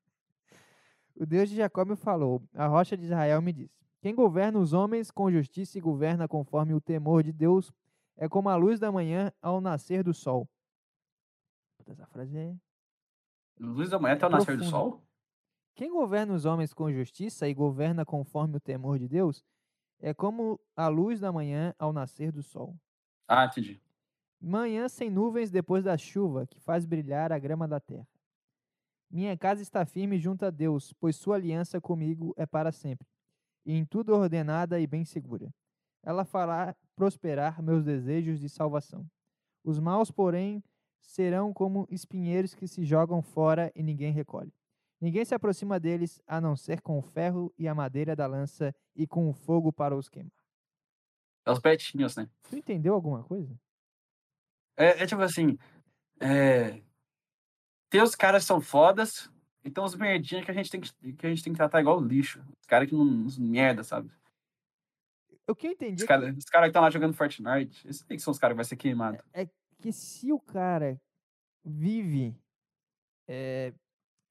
O 1.16 1.26
Deus 1.26 1.48
de 1.50 1.56
Jacó 1.56 1.86
me 1.86 1.96
falou, 1.96 2.42
a 2.54 2.68
rocha 2.68 2.98
de 2.98 3.06
Israel 3.06 3.42
me 3.42 3.54
disse. 3.54 3.72
Quem 4.02 4.14
governa 4.14 4.60
os 4.60 4.74
homens 4.74 5.10
com 5.10 5.32
justiça 5.32 5.78
e 5.78 5.82
governa 5.82 6.28
conforme 6.28 6.74
o 6.74 6.82
temor 6.82 7.24
de 7.24 7.32
Deus 7.32 7.72
é 8.18 8.28
como 8.28 8.50
a 8.50 8.56
luz 8.58 8.80
da 8.80 8.92
manhã 8.92 9.32
ao 9.42 9.62
nascer 9.62 10.04
do 10.04 10.14
sol. 10.14 10.50
Essa 11.88 12.06
frase 12.08 12.36
é 12.38 12.54
Luz 13.60 13.90
da 13.90 14.00
manhã 14.00 14.16
até 14.16 14.26
o 14.26 14.30
nascer 14.30 14.58
do 14.58 14.64
sol? 14.64 15.04
Quem 15.76 15.92
governa 15.92 16.34
os 16.34 16.46
homens 16.46 16.74
com 16.74 16.92
justiça 16.92 17.48
e 17.48 17.54
governa 17.54 18.06
conforme 18.06 18.58
o 18.58 18.60
temor 18.60 19.00
de 19.00 19.08
Deus 19.08 19.44
é 20.00 20.14
como 20.14 20.60
a 20.76 20.88
luz 20.88 21.20
da 21.20 21.32
manhã 21.32 21.74
ao 21.80 21.94
nascer 21.94 22.32
do 22.32 22.44
sol. 22.44 22.78
Ah, 23.28 23.46
entendi. 23.46 23.82
Manhã 24.42 24.90
sem 24.90 25.10
nuvens 25.10 25.50
depois 25.50 25.84
da 25.84 25.98
chuva, 25.98 26.46
que 26.46 26.60
faz 26.60 26.86
brilhar 26.86 27.32
a 27.32 27.40
grama 27.40 27.68
da 27.68 27.80
terra. 27.80 28.08
Minha 29.10 29.38
casa 29.38 29.62
está 29.62 29.86
firme 29.86 30.18
junto 30.18 30.46
a 30.46 30.50
Deus, 30.50 30.92
pois 30.94 31.16
sua 31.16 31.36
aliança 31.36 31.80
comigo 31.80 32.34
é 32.36 32.46
para 32.46 32.72
sempre, 32.72 33.08
e 33.66 33.74
em 33.74 33.86
tudo 33.86 34.14
ordenada 34.14 34.80
e 34.80 34.88
bem 34.88 35.06
segura. 35.06 35.54
Ela 36.04 36.26
fará 36.26 36.76
prosperar 36.96 37.62
meus 37.62 37.84
desejos 37.84 38.40
de 38.40 38.50
salvação. 38.50 39.08
Os 39.64 39.80
maus, 39.80 40.12
porém, 40.12 40.62
serão 41.04 41.54
como 41.54 41.88
espinheiros 41.92 42.54
que 42.56 42.68
se 42.68 42.84
jogam 42.84 43.22
fora 43.22 43.72
e 43.76 43.84
ninguém 43.84 44.12
recolhe. 44.12 44.52
Ninguém 45.00 45.26
se 45.26 45.36
aproxima 45.36 45.80
deles 45.80 46.22
a 46.26 46.40
não 46.40 46.56
ser 46.56 46.82
com 46.82 46.98
o 46.98 47.02
ferro 47.02 47.54
e 47.58 47.68
a 47.68 47.76
madeira 47.76 48.16
da 48.16 48.26
lança 48.26 48.74
e 48.96 49.06
com 49.06 49.30
o 49.30 49.34
fogo 49.34 49.72
para 49.72 49.96
os 49.96 50.08
queimar. 50.10 50.32
É 51.46 51.52
os 51.52 51.60
betinhos, 51.60 52.16
né? 52.16 52.30
Tu 52.50 52.56
entendeu 52.56 52.94
alguma 52.94 53.22
coisa? 53.24 53.54
É, 54.78 55.04
é 55.04 55.06
tipo 55.06 55.22
assim. 55.22 55.58
É... 56.20 56.82
Tem 57.90 58.02
os 58.02 58.16
caras 58.16 58.46
são 58.46 58.62
fodas, 58.62 59.30
e 59.64 59.70
tem 59.70 59.84
os 59.84 59.94
merdinhas 59.94 60.46
que 60.46 60.52
a 60.52 60.54
gente 60.54 60.70
tem 60.72 60.80
que, 60.82 61.14
que 61.14 61.26
a 61.28 61.30
gente 61.30 61.44
tem 61.44 61.54
que 61.54 61.58
tratar 61.58 61.82
igual 61.82 62.00
lixo. 62.02 62.40
Os 62.62 62.66
caras 62.66 62.88
que 62.88 62.96
não. 62.96 63.04
Uns 63.04 63.38
merda, 63.38 63.84
sabe? 63.84 64.10
O 65.48 65.54
que 65.54 65.68
eu 65.68 65.72
entendi 65.72 65.96
Os 65.96 66.02
é 66.04 66.06
que- 66.06 66.08
caras 66.08 66.46
cara 66.46 66.66
que 66.66 66.70
estão 66.70 66.82
lá 66.82 66.90
jogando 66.90 67.14
Fortnite. 67.14 67.86
Esses 67.88 68.02
que 68.04 68.18
são 68.20 68.32
os 68.32 68.40
caras 68.40 68.54
que 68.54 68.58
vai 68.58 68.66
ser 68.66 68.78
queimado. 68.78 69.22
é 69.34 69.48
que 69.84 69.92
se 69.92 70.32
o 70.32 70.40
cara 70.40 70.98
vive 71.64 72.34
eh, 73.28 73.74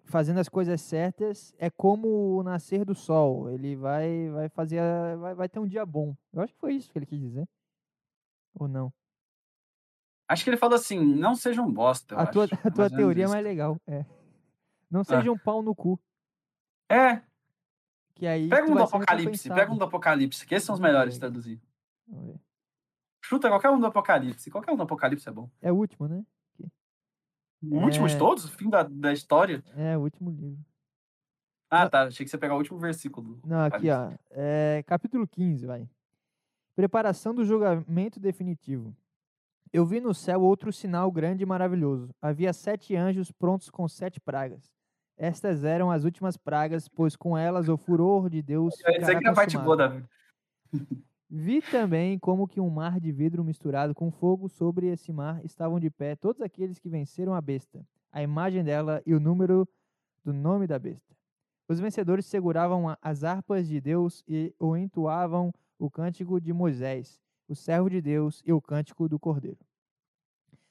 fazendo 0.07 0.41
as 0.41 0.49
coisas 0.49 0.81
certas, 0.81 1.55
é 1.59 1.69
como 1.69 2.39
o 2.39 2.43
nascer 2.43 2.85
do 2.87 2.95
sol. 2.95 3.51
Ele 3.51 3.77
vai, 3.77 4.31
vai 4.31 4.49
fazer, 4.49 4.79
a- 4.79 5.17
vai, 5.17 5.35
vai 5.35 5.49
ter 5.51 5.59
um 5.59 5.67
dia 5.67 5.85
bom. 5.85 6.17
Eu 6.33 6.41
acho 6.41 6.55
que 6.55 6.59
foi 6.61 6.75
isso 6.75 6.91
que 6.91 6.99
ele 6.99 7.05
quis 7.07 7.21
dizer. 7.21 7.47
Ou 8.55 8.67
não? 8.67 8.91
Acho 10.27 10.43
que 10.45 10.49
ele 10.51 10.57
falou 10.57 10.77
assim: 10.77 10.99
não 10.99 11.35
seja 11.35 11.61
um 11.61 11.71
bosta. 11.71 12.17
A 12.17 12.27
tua, 12.27 12.45
acho. 12.45 12.55
a 12.67 12.71
tua 12.71 12.89
teoria 12.89 13.25
é 13.25 13.29
mais 13.29 13.45
legal. 13.45 13.77
É. 13.87 14.07
Não 14.91 15.05
seja 15.05 15.31
um 15.31 15.39
pau 15.39 15.63
no 15.63 15.75
cu. 15.75 16.01
É, 16.91 17.23
Que 18.15 18.27
aí 18.27 18.49
pega 18.49 18.71
um 18.71 18.75
do 18.75 18.83
Apocalipse, 18.83 19.49
pega 19.51 19.73
um 19.73 19.77
do 19.79 19.85
Apocalipse, 19.85 20.47
que 20.47 20.55
esses 20.55 20.67
são 20.67 20.75
os 20.75 20.81
melhores 20.81 21.15
de 21.15 21.21
traduzir. 21.21 21.61
Vamos 22.07 22.27
ver. 22.27 22.41
Chuta 23.33 23.49
qualquer 23.49 23.71
um 23.71 23.81
do 23.81 23.87
Apocalipse. 23.87 24.51
Qualquer 24.51 24.73
um 24.73 24.77
do 24.77 24.83
Apocalipse 24.83 25.27
é 25.27 25.33
bom. 25.33 25.49
É 25.63 25.73
o 25.73 25.77
último, 25.77 26.07
né? 26.07 26.23
O 27.63 27.79
último 27.79 28.07
de 28.07 28.15
É. 28.15 28.19
todos? 28.19 28.45
O 28.45 28.49
fim 28.51 28.69
da, 28.69 28.83
da 28.83 29.11
história? 29.11 29.65
É 29.75 29.97
o 29.97 30.03
último 30.03 30.31
livro. 30.31 30.59
Ah, 31.71 31.89
tá. 31.89 32.03
Achei 32.03 32.27
que 32.27 32.31
você 32.31 32.37
ia 32.37 32.41
pegar 32.41 32.53
o 32.53 32.59
último 32.59 32.79
versículo. 32.79 33.41
Não, 33.43 33.65
aqui, 33.65 33.89
ó. 33.89 34.13
É, 34.33 34.85
capítulo 34.87 35.27
15, 35.27 35.65
vai. 35.65 35.89
Preparação 36.77 37.35
do 37.35 37.43
julgamento 37.43 38.21
definitivo. 38.21 38.95
Eu 39.73 39.87
vi 39.87 39.99
no 39.99 40.13
céu 40.13 40.43
outro 40.43 40.71
sinal 40.71 41.11
grande 41.11 41.43
e 41.43 41.47
maravilhoso. 41.47 42.15
Havia 42.21 42.53
sete 42.53 42.95
anjos 42.95 43.33
prontos 43.33 43.71
com 43.71 43.89
sete 43.89 44.21
pragas. 44.21 44.71
Estas 45.17 45.65
eram 45.65 45.91
as 45.91 46.05
últimas 46.05 46.37
pragas, 46.37 46.87
pois 46.87 47.17
com 47.17 47.39
elas 47.39 47.71
o 47.71 47.79
furor 47.79 48.29
de 48.29 48.43
Deus 48.43 48.75
Isso 48.75 49.11
aqui 49.11 49.27
é 49.27 49.31
a 49.31 49.33
parte 49.33 49.57
boa 49.57 49.77
da 49.79 49.89
vida. 49.89 50.11
Vi 51.35 51.63
também 51.63 52.19
como 52.19 52.47
que 52.47 52.61
um 52.61 52.69
mar 52.69 53.01
de 53.01 53.11
vidro 53.11 53.43
misturado 53.43 53.95
com 53.95 54.11
fogo 54.11 54.51
sobre 54.51 54.89
esse 54.89 55.11
mar 55.11 55.43
estavam 55.43 55.81
de 55.81 55.89
pé 55.89 56.15
todos 56.15 56.43
aqueles 56.43 56.79
que 56.79 56.91
venceram 56.91 57.33
a 57.33 57.41
besta, 57.41 57.83
a 58.13 58.23
imagem 58.23 58.63
dela 58.63 59.03
e 59.07 59.15
o 59.15 59.19
número 59.19 59.67
do 60.23 60.31
nome 60.31 60.67
da 60.67 60.79
besta. 60.79 61.17
Os 61.67 61.81
vencedores 61.81 62.27
seguravam 62.27 62.95
as 63.01 63.25
harpas 63.25 63.67
de 63.67 63.81
Deus 63.81 64.23
e 64.29 64.55
o 64.61 64.77
entoavam 64.77 65.55
o 65.79 65.91
cântico 65.91 66.39
de 66.39 66.53
Moisés, 66.53 67.19
o 67.49 67.55
servo 67.55 67.89
de 67.89 68.03
Deus, 68.03 68.43
e 68.45 68.53
o 68.53 68.61
cântico 68.61 69.09
do 69.09 69.19
Cordeiro. 69.19 69.65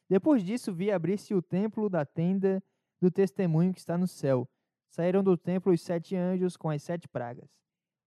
Depois 0.07 0.43
disso, 0.43 0.71
vi 0.71 0.91
abrir-se 0.91 1.33
o 1.33 1.41
templo 1.41 1.89
da 1.89 2.05
tenda 2.05 2.61
do 3.01 3.09
testemunho 3.09 3.73
que 3.73 3.79
está 3.79 3.97
no 3.97 4.07
céu. 4.07 4.47
Saíram 4.91 5.23
do 5.23 5.35
templo 5.35 5.73
os 5.73 5.81
sete 5.81 6.15
anjos 6.15 6.55
com 6.55 6.69
as 6.69 6.83
sete 6.83 7.07
pragas. 7.07 7.49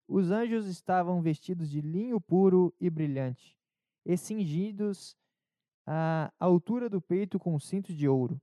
Os 0.07 0.31
anjos 0.31 0.67
estavam 0.67 1.21
vestidos 1.23 1.71
de 1.71 1.81
linho 1.81 2.21
puro 2.21 2.75
e 2.79 2.91
brilhante, 2.91 3.57
e 4.05 4.17
cingidos 4.17 5.17
à 5.87 6.33
altura 6.39 6.89
do 6.89 7.01
peito 7.01 7.39
com 7.39 7.59
cintos 7.59 7.95
de 7.95 8.09
ouro. 8.09 8.41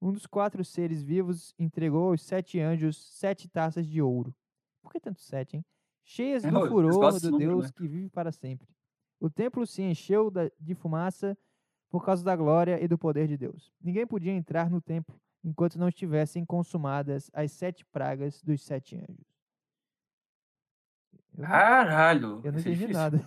Um 0.00 0.12
dos 0.12 0.26
quatro 0.26 0.64
seres 0.64 1.02
vivos 1.02 1.54
entregou 1.58 2.10
aos 2.10 2.22
sete 2.22 2.58
anjos 2.60 2.96
sete 3.18 3.48
taças 3.48 3.86
de 3.86 4.00
ouro. 4.00 4.34
Por 4.82 4.92
que 4.92 5.00
tanto 5.00 5.20
sete, 5.20 5.56
hein? 5.56 5.64
Cheias 6.02 6.44
É, 6.44 6.50
do 6.50 6.66
furor 6.68 7.18
do 7.20 7.38
Deus 7.38 7.66
né? 7.66 7.72
que 7.76 7.86
vive 7.86 8.08
para 8.08 8.32
sempre. 8.32 8.66
O 9.20 9.28
templo 9.28 9.66
se 9.66 9.82
encheu 9.82 10.32
de 10.58 10.74
fumaça 10.74 11.36
por 11.90 12.04
causa 12.04 12.24
da 12.24 12.34
glória 12.34 12.82
e 12.82 12.88
do 12.88 12.96
poder 12.96 13.28
de 13.28 13.36
Deus. 13.36 13.70
Ninguém 13.80 14.06
podia 14.06 14.32
entrar 14.32 14.70
no 14.70 14.80
templo 14.80 15.20
enquanto 15.44 15.78
não 15.78 15.88
estivessem 15.88 16.44
consumadas 16.44 17.30
as 17.32 17.52
sete 17.52 17.84
pragas 17.84 18.42
dos 18.42 18.62
sete 18.62 18.96
anjos. 18.96 19.29
Caralho. 21.42 22.40
eu 22.44 22.52
não 22.52 22.58
é 22.58 22.60
entendi 22.60 22.70
difícil. 22.78 22.92
nada. 22.94 23.26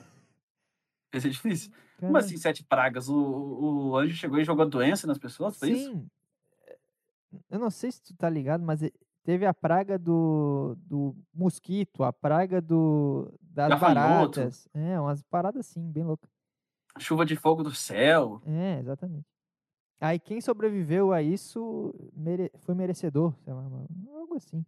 Esse 1.13 1.27
é 1.27 1.29
difícil. 1.29 1.71
Como 1.99 2.13
Caralho. 2.13 2.17
assim, 2.25 2.37
sete 2.37 2.63
pragas? 2.63 3.07
O, 3.09 3.15
o 3.91 3.97
anjo 3.97 4.15
chegou 4.15 4.39
e 4.39 4.43
jogou 4.43 4.67
doença 4.67 5.05
nas 5.07 5.17
pessoas? 5.17 5.57
Foi 5.57 5.69
isso? 5.71 5.91
Sim. 5.91 6.07
Eu 7.49 7.59
não 7.59 7.69
sei 7.69 7.91
se 7.91 8.01
tu 8.01 8.15
tá 8.15 8.29
ligado, 8.29 8.63
mas 8.63 8.81
e- 8.81 8.93
teve 9.23 9.45
a 9.45 9.53
praga 9.53 9.97
do, 9.97 10.75
do 10.79 11.15
mosquito, 11.33 12.03
a 12.03 12.11
praga 12.13 12.61
do 12.61 13.31
das 13.41 13.69
Gafanhoto. 13.69 14.39
É, 14.73 14.99
umas 14.99 15.21
paradas 15.23 15.67
assim, 15.67 15.91
bem 15.91 16.03
loucas. 16.03 16.29
Chuva 16.99 17.25
de 17.25 17.35
fogo 17.35 17.63
do 17.63 17.73
céu. 17.73 18.41
É, 18.45 18.79
exatamente. 18.79 19.25
Aí 19.99 20.19
quem 20.19 20.41
sobreviveu 20.41 21.11
a 21.13 21.21
isso 21.21 21.93
mere- 22.13 22.51
foi 22.59 22.75
merecedor, 22.75 23.33
sei 23.43 23.53
lá, 23.53 23.63
algo 24.13 24.35
assim. 24.35 24.63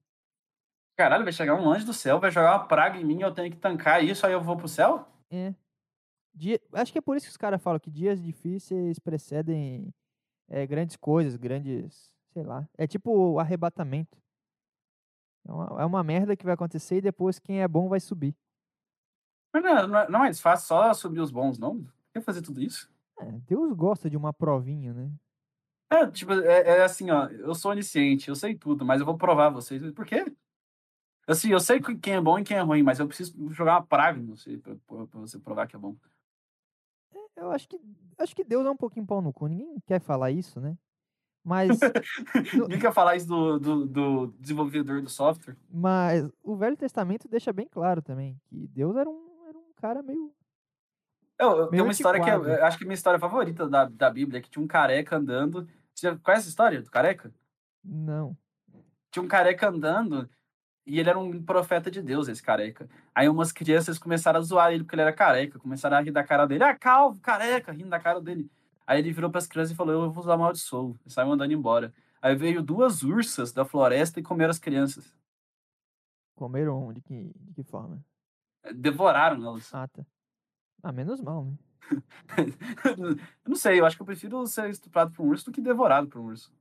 Caralho, 0.96 1.24
vai 1.24 1.34
chegar 1.34 1.56
um 1.56 1.70
anjo 1.70 1.86
do 1.86 1.94
céu, 1.94 2.20
vai 2.20 2.32
jogar 2.32 2.54
uma 2.58 2.68
praga 2.68 2.98
em 2.98 3.04
mim, 3.04 3.22
eu 3.22 3.34
tenho 3.34 3.52
que 3.52 3.58
tancar 3.58 4.04
isso, 4.04 4.26
aí 4.26 4.32
eu 4.34 4.42
vou 4.42 4.56
pro 4.56 4.68
céu? 4.68 5.06
É. 5.30 5.54
Dia- 6.34 6.60
acho 6.74 6.92
que 6.92 6.98
é 6.98 7.02
por 7.02 7.18
isso 7.18 7.26
que 7.26 7.32
os 7.32 7.38
caras 7.38 7.62
falam 7.62 7.80
que 7.80 7.92
dias 7.92 8.22
difíceis 8.22 8.98
precedem 9.00 9.94
é, 10.50 10.66
grandes 10.66 10.96
coisas, 10.96 11.36
grandes, 11.36 12.14
sei 12.32 12.44
lá. 12.44 12.68
É 12.78 12.88
tipo 12.88 13.12
o 13.12 13.40
arrebatamento. 13.40 14.18
É 15.48 15.52
uma, 15.52 15.82
é 15.82 15.86
uma 15.86 16.04
merda 16.04 16.36
que 16.36 16.46
vai 16.46 16.54
acontecer 16.54 16.98
e 16.98 17.02
depois 17.02 17.40
quem 17.40 17.62
é 17.62 17.68
bom 17.68 17.88
vai 17.90 18.00
subir. 18.00 18.36
Mas 19.54 19.64
não, 19.64 19.88
não 19.88 20.00
é- 20.00 20.10
não 20.10 20.20
é 20.20 20.24
mais 20.24 20.40
fácil 20.40 20.68
só 20.68 20.94
subir 20.94 21.20
os 21.20 21.32
bons, 21.32 21.58
não? 21.58 21.86
Quer 22.14 22.22
fazer 22.22 22.42
tudo 22.42 22.62
isso? 22.62 22.90
É, 23.20 23.32
Deus 23.48 23.72
gosta 23.74 24.10
de 24.10 24.18
uma 24.18 24.34
provinha, 24.34 24.94
né? 24.94 25.12
É, 25.90 26.08
tipo, 26.10 26.34
é, 26.34 26.80
é 26.80 26.84
assim, 26.84 27.12
ó, 27.12 27.28
eu 27.28 27.54
sou 27.54 27.72
onisciente, 27.72 28.28
eu 28.28 28.36
sei 28.36 28.56
tudo, 28.56 28.84
mas 28.84 29.00
eu 29.00 29.06
vou 29.06 29.18
provar 29.18 29.50
vocês. 29.50 29.92
Por 29.94 30.06
quê? 30.06 30.26
Assim, 31.27 31.52
eu 31.52 31.60
sei 31.60 31.80
que- 31.81 31.95
quem 31.97 32.14
é 32.15 32.22
bom 32.22 32.38
e 32.38 32.43
quem 32.43 32.57
é 32.57 32.61
ruim, 32.61 32.84
mas 32.84 32.99
eu 32.99 33.07
preciso 33.07 33.35
jogar 33.52 33.73
uma 33.76 33.85
praga 33.85 34.19
em 34.19 34.26
você 34.26 34.57
pra, 34.57 34.76
pra- 34.85 35.07
pra 35.07 35.19
você 35.19 35.39
provar 35.39 35.68
que 35.68 35.76
é 35.76 35.80
bom. 35.80 35.95
Eu 37.35 37.52
acho 37.52 37.68
que 37.68 37.80
acho 38.18 38.35
que 38.35 38.43
Deus 38.43 38.65
é 38.65 38.69
um 38.69 38.77
pouquinho 38.77 39.06
pau 39.06 39.22
no 39.22 39.34
cu. 39.34 39.47
Ninguém 39.47 39.76
quer 39.85 39.99
falar 39.99 40.31
isso, 40.31 40.60
né? 40.61 40.77
Mas, 41.43 41.69
Ninguém 42.69 42.80
quer 42.80 42.93
falar 42.93 43.15
isso 43.15 43.27
do, 43.27 43.60
do, 43.60 43.85
do 43.85 44.27
desenvolvedor 44.39 45.02
do 45.02 45.10
software. 45.10 45.56
mas 45.69 46.27
o 46.41 46.56
Velho 46.56 46.76
Testamento 46.77 47.27
deixa 47.27 47.53
bem 47.53 47.68
claro 47.68 48.02
também 48.02 48.39
que 48.45 48.68
Deus 48.68 48.95
era 48.95 49.07
um, 49.10 49.45
era 49.47 49.57
um 49.57 49.72
cara 49.76 50.02
meio. 50.02 50.34
Eu, 51.38 51.49
eu, 51.57 51.68
tem 51.68 51.81
uma 51.81 51.91
história 51.91 52.19
que 52.23 52.30
eu, 52.30 52.35
antiquado. 52.35 52.60
eu 52.60 52.65
acho 52.65 52.77
que 52.77 52.84
é 52.84 52.85
a 52.85 52.88
minha 52.88 52.95
história 52.95 53.19
favorita 53.19 53.68
da, 53.68 53.85
da 53.85 54.10
Bíblia, 54.10 54.41
que 54.41 54.49
tinha 54.49 54.64
um 54.64 54.68
careca 54.68 55.18
andando. 55.18 55.68
Você 55.93 56.07
já 56.10 56.18
conhece 56.18 56.41
essa 56.43 56.49
história 56.49 56.81
do 56.81 56.89
careca? 56.89 57.34
Não. 57.84 58.35
Tinha 59.11 59.22
um 59.23 59.27
careca 59.27 59.68
andando 59.69 60.27
e 60.86 60.99
ele 60.99 61.10
era 61.10 61.18
um 61.18 61.41
profeta 61.41 61.90
de 61.90 62.02
Deus, 62.02 62.28
esse 62.28 62.44
careca. 62.44 62.88
Aí 63.14 63.28
umas 63.28 63.52
crianças 63.52 63.98
começaram 63.98 64.40
a 64.40 64.44
zoar 64.44 64.72
ele 64.72 64.84
porque 64.84 64.95
ele 64.95 65.02
era 65.02 65.14
careca, 65.14 65.57
começaram 65.57 65.98
a 65.98 66.02
rir 66.02 66.12
da 66.12 66.24
cara 66.24 66.45
dele. 66.45 66.64
Ah, 66.64 66.78
calvo, 66.78 67.20
careca, 67.20 67.72
rindo 67.72 67.90
da 67.90 67.99
cara 67.99 68.22
dele. 68.22 68.49
Aí 68.86 68.99
ele 68.99 69.12
virou 69.12 69.32
para 69.32 69.40
as 69.40 69.48
crianças 69.48 69.72
e 69.72 69.76
falou: 69.76 69.94
Eu 69.94 70.12
vos 70.12 70.30
amaldiçoo. 70.30 70.95
E 71.06 71.12
saiu 71.12 71.32
andando 71.32 71.52
embora. 71.52 71.94
Aí 72.22 72.36
veio 72.36 72.62
duas 72.62 73.02
ursas 73.02 73.52
da 73.52 73.66
floresta 73.66 74.20
e 74.20 74.24
comeram 74.24 74.52
as 74.52 74.60
crianças. 74.60 75.16
Comeram 76.36 76.94
de 76.94 77.02
que, 77.02 77.32
de 77.36 77.53
que 77.53 77.64
forma? 77.64 78.03
Devoraram 78.76 79.44
elas. 79.44 79.74
Ah, 79.74 79.88
tá. 79.88 80.06
Ah, 80.84 80.91
menos 80.91 81.20
mal, 81.20 81.45
né? 81.45 81.57
eu 82.98 83.16
não 83.49 83.56
sei, 83.56 83.80
eu 83.80 83.86
acho 83.86 83.95
que 83.95 84.02
eu 84.02 84.06
prefiro 84.06 84.45
ser 84.48 84.70
estuprado 84.70 85.12
por 85.12 85.24
um 85.24 85.30
urso 85.30 85.45
do 85.45 85.52
que 85.52 85.62
devorado 85.62 86.07
por 86.07 86.20
um 86.20 86.26
urso. 86.26 86.53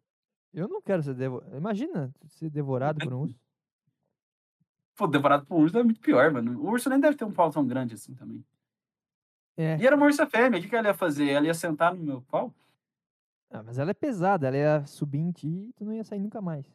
Eu 0.52 0.68
não 0.68 0.80
quero 0.80 1.02
ser 1.02 1.14
devorado. 1.14 1.56
Imagina 1.56 2.14
ser 2.26 2.51
devorado 2.51 3.01
por 3.01 3.12
um 3.12 3.22
urso. 3.22 3.38
Pô, 4.96 5.06
devorado 5.06 5.44
por 5.46 5.56
um 5.56 5.62
urso 5.62 5.78
é 5.78 5.82
muito 5.82 6.00
pior, 6.00 6.30
mano. 6.32 6.60
O 6.60 6.70
urso 6.70 6.88
nem 6.88 7.00
deve 7.00 7.16
ter 7.16 7.24
um 7.24 7.32
pau 7.32 7.50
tão 7.50 7.66
grande 7.66 7.94
assim 7.94 8.14
também. 8.14 8.44
É. 9.56 9.76
E 9.76 9.86
era 9.86 9.96
uma 9.96 10.06
ursa 10.06 10.26
fêmea, 10.26 10.58
o 10.58 10.62
que, 10.62 10.68
que 10.68 10.76
ela 10.76 10.88
ia 10.88 10.94
fazer? 10.94 11.28
Ela 11.30 11.46
ia 11.46 11.54
sentar 11.54 11.94
no 11.94 12.02
meu 12.02 12.22
pau? 12.22 12.52
Ah, 13.50 13.62
mas 13.62 13.78
ela 13.78 13.90
é 13.92 13.94
pesada, 13.94 14.48
ela 14.48 14.56
ia 14.56 14.86
subir 14.86 15.18
em 15.18 15.30
ti 15.30 15.68
e 15.68 15.72
tu 15.74 15.84
não 15.84 15.92
ia 15.92 16.02
sair 16.04 16.18
nunca 16.18 16.40
mais. 16.40 16.66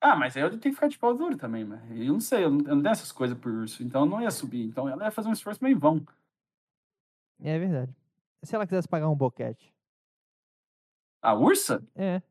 Ah, 0.00 0.16
mas 0.16 0.36
aí 0.36 0.42
eu 0.42 0.50
tenho 0.50 0.60
que 0.60 0.72
ficar 0.72 0.88
de 0.88 0.98
pau 0.98 1.14
duro 1.14 1.36
também, 1.36 1.64
mano. 1.64 1.82
Eu 1.94 2.12
não 2.12 2.20
sei, 2.20 2.44
eu 2.44 2.50
não, 2.50 2.58
eu 2.60 2.74
não 2.76 2.82
tenho 2.82 2.92
essas 2.92 3.12
coisas 3.12 3.38
por 3.38 3.50
urso, 3.50 3.82
então 3.82 4.02
eu 4.02 4.06
não 4.06 4.20
ia 4.20 4.30
subir. 4.30 4.64
Então 4.64 4.88
ela 4.88 5.04
ia 5.04 5.10
fazer 5.10 5.28
um 5.28 5.32
esforço 5.32 5.62
meio 5.62 5.78
vão. 5.78 6.04
É 7.40 7.58
verdade. 7.58 7.94
Se 8.42 8.54
ela 8.54 8.66
quisesse 8.66 8.88
pagar 8.88 9.08
um 9.08 9.16
boquete. 9.16 9.74
A 11.22 11.34
ursa? 11.34 11.82
É. 11.94 12.22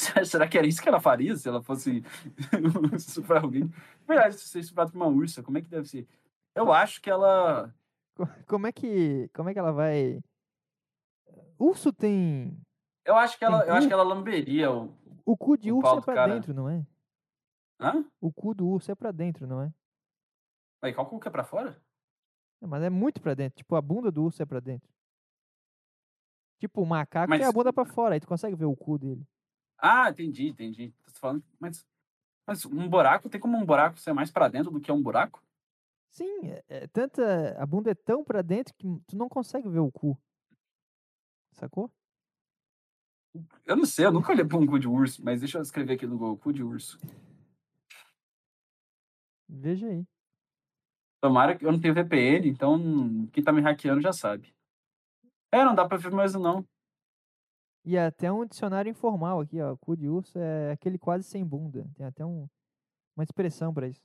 Será 0.24 0.48
que 0.48 0.56
era 0.58 0.66
isso 0.66 0.82
que 0.82 0.88
ela 0.88 1.00
faria 1.00 1.36
se 1.36 1.48
ela 1.48 1.62
fosse 1.62 2.02
estuprar 2.96 3.42
alguém? 3.44 3.68
Verdade, 4.06 4.34
se 4.38 4.58
estuprado 4.58 4.90
por 4.92 4.96
uma 4.96 5.06
ursa, 5.08 5.42
como 5.42 5.58
é 5.58 5.62
que 5.62 5.68
deve 5.68 5.86
ser? 5.88 6.08
Eu 6.54 6.72
acho 6.72 7.00
que 7.00 7.10
ela. 7.10 7.74
Co- 8.14 8.28
Como 8.46 8.66
é 8.66 8.72
que. 8.72 9.28
Como 9.34 9.48
é 9.48 9.52
que 9.52 9.58
ela 9.58 9.72
vai. 9.72 10.20
Urso 11.58 11.92
tem. 11.92 12.56
Eu 13.04 13.16
acho 13.16 13.38
que 13.38 13.44
ela, 13.44 13.60
Tem 13.60 13.68
eu 13.68 13.74
acho 13.74 13.86
que 13.86 13.92
ela 13.92 14.02
lamberia 14.02 14.70
o. 14.70 14.94
O 15.24 15.36
cu 15.36 15.56
de 15.56 15.70
O 15.70 15.76
urso 15.78 15.98
é 15.98 16.00
pra 16.00 16.14
cara. 16.14 16.34
dentro, 16.34 16.52
não 16.54 16.68
é? 16.68 16.84
Hã? 17.80 18.04
O 18.20 18.32
cu 18.32 18.54
do 18.54 18.66
urso 18.68 18.90
é 18.90 18.94
pra 18.94 19.10
dentro, 19.12 19.46
não 19.46 19.62
é? 19.62 19.72
Aí, 20.82 20.92
qual 20.94 21.06
cu 21.06 21.20
que 21.20 21.28
é 21.28 21.30
pra 21.30 21.44
fora? 21.44 21.80
Mas 22.60 22.82
é 22.82 22.90
muito 22.90 23.20
pra 23.20 23.34
dentro. 23.34 23.56
Tipo, 23.58 23.76
a 23.76 23.80
bunda 23.82 24.10
do 24.10 24.24
urso 24.24 24.42
é 24.42 24.46
pra 24.46 24.60
dentro. 24.60 24.88
Tipo, 26.58 26.82
o 26.82 26.86
macaco 26.86 27.30
tem 27.32 27.42
a 27.42 27.46
Mas- 27.46 27.54
bunda 27.54 27.72
pra 27.72 27.84
fora, 27.86 28.14
aí 28.14 28.20
tu 28.20 28.26
consegue 28.26 28.54
ver 28.56 28.66
o 28.66 28.76
cu 28.76 28.98
dele. 28.98 29.26
Ah, 29.80 30.10
entendi, 30.10 30.48
entendi. 30.48 30.94
Tô 31.04 31.18
falando, 31.20 31.42
mas, 31.58 31.86
mas 32.46 32.66
um 32.66 32.88
buraco, 32.88 33.28
tem 33.28 33.40
como 33.40 33.56
um 33.56 33.64
buraco 33.64 33.98
ser 33.98 34.12
mais 34.12 34.30
pra 34.30 34.48
dentro 34.48 34.70
do 34.70 34.80
que 34.80 34.92
um 34.92 35.02
buraco? 35.02 35.42
Sim, 36.10 36.48
é, 36.48 36.64
é 36.68 36.86
tanta. 36.88 37.56
A 37.58 37.64
bunda 37.64 37.90
é 37.90 37.94
tão 37.94 38.24
pra 38.24 38.42
dentro 38.42 38.74
que 38.74 38.86
tu 39.06 39.16
não 39.16 39.28
consegue 39.28 39.68
ver 39.68 39.78
o 39.78 39.90
cu. 39.90 40.20
Sacou? 41.52 41.90
Eu 43.64 43.76
não 43.76 43.86
sei, 43.86 44.06
eu 44.06 44.12
nunca 44.12 44.32
olhei 44.32 44.44
pra 44.44 44.56
um 44.56 44.66
cu 44.66 44.78
de 44.78 44.88
urso, 44.88 45.24
mas 45.24 45.40
deixa 45.40 45.58
eu 45.58 45.62
escrever 45.62 45.94
aqui 45.94 46.06
no 46.06 46.18
Google, 46.18 46.36
cu 46.36 46.52
de 46.52 46.62
urso. 46.64 46.98
Veja 49.48 49.86
aí. 49.88 50.04
Tomara 51.20 51.56
que 51.56 51.64
eu 51.64 51.70
não 51.70 51.80
tenho 51.80 51.94
VPN, 51.94 52.48
então 52.48 53.26
quem 53.32 53.44
tá 53.44 53.52
me 53.52 53.60
hackeando 53.60 54.00
já 54.00 54.12
sabe. 54.12 54.54
É, 55.52 55.64
não 55.64 55.74
dá 55.74 55.86
pra 55.86 55.96
ver 55.98 56.10
mais 56.10 56.34
não. 56.34 56.66
E 57.84 57.96
até 57.96 58.30
um 58.30 58.44
dicionário 58.44 58.90
informal 58.90 59.40
aqui, 59.40 59.60
ó. 59.60 59.76
Cu 59.76 59.96
de 59.96 60.08
urso 60.08 60.38
é 60.38 60.72
aquele 60.72 60.98
quase 60.98 61.24
sem 61.24 61.44
bunda. 61.44 61.86
Tem 61.94 62.04
até 62.06 62.24
um, 62.24 62.48
uma 63.16 63.24
expressão 63.24 63.72
pra 63.72 63.88
isso. 63.88 64.02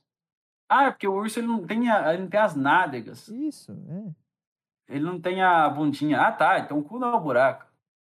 Ah, 0.68 0.84
é 0.86 0.90
porque 0.90 1.06
o 1.06 1.14
urso 1.14 1.38
ele 1.38 1.46
não 1.46 1.64
tem, 1.66 1.88
a- 1.90 2.12
ele 2.12 2.22
não 2.22 2.30
tem 2.30 2.40
as 2.40 2.54
nádegas. 2.56 3.28
Isso, 3.28 3.72
é. 3.88 4.94
Ele 4.94 5.04
não 5.04 5.20
tem 5.20 5.42
a 5.42 5.68
bundinha. 5.68 6.20
Ah, 6.20 6.32
tá. 6.32 6.58
Então 6.58 6.78
o 6.78 6.84
cu 6.84 6.98
não 6.98 7.08
é 7.08 7.14
o 7.14 7.20
buraco. 7.20 7.66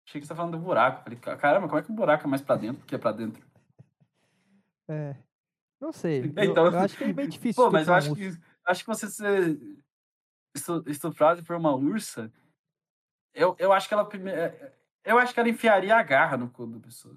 Achei 0.06 0.20
que 0.20 0.26
você 0.26 0.32
tá 0.32 0.36
falando 0.36 0.52
do 0.56 0.62
buraco. 0.64 1.02
Falei, 1.02 1.18
"Ca- 1.18 1.36
caramba, 1.36 1.66
como 1.66 1.78
é 1.78 1.82
que 1.82 1.90
o 1.90 1.94
buraco 1.94 2.24
é 2.24 2.30
mais 2.30 2.40
pra 2.40 2.56
dentro 2.56 2.80
do 2.80 2.86
que 2.86 2.94
é 2.94 2.98
pra 2.98 3.12
dentro? 3.12 3.44
É. 4.89 5.16
Não 5.80 5.93
sei. 5.93 6.20
Eu, 6.36 6.51
Então- 6.51 6.66
eu 6.66 6.78
acho 6.78 6.97
que 6.97 7.05
é 7.05 7.12
bem 7.12 7.28
difícil. 7.28 7.62
Pô, 7.62 7.70
mas 7.70 7.86
eu 7.89 7.94
um 7.94 7.97
acho 7.97 8.14
que, 8.14 8.30
acho 8.64 8.80
que 8.85 8.86
você 8.89 9.06
ser 9.09 9.60
estu- 10.55 10.85
estuprado 10.86 11.43
por 11.44 11.56
uma 11.56 11.74
ursa, 11.74 12.32
eu, 13.35 13.55
eu 13.59 13.72
acho 13.72 13.86
que 13.89 13.94
ela 13.94 14.05
primeiro. 14.05 14.39
Eu 15.09 15.18
acho 15.18 15.32
que 15.32 15.40
ela 15.40 15.48
enfiaria 15.48 15.97
a 15.97 16.02
garra 16.02 16.36
no 16.36 16.51
cu 16.51 16.66
da 16.66 16.78
pessoa. 16.78 17.16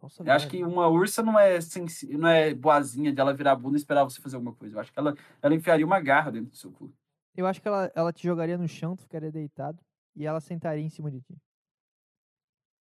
Nossa, 0.00 0.22
Eu 0.22 0.32
acho 0.32 0.46
que 0.48 0.62
uma 0.64 0.86
ursa 0.86 1.22
não 1.24 1.36
é, 1.38 1.60
sensi- 1.60 2.16
não 2.16 2.28
é 2.28 2.54
boazinha 2.54 3.12
de 3.12 3.20
ela 3.20 3.34
virar 3.34 3.52
a 3.52 3.56
bunda 3.56 3.76
e 3.76 3.80
esperar 3.80 4.04
você 4.04 4.20
fazer 4.20 4.36
alguma 4.36 4.54
coisa. 4.54 4.76
Eu 4.76 4.80
acho 4.80 4.92
que 4.92 4.98
ela, 4.98 5.12
ela 5.42 5.54
enfiaria 5.54 5.84
uma 5.84 6.00
garra 6.00 6.30
dentro 6.30 6.50
do 6.50 6.56
seu 6.56 6.70
cu. 6.70 6.92
Eu 7.36 7.46
acho 7.48 7.60
que 7.60 7.66
ela, 7.66 7.90
ela 7.94 8.12
te 8.12 8.22
jogaria 8.22 8.56
no 8.56 8.68
chão, 8.68 8.94
tu 8.94 9.02
ficaria 9.02 9.30
deitado 9.32 9.80
e 10.14 10.24
ela 10.24 10.40
sentaria 10.40 10.82
em 10.84 10.88
cima 10.88 11.10
de 11.10 11.20
ti. 11.20 11.36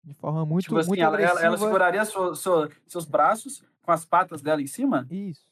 De 0.03 0.15
forma 0.15 0.45
muito, 0.45 0.65
tipo 0.65 0.79
assim, 0.79 0.89
muito 0.89 1.01
ela, 1.03 1.21
ela, 1.21 1.41
ela 1.43 1.59
seguraria 1.59 2.05
sua- 2.05 2.35
sua- 2.35 2.71
seus 2.87 3.05
braços 3.05 3.65
com 3.83 3.93
as 3.93 4.05
patas 4.05 4.43
dela 4.43 4.61
em 4.61 4.67
cima. 4.67 5.07
Isso. 5.11 5.47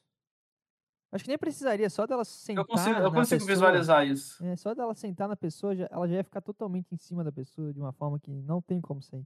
Acho 1.15 1.23
que 1.23 1.28
nem 1.31 1.39
precisaria, 1.39 1.89
só 1.89 2.09
dela 2.09 2.24
sentar 2.24 2.65
Eu 2.65 2.66
consigo, 2.66 2.99
eu 2.99 3.12
consigo 3.12 3.39
pessoa, 3.47 3.55
visualizar 3.55 4.05
isso. 4.05 4.45
É, 4.45 4.57
só 4.57 4.74
dela 4.74 4.93
sentar 4.97 5.28
na 5.28 5.36
pessoa, 5.36 5.73
já- 5.77 5.86
ela 5.89 6.09
já 6.09 6.16
ia 6.16 6.24
ficar 6.24 6.41
totalmente 6.41 6.93
em 6.93 6.97
cima 6.99 7.23
da 7.23 7.31
pessoa 7.31 7.73
de 7.73 7.78
uma 7.78 7.93
forma 7.93 8.19
que 8.19 8.32
não 8.32 8.61
tem 8.61 8.81
como 8.81 9.01
sair. 9.01 9.24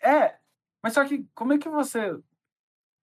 É, 0.00 0.38
mas 0.82 0.94
só 0.94 1.04
que 1.06 1.28
como 1.34 1.52
é 1.52 1.58
que 1.58 1.68
você 1.68 2.18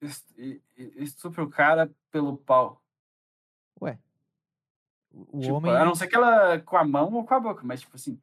est- 0.02 0.34
estupra 0.76 1.44
o 1.44 1.50
cara 1.52 1.92
pelo 2.10 2.36
pau? 2.36 2.82
Ué. 3.80 4.00
O, 5.12 5.40
Tipo, 5.40 5.54
homem. 5.54 5.72
a 5.76 5.86
não 5.86 5.94
ser 5.94 6.08
que 6.08 6.16
ela 6.16 6.60
com 6.62 6.78
a 6.78 6.84
mão 6.84 7.14
ou 7.14 7.24
com 7.24 7.34
a 7.36 7.40
boca, 7.40 7.62
mas 7.64 7.82
tipo 7.82 7.96
assim. 7.96 8.20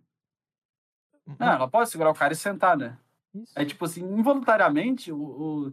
Não, 1.27 1.37
Não, 1.39 1.53
ela 1.53 1.69
pode 1.71 1.91
segurar 1.91 2.11
o 2.11 2.15
cara 2.15 2.33
e 2.33 2.37
sentar, 2.37 2.77
né? 2.77 2.99
isso. 3.35 3.53
Aí, 3.57 3.67
tipo 3.67 3.85
assim, 3.85 4.03
involuntariamente, 4.03 5.13
o, 5.13 5.19
o- 5.69 5.73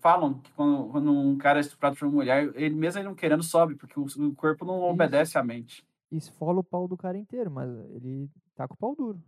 falam 0.00 0.34
que 0.34 0.52
quando, 0.52 0.88
quando 0.90 1.12
um 1.12 1.36
cara 1.38 1.58
é 1.58 1.60
estuprado 1.60 1.96
por 1.96 2.06
uma 2.06 2.14
mulher, 2.14 2.50
ele 2.54 2.74
mesmo 2.74 3.00
ele 3.00 3.08
não 3.08 3.14
querendo 3.14 3.42
sobe, 3.42 3.74
porque 3.74 3.98
o, 3.98 4.04
o 4.04 4.34
corpo 4.34 4.64
não 4.64 4.82
obedece 4.82 5.38
à 5.38 5.42
mente. 5.42 5.84
Esfola 6.10 6.60
o 6.60 6.64
pau 6.64 6.86
do 6.86 6.96
cara 6.96 7.16
inteiro, 7.16 7.50
mas 7.50 7.70
ele 7.94 8.28
tá 8.54 8.68
com 8.68 8.74
o 8.74 8.76
pau 8.76 8.94
duro. 8.94 9.20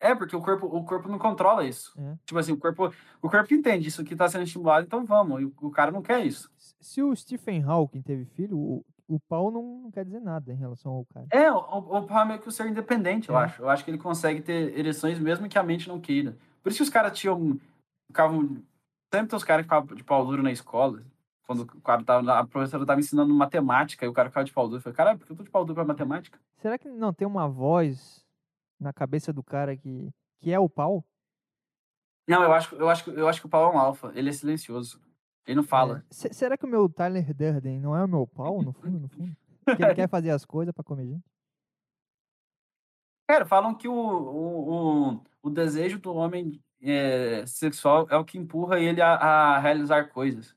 É, 0.00 0.16
porque 0.16 0.34
o 0.34 0.40
corpo, 0.42 0.66
o 0.66 0.84
corpo 0.84 1.08
não 1.08 1.18
controla 1.18 1.64
isso. 1.64 1.94
É. 1.96 2.16
Tipo 2.26 2.40
assim, 2.40 2.50
o 2.52 2.56
corpo, 2.56 2.92
o 3.22 3.30
corpo 3.30 3.54
entende 3.54 3.86
isso 3.86 4.02
aqui 4.02 4.16
tá 4.16 4.28
sendo 4.28 4.42
estimulado, 4.42 4.84
então 4.84 5.04
vamos. 5.04 5.40
E 5.40 5.44
o, 5.44 5.54
o 5.62 5.70
cara 5.70 5.92
não 5.92 6.02
quer 6.02 6.26
isso. 6.26 6.50
Se 6.80 7.00
o 7.00 7.14
Stephen 7.14 7.62
Hawking 7.62 8.02
teve 8.02 8.24
filho, 8.24 8.58
o, 8.58 8.84
o 9.06 9.20
pau 9.20 9.52
não, 9.52 9.82
não 9.84 9.90
quer 9.92 10.04
dizer 10.04 10.20
nada 10.20 10.52
em 10.52 10.56
relação 10.56 10.90
ao 10.90 11.04
cara. 11.04 11.26
É, 11.30 11.52
o, 11.52 11.58
o, 11.58 12.02
pau 12.04 12.22
é 12.22 12.24
meio 12.24 12.40
que 12.40 12.48
o 12.48 12.50
ser 12.50 12.66
independente, 12.66 13.28
eu 13.28 13.38
É. 13.38 13.44
acho. 13.44 13.62
Eu 13.62 13.68
acho 13.68 13.84
que 13.84 13.92
ele 13.92 13.98
consegue 13.98 14.42
ter 14.42 14.76
ereções 14.76 15.20
mesmo 15.20 15.48
que 15.48 15.56
a 15.56 15.62
mente 15.62 15.86
não 15.88 16.00
queira. 16.00 16.36
Por 16.64 16.70
isso 16.70 16.78
que 16.78 16.82
os 16.84 16.90
caras 16.90 17.16
tinham. 17.16 17.60
Ficavam. 18.08 18.56
Sempre 19.12 19.28
tem 19.28 19.36
os 19.36 19.44
caras 19.44 19.62
que 19.62 19.68
ficavam 19.68 19.94
de 19.94 20.04
pau 20.04 20.24
duro 20.24 20.42
na 20.42 20.50
escola. 20.50 21.04
Quando 21.46 21.60
o 21.62 21.80
cara 21.82 22.02
tava, 22.02 22.38
a 22.38 22.46
professora 22.46 22.86
tava 22.86 23.00
ensinando 23.00 23.34
matemática 23.34 24.06
e 24.06 24.08
o 24.08 24.12
cara 24.12 24.30
ficava 24.30 24.44
de 24.44 24.52
pau 24.52 24.66
duro. 24.66 24.78
Eu 24.78 24.82
falei, 24.82 24.96
cara, 24.96 25.18
por 25.18 25.26
que 25.26 25.32
eu 25.32 25.36
tô 25.36 25.42
de 25.44 25.50
pau 25.50 25.64
duro 25.64 25.74
pra 25.74 25.84
matemática? 25.84 26.40
Será 26.56 26.78
que 26.78 26.88
não 26.88 27.12
tem 27.12 27.26
uma 27.26 27.46
voz 27.46 28.24
na 28.80 28.92
cabeça 28.92 29.32
do 29.32 29.42
cara 29.42 29.76
que, 29.76 30.10
que 30.40 30.50
é 30.50 30.58
o 30.58 30.68
pau? 30.68 31.04
Não, 32.26 32.42
eu 32.42 32.52
acho, 32.52 32.74
eu, 32.76 32.88
acho, 32.88 33.10
eu 33.10 33.28
acho 33.28 33.40
que 33.40 33.46
o 33.46 33.50
pau 33.50 33.70
é 33.70 33.76
um 33.76 33.78
alfa. 33.78 34.12
Ele 34.14 34.30
é 34.30 34.32
silencioso. 34.32 34.98
Ele 35.46 35.56
não 35.56 35.64
fala. 35.64 35.98
É, 36.10 36.14
se- 36.14 36.32
será 36.32 36.56
que 36.56 36.64
o 36.64 36.68
meu 36.68 36.88
Tyler 36.88 37.34
Durden 37.34 37.80
não 37.80 37.94
é 37.94 38.02
o 38.04 38.08
meu 38.08 38.26
pau, 38.26 38.62
no 38.62 38.72
fundo, 38.72 38.98
no 39.00 39.08
fundo? 39.08 39.36
Que 39.76 39.82
ele 39.82 39.94
quer 39.94 40.08
fazer 40.08 40.30
as 40.30 40.46
coisas 40.46 40.72
pra 40.72 40.84
comer 40.84 41.06
gente? 41.06 41.24
Cara, 43.28 43.44
falam 43.44 43.74
que 43.74 43.88
o, 43.88 43.92
o, 43.92 45.12
o, 45.14 45.24
o 45.42 45.50
desejo 45.50 45.98
do 45.98 46.14
homem 46.14 46.62
é, 46.82 47.46
sexual 47.46 48.06
é 48.10 48.16
o 48.16 48.24
que 48.24 48.38
empurra 48.38 48.80
ele 48.80 49.00
a, 49.00 49.14
a 49.14 49.58
realizar 49.58 50.08
coisas. 50.08 50.56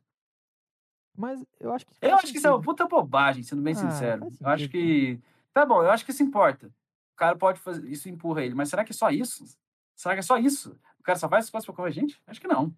Mas 1.15 1.43
eu 1.60 1.73
acho 1.73 1.85
que. 1.85 1.93
Eu 2.02 2.15
acho 2.15 2.31
que 2.31 2.38
isso 2.38 2.47
é 2.47 2.52
uma 2.52 2.61
puta 2.61 2.88
bobagem, 2.88 3.43
sendo 3.43 3.61
bem 3.61 3.73
Ah, 3.73 3.77
sincero. 3.77 4.27
Eu 4.39 4.47
acho 4.47 4.68
que. 4.69 5.19
Tá 5.53 5.65
bom, 5.65 5.81
eu 5.81 5.89
acho 5.89 6.03
que 6.03 6.11
isso 6.11 6.23
importa. 6.23 6.68
O 6.68 7.15
cara 7.15 7.38
pode 7.38 7.60
fazer. 7.60 7.88
Isso 7.89 8.10
empurra 8.10 8.43
ele, 8.43 8.53
mas 8.56 8.69
será 8.69 8.84
que 8.84 8.91
é 8.91 8.95
só 8.95 9.10
isso? 9.10 9.45
Será 9.95 10.14
que 10.15 10.19
é 10.19 10.23
só 10.23 10.38
isso? 10.38 10.77
O 10.99 11.03
cara 11.03 11.18
só 11.18 11.30
faz 11.30 11.45
as 11.45 11.49
coisas 11.52 11.65
pra 11.65 11.76
comer 11.76 11.91
gente? 11.91 12.22
Acho 12.27 12.41
que 12.41 12.47
não. 12.47 12.73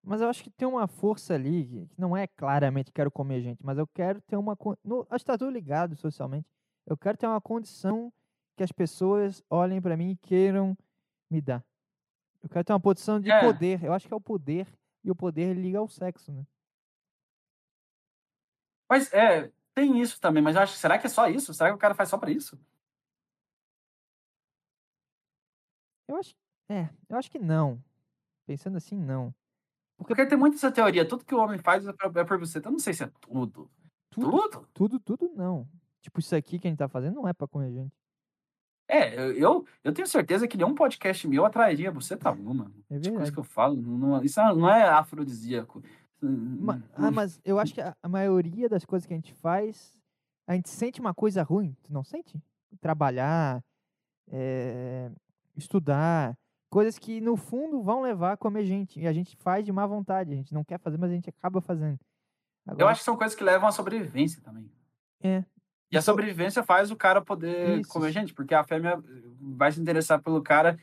Mas 0.00 0.20
eu 0.20 0.28
acho 0.28 0.44
que 0.44 0.50
tem 0.50 0.68
uma 0.68 0.86
força 0.86 1.34
ali 1.34 1.66
que 1.66 1.88
não 1.98 2.16
é 2.16 2.26
claramente 2.26 2.92
quero 2.92 3.10
comer 3.10 3.40
gente, 3.40 3.64
mas 3.64 3.78
eu 3.78 3.86
quero 3.86 4.20
ter 4.20 4.36
uma. 4.36 4.56
No, 4.84 5.06
acho 5.10 5.24
que 5.24 5.30
tá 5.30 5.38
tudo 5.38 5.50
ligado 5.50 5.96
socialmente. 5.96 6.46
Eu 6.86 6.96
quero 6.96 7.16
ter 7.16 7.26
uma 7.26 7.40
condição 7.40 8.12
que 8.56 8.62
as 8.62 8.70
pessoas 8.70 9.42
olhem 9.50 9.80
pra 9.80 9.96
mim 9.96 10.10
e 10.10 10.16
queiram 10.16 10.76
me 11.28 11.40
dar. 11.40 11.64
Eu 12.44 12.48
quero 12.50 12.62
ter 12.64 12.72
uma 12.74 12.80
posição 12.80 13.18
de 13.18 13.30
É. 13.30 13.40
poder. 13.40 13.82
Eu 13.82 13.92
acho 13.94 14.06
que 14.06 14.12
é 14.12 14.16
o 14.16 14.20
poder. 14.20 14.68
E 15.02 15.10
o 15.10 15.16
poder 15.16 15.54
liga 15.54 15.78
ao 15.78 15.88
sexo, 15.88 16.30
né? 16.30 16.46
Mas 18.88 19.12
é. 19.12 19.50
tem 19.74 20.00
isso 20.00 20.20
também, 20.20 20.42
mas 20.42 20.54
eu 20.56 20.62
acho, 20.62 20.74
será 20.76 20.98
que 20.98 21.06
é 21.06 21.10
só 21.10 21.26
isso? 21.28 21.52
Será 21.54 21.70
que 21.70 21.76
o 21.76 21.78
cara 21.78 21.94
faz 21.94 22.08
só 22.10 22.18
pra 22.18 22.30
isso? 22.30 22.58
Eu 26.08 26.16
acho, 26.16 26.34
é, 26.68 26.90
eu 27.08 27.16
acho 27.16 27.30
que 27.30 27.38
não. 27.38 27.82
Pensando 28.46 28.76
assim, 28.76 28.96
não. 28.98 29.34
Porque, 29.96 30.14
Porque 30.14 30.26
tem 30.28 30.38
muita 30.38 30.56
essa 30.56 30.72
teoria, 30.72 31.08
tudo 31.08 31.24
que 31.24 31.34
o 31.34 31.38
homem 31.38 31.58
faz 31.58 31.86
é 31.86 31.92
pra, 31.92 32.08
é 32.20 32.24
pra 32.24 32.36
você. 32.36 32.58
Então, 32.58 32.70
eu 32.70 32.74
não 32.74 32.78
sei 32.80 32.92
se 32.94 33.04
é 33.04 33.10
tudo. 33.20 33.70
Tudo? 34.10 34.50
Tudo, 34.50 34.68
tudo, 34.74 35.00
tudo 35.00 35.34
não. 35.34 35.68
Tipo, 36.00 36.20
isso 36.20 36.36
aqui 36.36 36.58
que 36.58 36.66
a 36.68 36.70
gente 36.70 36.78
tá 36.78 36.88
fazendo 36.88 37.14
não 37.16 37.28
é 37.28 37.32
pra 37.32 37.48
comer 37.48 37.72
gente. 37.72 38.03
É, 38.86 39.14
eu, 39.32 39.66
eu 39.82 39.92
tenho 39.92 40.06
certeza 40.06 40.46
que 40.46 40.56
nenhum 40.56 40.74
podcast 40.74 41.26
meu 41.26 41.44
atrairia 41.44 41.90
você, 41.90 42.16
tá 42.16 42.30
bom, 42.30 42.54
mano. 42.54 42.74
É 42.90 42.94
verdade. 42.94 43.16
Coisa 43.16 43.32
que 43.32 43.38
eu 43.38 43.44
falo, 43.44 43.76
não, 43.76 44.22
isso 44.22 44.40
não 44.54 44.68
é 44.68 44.88
afrodisíaco. 44.88 45.82
Ma, 46.20 46.82
ah, 46.94 47.10
mas 47.10 47.40
eu 47.44 47.58
acho 47.58 47.74
que 47.74 47.80
a, 47.80 47.94
a, 48.02 48.08
maioria 48.08 48.68
das 48.68 48.84
coisas 48.84 49.06
que 49.06 49.12
a 49.12 49.16
gente 49.16 49.32
faz, 49.34 49.98
a 50.46 50.54
gente 50.54 50.68
sente 50.68 51.00
uma 51.00 51.12
coisa 51.12 51.42
ruim, 51.42 51.76
tu 51.82 51.92
não 51.92 52.02
sente? 52.02 52.42
Trabalhar, 52.80 53.62
é, 54.30 55.10
estudar, 55.56 56.34
coisas 56.70 56.98
que 56.98 57.20
no 57.20 57.36
fundo 57.36 57.82
vão 57.82 58.02
levar 58.02 58.32
a 58.32 58.36
comer 58.36 58.64
gente. 58.64 59.00
E 59.00 59.06
a 59.06 59.12
gente 59.12 59.36
faz 59.36 59.64
de 59.64 59.72
má 59.72 59.86
vontade, 59.86 60.32
a 60.32 60.36
gente 60.36 60.52
não 60.52 60.64
quer 60.64 60.78
fazer, 60.78 60.98
mas 60.98 61.10
a 61.10 61.14
gente 61.14 61.28
acaba 61.28 61.60
fazendo. 61.60 61.98
Agora, 62.66 62.82
eu 62.82 62.88
acho 62.88 63.00
que 63.00 63.04
são 63.04 63.16
coisas 63.16 63.36
que 63.36 63.44
levam 63.44 63.68
à 63.68 63.72
sobrevivência 63.72 64.42
também. 64.42 64.70
É. 65.22 65.44
E 65.90 65.96
a 65.96 66.02
sobrevivência 66.02 66.62
faz 66.62 66.90
o 66.90 66.96
cara 66.96 67.22
poder 67.22 67.80
Isso. 67.80 67.90
comer 67.90 68.10
gente, 68.10 68.34
porque 68.34 68.54
a 68.54 68.64
fêmea 68.64 69.02
vai 69.40 69.70
se 69.70 69.80
interessar 69.80 70.20
pelo 70.22 70.42
cara. 70.42 70.78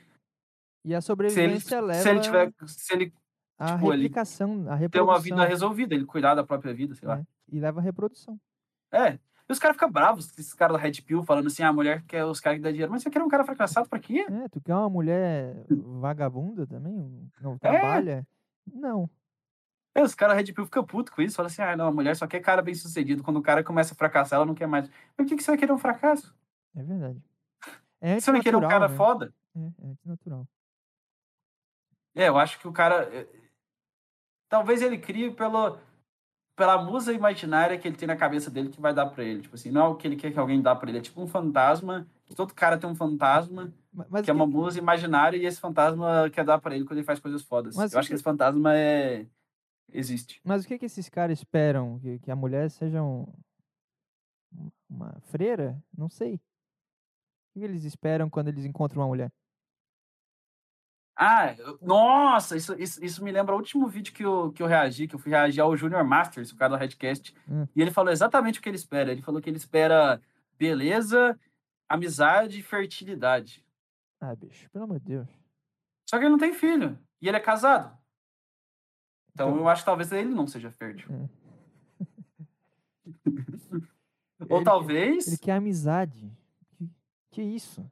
E 0.86 0.96
a 0.96 1.02
sobrevivência 1.02 1.60
se 1.68 1.76
ele, 1.76 1.86
leva. 1.86 2.02
Se 2.02 2.10
ele 2.10 2.20
tiver. 2.20 2.54
Se 2.66 2.94
ele, 2.94 3.14
a 3.58 3.74
tipo, 3.74 3.90
replicação, 3.90 4.54
ele 4.54 4.70
a 4.70 4.76
reprodução. 4.76 4.90
Ter 4.90 5.02
uma 5.02 5.20
vida 5.20 5.46
resolvida, 5.46 5.94
ele 5.94 6.06
cuidar 6.06 6.36
da 6.36 6.44
própria 6.44 6.74
vida, 6.74 6.96
sei 6.96 7.08
é. 7.08 7.12
lá. 7.12 7.22
E 7.52 7.60
leva 7.60 7.80
a 7.80 7.84
reprodução. 7.84 8.40
É. 8.92 9.14
E 9.14 9.52
os 9.52 9.60
caras 9.60 9.76
ficam 9.76 9.92
bravos, 9.92 10.30
esses 10.38 10.54
caras 10.54 10.78
da 10.78 10.82
Red 10.82 10.94
Pill, 11.06 11.24
falando 11.24 11.48
assim, 11.48 11.62
ah, 11.62 11.70
a 11.70 11.74
mulher 11.74 12.04
quer 12.08 12.24
os 12.24 12.40
caras 12.40 12.58
que 12.58 12.64
dão 12.64 12.72
dinheiro. 12.72 12.92
Mas 12.92 13.04
você 13.04 13.10
quer 13.10 13.22
um 13.22 13.28
cara 13.28 13.44
fracassado 13.44 13.90
pra 13.90 14.00
quê? 14.00 14.26
É, 14.30 14.48
tu 14.48 14.62
quer 14.62 14.74
uma 14.74 14.90
mulher 14.90 15.66
vagabunda 16.00 16.66
também? 16.66 17.30
Não 17.42 17.56
é. 17.56 17.58
trabalha? 17.58 18.26
É. 18.26 18.26
Não. 18.74 19.10
É, 19.94 20.02
os 20.02 20.16
caras 20.16 20.38
Red 20.38 20.54
Pill 20.54 20.66
ficam 20.66 20.86
putos 20.86 21.14
com 21.14 21.22
isso, 21.22 21.36
falam 21.36 21.48
assim, 21.48 21.62
ah, 21.62 21.76
não, 21.76 21.88
a 21.88 21.92
mulher 21.92 22.16
só 22.16 22.26
quer 22.26 22.40
cara 22.40 22.62
bem 22.62 22.74
sucedido. 22.74 23.24
Quando 23.24 23.38
o 23.38 23.42
cara 23.42 23.64
começa 23.64 23.94
a 23.94 23.98
fracassar, 23.98 24.38
ela 24.38 24.46
não 24.46 24.56
quer 24.56 24.68
mais. 24.68 24.88
Mas 24.88 25.16
por 25.18 25.26
que, 25.26 25.36
que 25.36 25.44
você 25.44 25.52
vai 25.52 25.58
querer 25.58 25.74
um 25.74 25.78
fracasso? 25.78 26.34
É 26.76 26.82
verdade. 26.82 27.22
É 28.00 28.20
você 28.20 28.32
vai 28.32 28.42
querer 28.42 28.56
um 28.56 28.62
cara 28.62 28.88
né? 28.88 28.96
foda? 28.96 29.34
É, 29.56 29.60
é 29.60 29.96
natural. 30.06 30.48
É, 32.16 32.28
eu 32.30 32.38
acho 32.38 32.58
que 32.60 32.68
o 32.68 32.72
cara. 32.72 33.04
Eh, 33.14 33.28
talvez 34.50 34.82
ele 34.82 34.98
crie 34.98 35.32
pelo, 35.32 35.78
pela 36.56 36.82
musa 36.82 37.14
imaginária 37.14 37.78
que 37.78 37.88
ele 37.88 37.98
tem 37.98 38.08
na 38.08 38.16
cabeça 38.16 38.50
dele 38.50 38.70
que 38.70 38.82
vai 38.82 38.94
dar 38.94 39.08
pra 39.08 39.24
ele. 39.24 39.42
Tipo 39.42 39.56
assim, 39.56 39.72
não 39.72 39.82
é 39.82 39.88
o 39.90 39.96
que 39.96 40.08
ele 40.08 40.16
quer 40.16 40.32
que 40.32 40.40
alguém 40.40 40.62
dá 40.62 40.74
pra 40.74 40.90
ele. 40.90 41.00
É 41.00 41.02
tipo 41.02 41.22
um 41.22 41.28
fantasma. 41.28 42.08
Todo 42.34 42.54
cara 42.54 42.78
tem 42.78 42.90
um 42.90 42.96
fantasma 42.96 43.74
mas, 43.92 44.24
que 44.24 44.32
é 44.32 44.34
uma 44.34 44.48
musa 44.48 44.80
imaginária 44.80 45.36
e 45.36 45.46
esse 45.46 45.60
fantasma 45.60 46.30
quer 46.32 46.46
dar 46.46 46.60
pra 46.60 46.74
ele 46.74 46.86
quando 46.86 46.98
ele 46.98 47.06
faz 47.06 47.20
coisas 47.20 47.42
fodas. 47.44 47.76
Mas 47.76 47.92
eu 47.92 48.00
acho 48.00 48.08
que 48.08 48.16
esse 48.16 48.24
fantasma 48.24 48.74
é 48.74 49.26
existe. 49.94 50.42
Mas 50.44 50.64
o 50.64 50.68
que, 50.68 50.78
que 50.78 50.86
esses 50.86 51.10
caras 51.10 51.40
esperam? 51.40 52.00
Que, 52.00 52.20
que 52.20 52.32
a 52.32 52.36
mulher 52.36 52.70
seja 52.70 53.02
um, 53.02 53.26
uma 54.90 55.20
freira? 55.22 55.82
Não 55.98 56.10
sei. 56.10 56.36
O 56.36 57.60
que 57.60 57.66
eles 57.66 57.84
esperam 57.84 58.30
quando 58.30 58.48
eles 58.48 58.66
encontram 58.66 59.02
uma 59.02 59.08
mulher? 59.08 59.32
Ah, 61.16 61.56
nossa, 61.82 62.58
isso, 62.58 62.74
isso, 62.80 63.04
isso, 63.04 63.24
me 63.24 63.32
lembra 63.32 63.54
o 63.54 63.58
último 63.58 63.88
vídeo 63.88 64.12
que 64.12 64.26
eu, 64.26 64.52
que 64.54 64.64
eu 64.64 64.66
reagi, 64.66 65.08
que 65.08 65.14
eu 65.14 65.20
fui 65.20 65.32
reagir 65.32 65.62
ao 65.62 65.76
Junior 65.78 66.04
Masters, 66.04 66.52
o 66.52 66.56
cara 66.56 66.76
do 66.76 66.80
Redcast. 66.80 67.36
Hum. 67.48 67.68
E 67.76 67.82
ele 67.82 67.92
falou 67.92 68.12
exatamente 68.12 68.58
o 68.58 68.62
que 68.62 68.70
ele 68.70 68.78
espera. 68.78 69.12
Ele 69.12 69.22
falou 69.22 69.40
que 69.40 69.48
ele 69.48 69.58
espera 69.58 70.20
beleza, 70.58 71.40
amizade 71.88 72.60
e 72.60 72.64
fertilidade. 72.64 73.64
Ah, 74.20 74.36
bicho, 74.36 74.70
pelo 74.72 74.86
amor 74.86 75.00
de 75.00 75.06
Deus. 75.06 75.30
Só 76.10 76.18
que 76.18 76.24
ele 76.24 76.32
não 76.32 76.40
tem 76.40 76.54
filho. 76.54 76.98
E 77.22 77.28
ele 77.28 77.38
é 77.38 77.40
casado. 77.40 77.96
Então, 79.34 79.50
então, 79.50 79.60
eu 79.60 79.68
acho 79.70 79.82
que 79.82 79.86
talvez 79.86 80.12
ele 80.12 80.34
não 80.34 80.48
seja 80.48 80.72
fértil. 80.72 81.10
É. 81.14 81.42
Ou 84.50 84.58
ele, 84.58 84.66
talvez. 84.66 85.28
Ele 85.28 85.38
quer 85.38 85.54
amizade. 85.54 86.32
Que, 86.78 86.90
que 87.32 87.42
isso? 87.42 87.86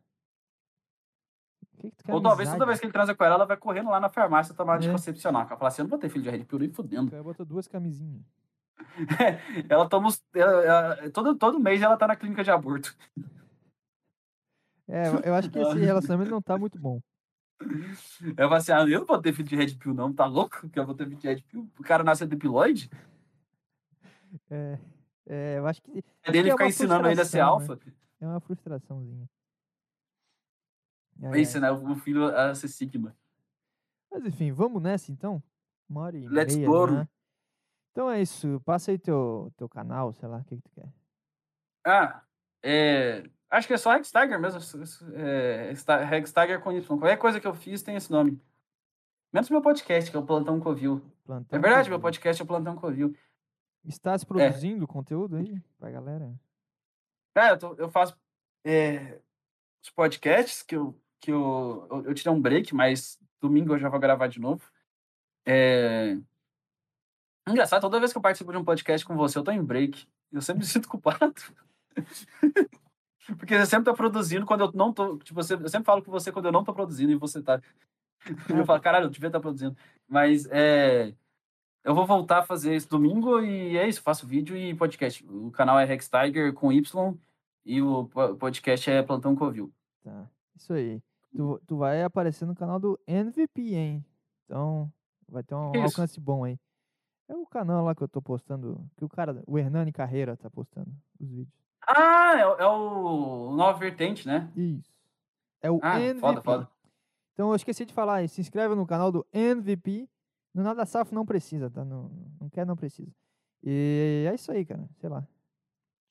Que 1.77 1.91
que 1.91 2.11
Ou 2.11 2.21
talvez 2.21 2.49
toda 2.49 2.65
vez 2.65 2.79
que 2.79 2.85
ele 2.85 2.93
transa 2.93 3.15
com 3.15 3.23
ela, 3.23 3.35
ela 3.35 3.45
vai 3.45 3.55
correndo 3.55 3.89
lá 3.89 3.99
na 3.99 4.09
farmácia 4.09 4.53
tomar 4.53 4.73
é. 4.73 4.77
anticoncepcional. 4.77 5.43
Ela 5.43 5.57
fala 5.57 5.67
assim: 5.69 5.81
eu 5.81 5.85
não 5.85 5.89
vou 5.89 5.99
ter 5.99 6.09
filho 6.09 6.23
de 6.23 6.29
Red 6.29 6.43
Pill 6.43 6.59
nem 6.59 6.69
fudendo. 6.69 7.13
Ela 7.13 7.23
botou 7.23 7.45
duas 7.45 7.67
camisinhas. 7.67 8.21
ela 9.69 9.87
toma. 9.87 10.09
Ela, 10.33 10.63
ela, 10.63 11.11
todo, 11.11 11.35
todo 11.35 11.59
mês 11.59 11.81
ela 11.81 11.97
tá 11.97 12.07
na 12.07 12.15
clínica 12.15 12.43
de 12.43 12.51
aborto. 12.51 12.95
É, 14.87 15.07
eu 15.23 15.35
acho 15.35 15.49
que 15.49 15.59
esse 15.59 15.77
relacionamento 15.79 16.31
não 16.31 16.41
tá 16.41 16.57
muito 16.57 16.79
bom. 16.79 16.99
Eu 17.59 18.47
falei 18.47 18.57
assim, 18.57 18.71
ah, 18.71 18.81
eu 18.87 18.99
não 18.99 19.05
vou 19.05 19.21
ter 19.21 19.33
filho 19.33 19.47
de 19.47 19.55
Red 19.55 19.75
Pill, 19.75 19.93
não, 19.93 20.13
tá 20.13 20.25
louco? 20.25 20.69
Que 20.69 20.79
eu 20.79 20.85
vou 20.85 20.95
ter 20.95 21.05
filho 21.05 21.19
de 21.19 21.27
Red 21.27 21.41
Pill? 21.41 21.69
O 21.77 21.83
cara 21.83 22.03
nasce 22.03 22.25
depiloide? 22.25 22.89
É, 24.49 24.79
é, 25.27 25.57
eu 25.57 25.67
acho 25.67 25.81
que. 25.81 26.03
É 26.23 26.31
dele 26.31 26.49
é 26.49 26.51
ficar 26.51 26.67
ensinando 26.67 27.07
ele 27.07 27.21
a 27.21 27.25
ser 27.25 27.39
alfa? 27.39 27.75
Né? 27.75 27.93
É 28.21 28.27
uma 28.27 28.39
frustraçãozinha. 28.39 29.29
É, 31.21 31.31
Pensa, 31.31 31.59
né? 31.59 31.71
O 31.71 31.95
filho 31.95 32.25
a 32.25 32.55
ser 32.55 32.67
Sigma. 32.67 33.15
Mas 34.11 34.25
enfim, 34.25 34.51
vamos 34.51 34.81
nessa 34.81 35.11
então? 35.11 35.43
Uma 35.89 36.01
hora 36.01 36.17
e 36.17 36.27
Let's 36.27 36.55
meia. 36.55 36.67
Go. 36.67 36.87
Né? 36.87 37.07
Então 37.91 38.09
é 38.09 38.21
isso. 38.21 38.61
Passa 38.65 38.91
aí 38.91 38.97
teu, 38.97 39.51
teu 39.57 39.67
canal, 39.67 40.13
sei 40.13 40.27
lá, 40.27 40.37
o 40.37 40.43
que, 40.45 40.55
que 40.55 40.61
tu 40.61 40.71
quer. 40.71 40.91
Ah, 41.85 42.23
é. 42.63 43.23
Acho 43.49 43.67
que 43.67 43.73
é 43.73 43.77
só 43.77 43.95
Hextiger 43.95 44.39
mesmo. 44.39 44.59
É, 45.15 45.71
Hextiger 45.71 46.61
com 46.61 46.71
Y. 46.71 46.85
Qualquer 46.85 47.17
coisa 47.17 47.39
que 47.39 47.47
eu 47.47 47.53
fiz 47.53 47.81
tem 47.81 47.95
esse 47.95 48.11
nome. 48.11 48.39
Menos 49.33 49.49
meu 49.49 49.61
podcast, 49.61 50.09
que 50.09 50.17
é 50.17 50.19
o 50.19 50.25
Plantão 50.25 50.59
Covil. 50.59 51.01
Plantão 51.25 51.57
é 51.57 51.61
verdade, 51.61 51.89
Covil. 51.89 51.97
meu 51.97 51.99
podcast 51.99 52.41
é 52.41 52.43
o 52.43 52.47
Plantão 52.47 52.75
Covil. 52.75 53.15
Está 53.85 54.17
se 54.17 54.25
produzindo 54.25 54.83
é. 54.83 54.87
conteúdo 54.87 55.37
aí 55.37 55.61
pra 55.77 55.89
galera? 55.89 56.31
É, 57.35 57.51
eu, 57.51 57.57
tô, 57.57 57.75
eu 57.75 57.89
faço 57.89 58.15
é, 58.63 59.19
os 59.81 59.89
podcasts 59.89 60.61
que, 60.61 60.75
eu, 60.75 60.99
que 61.19 61.31
eu, 61.31 61.87
eu, 61.89 62.05
eu 62.05 62.13
tirei 62.13 62.33
um 62.33 62.41
break, 62.41 62.73
mas 62.75 63.19
domingo 63.39 63.73
eu 63.73 63.79
já 63.79 63.89
vou 63.89 63.99
gravar 63.99 64.27
de 64.27 64.39
novo. 64.39 64.69
É... 65.45 66.17
Engraçado, 67.47 67.81
toda 67.81 67.99
vez 67.99 68.11
que 68.11 68.17
eu 68.17 68.21
participo 68.21 68.51
de 68.51 68.57
um 68.57 68.63
podcast 68.63 69.05
com 69.05 69.15
você, 69.15 69.39
eu 69.39 69.43
tô 69.43 69.51
em 69.51 69.63
break. 69.63 70.07
Eu 70.31 70.41
sempre 70.41 70.61
me 70.65 70.67
sinto 70.67 70.87
culpado. 70.87 71.33
Porque 73.37 73.57
você 73.57 73.65
sempre 73.65 73.85
tá 73.85 73.93
produzindo 73.93 74.45
quando 74.45 74.61
eu 74.61 74.71
não 74.73 74.93
tô. 74.93 75.17
Tipo, 75.17 75.41
você, 75.41 75.53
eu 75.53 75.69
sempre 75.69 75.85
falo 75.85 76.03
com 76.03 76.11
você 76.11 76.31
quando 76.31 76.45
eu 76.45 76.51
não 76.51 76.63
tô 76.63 76.73
produzindo 76.73 77.11
e 77.11 77.15
você 77.15 77.41
tá. 77.41 77.61
Eu 78.49 78.65
falo, 78.65 78.81
caralho, 78.81 79.05
eu 79.05 79.09
devia 79.09 79.27
estar 79.27 79.39
tá 79.39 79.41
produzindo. 79.41 79.77
Mas 80.07 80.45
é. 80.51 81.13
Eu 81.85 81.95
vou 81.95 82.05
voltar 82.05 82.39
a 82.39 82.43
fazer 82.43 82.75
isso 82.75 82.89
domingo 82.89 83.39
e 83.39 83.77
é 83.77 83.87
isso, 83.87 84.01
faço 84.01 84.27
vídeo 84.27 84.57
e 84.57 84.75
podcast. 84.75 85.25
O 85.25 85.49
canal 85.51 85.79
é 85.79 85.85
Rex 85.85 86.09
Tiger 86.09 86.53
com 86.53 86.71
Y 86.73 87.17
e 87.65 87.81
o 87.81 88.05
podcast 88.37 88.91
é 88.91 89.01
Plantão 89.01 89.33
Covil. 89.33 89.71
Tá, 90.03 90.29
isso 90.53 90.73
aí. 90.73 91.01
Tu, 91.33 91.61
tu 91.65 91.77
vai 91.77 92.03
aparecer 92.03 92.45
no 92.45 92.53
canal 92.53 92.79
do 92.79 92.99
MVP, 93.07 93.75
hein? 93.75 94.05
Então, 94.45 94.91
vai 95.27 95.41
ter 95.41 95.55
um 95.55 95.71
isso. 95.71 95.83
alcance 95.83 96.19
bom 96.19 96.43
aí. 96.43 96.59
É 97.29 97.35
o 97.35 97.45
canal 97.45 97.85
lá 97.85 97.93
que 97.93 98.01
eu 98.01 98.07
tô 98.07 98.21
postando, 98.21 98.83
que 98.97 99.05
o 99.05 99.09
cara, 99.09 99.41
o 99.45 99.57
Hernani 99.57 99.91
Carreira 99.91 100.35
tá 100.35 100.49
postando 100.49 100.91
os 101.19 101.29
vídeos. 101.29 101.58
Ah, 101.87 102.33
é, 102.35 102.63
é 102.63 102.67
o 102.67 103.51
Nova 103.55 103.77
Vertente, 103.79 104.27
né? 104.27 104.51
Isso. 104.55 104.91
É 105.61 105.69
o 105.71 105.79
ah, 105.81 105.99
MVP. 105.99 106.19
Foda, 106.19 106.41
foda. 106.41 106.69
Então 107.33 107.49
eu 107.49 107.55
esqueci 107.55 107.85
de 107.85 107.93
falar, 107.93 108.27
se 108.27 108.41
inscreve 108.41 108.75
no 108.75 108.85
canal 108.85 109.11
do 109.11 109.25
MVP. 109.33 110.09
No 110.53 110.63
Nada 110.63 110.85
Safo 110.85 111.13
não 111.13 111.25
precisa, 111.25 111.69
tá? 111.69 111.85
Não, 111.85 112.09
não 112.39 112.49
quer, 112.49 112.65
não 112.65 112.75
precisa. 112.75 113.11
E 113.63 114.25
é 114.29 114.33
isso 114.33 114.51
aí, 114.51 114.65
cara. 114.65 114.87
Sei 114.99 115.09
lá. 115.09 115.27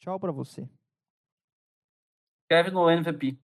Tchau 0.01 0.19
pra 0.19 0.33
você. 0.33 0.69
Escreve 2.43 2.71
no 2.71 2.89
MVP. 2.91 3.39